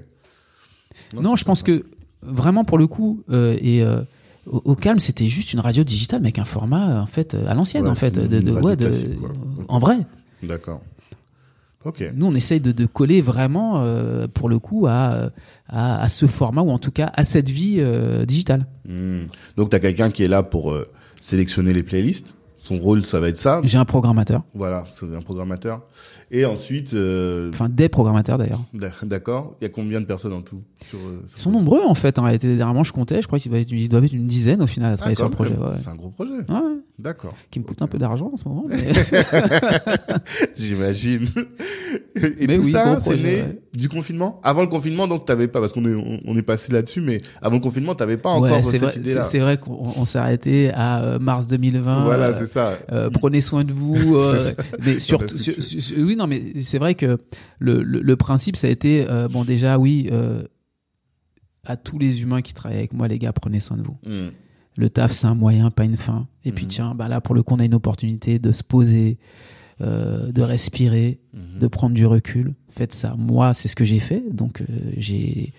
Non, 1.19 1.35
je 1.35 1.43
pense 1.43 1.63
que 1.63 1.85
vraiment 2.21 2.63
pour 2.63 2.77
le 2.77 2.87
coup, 2.87 3.23
et 3.29 3.83
au, 4.45 4.61
au 4.65 4.75
calme, 4.75 4.99
c'était 4.99 5.27
juste 5.27 5.53
une 5.53 5.59
radio 5.59 5.83
digitale, 5.83 6.21
mais 6.21 6.27
avec 6.27 6.39
un 6.39 6.45
format, 6.45 7.01
en 7.01 7.05
fait, 7.05 7.35
à 7.47 7.53
l'ancienne, 7.53 7.83
Ouais, 7.83 7.89
en 7.89 7.95
fait, 7.95 8.11
de, 8.11 8.39
de, 8.39 8.51
ouais, 8.51 8.75
de- 8.75 8.91
en 9.67 9.79
vrai. 9.79 9.97
D'accord. 10.41 10.81
Ok. 11.85 12.03
Nous, 12.15 12.25
on 12.25 12.33
essaye 12.35 12.61
de, 12.61 12.71
de 12.71 12.85
coller 12.85 13.21
vraiment, 13.21 13.83
euh, 13.83 14.27
pour 14.27 14.47
le 14.47 14.57
coup, 14.59 14.87
à, 14.87 15.31
à, 15.67 16.01
à 16.01 16.07
ce 16.09 16.27
format 16.27 16.61
ou 16.61 16.69
en 16.69 16.77
tout 16.79 16.91
cas 16.91 17.11
à 17.13 17.25
cette 17.25 17.49
vie 17.49 17.77
euh, 17.79 18.25
digitale. 18.25 18.65
Hmm. 18.87 19.23
Donc, 19.57 19.69
tu 19.69 19.75
as 19.75 19.79
quelqu'un 19.79 20.09
qui 20.09 20.23
est 20.23 20.29
là 20.29 20.43
pour 20.43 20.71
euh, 20.71 20.87
sélectionner 21.19 21.73
les 21.73 21.83
playlists? 21.83 22.33
Son 22.65 22.80
rôle, 22.80 23.06
ça 23.06 23.19
va 23.19 23.27
être 23.27 23.38
ça. 23.38 23.60
J'ai 23.65 23.77
un 23.77 23.84
programmateur, 23.84 24.41
Voilà, 24.56 24.85
c'est 24.88 25.14
un 25.14 25.19
programmateur. 25.22 25.81
Et 26.31 26.45
ensuite, 26.45 26.94
euh, 26.94 27.49
enfin 27.53 27.68
des 27.68 27.90
programmateurs 27.90 28.38
d'ailleurs. 28.38 28.61
d'ac- 28.73 29.03
d'accord, 29.03 29.56
il 29.60 29.65
y 29.65 29.68
a 29.68 29.69
combien 29.69 29.99
de 29.99 30.06
personnes 30.06 30.31
en 30.31 30.41
tout 30.41 30.61
sur, 30.81 30.98
euh, 30.98 31.22
sur 31.27 31.38
Ils 31.38 31.41
sont 31.41 31.52
nombreux 31.52 31.81
en 31.85 31.94
fait. 31.94 32.18
Réalité, 32.18 32.56
dernièrement, 32.56 32.85
je 32.85 32.94
comptais. 32.94 33.22
Je 33.22 33.27
crois 33.27 33.38
qu'ils 33.38 33.52
doivent 33.90 34.06
être- 34.06 34.14
une 34.14 34.27
dizaine 34.27 34.61
au 34.61 34.68
final 34.68 34.91
à 34.91 34.94
Ah, 34.94 34.98
travailler 34.98 35.15
sur 35.15 35.26
le 35.26 35.31
projet. 35.31 35.52
même. 35.52 35.61
Ouais. 35.61 35.76
C'est 35.84 35.90
un 35.90 35.95
gros 35.95 36.10
projet. 36.10 36.31
Ouais, 36.31 36.38
ouais. 36.53 36.72
D'accord. 36.99 37.33
qui 37.49 37.59
me 37.59 37.63
coûte 37.65 37.81
un 37.81 37.87
peu 37.87 37.97
d'argent 37.97 38.29
en 38.33 38.37
ce 38.37 38.47
moment. 38.47 38.65
Mais... 38.69 38.77
J'imagine. 40.55 41.27
Et 42.15 42.47
Mais 42.47 42.55
tout 42.55 42.63
oui, 42.63 42.71
ça, 42.71 42.99
c'est 42.99 43.15
né 43.17 43.41
ouais. 43.41 43.59
du 43.73 43.89
confinement? 43.89 44.39
Avant 44.43 44.61
le 44.61 44.67
confinement, 44.67 45.07
donc 45.07 45.25
t'avais 45.25 45.47
pas, 45.47 45.59
parce 45.59 45.73
qu'on 45.73 45.85
est, 45.85 45.93
on, 45.95 46.19
on 46.25 46.37
est 46.37 46.41
passé 46.43 46.71
là-dessus, 46.71 47.01
mais 47.01 47.19
avant 47.41 47.55
le 47.55 47.61
confinement, 47.61 47.95
t'avais 47.95 48.17
pas 48.17 48.29
encore 48.29 48.51
Ouais, 48.57 48.63
cette 48.63 48.81
vrai, 48.83 48.95
idée-là. 48.95 49.23
c'est 49.23 49.39
vrai 49.39 49.57
qu'on 49.57 49.93
on 49.95 50.05
s'est 50.05 50.19
arrêté 50.19 50.71
à 50.73 51.03
euh, 51.03 51.19
mars 51.19 51.47
2020. 51.47 52.03
Voilà, 52.05 52.27
euh, 52.27 52.33
c'est 52.37 52.45
ça. 52.47 52.77
euh, 52.91 53.09
prenez 53.09 53.41
soin 53.41 53.63
de 53.63 53.73
vous. 53.73 54.15
mais 54.85 54.99
surtout, 54.99 55.37
sur- 55.37 55.61
sur- 55.61 55.97
oui, 55.97 56.15
non, 56.15 56.27
mais 56.27 56.61
c'est 56.61 56.77
vrai 56.79 56.93
que 56.95 57.17
le, 57.59 57.81
le, 57.81 58.01
le 58.01 58.15
principe, 58.15 58.55
ça 58.55 58.67
a 58.67 58.69
été 58.69 59.05
bon 59.31 59.43
déjà, 59.43 59.77
oui, 59.79 60.09
à 61.65 61.75
tous 61.77 61.97
les 61.97 62.21
humains 62.21 62.41
qui 62.41 62.53
travaillent 62.53 62.77
avec 62.79 62.93
moi, 62.93 63.07
les 63.07 63.17
gars, 63.19 63.33
prenez 63.33 63.59
soin 63.61 63.77
de 63.77 63.83
vous. 63.83 63.97
Hmm. 64.05 64.29
Le 64.75 64.89
taf, 64.89 65.11
c'est 65.11 65.27
un 65.27 65.35
moyen, 65.35 65.69
pas 65.71 65.85
une 65.85 65.97
fin. 65.97 66.27
Et 66.45 66.51
puis 66.51 66.65
Mhm. 66.65 66.69
tiens, 66.69 66.95
bah 66.95 67.07
là, 67.07 67.21
pour 67.21 67.35
le 67.35 67.43
coup, 67.43 67.53
on 67.53 67.59
a 67.59 67.65
une 67.65 67.75
opportunité 67.75 68.39
de 68.39 68.51
se 68.51 68.63
poser, 68.63 69.17
euh, 69.81 70.31
de 70.31 70.41
respirer, 70.41 71.19
Mhm. 71.33 71.59
de 71.59 71.67
prendre 71.67 71.93
du 71.93 72.05
recul. 72.05 72.53
Faites 72.69 72.93
ça. 72.93 73.15
Moi, 73.17 73.53
c'est 73.53 73.67
ce 73.67 73.75
que 73.75 73.85
j'ai 73.85 73.99
fait. 73.99 74.23
Donc, 74.31 74.61
euh, 74.61 74.65
j'ai 74.97 75.53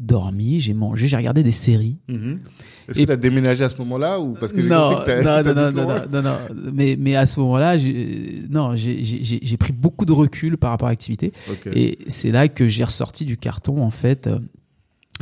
dormi, 0.00 0.58
j'ai 0.60 0.74
mangé, 0.74 1.06
j'ai 1.06 1.16
regardé 1.16 1.42
des 1.44 1.52
séries. 1.52 1.98
Mhm. 2.08 2.40
Est-ce 2.88 2.98
Et- 2.98 3.02
que 3.02 3.08
t'as 3.08 3.16
déménagé 3.16 3.62
à 3.64 3.68
ce 3.68 3.76
moment-là 3.78 4.18
ou 4.20 4.34
parce 4.34 4.52
que 4.52 4.60
non, 4.60 4.88
compris 4.96 5.04
que 5.06 5.22
non, 5.22 5.42
non, 5.54 5.72
non, 5.72 5.86
non, 5.86 6.02
non, 6.12 6.22
non. 6.22 6.72
Mais, 6.72 6.96
mais 6.98 7.14
à 7.14 7.26
ce 7.26 7.38
moment-là, 7.40 7.78
j'ai- 7.78 8.42
non, 8.50 8.74
j'ai- 8.76 9.04
j'ai 9.04 9.22
j'ai- 9.22 9.38
j'ai 9.42 9.56
pris 9.56 9.72
beaucoup 9.72 10.04
de 10.04 10.12
recul 10.12 10.56
par 10.56 10.70
rapport 10.70 10.88
à 10.88 10.90
l'activité. 10.90 11.32
Et 11.74 11.98
c'est 12.08 12.32
là 12.32 12.48
que 12.48 12.66
j'ai 12.68 12.82
ressorti 12.84 13.24
du 13.24 13.36
carton, 13.36 13.82
en 13.82 13.90
fait, 13.90 14.26
euh, 14.26 14.40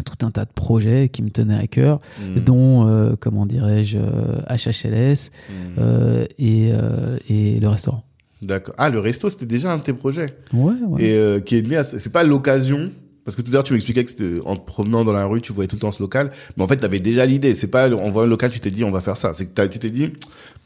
tout 0.05 0.25
un 0.27 0.31
tas 0.31 0.45
de 0.45 0.53
projets 0.55 1.09
qui 1.11 1.23
me 1.23 1.31
tenaient 1.31 1.59
à 1.59 1.67
cœur, 1.67 1.99
Hmm. 2.19 2.41
dont, 2.41 2.87
euh, 2.89 3.15
comment 3.21 3.47
dirais-je, 3.47 3.99
euh, 3.99 4.41
HHLS 4.49 5.31
Hmm. 5.49 5.53
euh, 5.79 6.25
et, 6.39 6.71
euh, 6.73 7.19
et 7.29 7.61
le 7.61 7.69
restaurant. 7.69 8.03
D'accord. 8.41 8.75
Ah, 8.79 8.89
le 8.91 8.99
resto, 8.99 9.29
c'était 9.31 9.47
déjà 9.47 9.73
un 9.73 9.79
de 9.79 9.83
tes 9.83 9.93
projets. 9.93 10.35
Ouais, 10.53 10.73
ouais. 10.89 11.05
Et 11.05 11.13
euh, 11.13 11.41
qui 11.41 11.57
est 11.57 11.63
né 11.69 11.77
à... 11.77 11.85
C'est 11.85 12.11
pas 12.13 12.25
l'occasion... 12.25 12.91
Parce 13.25 13.37
que 13.37 13.43
tout 13.43 13.51
à 13.53 13.55
l'heure, 13.55 13.63
tu 13.63 13.73
m'expliquais 13.73 14.05
que 14.05 14.45
en 14.45 14.57
te 14.57 14.67
promenant 14.67 15.05
dans 15.05 15.13
la 15.13 15.27
rue, 15.27 15.41
tu 15.41 15.53
voyais 15.53 15.69
tout 15.69 15.77
le 15.77 15.81
temps 15.81 15.93
ce 15.93 16.03
local. 16.03 16.33
Mais 16.57 16.65
en 16.65 16.67
fait, 16.67 16.79
tu 16.79 16.85
avais 16.85 16.99
déjà 16.99 17.25
l'idée. 17.25 17.55
C'est 17.55 17.69
pas 17.69 17.89
en 17.89 18.11
voyant 18.11 18.25
le 18.25 18.31
local, 18.31 18.51
tu 18.51 18.59
t'es 18.59 18.73
dit, 18.73 18.83
on 18.83 18.91
va 18.91 19.01
faire 19.01 19.17
ça. 19.17 19.33
C'est 19.33 19.47
que 19.47 19.67
tu 19.69 19.79
t'es 19.79 19.91
dit, 19.91 20.11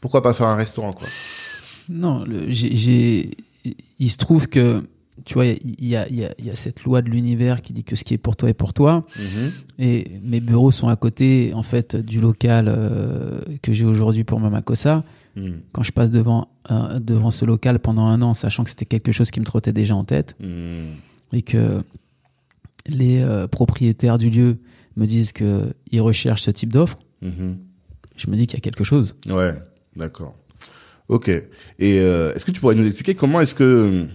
pourquoi 0.01 0.23
pas 0.23 0.33
faire 0.33 0.47
un 0.47 0.55
restaurant, 0.55 0.91
quoi? 0.91 1.07
Non, 1.87 2.25
j'ai- 2.47 3.29
il 3.99 4.09
se 4.09 4.17
trouve 4.17 4.47
que, 4.47 4.81
tu 5.25 5.33
vois, 5.33 5.45
il 5.45 5.57
y 5.79 5.95
y, 5.95 5.95
y 6.39 6.49
a 6.49 6.55
cette 6.55 6.83
loi 6.83 7.01
de 7.01 7.09
l'univers 7.09 7.61
qui 7.61 7.73
dit 7.73 7.83
que 7.83 7.95
ce 7.95 8.03
qui 8.03 8.13
est 8.13 8.17
pour 8.17 8.35
toi 8.35 8.49
est 8.49 8.53
pour 8.53 8.73
toi. 8.73 9.05
Mhm. 9.17 9.51
Et 9.79 10.19
mes 10.23 10.39
bureaux 10.39 10.71
sont 10.71 10.87
à 10.87 10.95
côté, 10.95 11.51
en 11.53 11.63
fait, 11.63 11.95
du 11.95 12.19
local 12.19 12.65
euh, 12.69 13.41
que 13.61 13.73
j'ai 13.73 13.85
aujourd'hui 13.85 14.23
pour 14.23 14.39
Mamakosa. 14.39 15.03
Hmm. 15.35 15.57
Quand 15.71 15.83
je 15.83 15.91
passe 15.91 16.09
devant, 16.09 16.47
euh, 16.71 16.99
devant 16.99 17.29
ce 17.29 17.45
local 17.45 17.77
pendant 17.79 18.05
un 18.07 18.21
an, 18.23 18.33
sachant 18.33 18.63
que 18.63 18.71
c'était 18.71 18.85
quelque 18.85 19.11
chose 19.11 19.29
qui 19.29 19.39
me 19.39 19.45
trottait 19.45 19.73
déjà 19.73 19.95
en 19.95 20.03
tête, 20.03 20.35
Hmm. 20.39 20.93
et 21.31 21.41
que 21.43 21.83
les 22.87 23.21
euh, 23.21 23.47
propriétaires 23.47 24.17
du 24.17 24.29
lieu 24.29 24.57
me 24.95 25.05
disent 25.05 25.31
qu'ils 25.33 26.01
recherchent 26.01 26.41
ce 26.43 26.51
type 26.51 26.73
d'offre, 26.73 26.97
Mhm. 27.21 27.57
je 28.15 28.29
me 28.29 28.35
dis 28.35 28.47
qu'il 28.47 28.57
y 28.57 28.61
a 28.61 28.61
quelque 28.61 28.83
chose. 28.83 29.15
Ouais, 29.29 29.53
d'accord. 29.95 30.33
Ok. 31.07 31.29
Et 31.29 31.95
est-ce 31.97 32.43
que 32.43 32.51
tu 32.51 32.59
pourrais 32.59 32.75
nous 32.75 32.85
expliquer 32.85 33.13
comment 33.15 33.39
est-ce 33.39 33.53
que 33.55 34.07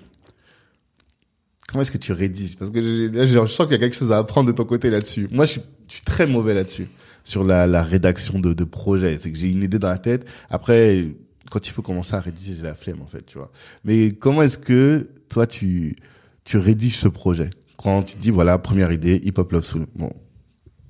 comment 1.72 1.82
est-ce 1.82 1.90
que 1.90 1.98
tu 1.98 2.12
rédiges? 2.12 2.56
Parce 2.56 2.70
que 2.70 2.78
là, 3.12 3.26
je 3.26 3.46
sens 3.46 3.66
qu'il 3.66 3.72
y 3.72 3.74
a 3.74 3.78
quelque 3.78 3.96
chose 3.96 4.12
à 4.12 4.18
apprendre 4.18 4.46
de 4.46 4.52
ton 4.52 4.64
côté 4.64 4.90
là-dessus. 4.90 5.26
Moi, 5.32 5.46
je 5.46 5.52
suis, 5.52 5.60
je 5.88 5.94
suis 5.94 6.02
très 6.02 6.26
mauvais 6.26 6.54
là-dessus 6.54 6.86
sur 7.24 7.42
la, 7.44 7.66
la 7.66 7.82
rédaction 7.82 8.38
de, 8.38 8.52
de 8.52 8.64
projets. 8.64 9.16
C'est 9.18 9.32
que 9.32 9.38
j'ai 9.38 9.48
une 9.50 9.62
idée 9.62 9.78
dans 9.78 9.88
la 9.88 9.98
tête. 9.98 10.26
Après, 10.50 11.08
quand 11.50 11.66
il 11.66 11.70
faut 11.70 11.82
commencer 11.82 12.14
à 12.14 12.20
rédiger, 12.20 12.54
j'ai 12.54 12.62
la 12.62 12.74
flemme 12.74 13.00
en 13.02 13.06
fait, 13.06 13.24
tu 13.26 13.38
vois. 13.38 13.50
Mais 13.84 14.12
comment 14.12 14.42
est-ce 14.42 14.58
que 14.58 15.08
toi 15.28 15.46
tu 15.46 15.96
tu 16.44 16.58
rédiges 16.58 16.96
ce 16.98 17.08
projet? 17.08 17.50
Quand 17.76 18.02
tu 18.02 18.14
te 18.16 18.20
dis 18.22 18.30
voilà 18.30 18.58
première 18.58 18.92
idée, 18.92 19.20
hip 19.24 19.34
hop 19.38 19.52
love 19.52 19.64
soul. 19.64 19.86
Bon, 19.96 20.12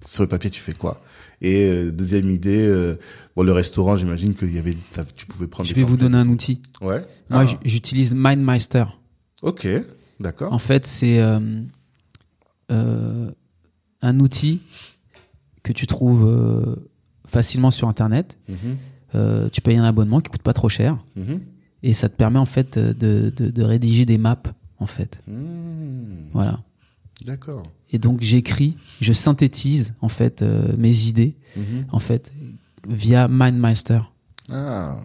sur 0.04 0.22
le 0.22 0.28
papier, 0.28 0.50
tu 0.50 0.60
fais 0.60 0.74
quoi? 0.74 1.00
Et 1.40 1.64
euh, 1.68 1.90
deuxième 1.90 2.30
idée, 2.30 2.64
euh, 2.66 2.96
bon, 3.34 3.42
le 3.42 3.52
restaurant, 3.52 3.96
j'imagine 3.96 4.34
qu'il 4.34 4.54
y 4.54 4.58
avait, 4.58 4.76
tu 5.16 5.26
pouvais 5.26 5.48
prendre. 5.48 5.68
Je 5.68 5.74
vais 5.74 5.82
vous 5.82 5.96
donner 5.96 6.16
un 6.18 6.28
outil. 6.28 6.60
Ouais. 6.80 7.02
Moi, 7.30 7.44
Ah, 7.48 7.58
j'utilise 7.64 8.14
MindMeister. 8.14 8.84
Ok, 9.42 9.66
d'accord. 10.20 10.52
En 10.52 10.58
fait, 10.58 10.86
c'est 10.86 11.20
euh, 11.20 11.40
euh, 12.70 13.30
un 14.00 14.20
outil 14.20 14.60
que 15.62 15.72
tu 15.72 15.86
trouves 15.86 16.26
euh, 16.26 16.76
facilement 17.26 17.70
sur 17.70 17.88
Internet. 17.88 18.36
Mhm, 18.48 19.50
tu 19.52 19.60
payes 19.60 19.76
un 19.76 19.84
abonnement 19.84 20.20
qui 20.20 20.30
coûte 20.30 20.42
pas 20.42 20.54
trop 20.54 20.70
cher 20.70 20.96
mhm. 21.16 21.40
et 21.82 21.92
ça 21.92 22.08
te 22.08 22.16
permet 22.16 22.38
en 22.38 22.46
fait 22.46 22.78
de, 22.78 23.30
de, 23.30 23.50
de 23.50 23.62
rédiger 23.62 24.06
des 24.06 24.16
maps 24.16 24.42
en 24.78 24.86
fait. 24.86 25.18
Hmm, 25.26 26.28
Voilà. 26.32 26.62
D'accord. 27.26 27.62
Et 27.90 27.98
donc 27.98 28.22
j'écris, 28.22 28.76
je 29.02 29.12
synthétise 29.12 29.92
en 30.00 30.08
fait 30.08 30.40
euh, 30.42 30.74
mes 30.78 31.06
idées 31.08 31.36
Mhm. 31.56 31.84
en 31.92 31.98
fait 31.98 32.32
via 32.88 33.28
MindMeister. 33.28 34.00
Ah, 34.50 34.96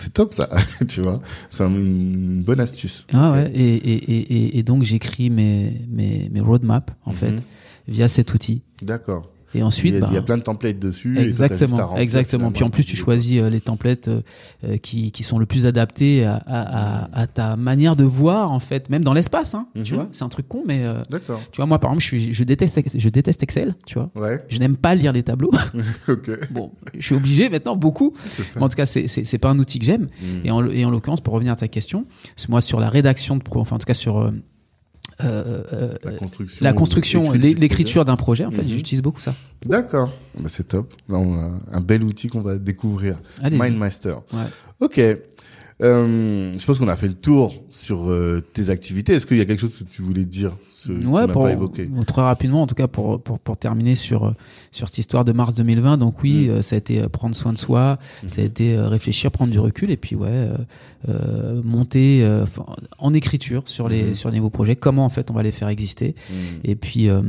c'est 0.00 0.14
top 0.14 0.32
ça, 0.32 0.48
tu 0.88 1.00
vois. 1.02 1.20
C'est 1.50 1.64
un- 1.64 1.68
une 1.74 2.42
bonne 2.42 2.60
astuce. 2.60 3.06
Ah 3.12 3.32
ouais. 3.32 3.50
Et, 3.54 3.74
et, 3.74 3.94
et, 4.12 4.58
et, 4.58 4.62
donc 4.62 4.84
j'écris 4.84 5.28
mes, 5.28 5.80
mes, 5.88 6.28
mes 6.32 6.40
roadmaps 6.40 6.92
en 7.04 7.12
fait 7.12 7.32
Mhm. 7.32 7.40
via 7.88 8.06
cet 8.08 8.32
outil. 8.34 8.62
D'accord. 8.82 9.28
Et 9.54 9.62
ensuite, 9.62 9.94
il, 9.94 9.94
y 9.94 9.98
a, 9.98 10.00
bah, 10.02 10.06
il 10.10 10.14
y 10.14 10.18
a 10.18 10.22
plein 10.22 10.36
de 10.36 10.42
templates 10.42 10.78
dessus. 10.78 11.18
Exactement, 11.18 11.96
exactement. 11.96 12.50
Puis 12.52 12.64
en 12.64 12.70
plus, 12.70 12.84
tu 12.84 12.96
choisis 12.96 13.40
euh, 13.40 13.48
les 13.48 13.60
templates 13.60 14.08
euh, 14.08 14.20
euh, 14.64 14.76
qui, 14.76 15.10
qui 15.10 15.22
sont 15.22 15.38
le 15.38 15.46
plus 15.46 15.64
adaptés 15.64 16.24
à, 16.24 16.34
à, 16.46 17.04
à, 17.06 17.20
à 17.22 17.26
ta 17.26 17.56
manière 17.56 17.96
de 17.96 18.04
voir, 18.04 18.52
en 18.52 18.60
fait, 18.60 18.90
même 18.90 19.02
dans 19.04 19.14
l'espace. 19.14 19.54
Hein, 19.54 19.66
Tu 19.84 19.92
Mhm. 19.94 20.00
vois, 20.00 20.08
c'est 20.12 20.24
un 20.24 20.28
truc 20.28 20.48
con, 20.48 20.62
mais 20.66 20.82
D'accord. 21.10 21.40
tu 21.50 21.56
vois, 21.56 21.66
moi, 21.66 21.78
par 21.78 21.90
exemple, 21.92 22.02
je, 22.02 22.06
suis, 22.08 22.34
je 22.34 22.44
déteste, 22.44 22.78
je 22.94 23.08
déteste 23.08 23.42
Excel. 23.42 23.74
Tu 23.86 23.94
vois, 23.98 24.10
Ouais. 24.14 24.44
je 24.48 24.58
n'aime 24.58 24.76
pas 24.76 24.94
lire 24.94 25.12
les 25.12 25.22
tableaux. 25.22 25.50
ok. 26.08 26.50
bon, 26.50 26.72
je 26.96 27.04
suis 27.04 27.14
obligé 27.14 27.48
maintenant 27.48 27.76
beaucoup. 27.76 28.12
Mais 28.56 28.62
en 28.62 28.68
tout 28.68 28.76
cas, 28.76 28.86
c'est 28.86 29.38
pas 29.38 29.48
un 29.48 29.58
outil 29.58 29.78
que 29.78 29.84
j'aime. 29.86 30.08
Hmm. 30.20 30.40
Et 30.44 30.50
en, 30.50 30.66
et 30.66 30.84
en 30.84 30.90
l'occurrence, 30.90 31.20
pour 31.22 31.32
revenir 31.34 31.52
à 31.54 31.56
ta 31.56 31.68
question, 31.68 32.04
c'est 32.36 32.48
moi 32.50 32.60
sur 32.60 32.80
la 32.80 32.90
rédaction 32.90 33.36
de 33.36 33.42
pro, 33.42 33.60
enfin 33.60 33.76
en 33.76 33.78
tout 33.78 33.86
cas 33.86 33.94
sur 33.94 34.30
euh, 35.22 35.26
euh, 35.26 35.62
euh, 35.72 35.94
La 36.04 36.12
construction. 36.12 36.64
la 36.64 36.72
construction, 36.72 37.20
l'écriture 37.22 37.42
l'é- 37.42 37.54
du 37.54 37.60
l'écriture 37.60 38.04
d'un 38.04 38.16
projet, 38.16 38.44
en 38.44 38.50
fait, 38.50 38.62
Mhm. 38.62 38.68
j'utilise 38.68 39.02
beaucoup 39.02 39.20
ça. 39.20 39.34
D'accord. 39.66 40.12
Bah, 40.38 40.48
c'est 40.48 40.68
top. 40.68 40.94
Un 41.10 41.80
bel 41.80 42.02
outil 42.04 42.28
qu'on 42.28 42.40
va 42.42 42.56
découvrir. 42.58 43.20
Mindmaster. 43.50 44.16
Ouais. 44.32 44.38
Ok. 44.80 45.00
Euh, 45.80 46.52
je 46.58 46.66
pense 46.66 46.78
qu'on 46.78 46.88
a 46.88 46.96
fait 46.96 47.06
le 47.08 47.14
tour 47.14 47.54
sur 47.70 48.10
euh, 48.10 48.42
tes 48.52 48.68
activités. 48.70 49.12
Est-ce 49.14 49.26
qu'il 49.26 49.36
y 49.36 49.40
a 49.40 49.44
quelque 49.44 49.60
chose 49.60 49.76
que 49.78 49.84
tu 49.84 50.02
voulais 50.02 50.24
dire 50.24 50.56
ce 50.80 50.92
Ouais, 50.92 51.26
pour, 51.26 51.42
pas 51.44 51.52
évoqué 51.52 51.90
très 52.06 52.22
rapidement, 52.22 52.62
en 52.62 52.66
tout 52.66 52.74
cas 52.76 52.86
pour, 52.86 53.20
pour, 53.20 53.38
pour 53.40 53.56
terminer 53.56 53.94
sur, 53.96 54.34
sur 54.70 54.86
cette 54.88 54.98
histoire 54.98 55.24
de 55.24 55.32
mars 55.32 55.54
2020. 55.56 55.96
Donc 55.98 56.22
oui, 56.22 56.46
Mm. 56.48 56.50
euh, 56.50 56.62
ça 56.62 56.76
a 56.76 56.78
été 56.78 57.00
euh, 57.02 57.08
prendre 57.08 57.34
soin 57.34 57.52
de 57.52 57.58
soi, 57.58 57.96
ça 58.28 58.40
a 58.40 58.44
été 58.44 58.74
euh, 58.76 58.88
réfléchir, 58.88 59.30
prendre 59.30 59.50
du 59.50 59.58
recul 59.58 59.90
et 59.90 59.96
puis 59.96 60.14
ouais, 60.14 60.48
euh, 61.08 61.62
monter 61.64 62.20
euh, 62.22 62.44
en 62.98 63.12
écriture 63.14 63.62
sur 63.66 63.88
les, 63.88 64.04
Mhm. 64.04 64.14
sur 64.14 64.30
les 64.30 64.38
nouveaux 64.38 64.50
projets, 64.50 64.76
comment 64.76 65.04
en 65.04 65.10
fait 65.10 65.30
on 65.30 65.34
va 65.34 65.42
les 65.42 65.50
faire 65.52 65.68
exister. 65.68 66.14
Hmm. 66.30 66.34
Et 66.64 66.74
puis 66.76 67.08
euh, 67.08 67.20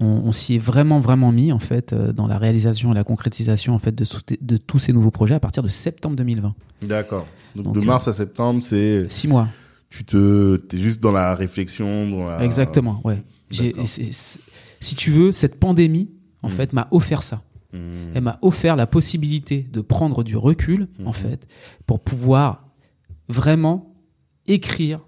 on, 0.00 0.06
on 0.06 0.32
s'y 0.32 0.54
est 0.56 0.58
vraiment 0.58 1.00
vraiment 1.00 1.32
mis 1.32 1.52
en 1.52 1.58
fait 1.58 1.94
dans 1.94 2.26
la 2.26 2.38
réalisation 2.38 2.92
et 2.92 2.94
la 2.94 3.04
concrétisation 3.04 3.74
en 3.74 3.78
fait 3.78 3.94
de, 3.94 4.04
de 4.40 4.56
tous 4.56 4.78
ces 4.78 4.92
nouveaux 4.92 5.10
projets 5.10 5.34
à 5.34 5.40
partir 5.40 5.62
de 5.62 5.68
septembre 5.68 6.16
2020. 6.16 6.54
D'accord. 6.82 7.26
Donc, 7.56 7.64
Donc, 7.66 7.74
de 7.74 7.80
mars 7.80 8.08
à 8.08 8.12
septembre, 8.12 8.62
c'est 8.64 9.06
Six 9.10 9.28
mois. 9.28 9.48
Tu 9.92 10.04
te 10.04 10.56
t'es 10.56 10.78
juste 10.78 11.00
dans 11.00 11.12
la 11.12 11.34
réflexion, 11.34 12.08
dans 12.10 12.26
la... 12.26 12.44
Exactement. 12.44 13.00
Ouais. 13.04 13.22
J'ai, 13.50 13.74
si 13.86 14.94
tu 14.96 15.10
veux, 15.10 15.30
cette 15.32 15.60
pandémie 15.60 16.10
en 16.42 16.48
Mhm. 16.48 16.54
fait 16.54 16.72
m'a 16.72 16.88
offert 16.90 17.22
ça. 17.22 17.42
Hmm. 17.72 18.12
Elle 18.14 18.22
m'a 18.22 18.38
offert 18.42 18.74
la 18.76 18.86
possibilité 18.86 19.66
de 19.70 19.80
prendre 19.80 20.24
du 20.24 20.36
recul, 20.36 20.88
en 21.04 21.12
fait, 21.12 21.46
pour 21.86 22.00
pouvoir 22.00 22.68
vraiment 23.28 23.94
écrire, 24.46 25.00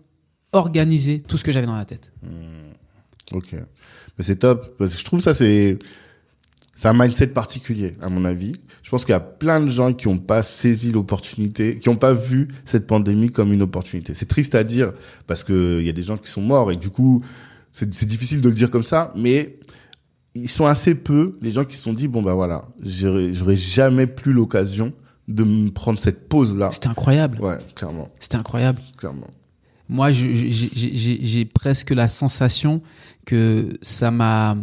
organiser 0.52 1.20
tout 1.20 1.36
ce 1.36 1.44
que 1.44 1.50
j'avais 1.52 1.66
dans 1.66 1.76
la 1.76 1.84
tête. 1.84 2.12
Ok. 3.32 3.52
Mais 3.52 4.24
c'est 4.24 4.36
top 4.36 4.76
parce 4.78 4.92
que 4.92 4.98
je 5.00 5.04
trouve 5.04 5.20
ça 5.20 5.34
c'est 5.34 5.78
C'est 6.76 6.88
un 6.88 6.92
mindset 6.92 7.28
particulier, 7.28 7.96
à 8.00 8.08
mon 8.08 8.24
avis. 8.24 8.56
Je 8.82 8.90
pense 8.90 9.04
qu'il 9.04 9.12
y 9.12 9.16
a 9.16 9.20
plein 9.20 9.60
de 9.60 9.70
gens 9.70 9.92
qui 9.92 10.08
n'ont 10.08 10.18
pas 10.18 10.42
saisi 10.42 10.90
l'opportunité, 10.90 11.78
qui 11.78 11.88
n'ont 11.88 11.96
pas 11.96 12.12
vu 12.12 12.48
cette 12.64 12.86
pandémie 12.86 13.30
comme 13.30 13.52
une 13.52 13.62
opportunité. 13.62 14.12
C'est 14.14 14.26
triste 14.26 14.54
à 14.54 14.64
dire 14.64 14.92
parce 15.26 15.44
que 15.44 15.78
il 15.80 15.86
y 15.86 15.88
a 15.88 15.92
des 15.92 16.02
gens 16.02 16.16
qui 16.16 16.28
sont 16.30 16.42
morts 16.42 16.72
et 16.72 16.76
du 16.76 16.90
coup, 16.90 17.24
c'est 17.72 18.04
difficile 18.06 18.40
de 18.40 18.48
le 18.48 18.54
dire 18.54 18.70
comme 18.70 18.82
ça, 18.82 19.12
mais 19.16 19.58
ils 20.34 20.48
sont 20.50 20.66
assez 20.66 20.94
peu 20.96 21.38
les 21.42 21.50
gens 21.50 21.64
qui 21.64 21.76
se 21.76 21.82
sont 21.82 21.92
dit 21.92 22.08
bon 22.08 22.22
bah 22.22 22.34
voilà, 22.34 22.64
j'aurais 22.82 23.56
jamais 23.56 24.06
plus 24.06 24.32
l'occasion 24.32 24.92
de 25.28 25.44
me 25.44 25.70
prendre 25.70 25.98
cette 26.00 26.28
pause 26.28 26.56
là. 26.56 26.70
C'était 26.72 26.88
incroyable. 26.88 27.40
Ouais, 27.40 27.58
clairement, 27.74 28.10
C'était 28.18 28.36
incroyable. 28.36 28.80
clairement. 28.98 29.28
Moi, 29.88 30.10
j'ai 30.12 31.44
presque 31.44 31.90
la 31.90 32.08
sensation 32.08 32.82
que 33.26 33.68
ça 33.82 34.10
m'a 34.10 34.56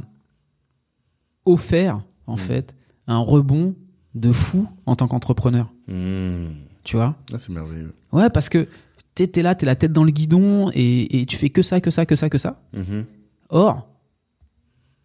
offert, 1.46 2.04
en 2.28 2.38
fait, 2.38 2.74
un 3.08 3.18
rebond 3.18 3.76
de 4.16 4.32
fou 4.32 4.68
en 4.86 4.96
tant 4.96 5.08
qu'entrepreneur. 5.08 5.74
Mmh. 5.88 6.48
Tu 6.84 6.96
vois? 6.96 7.16
Ah, 7.34 7.38
c'est 7.38 7.52
merveilleux. 7.52 7.94
Ouais, 8.12 8.30
parce 8.30 8.50
que 8.50 8.68
t'es 9.16 9.28
t'es 9.28 9.42
là, 9.42 9.56
t'es 9.56 9.66
la 9.66 9.76
tête 9.76 9.94
dans 9.94 10.04
le 10.04 10.12
guidon 10.12 10.70
et, 10.74 11.22
et 11.22 11.26
tu 11.26 11.36
fais 11.38 11.50
que 11.50 11.62
ça, 11.62 11.80
que 11.82 11.92
ça, 11.92 12.06
que 12.06 12.16
ça, 12.16 12.30
que 12.30 12.38
ça. 12.38 12.62
Mhm. 12.74 13.06
Or, 13.50 13.88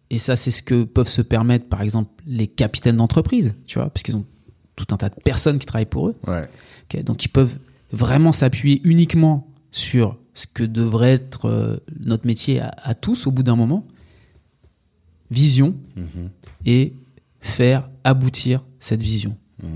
et 0.09 0.19
ça, 0.19 0.35
c'est 0.35 0.51
ce 0.51 0.63
que 0.63 0.83
peuvent 0.83 1.09
se 1.09 1.21
permettre, 1.21 1.67
par 1.67 1.81
exemple, 1.81 2.11
les 2.25 2.47
capitaines 2.47 2.97
d'entreprise, 2.97 3.53
tu 3.65 3.77
vois, 3.77 3.89
parce 3.89 4.03
qu'ils 4.03 4.15
ont 4.15 4.25
tout 4.75 4.87
un 4.91 4.97
tas 4.97 5.09
de 5.09 5.15
personnes 5.15 5.59
qui 5.59 5.65
travaillent 5.65 5.85
pour 5.85 6.07
eux. 6.07 6.15
Ouais. 6.25 6.47
Donc 7.03 7.25
ils 7.25 7.29
peuvent 7.29 7.57
vraiment 7.91 8.31
s'appuyer 8.31 8.79
uniquement 8.85 9.47
sur 9.71 10.17
ce 10.33 10.47
que 10.47 10.63
devrait 10.63 11.13
être 11.13 11.45
euh, 11.45 11.77
notre 11.99 12.25
métier 12.25 12.61
à, 12.61 12.73
à 12.83 12.93
tous 12.93 13.27
au 13.27 13.31
bout 13.31 13.43
d'un 13.43 13.55
moment. 13.55 13.85
Vision 15.31 15.75
Mhm. 15.95 16.29
et 16.65 16.93
faire 17.41 17.89
aboutir 18.03 18.63
cette 18.79 19.01
vision. 19.01 19.35
Mhm. 19.61 19.69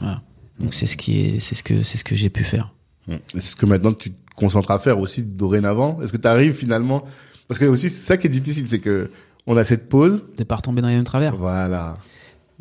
Voilà. 0.00 0.22
Donc 0.58 0.74
c'est 0.74 0.86
ce 0.86 0.96
qui 0.96 1.20
est, 1.20 1.40
c'est 1.40 1.54
ce 1.54 1.62
que, 1.62 1.82
c'est 1.82 1.96
ce 1.98 2.04
que 2.04 2.14
j'ai 2.16 2.28
pu 2.30 2.44
faire. 2.44 2.74
Et 3.08 3.18
C'est 3.34 3.40
ce 3.40 3.56
que 3.56 3.66
maintenant 3.66 3.92
tu 3.94 4.10
te 4.10 4.34
concentres 4.36 4.70
à 4.70 4.78
faire 4.78 4.98
aussi 5.00 5.22
dorénavant. 5.22 6.00
Est-ce 6.02 6.12
que 6.12 6.18
tu 6.18 6.28
arrives 6.28 6.52
finalement 6.52 7.04
Parce 7.48 7.58
que 7.58 7.64
aussi 7.64 7.88
c'est 7.88 8.06
ça 8.06 8.16
qui 8.16 8.26
est 8.26 8.30
difficile, 8.30 8.66
c'est 8.68 8.78
que 8.78 9.10
on 9.46 9.56
a 9.56 9.64
cette 9.64 9.88
pause. 9.88 10.24
De 10.36 10.44
pas 10.44 10.56
retomber 10.56 10.82
dans 10.82 10.88
les 10.88 10.94
mêmes 10.96 11.04
travers. 11.04 11.34
Voilà. 11.34 11.98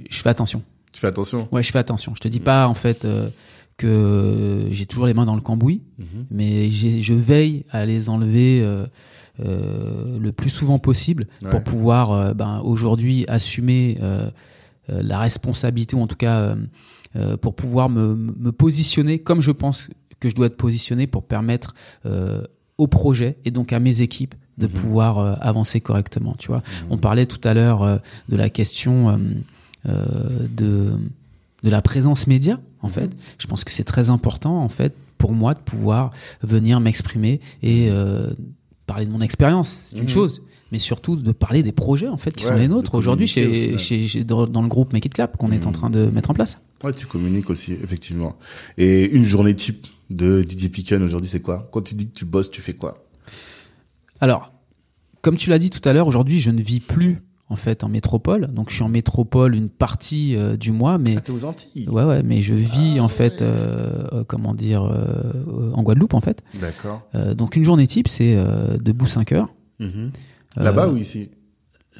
Je 0.10 0.18
fais 0.22 0.30
attention. 0.30 0.64
Tu 0.94 1.00
fais 1.02 1.08
attention. 1.08 1.48
Ouais, 1.52 1.62
je 1.62 1.72
fais 1.72 1.78
attention. 1.80 2.14
Je 2.16 2.22
te 2.22 2.28
dis 2.30 2.40
pas 2.40 2.68
en 2.68 2.74
fait 2.74 3.04
euh, 3.06 3.30
que 3.78 4.68
j'ai 4.72 4.86
toujours 4.86 5.06
les 5.06 5.14
mains 5.14 5.26
dans 5.26 5.36
le 5.36 5.42
cambouis, 5.42 5.82
Mhm. 5.98 6.26
mais 6.32 6.72
je 6.72 7.14
veille 7.14 7.66
à 7.70 7.86
les 7.86 8.10
enlever 8.10 8.62
euh, 8.64 8.86
le 9.44 10.32
plus 10.32 10.50
souvent 10.50 10.80
possible 10.80 11.28
Ouais. 11.42 11.50
pour 11.50 11.64
pouvoir 11.64 12.12
euh, 12.12 12.34
ben, 12.34 12.60
aujourd'hui 12.64 13.26
assumer 13.28 13.98
euh, 14.02 14.30
euh, 14.90 15.02
la 15.04 15.20
responsabilité 15.20 15.96
ou 15.96 16.02
en 16.02 16.08
tout 16.08 16.16
cas 16.16 16.40
euh, 16.40 16.56
euh, 17.16 17.38
pour 17.38 17.56
pouvoir 17.56 17.90
me, 17.90 18.16
me 18.16 18.52
positionner 18.52 19.20
comme 19.20 19.42
je 19.42 19.52
pense 19.52 19.90
que 20.20 20.30
je 20.30 20.36
dois 20.36 20.48
être 20.48 20.58
positionné 20.58 21.08
pour 21.08 21.24
permettre 21.24 21.74
euh, 22.06 22.44
au 22.78 22.88
projet 22.88 23.38
et 23.46 23.52
donc 23.52 23.72
à 23.74 23.80
mes 23.80 24.02
équipes 24.02 24.36
de 24.58 24.68
Mhm. 24.68 24.74
pouvoir 24.74 25.20
euh, 25.20 25.36
avancer 25.40 25.80
correctement. 25.80 26.36
Tu 26.38 26.48
vois, 26.50 26.58
Mhm. 26.84 26.88
on 26.92 26.98
parlait 26.98 27.26
tout 27.26 27.40
à 27.48 27.54
l'heure 27.54 27.82
euh, 27.84 27.98
de 28.28 28.36
la 28.36 28.50
question 28.50 29.10
euh, 29.10 29.18
euh, 29.88 30.48
de 30.56 30.92
de 31.64 31.70
la 31.70 31.82
présence 31.82 32.26
média 32.28 32.58
en 32.82 32.88
Mhm. 32.88 32.94
fait. 32.94 33.12
Je 33.38 33.48
pense 33.48 33.64
que 33.66 33.72
c'est 33.72 33.84
très 33.84 34.10
important 34.10 34.62
en 34.64 34.70
fait 34.70 34.94
pour 35.18 35.34
moi 35.34 35.54
de 35.54 35.60
pouvoir 35.60 36.12
venir 36.42 36.80
m'exprimer 36.80 37.42
et 37.62 37.88
euh, 37.90 38.32
parler 38.90 39.06
de 39.06 39.12
mon 39.12 39.22
expérience, 39.22 39.84
c'est 39.86 39.98
une 39.98 40.04
Mhm. 40.04 40.10
chose, 40.10 40.42
mais 40.72 40.80
surtout 40.80 41.16
de 41.16 41.32
parler 41.32 41.62
des 41.64 41.72
projets 41.72 42.08
en 42.08 42.18
fait 42.18 42.32
qui 42.36 42.44
Ouais, 42.46 42.52
sont 42.52 42.58
les 42.58 42.68
nôtres 42.68 42.96
aujourd'hui 42.96 43.28
chez, 43.28 43.78
chez, 43.78 44.08
chez- 44.08 44.24
dans, 44.24 44.46
le 44.46 44.68
groupe 44.68 44.94
Make 44.94 45.06
It 45.06 45.14
Clap 45.14 45.38
qu'on 45.38 45.52
est 45.52 45.66
en 45.66 45.70
Mhm. 45.70 45.74
train 45.76 45.90
de 45.92 46.06
mettre 46.08 46.32
en 46.32 46.34
place. 46.34 46.58
Ouais, 46.84 46.94
tu 46.94 47.06
communiques 47.06 47.50
aussi, 47.50 47.74
effectivement. 47.74 48.36
Et 48.78 49.06
une 49.12 49.26
journée 49.26 49.56
type 49.56 49.86
de 50.10 50.42
Didier 50.42 50.70
Piquen 50.70 51.04
aujourd'hui, 51.04 51.30
c'est 51.32 51.42
quoi? 51.42 51.70
Quand 51.72 51.82
tu 51.82 51.94
dis 51.94 52.08
que 52.10 52.18
tu 52.18 52.26
bosses, 52.26 52.50
tu 52.50 52.62
fais 52.62 52.74
quoi? 52.74 53.06
Alors, 54.22 54.52
comme 55.22 55.38
tu 55.38 55.50
l'as 55.50 55.60
dit 55.60 55.70
tout 55.70 55.88
à 55.88 55.94
l'heure, 55.94 56.08
aujourd'hui 56.08 56.40
je 56.40 56.50
ne 56.52 56.62
vis 56.62 56.80
plus 56.80 57.22
en 57.50 57.56
fait 57.56 57.84
en 57.84 57.90
métropole, 57.90 58.48
donc 58.48 58.70
je 58.70 58.76
suis 58.76 58.84
en 58.84 58.90
métropole 58.90 59.56
une 59.56 59.70
partie 59.70 60.36
euh, 60.36 60.56
du 60.56 60.72
mois, 60.72 60.98
mais 61.00 61.16
Ah, 61.18 61.22
t'es 61.22 61.32
aux 61.32 61.46
Antilles. 61.46 61.88
ouais 61.90 62.04
ouais, 62.04 62.22
mais 62.24 62.42
je 62.44 62.54
vis 62.54 62.96
Ah 63.00 63.04
en 63.04 63.08
fait 63.10 63.42
ouais. 63.42 63.48
euh, 63.48 64.08
euh, 64.14 64.24
comment 64.24 64.54
dire 64.54 64.84
euh, 64.84 65.72
en 65.74 65.82
Guadeloupe 65.84 66.14
en 66.14 66.22
fait. 66.22 66.42
D'accord. 66.60 67.02
Euh, 67.16 67.34
donc 67.34 67.56
une 67.56 67.64
journée 67.64 67.88
type 67.88 68.08
c'est 68.08 68.36
euh, 68.38 68.78
debout 68.78 69.08
5 69.08 69.32
heures 69.32 69.54
Mhm. 69.80 70.12
Euh, 70.58 70.64
Là-bas 70.64 70.90
ou 70.90 70.98
ici? 70.98 71.32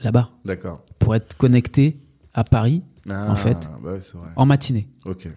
Là-bas 0.04 0.30
D'accord. 0.46 0.84
pour 1.00 1.16
être 1.16 1.36
connecté 1.38 2.00
à 2.34 2.44
Paris 2.44 2.84
Ah, 3.10 3.32
en 3.32 3.36
fait. 3.36 3.58
Bah 3.82 3.92
ouais, 3.94 4.00
c'est 4.02 4.18
vrai. 4.18 4.30
en 4.36 4.46
matinée. 4.46 4.88
Ok. 5.06 5.28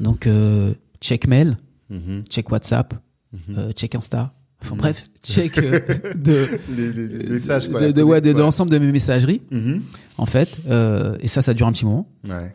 Donc 0.00 0.26
euh, 0.26 0.74
check 1.00 1.26
mail, 1.28 1.56
Mhm. 1.90 2.24
check 2.28 2.50
WhatsApp, 2.50 2.94
Mhm. 3.32 3.40
euh, 3.58 3.72
check 3.72 3.94
Insta. 3.94 4.32
Enfin 4.64 4.74
Mhm. 4.76 4.80
bref, 4.80 5.04
check 5.22 5.58
euh, 5.58 5.80
de, 6.14 6.48
les, 6.74 6.92
les- 6.92 7.06
les 7.08 7.28
messages, 7.30 7.68
quoi. 7.68 7.80
de, 7.80 7.86
la 7.86 7.92
de- 7.92 8.02
ouais, 8.02 8.20
de- 8.20 8.28
de 8.28 8.32
connect- 8.32 8.40
l'ensemble 8.42 8.70
de 8.70 8.78
mes 8.78 8.90
messageries 8.92 9.42
Mhm. 9.50 9.82
en 10.18 10.26
fait. 10.26 10.58
Euh, 10.66 11.16
et 11.20 11.28
ça, 11.28 11.42
ça 11.42 11.52
dure 11.54 11.66
un 11.66 11.72
petit 11.72 11.84
moment. 11.84 12.08
Ouais. 12.26 12.54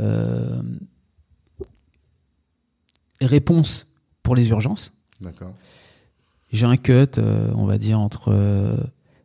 Euh, 0.00 0.62
réponse 3.20 3.86
pour 4.22 4.34
les 4.34 4.48
urgences. 4.50 4.92
D'accord. 5.20 5.54
J'ai 6.52 6.66
un 6.66 6.76
cut, 6.76 6.92
euh, 7.18 7.50
on 7.54 7.64
va 7.66 7.78
dire 7.78 8.00
entre 8.00 8.28
euh, 8.28 8.76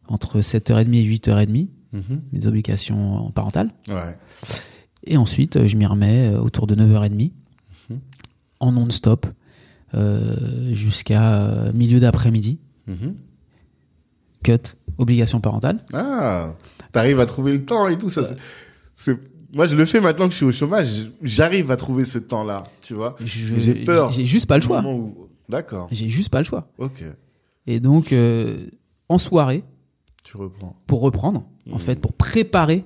entre 0.07 0.41
7h30 0.41 0.93
et 0.95 1.03
8h30, 1.03 1.69
Mhm. 1.93 2.21
mes 2.33 2.45
obligations 2.45 3.31
parentales. 3.31 3.71
Ouais. 3.87 4.17
Et 5.07 5.17
ensuite, 5.17 5.65
je 5.65 5.75
m'y 5.77 5.85
remets 5.85 6.35
autour 6.35 6.67
de 6.67 6.75
9h30 6.75 7.31
Mhm. 7.89 7.99
en 8.59 8.71
non-stop 8.73 9.25
jusqu'à 10.73 11.41
euh, 11.41 11.71
milieu 11.73 11.99
d'après-midi. 11.99 12.59
Mhm. 12.87 13.15
Cut, 14.43 14.75
obligation 14.97 15.39
parentale. 15.39 15.83
Ah, 15.93 16.53
t'arrives 16.91 17.19
à 17.19 17.25
trouver 17.25 17.53
le 17.53 17.65
temps 17.65 17.87
et 17.87 17.97
tout 17.97 18.09
ça. 18.09 18.23
c'est- 18.93 19.17
Moi, 19.53 19.65
je 19.65 19.75
le 19.75 19.85
fais 19.85 20.01
maintenant 20.01 20.25
que 20.25 20.31
je 20.31 20.37
suis 20.37 20.45
au 20.45 20.51
chômage. 20.51 21.09
J'arrive 21.21 21.71
à 21.71 21.77
trouver 21.77 22.03
ce 22.05 22.17
temps-là, 22.19 22.65
tu 22.81 22.93
vois. 22.93 23.15
J'ai 23.21 23.73
peur. 23.85 24.11
J'ai 24.11 24.25
juste 24.25 24.47
pas 24.47 24.57
le 24.57 24.63
choix. 24.63 24.81
où- 24.85 25.29
D'accord. 25.47 25.87
J'ai 25.91 26.09
juste 26.09 26.29
pas 26.29 26.39
le 26.39 26.43
choix. 26.43 26.67
Ok. 26.77 27.03
Et 27.67 27.79
donc, 27.79 28.11
euh, 28.11 28.57
en 29.09 29.17
soirée, 29.17 29.63
Tu 30.23 30.35
reprends. 30.37 30.75
pour 30.87 31.01
reprendre, 31.01 31.45
en 31.71 31.75
Mhm. 31.75 31.79
fait, 31.79 31.99
pour 32.01 32.13
préparer 32.13 32.83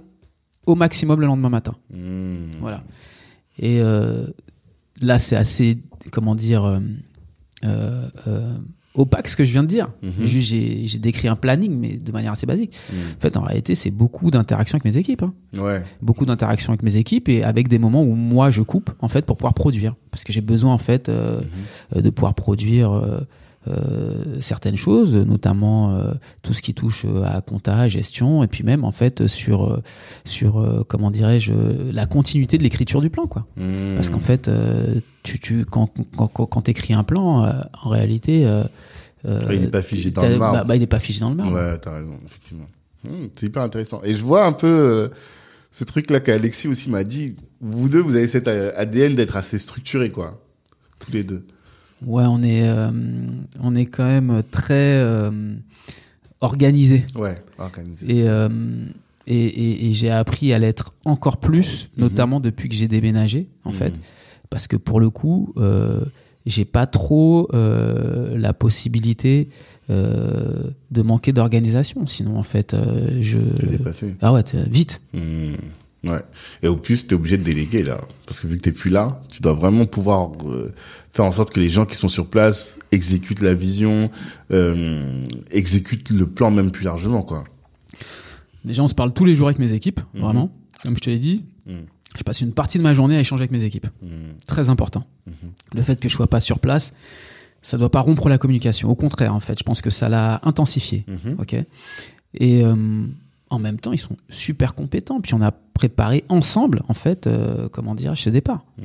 au 0.65 0.75
maximum 0.75 1.19
le 1.21 1.25
lendemain 1.27 1.49
matin. 1.49 1.75
Mhm. 1.91 2.51
Voilà. 2.61 2.83
Et 3.57 3.79
euh, 3.81 4.27
là, 5.01 5.17
c'est 5.19 5.35
assez, 5.35 5.79
comment 6.11 6.35
dire, 6.35 6.63
euh, 6.65 6.79
euh, 7.65 8.07
euh, 8.27 8.53
opaque 8.95 9.27
ce 9.29 9.35
que 9.37 9.45
je 9.45 9.51
viens 9.51 9.63
de 9.63 9.67
dire. 9.67 9.89
Mhm. 10.01 10.25
J'ai 10.25 10.99
décrit 10.99 11.27
un 11.27 11.35
planning, 11.35 11.77
mais 11.77 11.95
de 11.97 12.11
manière 12.11 12.31
assez 12.33 12.45
basique. 12.45 12.73
Mhm. 12.91 12.97
En 13.17 13.21
fait, 13.21 13.37
en 13.37 13.41
réalité, 13.41 13.75
c'est 13.75 13.91
beaucoup 13.91 14.31
d'interactions 14.31 14.77
avec 14.77 14.85
mes 14.85 14.97
équipes. 14.97 15.23
hein. 15.23 15.33
Ouais. 15.57 15.83
Beaucoup 16.01 16.25
d'interactions 16.25 16.71
avec 16.73 16.83
mes 16.83 16.95
équipes 16.95 17.29
et 17.29 17.43
avec 17.43 17.67
des 17.67 17.79
moments 17.79 18.03
où 18.03 18.15
moi, 18.15 18.51
je 18.51 18.61
coupe, 18.61 18.89
en 18.99 19.07
fait, 19.07 19.25
pour 19.25 19.37
pouvoir 19.37 19.53
produire. 19.53 19.95
Parce 20.11 20.23
que 20.23 20.33
j'ai 20.33 20.41
besoin, 20.41 20.73
en 20.73 20.77
fait, 20.79 21.07
euh, 21.09 21.41
Mhm. 21.95 22.01
de 22.01 22.09
pouvoir 22.09 22.33
produire 22.33 22.91
euh, 22.91 23.19
euh, 23.67 24.39
certaines 24.39 24.77
choses, 24.77 25.15
notamment 25.15 25.93
euh, 25.93 26.13
tout 26.41 26.53
ce 26.53 26.61
qui 26.61 26.73
touche 26.73 27.03
euh, 27.05 27.23
à 27.23 27.41
compta, 27.41 27.89
gestion, 27.89 28.41
et 28.41 28.47
puis 28.47 28.63
même, 28.63 28.85
en 28.85 28.91
fait, 28.91 29.27
sur, 29.27 29.81
sur 30.23 30.59
euh, 30.59 30.85
comment 30.87 31.11
dirais-je, 31.11 31.51
la 31.91 32.05
continuité 32.05 32.57
de 32.57 32.63
l'écriture 32.63 33.01
du 33.01 33.09
plan, 33.09 33.27
quoi. 33.27 33.45
Mhm. 33.57 33.95
Parce 33.95 34.09
qu'en 34.09 34.21
fait, 34.21 34.49
tu, 35.23 35.39
tu, 35.39 35.65
quand, 35.65 35.91
quand, 36.15 36.27
quand, 36.27 36.45
quand 36.45 36.69
écris 36.69 36.93
un 36.93 37.03
plan, 37.03 37.51
en 37.83 37.89
réalité, 37.89 38.45
Ah, 39.27 39.53
il 39.53 39.63
est 39.63 39.67
pas 39.67 39.81
figé 39.81 40.11
dans 40.11 40.21
le 40.21 40.37
marbre. 40.37 40.57
Bah, 40.59 40.63
bah, 40.63 40.75
il 40.77 40.81
est 40.81 40.87
pas 40.87 40.99
figé 40.99 41.19
dans 41.19 41.29
le 41.29 41.35
marbre. 41.35 41.53
Ouais, 41.53 41.77
t'as 41.79 41.95
raison, 41.95 42.17
effectivement. 42.25 42.67
Hmm, 43.03 43.27
c'est 43.35 43.47
hyper 43.47 43.61
intéressant. 43.61 44.01
Et 44.05 44.13
je 44.13 44.23
vois 44.23 44.45
un 44.45 44.53
peu 44.53 45.11
ce 45.71 45.83
truc-là 45.83 46.21
qu'Alexis 46.21 46.67
aussi 46.69 46.89
m'a 46.89 47.03
dit. 47.03 47.35
Vous 47.61 47.89
deux, 47.89 47.99
vous 47.99 48.15
avez 48.15 48.29
cet 48.29 48.47
ADN 48.47 49.15
d'être 49.15 49.35
assez 49.35 49.59
structuré, 49.59 50.11
quoi. 50.11 50.41
Tous 50.99 51.11
les 51.11 51.23
deux. 51.23 51.45
Ouais, 52.05 52.23
on 52.27 52.41
est, 52.43 52.67
euh, 52.67 52.91
on 53.61 53.75
est 53.75 53.85
quand 53.85 54.05
même 54.05 54.41
très 54.51 54.73
euh, 55.01 55.31
organisé. 56.41 57.05
Ouais, 57.15 57.37
organisé. 57.57 58.05
Et, 58.19 58.27
euh, 58.27 58.47
et, 59.27 59.35
et, 59.45 59.87
et 59.87 59.93
j'ai 59.93 60.09
appris 60.09 60.53
à 60.53 60.59
l'être 60.59 60.93
encore 61.05 61.37
plus, 61.37 61.89
Mhm. 61.97 62.03
notamment 62.03 62.39
depuis 62.39 62.69
que 62.69 62.75
j'ai 62.75 62.87
déménagé, 62.87 63.47
en 63.65 63.69
Mhm. 63.71 63.75
fait. 63.75 63.93
Parce 64.49 64.65
que 64.67 64.75
pour 64.77 64.99
le 64.99 65.09
coup, 65.09 65.53
j'ai 66.47 66.65
pas 66.65 66.87
trop 66.87 67.47
la 67.53 68.53
possibilité 68.53 69.49
de 69.89 71.01
manquer 71.03 71.33
d'organisation. 71.33 72.07
Sinon, 72.07 72.37
en 72.39 72.43
fait, 72.43 72.75
je. 73.21 73.37
T'es 73.37 73.67
dépassé. 73.67 74.15
Ah 74.21 74.33
ouais, 74.33 74.41
vite. 74.69 75.01
Hmm, 75.13 75.53
Ouais. 76.03 76.21
Et 76.63 76.67
au 76.67 76.77
plus, 76.77 77.05
t'es 77.07 77.15
obligé 77.15 77.37
de 77.37 77.43
déléguer, 77.43 77.83
là. 77.83 77.99
Parce 78.25 78.39
que 78.39 78.47
vu 78.47 78.55
que 78.57 78.61
t'es 78.61 78.71
plus 78.71 78.89
là, 78.89 79.21
tu 79.31 79.41
dois 79.41 79.53
vraiment 79.53 79.85
pouvoir 79.85 80.31
euh, 80.45 80.73
faire 81.11 81.25
en 81.25 81.31
sorte 81.31 81.51
que 81.51 81.59
les 81.59 81.67
gens 81.69 81.85
qui 81.85 81.95
sont 81.95 82.07
sur 82.09 82.27
place 82.27 82.77
exécutent 82.91 83.41
la 83.41 83.53
vision, 83.53 84.09
euh, 84.51 85.25
exécutent 85.51 86.09
le 86.11 86.25
plan 86.27 86.51
même 86.51 86.71
plus 86.71 86.85
largement, 86.85 87.21
quoi. 87.21 87.43
Déjà, 88.65 88.83
on 88.83 88.87
se 88.87 88.95
parle 88.95 89.13
tous 89.13 89.25
les 89.25 89.35
jours 89.35 89.47
avec 89.47 89.59
mes 89.59 89.73
équipes, 89.73 89.99
Mhm. 90.13 90.21
vraiment. 90.21 90.51
comme 90.83 90.95
je 90.95 91.01
te 91.01 91.09
l'ai 91.09 91.17
dit, 91.17 91.43
Mm. 91.67 91.73
je 92.17 92.23
passe 92.23 92.39
une 92.39 92.53
partie 92.53 92.77
de 92.77 92.83
ma 92.83 92.93
journée 92.93 93.17
à 93.17 93.19
échanger 93.19 93.41
avec 93.41 93.51
mes 93.51 93.65
équipes. 93.65 93.87
Mm. 94.01 94.07
Très 94.47 94.69
important. 94.69 95.05
Mhm. 95.27 95.33
Le 95.75 95.81
fait 95.81 95.99
que 95.99 96.07
je 96.07 96.13
sois 96.13 96.27
pas 96.27 96.39
sur 96.39 96.59
place, 96.59 96.93
ça 97.61 97.77
doit 97.77 97.91
pas 97.91 97.99
rompre 97.99 98.29
la 98.29 98.37
communication. 98.37 98.89
Au 98.89 98.95
contraire, 98.95 99.35
en 99.35 99.41
fait, 99.41 99.59
je 99.59 99.63
pense 99.63 99.81
que 99.81 99.89
ça 99.89 100.07
l'a 100.07 100.39
intensifié. 100.43 101.03
Mhm. 101.09 101.35
Ok? 101.39 101.53
Et 102.35 102.63
euh, 102.63 102.75
en 103.49 103.59
même 103.59 103.79
temps, 103.79 103.91
ils 103.93 103.99
sont 103.99 104.15
super 104.29 104.75
compétents. 104.75 105.21
Puis 105.21 105.33
on 105.33 105.41
a 105.41 105.51
préparé 105.51 106.23
ensemble, 106.29 106.81
en 106.87 106.93
fait, 106.93 107.25
euh, 107.27 107.67
comment 107.69 107.95
dire, 107.95 108.17
ce 108.17 108.29
départ. 108.29 108.63
Mm. 108.77 108.83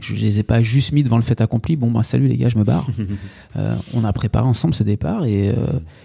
Je 0.00 0.14
les 0.14 0.38
ai 0.38 0.42
pas 0.42 0.62
juste 0.62 0.92
mis 0.92 1.02
devant 1.02 1.16
le 1.16 1.22
fait 1.22 1.40
accompli. 1.40 1.76
Bon, 1.76 1.90
bah 1.90 2.02
salut 2.02 2.28
les 2.28 2.36
gars, 2.36 2.48
je 2.48 2.58
me 2.58 2.64
barre. 2.64 2.86
Euh, 3.56 3.74
on 3.94 4.04
a 4.04 4.12
préparé 4.12 4.44
ensemble 4.46 4.74
ce 4.74 4.82
départ 4.82 5.24
et 5.24 5.48
euh, 5.48 5.54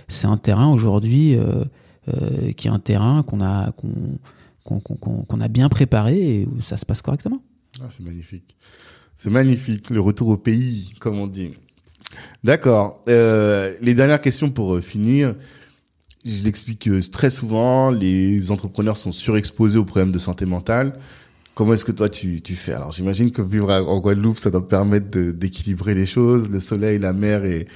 c'est 0.07 0.25
un 0.27 0.37
terrain 0.37 0.69
aujourd'hui 0.71 1.35
qui 2.55 2.67
est 2.67 2.71
un 2.71 2.79
terrain 2.79 3.23
qu'on 3.23 3.41
a 3.41 3.73
qu'on 3.73 4.79
qu'on 4.79 4.95
qu'on- 5.25 5.41
a 5.41 5.47
bien 5.49 5.67
préparé 5.67 6.39
et 6.39 6.45
où 6.45 6.61
ça 6.61 6.77
se 6.77 6.85
passe 6.85 7.01
correctement. 7.01 7.41
Ah, 7.81 7.87
c'est 7.91 8.03
magnifique. 8.03 8.55
C'est 9.17 9.29
magnifique, 9.29 9.89
le 9.89 9.99
retour 9.99 10.29
au 10.29 10.37
pays, 10.37 10.93
comme 10.99 11.19
on 11.19 11.27
dit. 11.27 11.51
D'accord. 12.43 13.03
Les 13.07 13.93
dernières 13.93 14.21
questions 14.21 14.49
pour 14.49 14.79
finir. 14.79 15.35
Je 16.23 16.43
l'explique 16.43 16.87
euh, 16.87 17.01
très 17.01 17.29
souvent, 17.31 17.89
les 17.89 18.51
entrepreneurs 18.51 18.97
sont 18.97 19.11
surexposés 19.11 19.79
aux 19.79 19.85
problèmes 19.85 20.11
de 20.11 20.19
santé 20.19 20.45
mentale. 20.45 20.99
Comment 21.55 21.73
est-ce 21.73 21.83
que 21.85 21.91
toi 21.91 22.09
tu, 22.09 22.41
tu 22.41 22.55
fais? 22.55 22.73
Alors 22.73 22.91
j'imagine 22.91 23.31
que 23.31 23.41
vivre 23.41 23.71
en 23.71 23.99
Guadeloupe, 23.99 24.37
ça 24.39 24.51
doit 24.51 24.61
te 24.61 24.67
permettre 24.67 25.09
d'équilibrer 25.31 25.93
les 25.95 26.05
choses, 26.05 26.49
le 26.49 26.59
soleil, 26.59 26.99
la 26.99 27.11
mer 27.13 27.43
et 27.43 27.67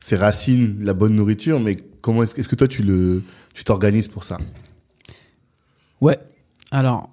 ses 0.00 0.16
racines, 0.16 0.82
la 0.84 0.94
bonne 0.94 1.14
nourriture. 1.14 1.58
Mais 1.60 1.76
comment 2.00 2.22
est-ce, 2.24 2.38
est-ce 2.38 2.48
que 2.48 2.56
toi 2.56 2.68
tu 2.68 2.82
le, 2.82 3.22
tu 3.54 3.64
t'organises 3.64 4.08
pour 4.08 4.24
ça? 4.24 4.38
Ouais. 6.00 6.18
Alors, 6.70 7.08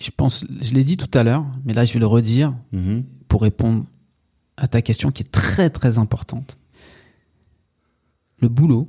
je 0.00 0.10
pense, 0.16 0.46
je 0.62 0.72
l'ai 0.72 0.84
dit 0.84 0.96
tout 0.96 1.10
à 1.18 1.22
l'heure, 1.24 1.44
mais 1.64 1.74
là 1.74 1.84
je 1.84 1.92
vais 1.92 1.98
le 2.00 2.06
redire 2.06 2.54
Mhm. 2.72 3.04
pour 3.28 3.42
répondre 3.42 3.84
à 4.56 4.68
ta 4.68 4.80
question 4.82 5.10
qui 5.10 5.22
est 5.22 5.30
très 5.30 5.68
très 5.68 5.98
importante. 5.98 6.56
Le 8.40 8.48
boulot, 8.48 8.88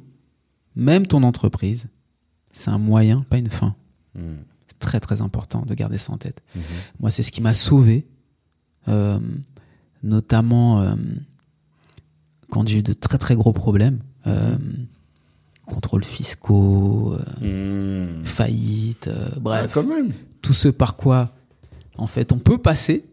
même 0.75 1.07
ton 1.07 1.23
entreprise, 1.23 1.87
c'est 2.51 2.69
un 2.69 2.77
moyen, 2.77 3.21
pas 3.29 3.37
une 3.37 3.49
fin. 3.49 3.75
Mhm. 4.15 4.37
C'est 4.67 4.79
très 4.79 4.99
très 4.99 5.21
important 5.21 5.63
de 5.65 5.73
garder 5.73 5.97
ça 5.97 6.11
en 6.13 6.17
tête. 6.17 6.41
Mhm. 6.55 6.61
Moi, 6.99 7.11
c'est 7.11 7.23
ce 7.23 7.31
qui 7.31 7.41
m'a 7.41 7.53
sauvé, 7.53 8.07
euh, 8.87 9.19
notamment 10.03 10.81
euh, 10.81 10.95
quand 12.49 12.67
j'ai 12.67 12.79
eu 12.79 12.83
de 12.83 12.93
très 12.93 13.17
très 13.17 13.35
gros 13.35 13.53
problèmes, 13.53 13.99
euh, 14.27 14.57
contrôles 15.65 16.03
fiscaux, 16.03 17.15
euh, 17.41 18.17
Mhm. 18.19 18.25
faillite, 18.25 19.09
Ah, 19.09 19.39
bref, 19.39 19.71
quand 19.73 19.83
même. 19.83 20.11
tout 20.41 20.53
ce 20.53 20.67
par 20.67 20.95
quoi, 20.97 21.31
en 21.97 22.07
fait, 22.07 22.31
on 22.31 22.39
peut 22.39 22.57
passer 22.57 23.05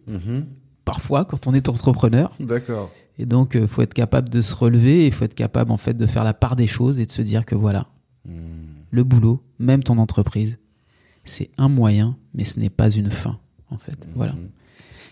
parfois 0.85 1.25
quand 1.25 1.47
on 1.47 1.55
est 1.55 1.69
entrepreneur. 1.69 2.33
D'accord. 2.41 2.91
Et 3.19 3.27
donc, 3.27 3.55
il 3.55 3.67
faut 3.67 3.83
être 3.83 3.95
capable 3.95 4.29
de 4.29 4.41
se 4.41 4.55
relever, 4.55 5.07
il 5.07 5.13
faut 5.13 5.25
être 5.25 5.35
capable 5.35 5.73
en 5.73 5.77
fait 5.77 5.95
de 5.95 6.07
faire 6.07 6.25
la 6.25 6.35
part 6.35 6.55
des 6.57 6.67
choses 6.69 7.01
et 7.01 7.07
de 7.07 7.11
se 7.11 7.23
dire 7.23 7.45
que 7.45 7.55
voilà, 7.57 7.89
Mhm. 8.27 8.35
le 8.91 9.05
boulot, 9.05 9.43
même 9.59 9.83
ton 9.83 9.99
entreprise, 9.99 10.59
c'est 11.25 11.51
un 11.59 11.69
moyen, 11.69 12.17
mais 12.35 12.45
ce 12.45 12.59
n'est 12.61 12.71
pas 12.71 12.91
une 12.91 13.11
fin, 13.11 13.39
en 13.71 13.79
fait. 13.79 13.99
Voilà. 14.15 14.33
Mhm. 14.35 14.49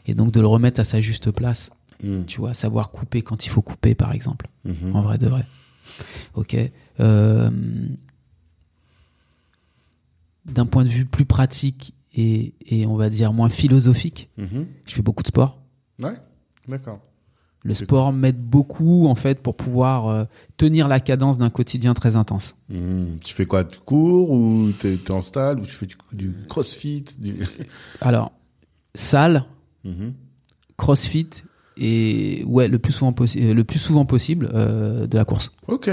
Et 0.06 0.14
donc 0.14 0.30
de 0.32 0.40
le 0.40 0.46
remettre 0.46 0.78
à 0.80 0.84
sa 0.84 1.00
juste 1.00 1.30
place, 1.32 1.70
Mhm. 2.02 2.26
tu 2.26 2.40
vois, 2.40 2.54
savoir 2.54 2.90
couper 2.90 3.22
quand 3.22 3.44
il 3.44 3.48
faut 3.48 3.62
couper, 3.62 3.94
par 3.94 4.12
exemple, 4.12 4.48
en 4.92 5.02
vrai 5.02 5.18
de 5.18 5.26
vrai. 5.28 5.44
Ok. 6.34 6.56
Euh, 7.00 7.50
D'un 10.44 10.64
point 10.66 10.84
de 10.84 10.88
vue 10.88 11.06
plus 11.06 11.24
pratique 11.24 11.92
et, 12.14 12.54
et 12.66 12.86
on 12.86 12.94
va 12.94 13.10
dire 13.10 13.32
moins 13.32 13.48
philosophique, 13.48 14.30
je 14.38 14.94
fais 14.94 15.02
beaucoup 15.02 15.24
de 15.24 15.28
sport. 15.28 15.60
Ouais, 16.00 16.14
d'accord. 16.68 17.00
Le 17.66 17.74
sport 17.74 18.12
m'aide 18.12 18.40
beaucoup 18.40 19.06
en 19.08 19.14
fait 19.14 19.40
pour 19.42 19.56
pouvoir 19.56 20.06
euh, 20.08 20.24
tenir 20.56 20.88
la 20.88 21.00
cadence 21.00 21.36
d'un 21.38 21.50
quotidien 21.50 21.94
très 21.94 22.16
intense. 22.16 22.54
Mhm. 22.68 23.18
Tu 23.24 23.34
fais 23.34 23.46
quoi? 23.46 23.64
Tu 23.64 23.78
cours 23.80 24.30
ou 24.30 24.70
t'es 24.78 24.94
es 24.94 25.10
en 25.10 25.20
stade 25.20 25.58
ou 25.60 25.62
tu 25.64 25.72
fais 25.72 25.86
du, 25.86 25.96
du 26.12 26.34
crossfit 26.48 27.04
du... 27.18 27.36
Alors, 28.00 28.32
salle, 28.94 29.44
Mhm. 29.84 30.14
crossfit 30.76 31.28
et 31.76 32.42
ouais, 32.46 32.68
le 32.68 32.78
plus 32.78 32.92
souvent, 32.92 33.12
possi- 33.12 33.42
euh, 33.42 33.52
le 33.54 33.64
plus 33.64 33.78
souvent 33.78 34.04
possible 34.06 34.48
euh, 34.54 35.06
de 35.06 35.16
la 35.16 35.24
course. 35.24 35.50
Ok. 35.68 35.88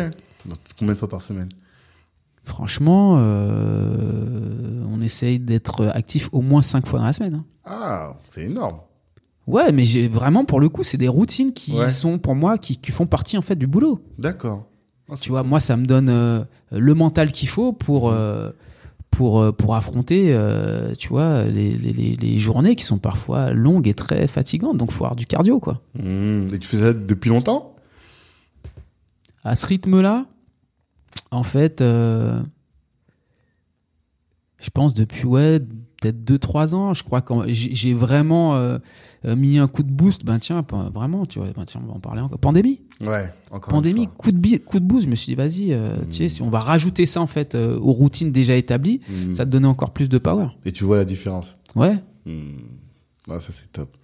Donc, 0.45 0.57
combien 0.77 0.93
de 0.93 0.99
fois 0.99 1.09
par 1.09 1.21
semaine? 1.21 1.49
Franchement, 2.45 3.17
euh, 3.19 4.83
on 4.89 4.99
essaye 5.01 5.39
d'être 5.39 5.85
actif 5.87 6.29
au 6.31 6.41
moins 6.41 6.61
cinq 6.61 6.85
fois 6.87 6.99
dans 6.99 7.05
la 7.05 7.13
semaine. 7.13 7.35
hein. 7.35 7.45
Ah, 7.65 8.13
c'est 8.29 8.43
énorme. 8.43 8.79
Ouais, 9.47 9.71
mais 9.73 9.83
j'ai 9.85 10.07
vraiment 10.07 10.45
pour 10.45 10.59
le 10.59 10.69
coup, 10.69 10.83
c'est 10.83 10.97
des 10.97 11.07
routines 11.09 11.51
qui 11.53 11.73
Ouais. 11.73 11.91
sont 11.91 12.17
pour 12.17 12.33
moi 12.35 12.57
qui, 12.57 12.77
qui 12.77 12.91
font 12.91 13.05
partie 13.05 13.37
en 13.37 13.41
fait 13.41 13.55
du 13.55 13.67
boulot. 13.67 13.99
D'accord. 14.17 14.65
Ah, 15.09 15.15
Tu 15.19 15.29
vois, 15.29 15.43
moi, 15.43 15.59
ça 15.59 15.75
me 15.75 15.85
donne 15.85 16.07
euh, 16.09 16.43
le 16.71 16.93
mental 16.93 17.31
qu'il 17.31 17.49
faut 17.49 17.73
pour 17.73 18.09
euh, 18.09 18.51
pour 19.11 19.41
euh, 19.41 19.51
pour 19.51 19.75
affronter, 19.75 20.27
euh, 20.33 20.93
tu 20.95 21.09
vois, 21.09 21.43
les, 21.43 21.77
les, 21.77 22.15
les, 22.15 22.39
journées 22.39 22.75
qui 22.75 22.83
sont 22.85 22.97
parfois 22.99 23.51
longues 23.51 23.87
et 23.87 23.93
très 23.93 24.27
fatigantes. 24.27 24.77
Donc, 24.77 24.91
faut 24.91 25.03
avoir 25.03 25.17
du 25.17 25.25
cardio, 25.27 25.59
quoi. 25.59 25.81
Mhm. 25.99 26.49
Et 26.53 26.59
tu 26.59 26.67
fais 26.67 26.79
ça 26.79 26.93
depuis 26.93 27.29
longtemps? 27.29 27.75
À 29.43 29.55
ce 29.57 29.65
rythme-là, 29.65 30.25
en 31.31 31.43
fait, 31.43 31.81
je 31.81 32.41
pense 34.73 34.93
depuis 34.93 35.25
ouais 35.25 35.59
peut-être 36.11 36.23
2-3 36.23 36.75
ans, 36.75 36.93
je 36.93 37.03
crois 37.03 37.21
que 37.21 37.33
j'ai 37.47 37.93
vraiment 37.93 38.55
euh, 38.55 38.77
euh, 39.25 39.35
mis 39.35 39.57
un 39.57 39.67
coup 39.67 39.83
de 39.83 39.91
boost. 39.91 40.25
Ben 40.25 40.37
tiens, 40.39 40.65
vraiment, 40.93 41.25
tu 41.25 41.39
vois, 41.39 41.47
ben 41.55 41.63
tiens, 41.65 41.81
on 41.83 41.87
va 41.87 41.93
en 41.95 41.99
parler 41.99 42.21
encore. 42.21 42.39
Pandémie. 42.39 42.81
Ouais, 43.01 43.31
encore 43.51 43.73
Pandémie, 43.73 44.07
coup 44.07 44.31
de, 44.31 44.57
coup 44.57 44.79
de 44.79 44.85
boost. 44.85 45.05
Je 45.05 45.09
me 45.09 45.15
suis 45.15 45.27
dit, 45.27 45.35
vas-y, 45.35 45.73
euh, 45.73 45.95
tu 46.11 46.17
sais, 46.17 46.29
si 46.29 46.41
on 46.41 46.49
va 46.49 46.59
rajouter 46.59 47.05
ça 47.05 47.21
en 47.21 47.27
fait 47.27 47.55
euh, 47.55 47.77
aux 47.79 47.93
routines 47.93 48.31
déjà 48.31 48.55
établies, 48.55 49.01
Mhm. 49.09 49.33
ça 49.33 49.45
te 49.45 49.49
donnait 49.49 49.67
encore 49.67 49.91
plus 49.91 50.09
de 50.09 50.17
power. 50.17 50.47
Et 50.65 50.71
tu 50.71 50.83
vois 50.83 50.97
la 50.97 51.05
différence 51.05 51.57
Ouais. 51.75 51.95
Ah, 53.29 53.39
ça 53.39 53.51
c'est 53.53 53.71
top. 53.71 53.95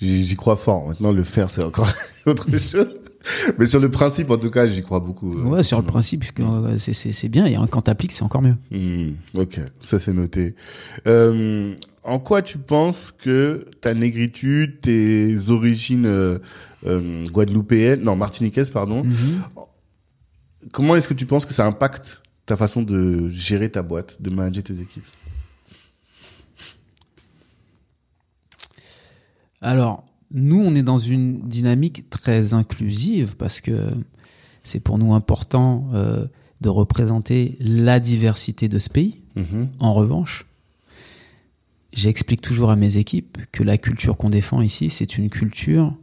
J'y 0.00 0.34
crois 0.36 0.56
fort. 0.56 0.88
Maintenant, 0.88 1.12
le 1.12 1.24
faire, 1.24 1.50
c'est 1.50 1.62
encore 1.62 1.88
autre 2.26 2.48
chose. 2.58 2.98
Mais 3.58 3.66
sur 3.66 3.80
le 3.80 3.90
principe, 3.90 4.30
en 4.30 4.38
tout 4.38 4.50
cas, 4.50 4.66
j'y 4.66 4.82
crois 4.82 5.00
beaucoup. 5.00 5.38
euh, 5.38 5.42
Ouais, 5.44 5.62
sur 5.62 5.78
le 5.78 5.86
principe, 5.86 6.20
puisque, 6.20 6.40
euh, 6.40 6.78
c'est- 6.78 7.28
bien. 7.28 7.46
Et 7.46 7.56
quand 7.70 7.82
t'appliques, 7.82 8.12
c'est 8.12 8.22
encore 8.22 8.42
mieux. 8.42 8.56
Hmm, 8.70 9.12
ok, 9.34 9.60
ça 9.80 9.98
c'est 9.98 10.12
noté. 10.12 10.54
Euh, 11.06 11.74
en 12.02 12.18
quoi 12.18 12.40
tu 12.42 12.56
penses 12.58 13.12
que 13.16 13.66
ta 13.80 13.92
négritude, 13.94 14.80
tes 14.80 15.50
origines 15.50 16.06
euh, 16.06 16.38
euh, 16.86 17.24
guadeloupéennes, 17.26 18.02
non 18.02 18.16
martiniquaises 18.16 18.70
pardon, 18.70 19.04
Mhm. 19.04 19.42
comment 20.72 20.96
est-ce 20.96 21.06
que 21.08 21.14
tu 21.14 21.26
penses 21.26 21.44
que 21.44 21.52
ça 21.52 21.66
impacte 21.66 22.22
ta 22.46 22.56
façon 22.56 22.82
de 22.82 23.28
gérer 23.28 23.70
ta 23.70 23.82
boîte, 23.82 24.20
de 24.22 24.30
manager 24.30 24.62
tes 24.64 24.80
équipes? 24.80 25.04
Alors, 29.60 30.04
nous, 30.32 30.60
on 30.60 30.74
est 30.74 30.82
dans 30.82 30.98
une 30.98 31.40
dynamique 31.48 32.08
très 32.10 32.54
inclusive 32.54 33.36
parce 33.36 33.60
que 33.60 33.90
c'est 34.64 34.80
pour 34.80 34.98
nous 34.98 35.14
important 35.14 35.88
euh, 35.92 36.26
de 36.60 36.68
représenter 36.68 37.56
la 37.60 37.98
diversité 38.00 38.68
de 38.68 38.78
ce 38.78 38.88
pays. 38.90 39.20
Mhm, 39.36 39.68
En 39.80 39.94
revanche, 39.94 40.46
j'explique 41.92 42.40
toujours 42.42 42.70
à 42.70 42.76
mes 42.76 42.96
équipes 42.96 43.38
que 43.52 43.62
la 43.62 43.78
culture 43.78 44.16
qu'on 44.16 44.30
défend 44.30 44.60
ici, 44.60 44.90
c'est 44.90 45.16
une 45.18 45.30
culture 45.30 45.94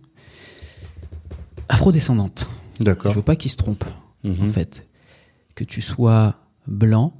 afrodescendante. 1.69 2.47
Je 2.79 2.83
D'accord. 2.85 3.13
veux 3.13 3.21
pas 3.21 3.35
qu'ils 3.35 3.51
se 3.51 3.57
trompent, 3.57 3.85
en 4.25 4.29
Mhm, 4.29 4.51
fait. 4.51 4.85
Que 5.55 5.63
tu 5.63 5.81
sois 5.81 6.35
blanc, 6.67 7.13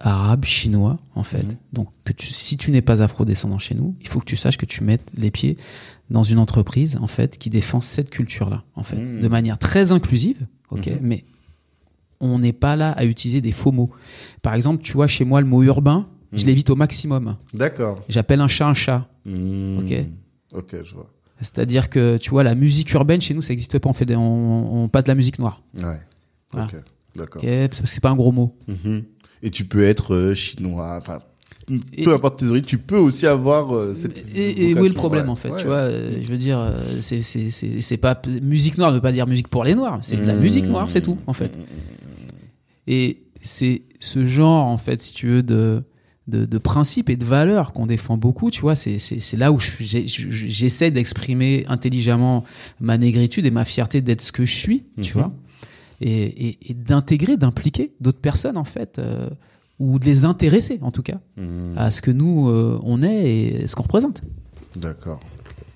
arabe, 0.00 0.44
chinois, 0.44 0.98
en 1.14 1.22
fait. 1.22 1.42
Mhm. 1.42 1.56
Donc, 1.72 1.88
que 2.04 2.12
tu, 2.12 2.26
si 2.32 2.56
tu 2.56 2.70
n'es 2.70 2.82
pas 2.82 3.02
afrodescendant 3.02 3.58
chez 3.58 3.74
nous, 3.74 3.96
il 4.00 4.08
faut 4.08 4.20
que 4.20 4.24
tu 4.24 4.36
saches 4.36 4.56
que 4.56 4.66
tu 4.66 4.84
mettes 4.84 5.08
les 5.16 5.30
pieds 5.30 5.56
dans 6.10 6.22
une 6.22 6.38
entreprise, 6.38 6.96
en 7.00 7.06
fait, 7.08 7.36
qui 7.38 7.50
défend 7.50 7.80
cette 7.80 8.08
culture-là, 8.10 8.62
en 8.76 8.82
fait. 8.82 8.96
Mhm. 8.96 9.20
De 9.20 9.28
manière 9.28 9.58
très 9.58 9.90
inclusive, 9.92 10.46
ok, 10.70 10.86
Mhm. 10.86 10.98
mais 11.02 11.24
on 12.20 12.38
n'est 12.38 12.52
pas 12.52 12.76
là 12.76 12.92
à 12.92 13.04
utiliser 13.04 13.40
des 13.40 13.52
faux 13.52 13.72
mots. 13.72 13.90
Par 14.42 14.54
exemple, 14.54 14.82
tu 14.82 14.92
vois, 14.92 15.06
chez 15.06 15.24
moi, 15.24 15.40
le 15.40 15.46
mot 15.46 15.62
urbain, 15.62 16.06
je 16.32 16.44
l'évite 16.46 16.68
au 16.70 16.76
maximum. 16.76 17.36
D'accord. 17.54 18.02
J'appelle 18.08 18.40
un 18.40 18.48
chat 18.48 18.68
un 18.68 18.74
chat. 18.74 19.08
Ok. 19.26 19.94
Ok, 20.52 20.76
je 20.84 20.94
vois. 20.94 21.10
C'est-à-dire 21.40 21.88
que, 21.88 22.16
tu 22.16 22.30
vois, 22.30 22.42
la 22.42 22.54
musique 22.54 22.92
urbaine, 22.92 23.20
chez 23.20 23.32
nous, 23.34 23.42
ça 23.42 23.50
n'existe 23.50 23.78
pas. 23.78 23.88
On 23.88 23.92
fait 23.92 24.04
des- 24.06 24.16
on, 24.16 24.84
on 24.84 24.88
passe 24.88 25.04
de 25.04 25.08
la 25.08 25.14
musique 25.14 25.38
noire. 25.38 25.62
Ouais. 25.76 26.00
Voilà. 26.50 26.66
Ok. 26.66 26.76
D'accord. 27.16 27.42
Ok, 27.44 27.48
parce 27.68 27.80
que 27.80 27.86
c'est 27.86 28.00
pas 28.00 28.10
un 28.10 28.16
gros 28.16 28.32
mot. 28.32 28.56
Et 29.42 29.50
tu 29.50 29.64
peux 29.64 29.84
être 29.84 30.14
euh, 30.14 30.34
chinois, 30.34 30.96
enfin, 31.00 31.18
peu 32.02 32.12
importe 32.14 32.38
tes 32.40 32.46
origines, 32.46 32.64
tu 32.66 32.78
peux 32.78 32.96
aussi 32.98 33.26
avoir 33.26 33.74
euh, 33.74 33.94
cette. 33.94 34.24
Et, 34.34 34.70
et 34.70 34.74
où 34.74 34.84
est 34.84 34.88
le 34.88 34.94
problème 34.94 35.26
ouais. 35.26 35.30
en 35.30 35.36
fait 35.36 35.50
Ouais. 35.50 35.60
Tu 35.60 35.66
vois, 35.66 35.76
euh, 35.76 36.18
je 36.22 36.26
veux 36.28 36.36
dire, 36.38 36.58
euh, 36.58 37.00
c'est 37.00 37.96
pas 37.98 38.20
musique 38.42 38.78
noire 38.78 38.90
ne 38.92 38.98
pas 38.98 39.12
dire 39.12 39.26
musique 39.26 39.48
pour 39.48 39.64
les 39.64 39.74
noirs. 39.74 39.98
C'est 40.02 40.16
de 40.16 40.26
la 40.26 40.34
Mmh. 40.34 40.40
musique 40.40 40.66
noire, 40.66 40.88
c'est 40.90 41.02
tout 41.02 41.18
en 41.26 41.32
fait. 41.32 41.52
Et 42.86 43.22
c'est 43.42 43.82
ce 44.00 44.26
genre 44.26 44.66
en 44.66 44.78
fait, 44.78 45.00
si 45.00 45.12
tu 45.12 45.26
veux, 45.28 45.42
de 45.42 45.82
de, 46.26 46.44
de 46.44 46.58
principes 46.58 47.08
et 47.08 47.16
de 47.16 47.24
valeurs 47.24 47.72
qu'on 47.72 47.86
défend 47.86 48.18
beaucoup, 48.18 48.50
tu 48.50 48.60
vois. 48.60 48.74
C'est, 48.76 48.98
là 49.38 49.50
où 49.50 49.58
je- 49.58 49.70
j'essaie 50.30 50.90
d'exprimer 50.90 51.64
intelligemment 51.68 52.44
ma 52.80 52.98
négritude 52.98 53.46
et 53.46 53.50
ma 53.50 53.64
fierté 53.64 54.02
d'être 54.02 54.20
ce 54.20 54.30
que 54.32 54.44
je 54.44 54.54
suis, 54.54 54.84
tu 55.00 55.16
Mhm. 55.16 55.22
vois. 55.22 55.32
Et, 56.00 56.48
et, 56.48 56.70
et 56.70 56.74
d'intégrer, 56.74 57.36
d'impliquer 57.36 57.92
d'autres 58.00 58.20
personnes, 58.20 58.56
en 58.56 58.64
fait, 58.64 58.98
euh, 58.98 59.28
ou 59.80 59.98
de 59.98 60.04
les 60.04 60.24
intéresser, 60.24 60.78
en 60.82 60.90
tout 60.92 61.02
cas, 61.02 61.18
Mhm. 61.36 61.74
à 61.76 61.90
ce 61.90 62.00
que 62.02 62.10
nous, 62.10 62.48
euh, 62.48 62.78
on 62.82 63.02
est 63.02 63.30
et 63.62 63.66
ce 63.66 63.74
qu'on 63.74 63.82
représente. 63.82 64.22
D'accord. 64.76 65.20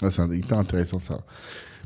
Ouais, 0.00 0.10
c'est 0.10 0.22
hyper 0.36 0.58
intéressant 0.58 0.98
ça. 0.98 1.20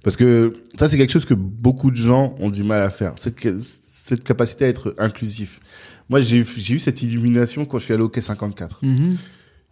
Parce 0.02 0.16
que 0.16 0.54
ça, 0.78 0.88
c'est 0.88 0.96
quelque 0.98 1.12
chose 1.12 1.24
que 1.24 1.34
beaucoup 1.34 1.90
de 1.90 1.96
gens 1.96 2.34
ont 2.38 2.50
du 2.50 2.62
mal 2.62 2.82
à 2.82 2.90
faire. 2.90 3.14
Cette, 3.18 3.40
ca- 3.40 3.56
cette 3.60 4.22
capacité 4.22 4.64
à 4.66 4.68
être 4.68 4.94
inclusif. 4.98 5.60
Moi, 6.08 6.20
j'ai 6.20 6.38
eu- 6.38 6.78
cette 6.78 7.02
illumination 7.02 7.64
quand 7.64 7.78
je 7.78 7.84
suis 7.84 7.94
allé 7.94 8.02
au 8.02 8.08
Quai 8.08 8.20
54. 8.20 8.78
Mhm. 8.84 9.16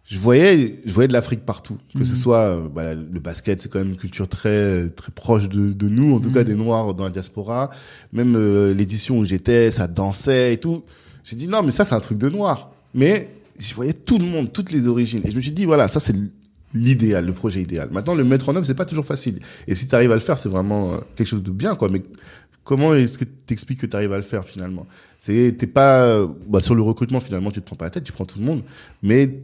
Je 0.07 0.19
voyais, 0.19 0.81
je 0.85 0.93
voyais 0.93 1.07
de 1.07 1.13
l'Afrique 1.13 1.41
partout. 1.45 1.77
Que 1.97 2.03
ce 2.03 2.11
Mhm. 2.11 2.17
soit, 2.17 2.37
euh, 2.37 2.67
bah, 2.69 2.93
le 2.93 3.19
basket, 3.19 3.61
c'est 3.61 3.69
quand 3.69 3.79
même 3.79 3.89
une 3.89 3.95
culture 3.97 4.27
très, 4.29 4.87
très 4.89 5.11
proche 5.11 5.49
de, 5.49 5.73
de 5.73 5.89
nous, 5.89 6.13
en 6.15 6.19
tout 6.19 6.31
cas 6.31 6.41
Mhm. 6.41 6.45
des 6.47 6.53
Noirs 6.55 6.93
dans 6.93 7.05
la 7.05 7.09
diaspora. 7.09 7.71
Même 8.13 8.35
euh, 8.35 8.71
l'édition 8.73 9.17
où 9.17 9.25
j'étais, 9.25 9.71
ça 9.71 9.87
dansait 9.87 10.53
et 10.53 10.57
tout. 10.57 10.83
J'ai 11.23 11.35
dit 11.35 11.47
non, 11.47 11.63
mais 11.63 11.71
ça, 11.71 11.85
c'est 11.85 11.95
un 11.95 11.99
truc 11.99 12.19
de 12.19 12.29
noir. 12.29 12.71
Mais 12.93 13.29
je 13.57 13.73
voyais 13.73 13.93
tout 13.93 14.19
le 14.19 14.25
monde, 14.25 14.53
toutes 14.53 14.71
les 14.71 14.87
origines. 14.87 15.21
Et 15.25 15.31
je 15.31 15.35
me 15.35 15.41
suis 15.41 15.51
dit, 15.51 15.65
voilà, 15.65 15.87
ça, 15.87 15.99
c'est 15.99 16.13
l'idéal, 16.75 17.25
le 17.25 17.33
projet 17.33 17.61
idéal. 17.63 17.89
Maintenant, 17.91 18.13
le 18.13 18.23
mettre 18.23 18.49
en 18.49 18.55
œuvre, 18.55 18.65
c'est 18.65 18.75
pas 18.75 18.85
toujours 18.85 19.05
facile. 19.05 19.39
Et 19.67 19.73
si 19.73 19.87
tu 19.87 19.95
arrives 19.95 20.11
à 20.11 20.15
le 20.15 20.21
faire, 20.21 20.37
c'est 20.37 20.49
vraiment 20.49 20.93
euh, 20.93 20.97
quelque 21.15 21.27
chose 21.27 21.41
de 21.43 21.49
bien, 21.51 21.75
quoi. 21.75 21.89
Mais 21.89 22.03
comment 22.63 22.93
est-ce 22.93 23.17
que 23.17 23.23
tu 23.25 23.53
expliques 23.53 23.79
que 23.79 23.87
tu 23.87 23.95
arrives 23.95 24.13
à 24.13 24.17
le 24.17 24.21
faire 24.23 24.45
finalement? 24.45 24.85
C'est, 25.17 25.55
t'es 25.57 25.65
pas, 25.67 26.03
euh, 26.05 26.27
bah, 26.47 26.59
sur 26.59 26.75
le 26.75 26.83
recrutement, 26.83 27.21
finalement, 27.21 27.49
tu 27.49 27.59
te 27.59 27.65
prends 27.65 27.75
pas 27.75 27.85
la 27.85 27.91
tête, 27.91 28.03
tu 28.03 28.11
prends 28.11 28.25
tout 28.25 28.37
le 28.37 28.45
monde. 28.45 28.61
Mais 29.01 29.39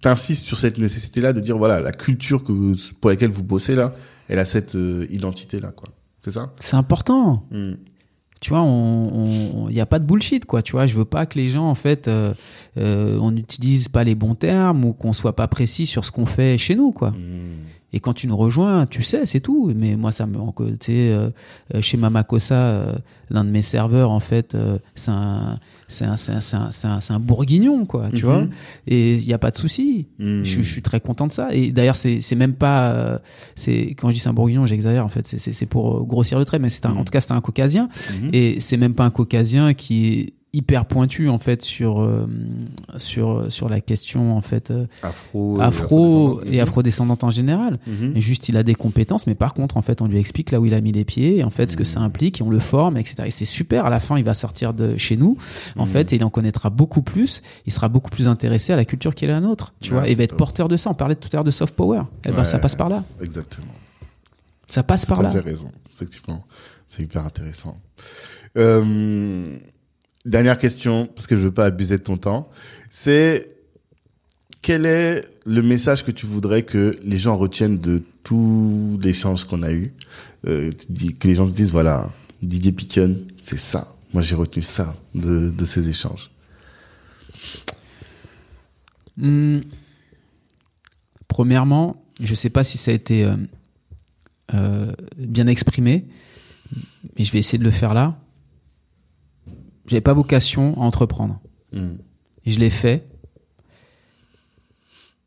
t'insistes 0.00 0.44
sur 0.44 0.58
cette 0.58 0.78
nécessité-là 0.78 1.32
de 1.32 1.40
dire, 1.40 1.58
voilà, 1.58 1.80
la 1.80 1.92
culture 1.92 2.42
que, 2.44 2.52
vous- 2.52 2.74
pour 3.00 3.10
laquelle 3.10 3.30
vous 3.30 3.42
bossez 3.42 3.74
là, 3.74 3.94
elle 4.28 4.38
a 4.38 4.44
cette 4.44 4.74
euh, 4.76 5.06
identité-là, 5.10 5.72
quoi. 5.72 5.88
C'est 6.24 6.32
ça? 6.32 6.52
C'est 6.60 6.76
important. 6.76 7.44
Hmm. 7.50 7.74
tu 8.40 8.50
vois, 8.50 8.62
on, 8.62 9.66
il 9.68 9.74
n'y 9.74 9.80
a 9.80 9.86
pas 9.86 9.98
de 9.98 10.04
bullshit, 10.04 10.44
quoi. 10.44 10.62
Tu 10.62 10.72
vois, 10.72 10.86
je 10.86 10.96
veux 10.96 11.04
pas 11.04 11.26
que 11.26 11.38
les 11.38 11.48
gens, 11.48 11.68
en 11.68 11.74
fait, 11.74 12.06
euh, 12.08 12.34
euh, 12.76 13.18
on 13.20 13.30
n'utilise 13.32 13.88
pas 13.88 14.04
les 14.04 14.14
bons 14.14 14.34
termes 14.34 14.84
ou 14.84 14.92
qu'on 14.92 15.12
soit 15.12 15.34
pas 15.34 15.48
précis 15.48 15.86
sur 15.86 16.04
ce 16.04 16.12
qu'on 16.12 16.26
fait 16.26 16.58
chez 16.58 16.74
nous, 16.76 16.92
quoi. 16.92 17.10
Hmm. 17.10 17.56
Et 17.94 18.00
quand 18.00 18.12
tu 18.12 18.26
nous 18.26 18.36
rejoins, 18.36 18.84
tu 18.84 19.02
sais, 19.02 19.24
c'est 19.24 19.40
tout. 19.40 19.72
Mais 19.74 19.96
moi, 19.96 20.12
ça 20.12 20.26
me, 20.26 20.36
tu 20.36 20.76
sais, 20.82 21.10
euh, 21.10 21.30
euh, 21.74 21.80
chez 21.80 21.96
Mamakosa, 21.96 22.54
euh, 22.54 22.92
l'un 23.30 23.44
de 23.44 23.50
mes 23.50 23.62
serveurs, 23.62 24.10
en 24.10 24.20
fait, 24.20 24.54
euh, 24.54 24.78
c'est 24.94 25.10
un, 25.10 25.58
c'est 25.88 26.04
un, 26.04 26.16
c'est 26.16 26.32
un, 26.32 26.40
c'est 26.40 26.56
un, 26.86 27.00
c'est 27.00 27.12
un, 27.12 27.18
bourguignon, 27.18 27.84
quoi. 27.86 28.08
Tu 28.10 28.16
Mhm. 28.24 28.30
vois. 28.30 28.46
Et 28.86 29.14
il 29.14 29.24
y 29.26 29.32
a 29.32 29.38
pas 29.38 29.50
de 29.50 29.56
souci. 29.56 30.06
Hmm. 30.18 30.44
Je, 30.44 30.60
je 30.62 30.70
suis 30.70 30.82
très 30.82 31.00
content 31.00 31.26
de 31.26 31.32
ça. 31.32 31.48
Et 31.52 31.72
d'ailleurs, 31.72 31.96
c'est 31.96 32.20
c'est 32.20 32.36
même 32.36 32.54
pas, 32.54 32.90
euh, 32.92 33.18
c'est 33.56 33.94
quand 33.98 34.08
je 34.10 34.14
dis 34.14 34.20
c'est 34.20 34.28
un 34.28 34.34
bourguignon, 34.34 34.66
j'exagère. 34.66 35.04
En 35.04 35.08
fait, 35.08 35.26
c'est- 35.26 35.38
c'est 35.38 35.52
c'est 35.52 35.66
pour 35.66 35.98
euh, 35.98 36.02
grossir 36.04 36.38
le 36.38 36.44
trait, 36.44 36.58
mais 36.58 36.70
c'est 36.70 36.86
un, 36.86 36.90
Mhm. 36.90 36.98
en 36.98 37.04
tout 37.04 37.10
cas, 37.10 37.20
c'est 37.20 37.32
un 37.32 37.40
caucasien. 37.40 37.88
Mhm. 38.22 38.30
Et 38.32 38.60
c'est 38.60 38.76
même 38.76 38.94
pas 38.94 39.04
un 39.04 39.10
caucasien 39.10 39.74
qui 39.74 40.06
est 40.08 40.32
hyper 40.54 40.86
pointu 40.86 41.28
en 41.28 41.38
fait 41.38 41.62
sur 41.62 42.00
euh, 42.00 42.26
sur 42.96 43.52
sur 43.52 43.68
la 43.68 43.80
question 43.82 44.34
en 44.36 44.40
fait 44.40 44.70
euh, 44.70 44.86
Afro, 45.02 45.60
afro 45.60 46.06
afrodescendant. 46.38 46.52
et 46.52 46.60
afrodescendante 46.60 47.24
en 47.24 47.30
général. 47.30 47.78
Mhm. 47.86 48.18
Juste 48.18 48.48
il 48.48 48.56
a 48.56 48.62
des 48.62 48.74
compétences, 48.74 49.26
mais 49.26 49.34
par 49.34 49.52
contre 49.52 49.76
en 49.76 49.82
fait 49.82 50.00
on 50.00 50.06
lui 50.06 50.16
explique 50.18 50.50
là 50.50 50.58
où 50.60 50.64
il 50.64 50.72
a 50.72 50.80
mis 50.80 50.90
les 50.92 51.04
pieds, 51.04 51.36
et 51.38 51.44
en 51.44 51.50
fait 51.50 51.70
ce 51.70 51.76
que 51.76 51.82
Mhm. 51.82 51.86
ça 51.86 52.00
implique, 52.00 52.40
et 52.40 52.42
on 52.42 52.48
le 52.50 52.60
forme, 52.60 52.96
etc. 52.96 53.24
Et 53.26 53.30
c'est 53.30 53.44
super. 53.44 53.84
À 53.84 53.90
la 53.90 54.00
fin 54.00 54.16
il 54.16 54.24
va 54.24 54.32
sortir 54.34 54.72
de 54.72 54.96
chez 54.96 55.16
nous 55.18 55.36
en 55.76 55.84
Mhm. 55.84 55.90
fait 55.92 56.12
et 56.12 56.16
il 56.16 56.24
en 56.24 56.30
connaîtra 56.30 56.70
beaucoup 56.70 57.02
plus. 57.02 57.42
Il 57.66 57.72
sera 57.72 57.88
beaucoup 57.90 58.10
plus 58.10 58.26
intéressé 58.26 58.72
à 58.72 58.76
la 58.76 58.86
culture 58.86 59.14
qui 59.14 59.26
est 59.26 59.28
la 59.28 59.40
nôtre, 59.40 59.74
tu 59.80 59.92
Ouais, 59.92 59.98
vois. 59.98 60.08
Et 60.08 60.12
il 60.12 60.16
va 60.16 60.24
être 60.24 60.36
porteur 60.36 60.68
de 60.68 60.76
ça. 60.78 60.88
On 60.90 60.94
parlait 60.94 61.14
tout 61.16 61.28
à 61.32 61.36
l'heure 61.36 61.44
de 61.44 61.50
soft 61.50 61.74
power. 61.76 62.02
Et 62.24 62.30
ben 62.30 62.38
Ouais. 62.38 62.44
ça 62.44 62.58
passe 62.58 62.74
par 62.74 62.88
là. 62.88 63.04
Exactement. 63.22 63.66
Ça 64.66 64.82
passe 64.82 65.04
par 65.04 65.20
là. 65.22 65.30
Raison, 65.30 65.70
effectivement. 65.92 66.42
C'est 66.88 67.02
hyper 67.02 67.24
intéressant. 67.24 67.76
Euh, 68.56 69.44
dernière 70.28 70.58
question, 70.58 71.06
parce 71.06 71.26
que 71.26 71.36
je 71.36 71.42
veux 71.42 71.52
pas 71.52 71.66
abuser 71.66 71.98
de 71.98 72.02
ton 72.02 72.16
temps. 72.16 72.50
C'est 72.90 73.48
quel 74.62 74.86
est 74.86 75.24
le 75.46 75.62
message 75.62 76.04
que 76.04 76.10
tu 76.10 76.26
voudrais 76.26 76.62
que 76.62 76.96
les 77.02 77.18
gens 77.18 77.36
retiennent 77.36 77.78
de 77.78 78.02
tout 78.22 78.98
l'échange 79.02 79.44
qu'on 79.44 79.62
a 79.62 79.72
eu 79.72 79.94
euh, 80.46 80.70
Que 81.18 81.28
les 81.28 81.34
gens 81.34 81.48
se 81.48 81.54
disent, 81.54 81.70
voilà, 81.70 82.10
Didier 82.42 82.72
Piquion, 82.72 83.16
c'est 83.40 83.58
ça. 83.58 83.88
Moi, 84.12 84.22
j'ai 84.22 84.34
retenu 84.34 84.62
ça 84.62 84.96
de, 85.14 85.64
ces 85.64 85.88
échanges. 85.88 86.30
Hmm. 89.16 89.60
Premièrement, 91.26 92.02
je 92.20 92.34
sais 92.34 92.50
pas 92.50 92.64
si 92.64 92.78
ça 92.78 92.90
a 92.90 92.94
été 92.94 93.24
euh, 93.24 93.36
euh, 94.54 94.92
bien 95.18 95.46
exprimé, 95.46 96.04
mais 97.16 97.24
je 97.24 97.32
vais 97.32 97.38
essayer 97.38 97.58
de 97.58 97.64
le 97.64 97.70
faire 97.70 97.94
là. 97.94 98.18
J'avais 99.88 100.00
pas 100.00 100.14
vocation 100.14 100.74
à 100.80 100.84
entreprendre. 100.84 101.40
Hmm. 101.72 101.96
Je 102.46 102.58
l'ai 102.58 102.70
fait. 102.70 103.08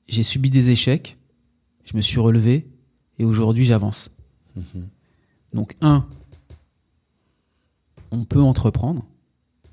J'ai 0.07 0.23
subi 0.23 0.49
des 0.49 0.69
échecs. 0.69 1.17
Je 1.85 1.95
me 1.95 2.01
suis 2.01 2.19
relevé. 2.19 2.67
Et 3.19 3.25
aujourd'hui, 3.25 3.65
j'avance. 3.65 4.09
Mhm. 4.55 4.87
Donc, 5.53 5.75
un, 5.81 6.07
on 8.11 8.25
peut 8.25 8.41
entreprendre. 8.41 9.05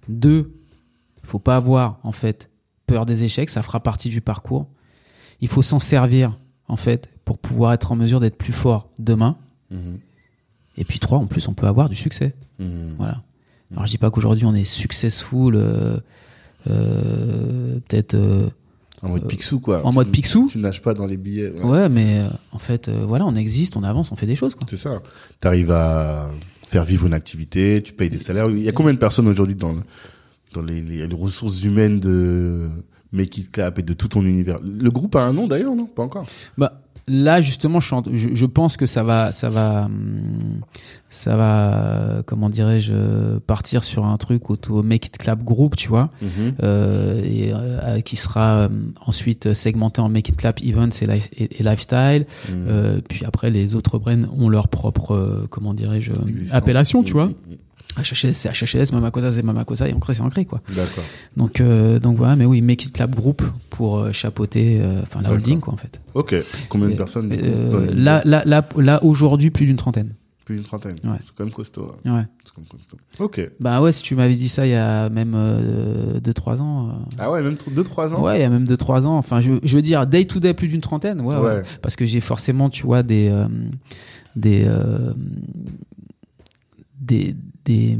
Deux, 0.09 0.55
faut 1.23 1.39
pas 1.39 1.56
avoir, 1.56 1.98
en 2.02 2.12
fait, 2.12 2.51
peur 2.86 3.06
des 3.06 3.24
échecs. 3.24 3.51
Ça 3.51 3.62
fera 3.62 3.81
partie 3.81 4.10
du 4.10 4.20
parcours. 4.20 4.69
Il 5.40 5.48
faut 5.48 5.62
s'en 5.62 5.81
servir, 5.81 6.39
en 6.66 6.77
fait, 6.77 7.09
pour 7.24 7.39
pouvoir 7.39 7.73
être 7.73 7.93
en 7.93 7.97
mesure 7.97 8.20
d'être 8.20 8.36
plus 8.36 8.52
fort 8.52 8.90
demain. 8.98 9.39
Mhm. 9.70 10.01
Et 10.77 10.85
puis 10.85 10.98
trois, 10.98 11.19
en 11.19 11.27
plus, 11.27 11.48
on 11.48 11.55
peut 11.55 11.66
avoir 11.66 11.89
du 11.89 11.97
succès. 11.97 12.35
Voilà. 12.59 13.23
Alors 13.73 13.86
je 13.86 13.90
dis 13.93 13.99
pas 13.99 14.11
qu'aujourd'hui 14.11 14.47
on 14.47 14.55
est 14.55 14.65
successful, 14.65 15.55
euh, 15.57 15.97
euh, 16.69 17.78
peut-être 17.89 18.15
euh, 18.15 18.49
En 19.03 19.11
mode 19.11 19.27
Picsou, 19.28 19.61
quoi. 19.61 19.85
en 19.85 19.90
Tu- 19.90 19.95
mode 19.97 20.11
Picsou. 20.11 20.49
Tu 20.51 20.59
nages 20.59 20.82
pas 20.82 20.95
dans 20.95 21.07
les 21.07 21.16
billets. 21.16 21.51
ouais. 21.51 21.62
Ouais, 21.65 21.89
mais 21.89 22.23
en 22.53 22.59
fait, 22.59 22.89
voilà, 22.89 23.27
on 23.27 23.35
existe, 23.35 23.77
on 23.77 23.82
avance, 23.85 24.11
on 24.12 24.16
fait 24.16 24.27
des 24.27 24.36
choses. 24.36 24.55
Quoi. 24.55 24.66
C'est 24.69 24.77
ça. 24.77 25.03
Tu 25.40 25.47
arrives 25.49 25.70
à 25.70 26.31
faire 26.69 26.85
vivre 26.85 27.07
une 27.07 27.15
activité, 27.15 27.82
tu 27.82 27.93
payes 27.93 28.11
des 28.11 28.19
salaires. 28.19 28.51
Il 28.51 28.62
y 28.62 28.69
a 28.69 28.73
combien 28.73 28.93
de 28.93 28.99
personnes 28.99 29.28
aujourd'hui 29.28 29.55
dans, 29.55 29.73
le- 29.73 29.82
dans 30.55 30.62
les, 30.62 30.81
les- 30.81 31.07
les 31.07 31.15
ressources 31.15 31.62
humaines 31.62 32.01
de 32.01 32.69
Make 33.12 33.39
It 33.39 33.51
Clap 33.53 33.78
et 33.78 33.82
de 33.82 33.93
tout 33.93 34.09
ton 34.09 34.23
univers? 34.23 34.57
Le 34.62 34.90
groupe 34.90 35.15
a 35.16 35.23
un 35.23 35.32
nom 35.32 35.47
d'ailleurs, 35.47 35.74
non? 35.74 35.86
Pas 35.86 36.03
encore. 36.03 36.27
Bah 36.59 36.81
là 37.09 37.40
justement, 37.40 37.80
je, 37.80 38.44
pense 38.47 38.76
que 38.76 38.86
ça 38.86 39.02
va, 39.02 39.32
ça 39.32 39.51
va, 39.51 39.86
hum, 39.86 40.60
ça 41.10 41.36
va, 41.36 41.74
euh, 42.18 42.22
comment 42.24 42.48
dirais-je, 42.51 42.93
euh, 42.94 43.40
partir 43.47 43.82
sur 43.85 44.05
un 44.06 44.16
truc 44.18 44.51
autour 44.51 44.85
Make 44.85 45.06
It 45.06 45.18
Clap 45.18 45.43
Group, 45.43 45.76
tu 45.76 45.89
vois. 45.89 46.10
euh, 46.62 47.22
et 47.24 47.52
euh, 47.52 48.01
qui 48.01 48.16
sera 48.16 48.60
euh, 48.62 48.68
ensuite 49.06 49.55
segmenté 49.55 50.01
en 50.01 50.09
Make 50.09 50.28
It 50.28 50.36
Clap 50.36 50.60
Events 50.62 50.90
et, 51.02 51.06
life- 51.06 51.28
et- 51.36 51.60
et 51.60 51.62
Lifestyle. 51.62 52.26
Mhm. 52.51 52.66
Euh, 52.68 53.01
puis 53.09 53.24
après, 53.24 53.51
les 53.51 53.74
autres 53.74 53.98
brands 53.98 54.24
ont 54.39 54.48
leur 54.48 54.68
propre, 54.68 55.12
euh, 55.14 55.47
comment 55.51 55.74
dirais-je, 55.74 56.12
appellation, 56.52 57.02
tu 57.02 57.12
vois. 57.12 57.26
Mhm. 57.26 57.35
HHS, 58.02 58.32
c'est 58.32 58.50
HHS, 58.50 58.92
Mamakosa, 58.92 59.32
c'est 59.32 59.42
Mamakosa, 59.42 59.88
et 59.88 59.92
Ancré, 59.92 60.14
c'est 60.14 60.22
Ancré, 60.22 60.44
quoi. 60.44 60.60
D'accord. 60.74 61.04
Donc, 61.36 61.60
euh, 61.60 61.98
donc 61.98 62.16
voilà, 62.16 62.36
mais 62.36 62.44
oui, 62.44 62.60
Make 62.62 62.84
It 62.86 62.92
Clap 62.94 63.14
Group 63.14 63.42
pour 63.70 63.98
euh, 63.98 64.12
chapeauter, 64.12 64.80
euh, 64.80 65.02
enfin, 65.02 65.20
la 65.22 65.32
holding, 65.32 65.60
quoi, 65.60 65.74
en 65.74 65.76
fait. 65.76 66.00
Ok. 66.14 66.34
Combien 66.68 66.88
de 66.88 66.94
personnes 66.94 67.32
Euh, 67.32 67.92
là, 67.94 68.22
là, 68.24 68.42
là, 68.46 68.66
là 68.76 69.02
aujourd'hui, 69.04 69.50
plus 69.50 69.66
d'une 69.66 69.76
trentaine. 69.76 70.14
Plus 70.44 70.56
d'une 70.56 70.64
trentaine. 70.64 70.96
Ouais. 71.04 71.18
C'est 71.24 71.34
quand 71.36 71.44
même 71.44 71.52
costaud. 71.52 71.92
hein. 72.06 72.14
Ouais. 72.16 72.22
C'est 72.44 72.54
quand 72.54 72.62
même 72.62 72.68
costaud. 72.68 72.96
Ok. 73.18 73.50
Bah 73.60 73.82
ouais, 73.82 73.92
si 73.92 74.02
tu 74.02 74.14
m'avais 74.14 74.32
dit 74.34 74.48
ça 74.48 74.66
il 74.66 74.70
y 74.70 74.74
a 74.74 75.10
même 75.10 75.36
2-3 76.24 76.60
ans. 76.60 77.02
Ah 77.18 77.30
ouais, 77.30 77.42
même 77.42 77.56
2-3 77.74 78.14
ans 78.14 78.22
Ouais, 78.22 78.38
il 78.38 78.40
y 78.40 78.44
a 78.44 78.48
même 78.48 78.64
2-3 78.64 79.02
ans. 79.04 79.18
Enfin, 79.18 79.42
je, 79.42 79.52
je 79.62 79.76
veux 79.76 79.82
dire, 79.82 80.06
day 80.06 80.24
to 80.24 80.40
day, 80.40 80.54
plus 80.54 80.68
d'une 80.68 80.80
trentaine. 80.80 81.20
Ouais, 81.20 81.36
ouais. 81.36 81.42
Ouais. 81.56 81.62
Parce 81.82 81.96
que 81.96 82.06
j'ai 82.06 82.20
forcément, 82.20 82.70
tu 82.70 82.84
vois, 82.86 83.02
des. 83.02 83.30
des, 84.36 84.66
des. 87.00 87.34
Des 87.69 87.97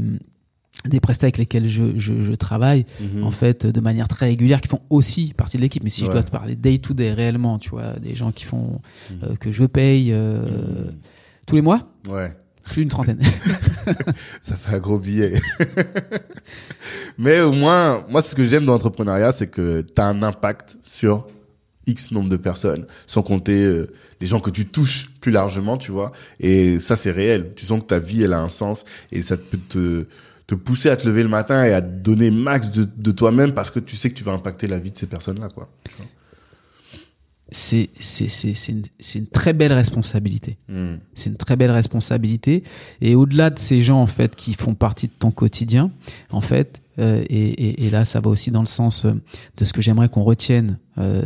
des 0.85 0.99
prestats 1.01 1.25
avec 1.25 1.37
lesquels 1.37 1.67
je, 1.67 1.97
je, 1.97 2.23
je 2.23 2.31
travaille 2.33 2.85
Mhm. 3.01 3.23
en 3.23 3.31
fait 3.31 3.65
de 3.65 3.81
manière 3.81 4.07
très 4.07 4.27
régulière 4.27 4.61
qui 4.61 4.69
font 4.69 4.81
aussi 4.89 5.33
partie 5.35 5.57
de 5.57 5.61
l'équipe 5.61 5.83
mais 5.83 5.89
si 5.89 6.05
je 6.05 6.09
dois 6.11 6.23
te 6.23 6.31
parler 6.31 6.55
day 6.55 6.77
to 6.77 6.93
day 6.93 7.11
réellement 7.13 7.59
tu 7.59 7.69
vois 7.71 7.93
des 7.99 8.15
gens 8.15 8.31
qui 8.31 8.45
font 8.45 8.79
Mhm. 9.11 9.17
euh, 9.23 9.35
que 9.35 9.51
je 9.51 9.65
paye 9.65 10.11
euh, 10.13 10.39
Mhm. 10.87 10.93
tous 11.45 11.55
les 11.57 11.61
mois 11.61 11.81
Ouais. 12.09 12.33
plus 12.63 12.81
d'une 12.83 12.89
trentaine 12.89 13.19
Ça 14.41 14.55
fait 14.55 14.75
un 14.75 14.79
gros 14.79 14.99
billet. 14.99 15.33
Mais 17.17 17.41
au 17.41 17.51
moins, 17.51 18.05
moi, 18.09 18.21
ce 18.21 18.35
que 18.35 18.45
j'aime 18.45 18.65
dans 18.65 18.73
l'entrepreneuriat, 18.73 19.31
c'est 19.31 19.47
que 19.47 19.81
tu 19.81 20.01
as 20.01 20.05
un 20.05 20.21
impact 20.23 20.77
sur 20.81 21.27
X 21.87 22.11
nombre 22.11 22.29
de 22.29 22.37
personnes, 22.37 22.85
sans 23.07 23.23
compter 23.23 23.65
euh, 23.65 23.91
les 24.21 24.27
gens 24.27 24.39
que 24.39 24.49
tu 24.49 24.65
touches 24.65 25.09
plus 25.21 25.31
largement, 25.31 25.77
tu 25.77 25.91
vois. 25.91 26.11
Et 26.39 26.79
ça, 26.79 26.95
c'est 26.95 27.11
réel. 27.11 27.53
Tu 27.55 27.65
sens 27.65 27.81
que 27.81 27.85
ta 27.85 27.99
vie, 27.99 28.23
elle 28.23 28.33
a 28.33 28.41
un 28.41 28.49
sens 28.49 28.85
et 29.11 29.21
ça 29.21 29.37
peut 29.37 29.59
te, 29.69 30.05
te 30.47 30.55
pousser 30.55 30.89
à 30.89 30.97
te 30.97 31.07
lever 31.07 31.23
le 31.23 31.29
matin 31.29 31.63
et 31.63 31.73
à 31.73 31.81
te 31.81 31.87
donner 31.87 32.31
max 32.31 32.71
de, 32.71 32.83
de 32.83 33.11
toi-même 33.11 33.53
parce 33.53 33.71
que 33.71 33.79
tu 33.79 33.95
sais 33.95 34.09
que 34.09 34.15
tu 34.15 34.23
vas 34.23 34.33
impacter 34.33 34.67
la 34.67 34.79
vie 34.79 34.91
de 34.91 34.97
ces 34.97 35.07
personnes-là, 35.07 35.49
quoi. 35.49 35.69
C'est 37.51 37.89
c'est 37.99 38.29
c'est 38.29 38.53
c'est 38.53 38.71
une, 38.71 38.83
c'est 38.99 39.17
une 39.17 39.27
très 39.27 39.53
belle 39.53 39.73
responsabilité. 39.73 40.57
Hmm. 40.67 40.97
C'est 41.15 41.31
une 41.31 41.35
très 41.35 41.55
belle 41.55 41.71
responsabilité. 41.71 42.63
Et 43.01 43.15
au-delà 43.15 43.49
de 43.49 43.57
ces 43.57 43.81
gens 43.81 43.99
en 43.99 44.05
fait 44.05 44.35
qui 44.35 44.53
font 44.53 44.75
partie 44.75 45.07
de 45.07 45.13
ton 45.17 45.31
quotidien, 45.31 45.91
en 46.29 46.41
fait, 46.41 46.79
euh, 46.99 47.23
et, 47.27 47.49
et, 47.49 47.85
et 47.87 47.89
là 47.89 48.05
ça 48.05 48.19
va 48.19 48.29
aussi 48.29 48.51
dans 48.51 48.61
le 48.61 48.67
sens 48.67 49.05
euh, 49.05 49.13
de 49.57 49.65
ce 49.65 49.73
que 49.73 49.81
j'aimerais 49.81 50.09
qu'on 50.09 50.23
retienne 50.23 50.77
euh, 50.99 51.23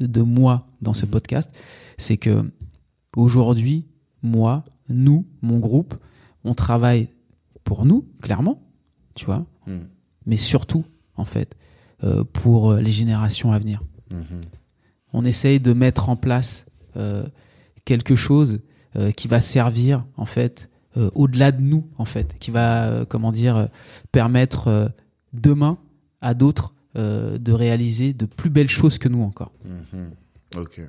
de 0.00 0.22
moi 0.22 0.66
dans 0.82 0.94
ce 0.94 1.06
podcast, 1.06 1.52
c'est 2.00 2.16
que 2.16 2.50
aujourd'hui, 3.16 3.86
moi, 4.22 4.64
nous, 4.88 5.26
mon 5.42 5.58
groupe, 5.58 5.94
on 6.44 6.54
travaille 6.54 7.08
pour 7.64 7.84
nous, 7.84 8.06
clairement, 8.22 8.62
tu 9.14 9.24
vois, 9.26 9.46
Hmm. 9.66 9.80
mais 10.26 10.36
surtout 10.38 10.84
en 11.16 11.24
fait 11.26 11.54
euh, 12.02 12.24
pour 12.24 12.72
les 12.74 12.90
générations 12.92 13.52
à 13.52 13.58
venir 13.58 13.82
Mhm. 14.10 14.40
on 15.12 15.24
essaye 15.26 15.60
de 15.60 15.72
mettre 15.74 16.08
en 16.08 16.16
place 16.16 16.64
euh, 16.96 17.26
quelque 17.84 18.16
chose 18.16 18.60
euh, 18.96 19.10
qui 19.12 19.28
va 19.28 19.38
servir 19.38 20.04
en 20.16 20.24
fait 20.26 20.68
au-delà 21.14 21.52
de 21.52 21.60
nous 21.60 21.86
en 21.98 22.04
fait 22.06 22.36
qui 22.40 22.50
va 22.50 23.04
comment 23.08 23.30
dire 23.32 23.68
permettre 24.12 24.90
demain 25.34 25.78
à 26.22 26.32
d'autres 26.34 26.74
de 26.96 27.52
réaliser 27.52 28.12
de 28.14 28.24
plus 28.26 28.50
belles 28.50 28.68
choses 28.70 28.96
que 28.98 29.08
nous 29.08 29.22
encore 29.22 29.52
Mhm. 29.64 30.10
Ok. 30.56 30.80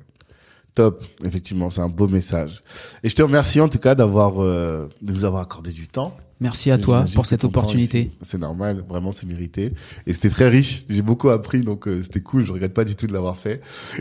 Top. 0.74 1.04
Effectivement, 1.22 1.68
c'est 1.70 1.80
un 1.80 1.88
beau 1.88 2.08
message. 2.08 2.62
Et 3.02 3.08
je 3.08 3.14
te 3.14 3.22
remercie 3.22 3.60
en 3.60 3.68
tout 3.68 3.78
cas 3.78 3.94
d'avoir, 3.94 4.42
euh, 4.42 4.88
de 5.02 5.12
nous 5.12 5.24
avoir 5.24 5.42
accordé 5.42 5.70
du 5.70 5.86
temps. 5.88 6.16
Merci 6.42 6.70
à 6.70 6.78
toi 6.78 7.04
pour 7.14 7.24
cette 7.26 7.44
opportunité 7.44 8.10
C'est 8.22 8.38
normal, 8.38 8.84
vraiment, 8.88 9.12
c'est 9.12 9.26
mérité. 9.26 9.72
Et 10.06 10.12
c'était 10.12 10.28
très 10.28 10.48
riche. 10.48 10.84
J'ai 10.90 11.02
beaucoup 11.02 11.30
appris, 11.30 11.62
donc 11.62 11.88
euh, 11.88 12.02
c'était 12.02 12.20
cool. 12.20 12.44
Je 12.44 12.52
regrette 12.52 12.74
pas 12.74 12.84
du 12.84 12.94
tout 12.96 13.06
de 13.06 13.12
l'avoir 13.12 13.38
fait. 13.38 13.60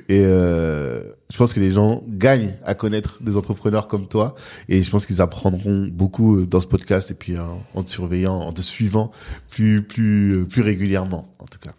Et 0.09 0.23
euh, 0.25 1.03
je 1.31 1.37
pense 1.37 1.53
que 1.53 1.59
les 1.59 1.71
gens 1.71 2.03
gagnent 2.09 2.55
à 2.65 2.73
connaître 2.73 3.19
des 3.23 3.37
entrepreneurs 3.37 3.87
comme 3.87 4.07
toi. 4.07 4.35
Et 4.67 4.83
je 4.83 4.89
pense 4.89 5.05
qu'ils 5.05 5.21
apprendront 5.21 5.87
beaucoup 5.91 6.37
euh, 6.37 6.45
dans 6.45 6.59
ce 6.59 6.67
podcast 6.67 7.11
et 7.11 7.13
puis 7.13 7.35
euh, 7.37 7.41
en 7.73 7.83
te 7.83 7.89
surveillant, 7.89 8.35
en 8.35 8.51
te 8.51 8.61
suivant 8.61 9.11
plus, 9.49 9.81
plus, 9.83 10.31
euh, 10.41 10.45
plus 10.45 10.61
régulièrement, 10.61 11.33
en 11.39 11.45
tout 11.45 11.59
cas. 11.59 11.73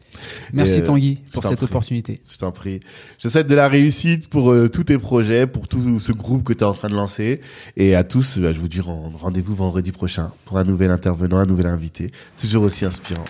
merci 0.52 0.82
Tanguy 0.82 1.18
pour 1.32 1.42
cette 1.44 1.56
prie. 1.56 1.64
opportunité 1.66 2.20
Je 2.30 2.38
t'en 2.38 2.52
prie. 2.52 2.80
Je 3.18 3.24
te 3.24 3.32
souhaite 3.32 3.46
de 3.46 3.54
la 3.54 3.68
réussite 3.68 4.28
pour 4.28 4.50
euh, 4.52 4.68
tous 4.68 4.84
tes 4.84 4.98
projets, 4.98 5.46
pour 5.46 5.68
tout 5.68 6.00
ce 6.00 6.12
groupe 6.12 6.44
que 6.44 6.52
tu 6.52 6.60
es 6.60 6.64
en 6.64 6.72
train 6.74 6.88
de 6.88 6.94
lancer. 6.94 7.40
Et 7.76 7.94
à 7.94 8.04
tous, 8.04 8.38
euh, 8.38 8.52
je 8.52 8.60
vous 8.60 8.68
dis 8.68 8.80
ren- 8.80 9.10
rendez-vous 9.14 9.54
vendredi 9.54 9.92
prochain 9.92 10.32
pour 10.52 10.58
un 10.58 10.64
nouvel 10.64 10.90
intervenant, 10.90 11.38
un 11.38 11.46
nouvel 11.46 11.66
invité. 11.66 12.12
Toujours 12.38 12.64
aussi 12.64 12.84
inspirant. 12.84 13.24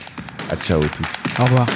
À 0.50 0.56
ciao 0.56 0.80
tous. 0.80 1.40
au 1.40 1.44
revoir 1.44 1.66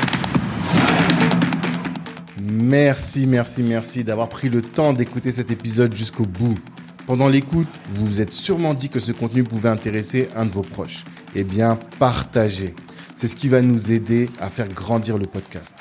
Merci, 2.41 3.29
merci, 3.29 3.63
merci 3.63 4.03
d'avoir 4.03 4.29
pris 4.29 4.49
le 4.49 4.61
temps 4.61 4.93
d'écouter 4.93 5.31
cet 5.31 5.53
épisode 5.53 5.95
jusqu'au 5.95 6.27
bout. 6.27 6.59
Pendant 7.07 7.29
l'écoute, 7.29 7.69
vous 7.91 8.07
vous 8.07 8.21
êtes 8.21 8.33
sûrement 8.33 8.75
dit 8.75 8.89
que 8.89 8.99
ce 8.99 9.13
contenu 9.13 9.45
pouvait 9.45 9.69
intéresser 9.69 10.27
un 10.35 10.47
de 10.47 10.51
vos 10.51 10.63
proches. 10.63 11.05
Eh 11.37 11.45
bien, 11.45 11.79
partagez. 12.01 12.75
C'est 13.15 13.29
ce 13.29 13.37
qui 13.37 13.49
va 13.49 13.63
nous 13.63 13.93
aider 13.93 14.29
à 14.41 14.51
faire 14.51 14.67
grandir 14.67 15.17
le 15.17 15.27
podcast. 15.27 15.73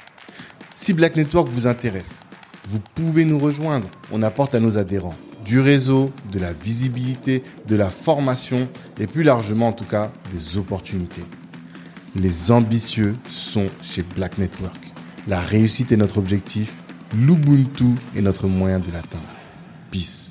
Si 0.71 0.93
Black 0.93 1.15
Network 1.15 1.47
vous 1.49 1.65
intéresse, 1.65 2.25
vous 2.69 2.81
pouvez 2.93 3.25
nous 3.25 3.39
rejoindre. 3.39 3.87
On 4.11 4.21
apporte 4.21 4.53
à 4.53 4.59
nos 4.59 4.77
adhérents 4.77 5.15
du 5.45 5.59
réseau, 5.59 6.11
de 6.31 6.39
la 6.39 6.51
visibilité, 6.51 7.43
de 7.67 7.75
la 7.75 7.89
formation 7.89 8.67
et 8.99 9.07
plus 9.07 9.23
largement 9.23 9.69
en 9.69 9.73
tout 9.73 9.85
cas 9.85 10.11
des 10.33 10.57
opportunités. 10.57 11.23
Les 12.15 12.51
ambitieux 12.51 13.13
sont 13.29 13.67
chez 13.81 14.03
Black 14.03 14.37
Network. 14.37 14.79
La 15.27 15.39
réussite 15.39 15.91
est 15.91 15.97
notre 15.97 16.17
objectif, 16.17 16.73
l'Ubuntu 17.15 17.95
est 18.15 18.21
notre 18.21 18.47
moyen 18.47 18.79
de 18.79 18.91
l'atteindre. 18.91 19.23
Peace. 19.91 20.24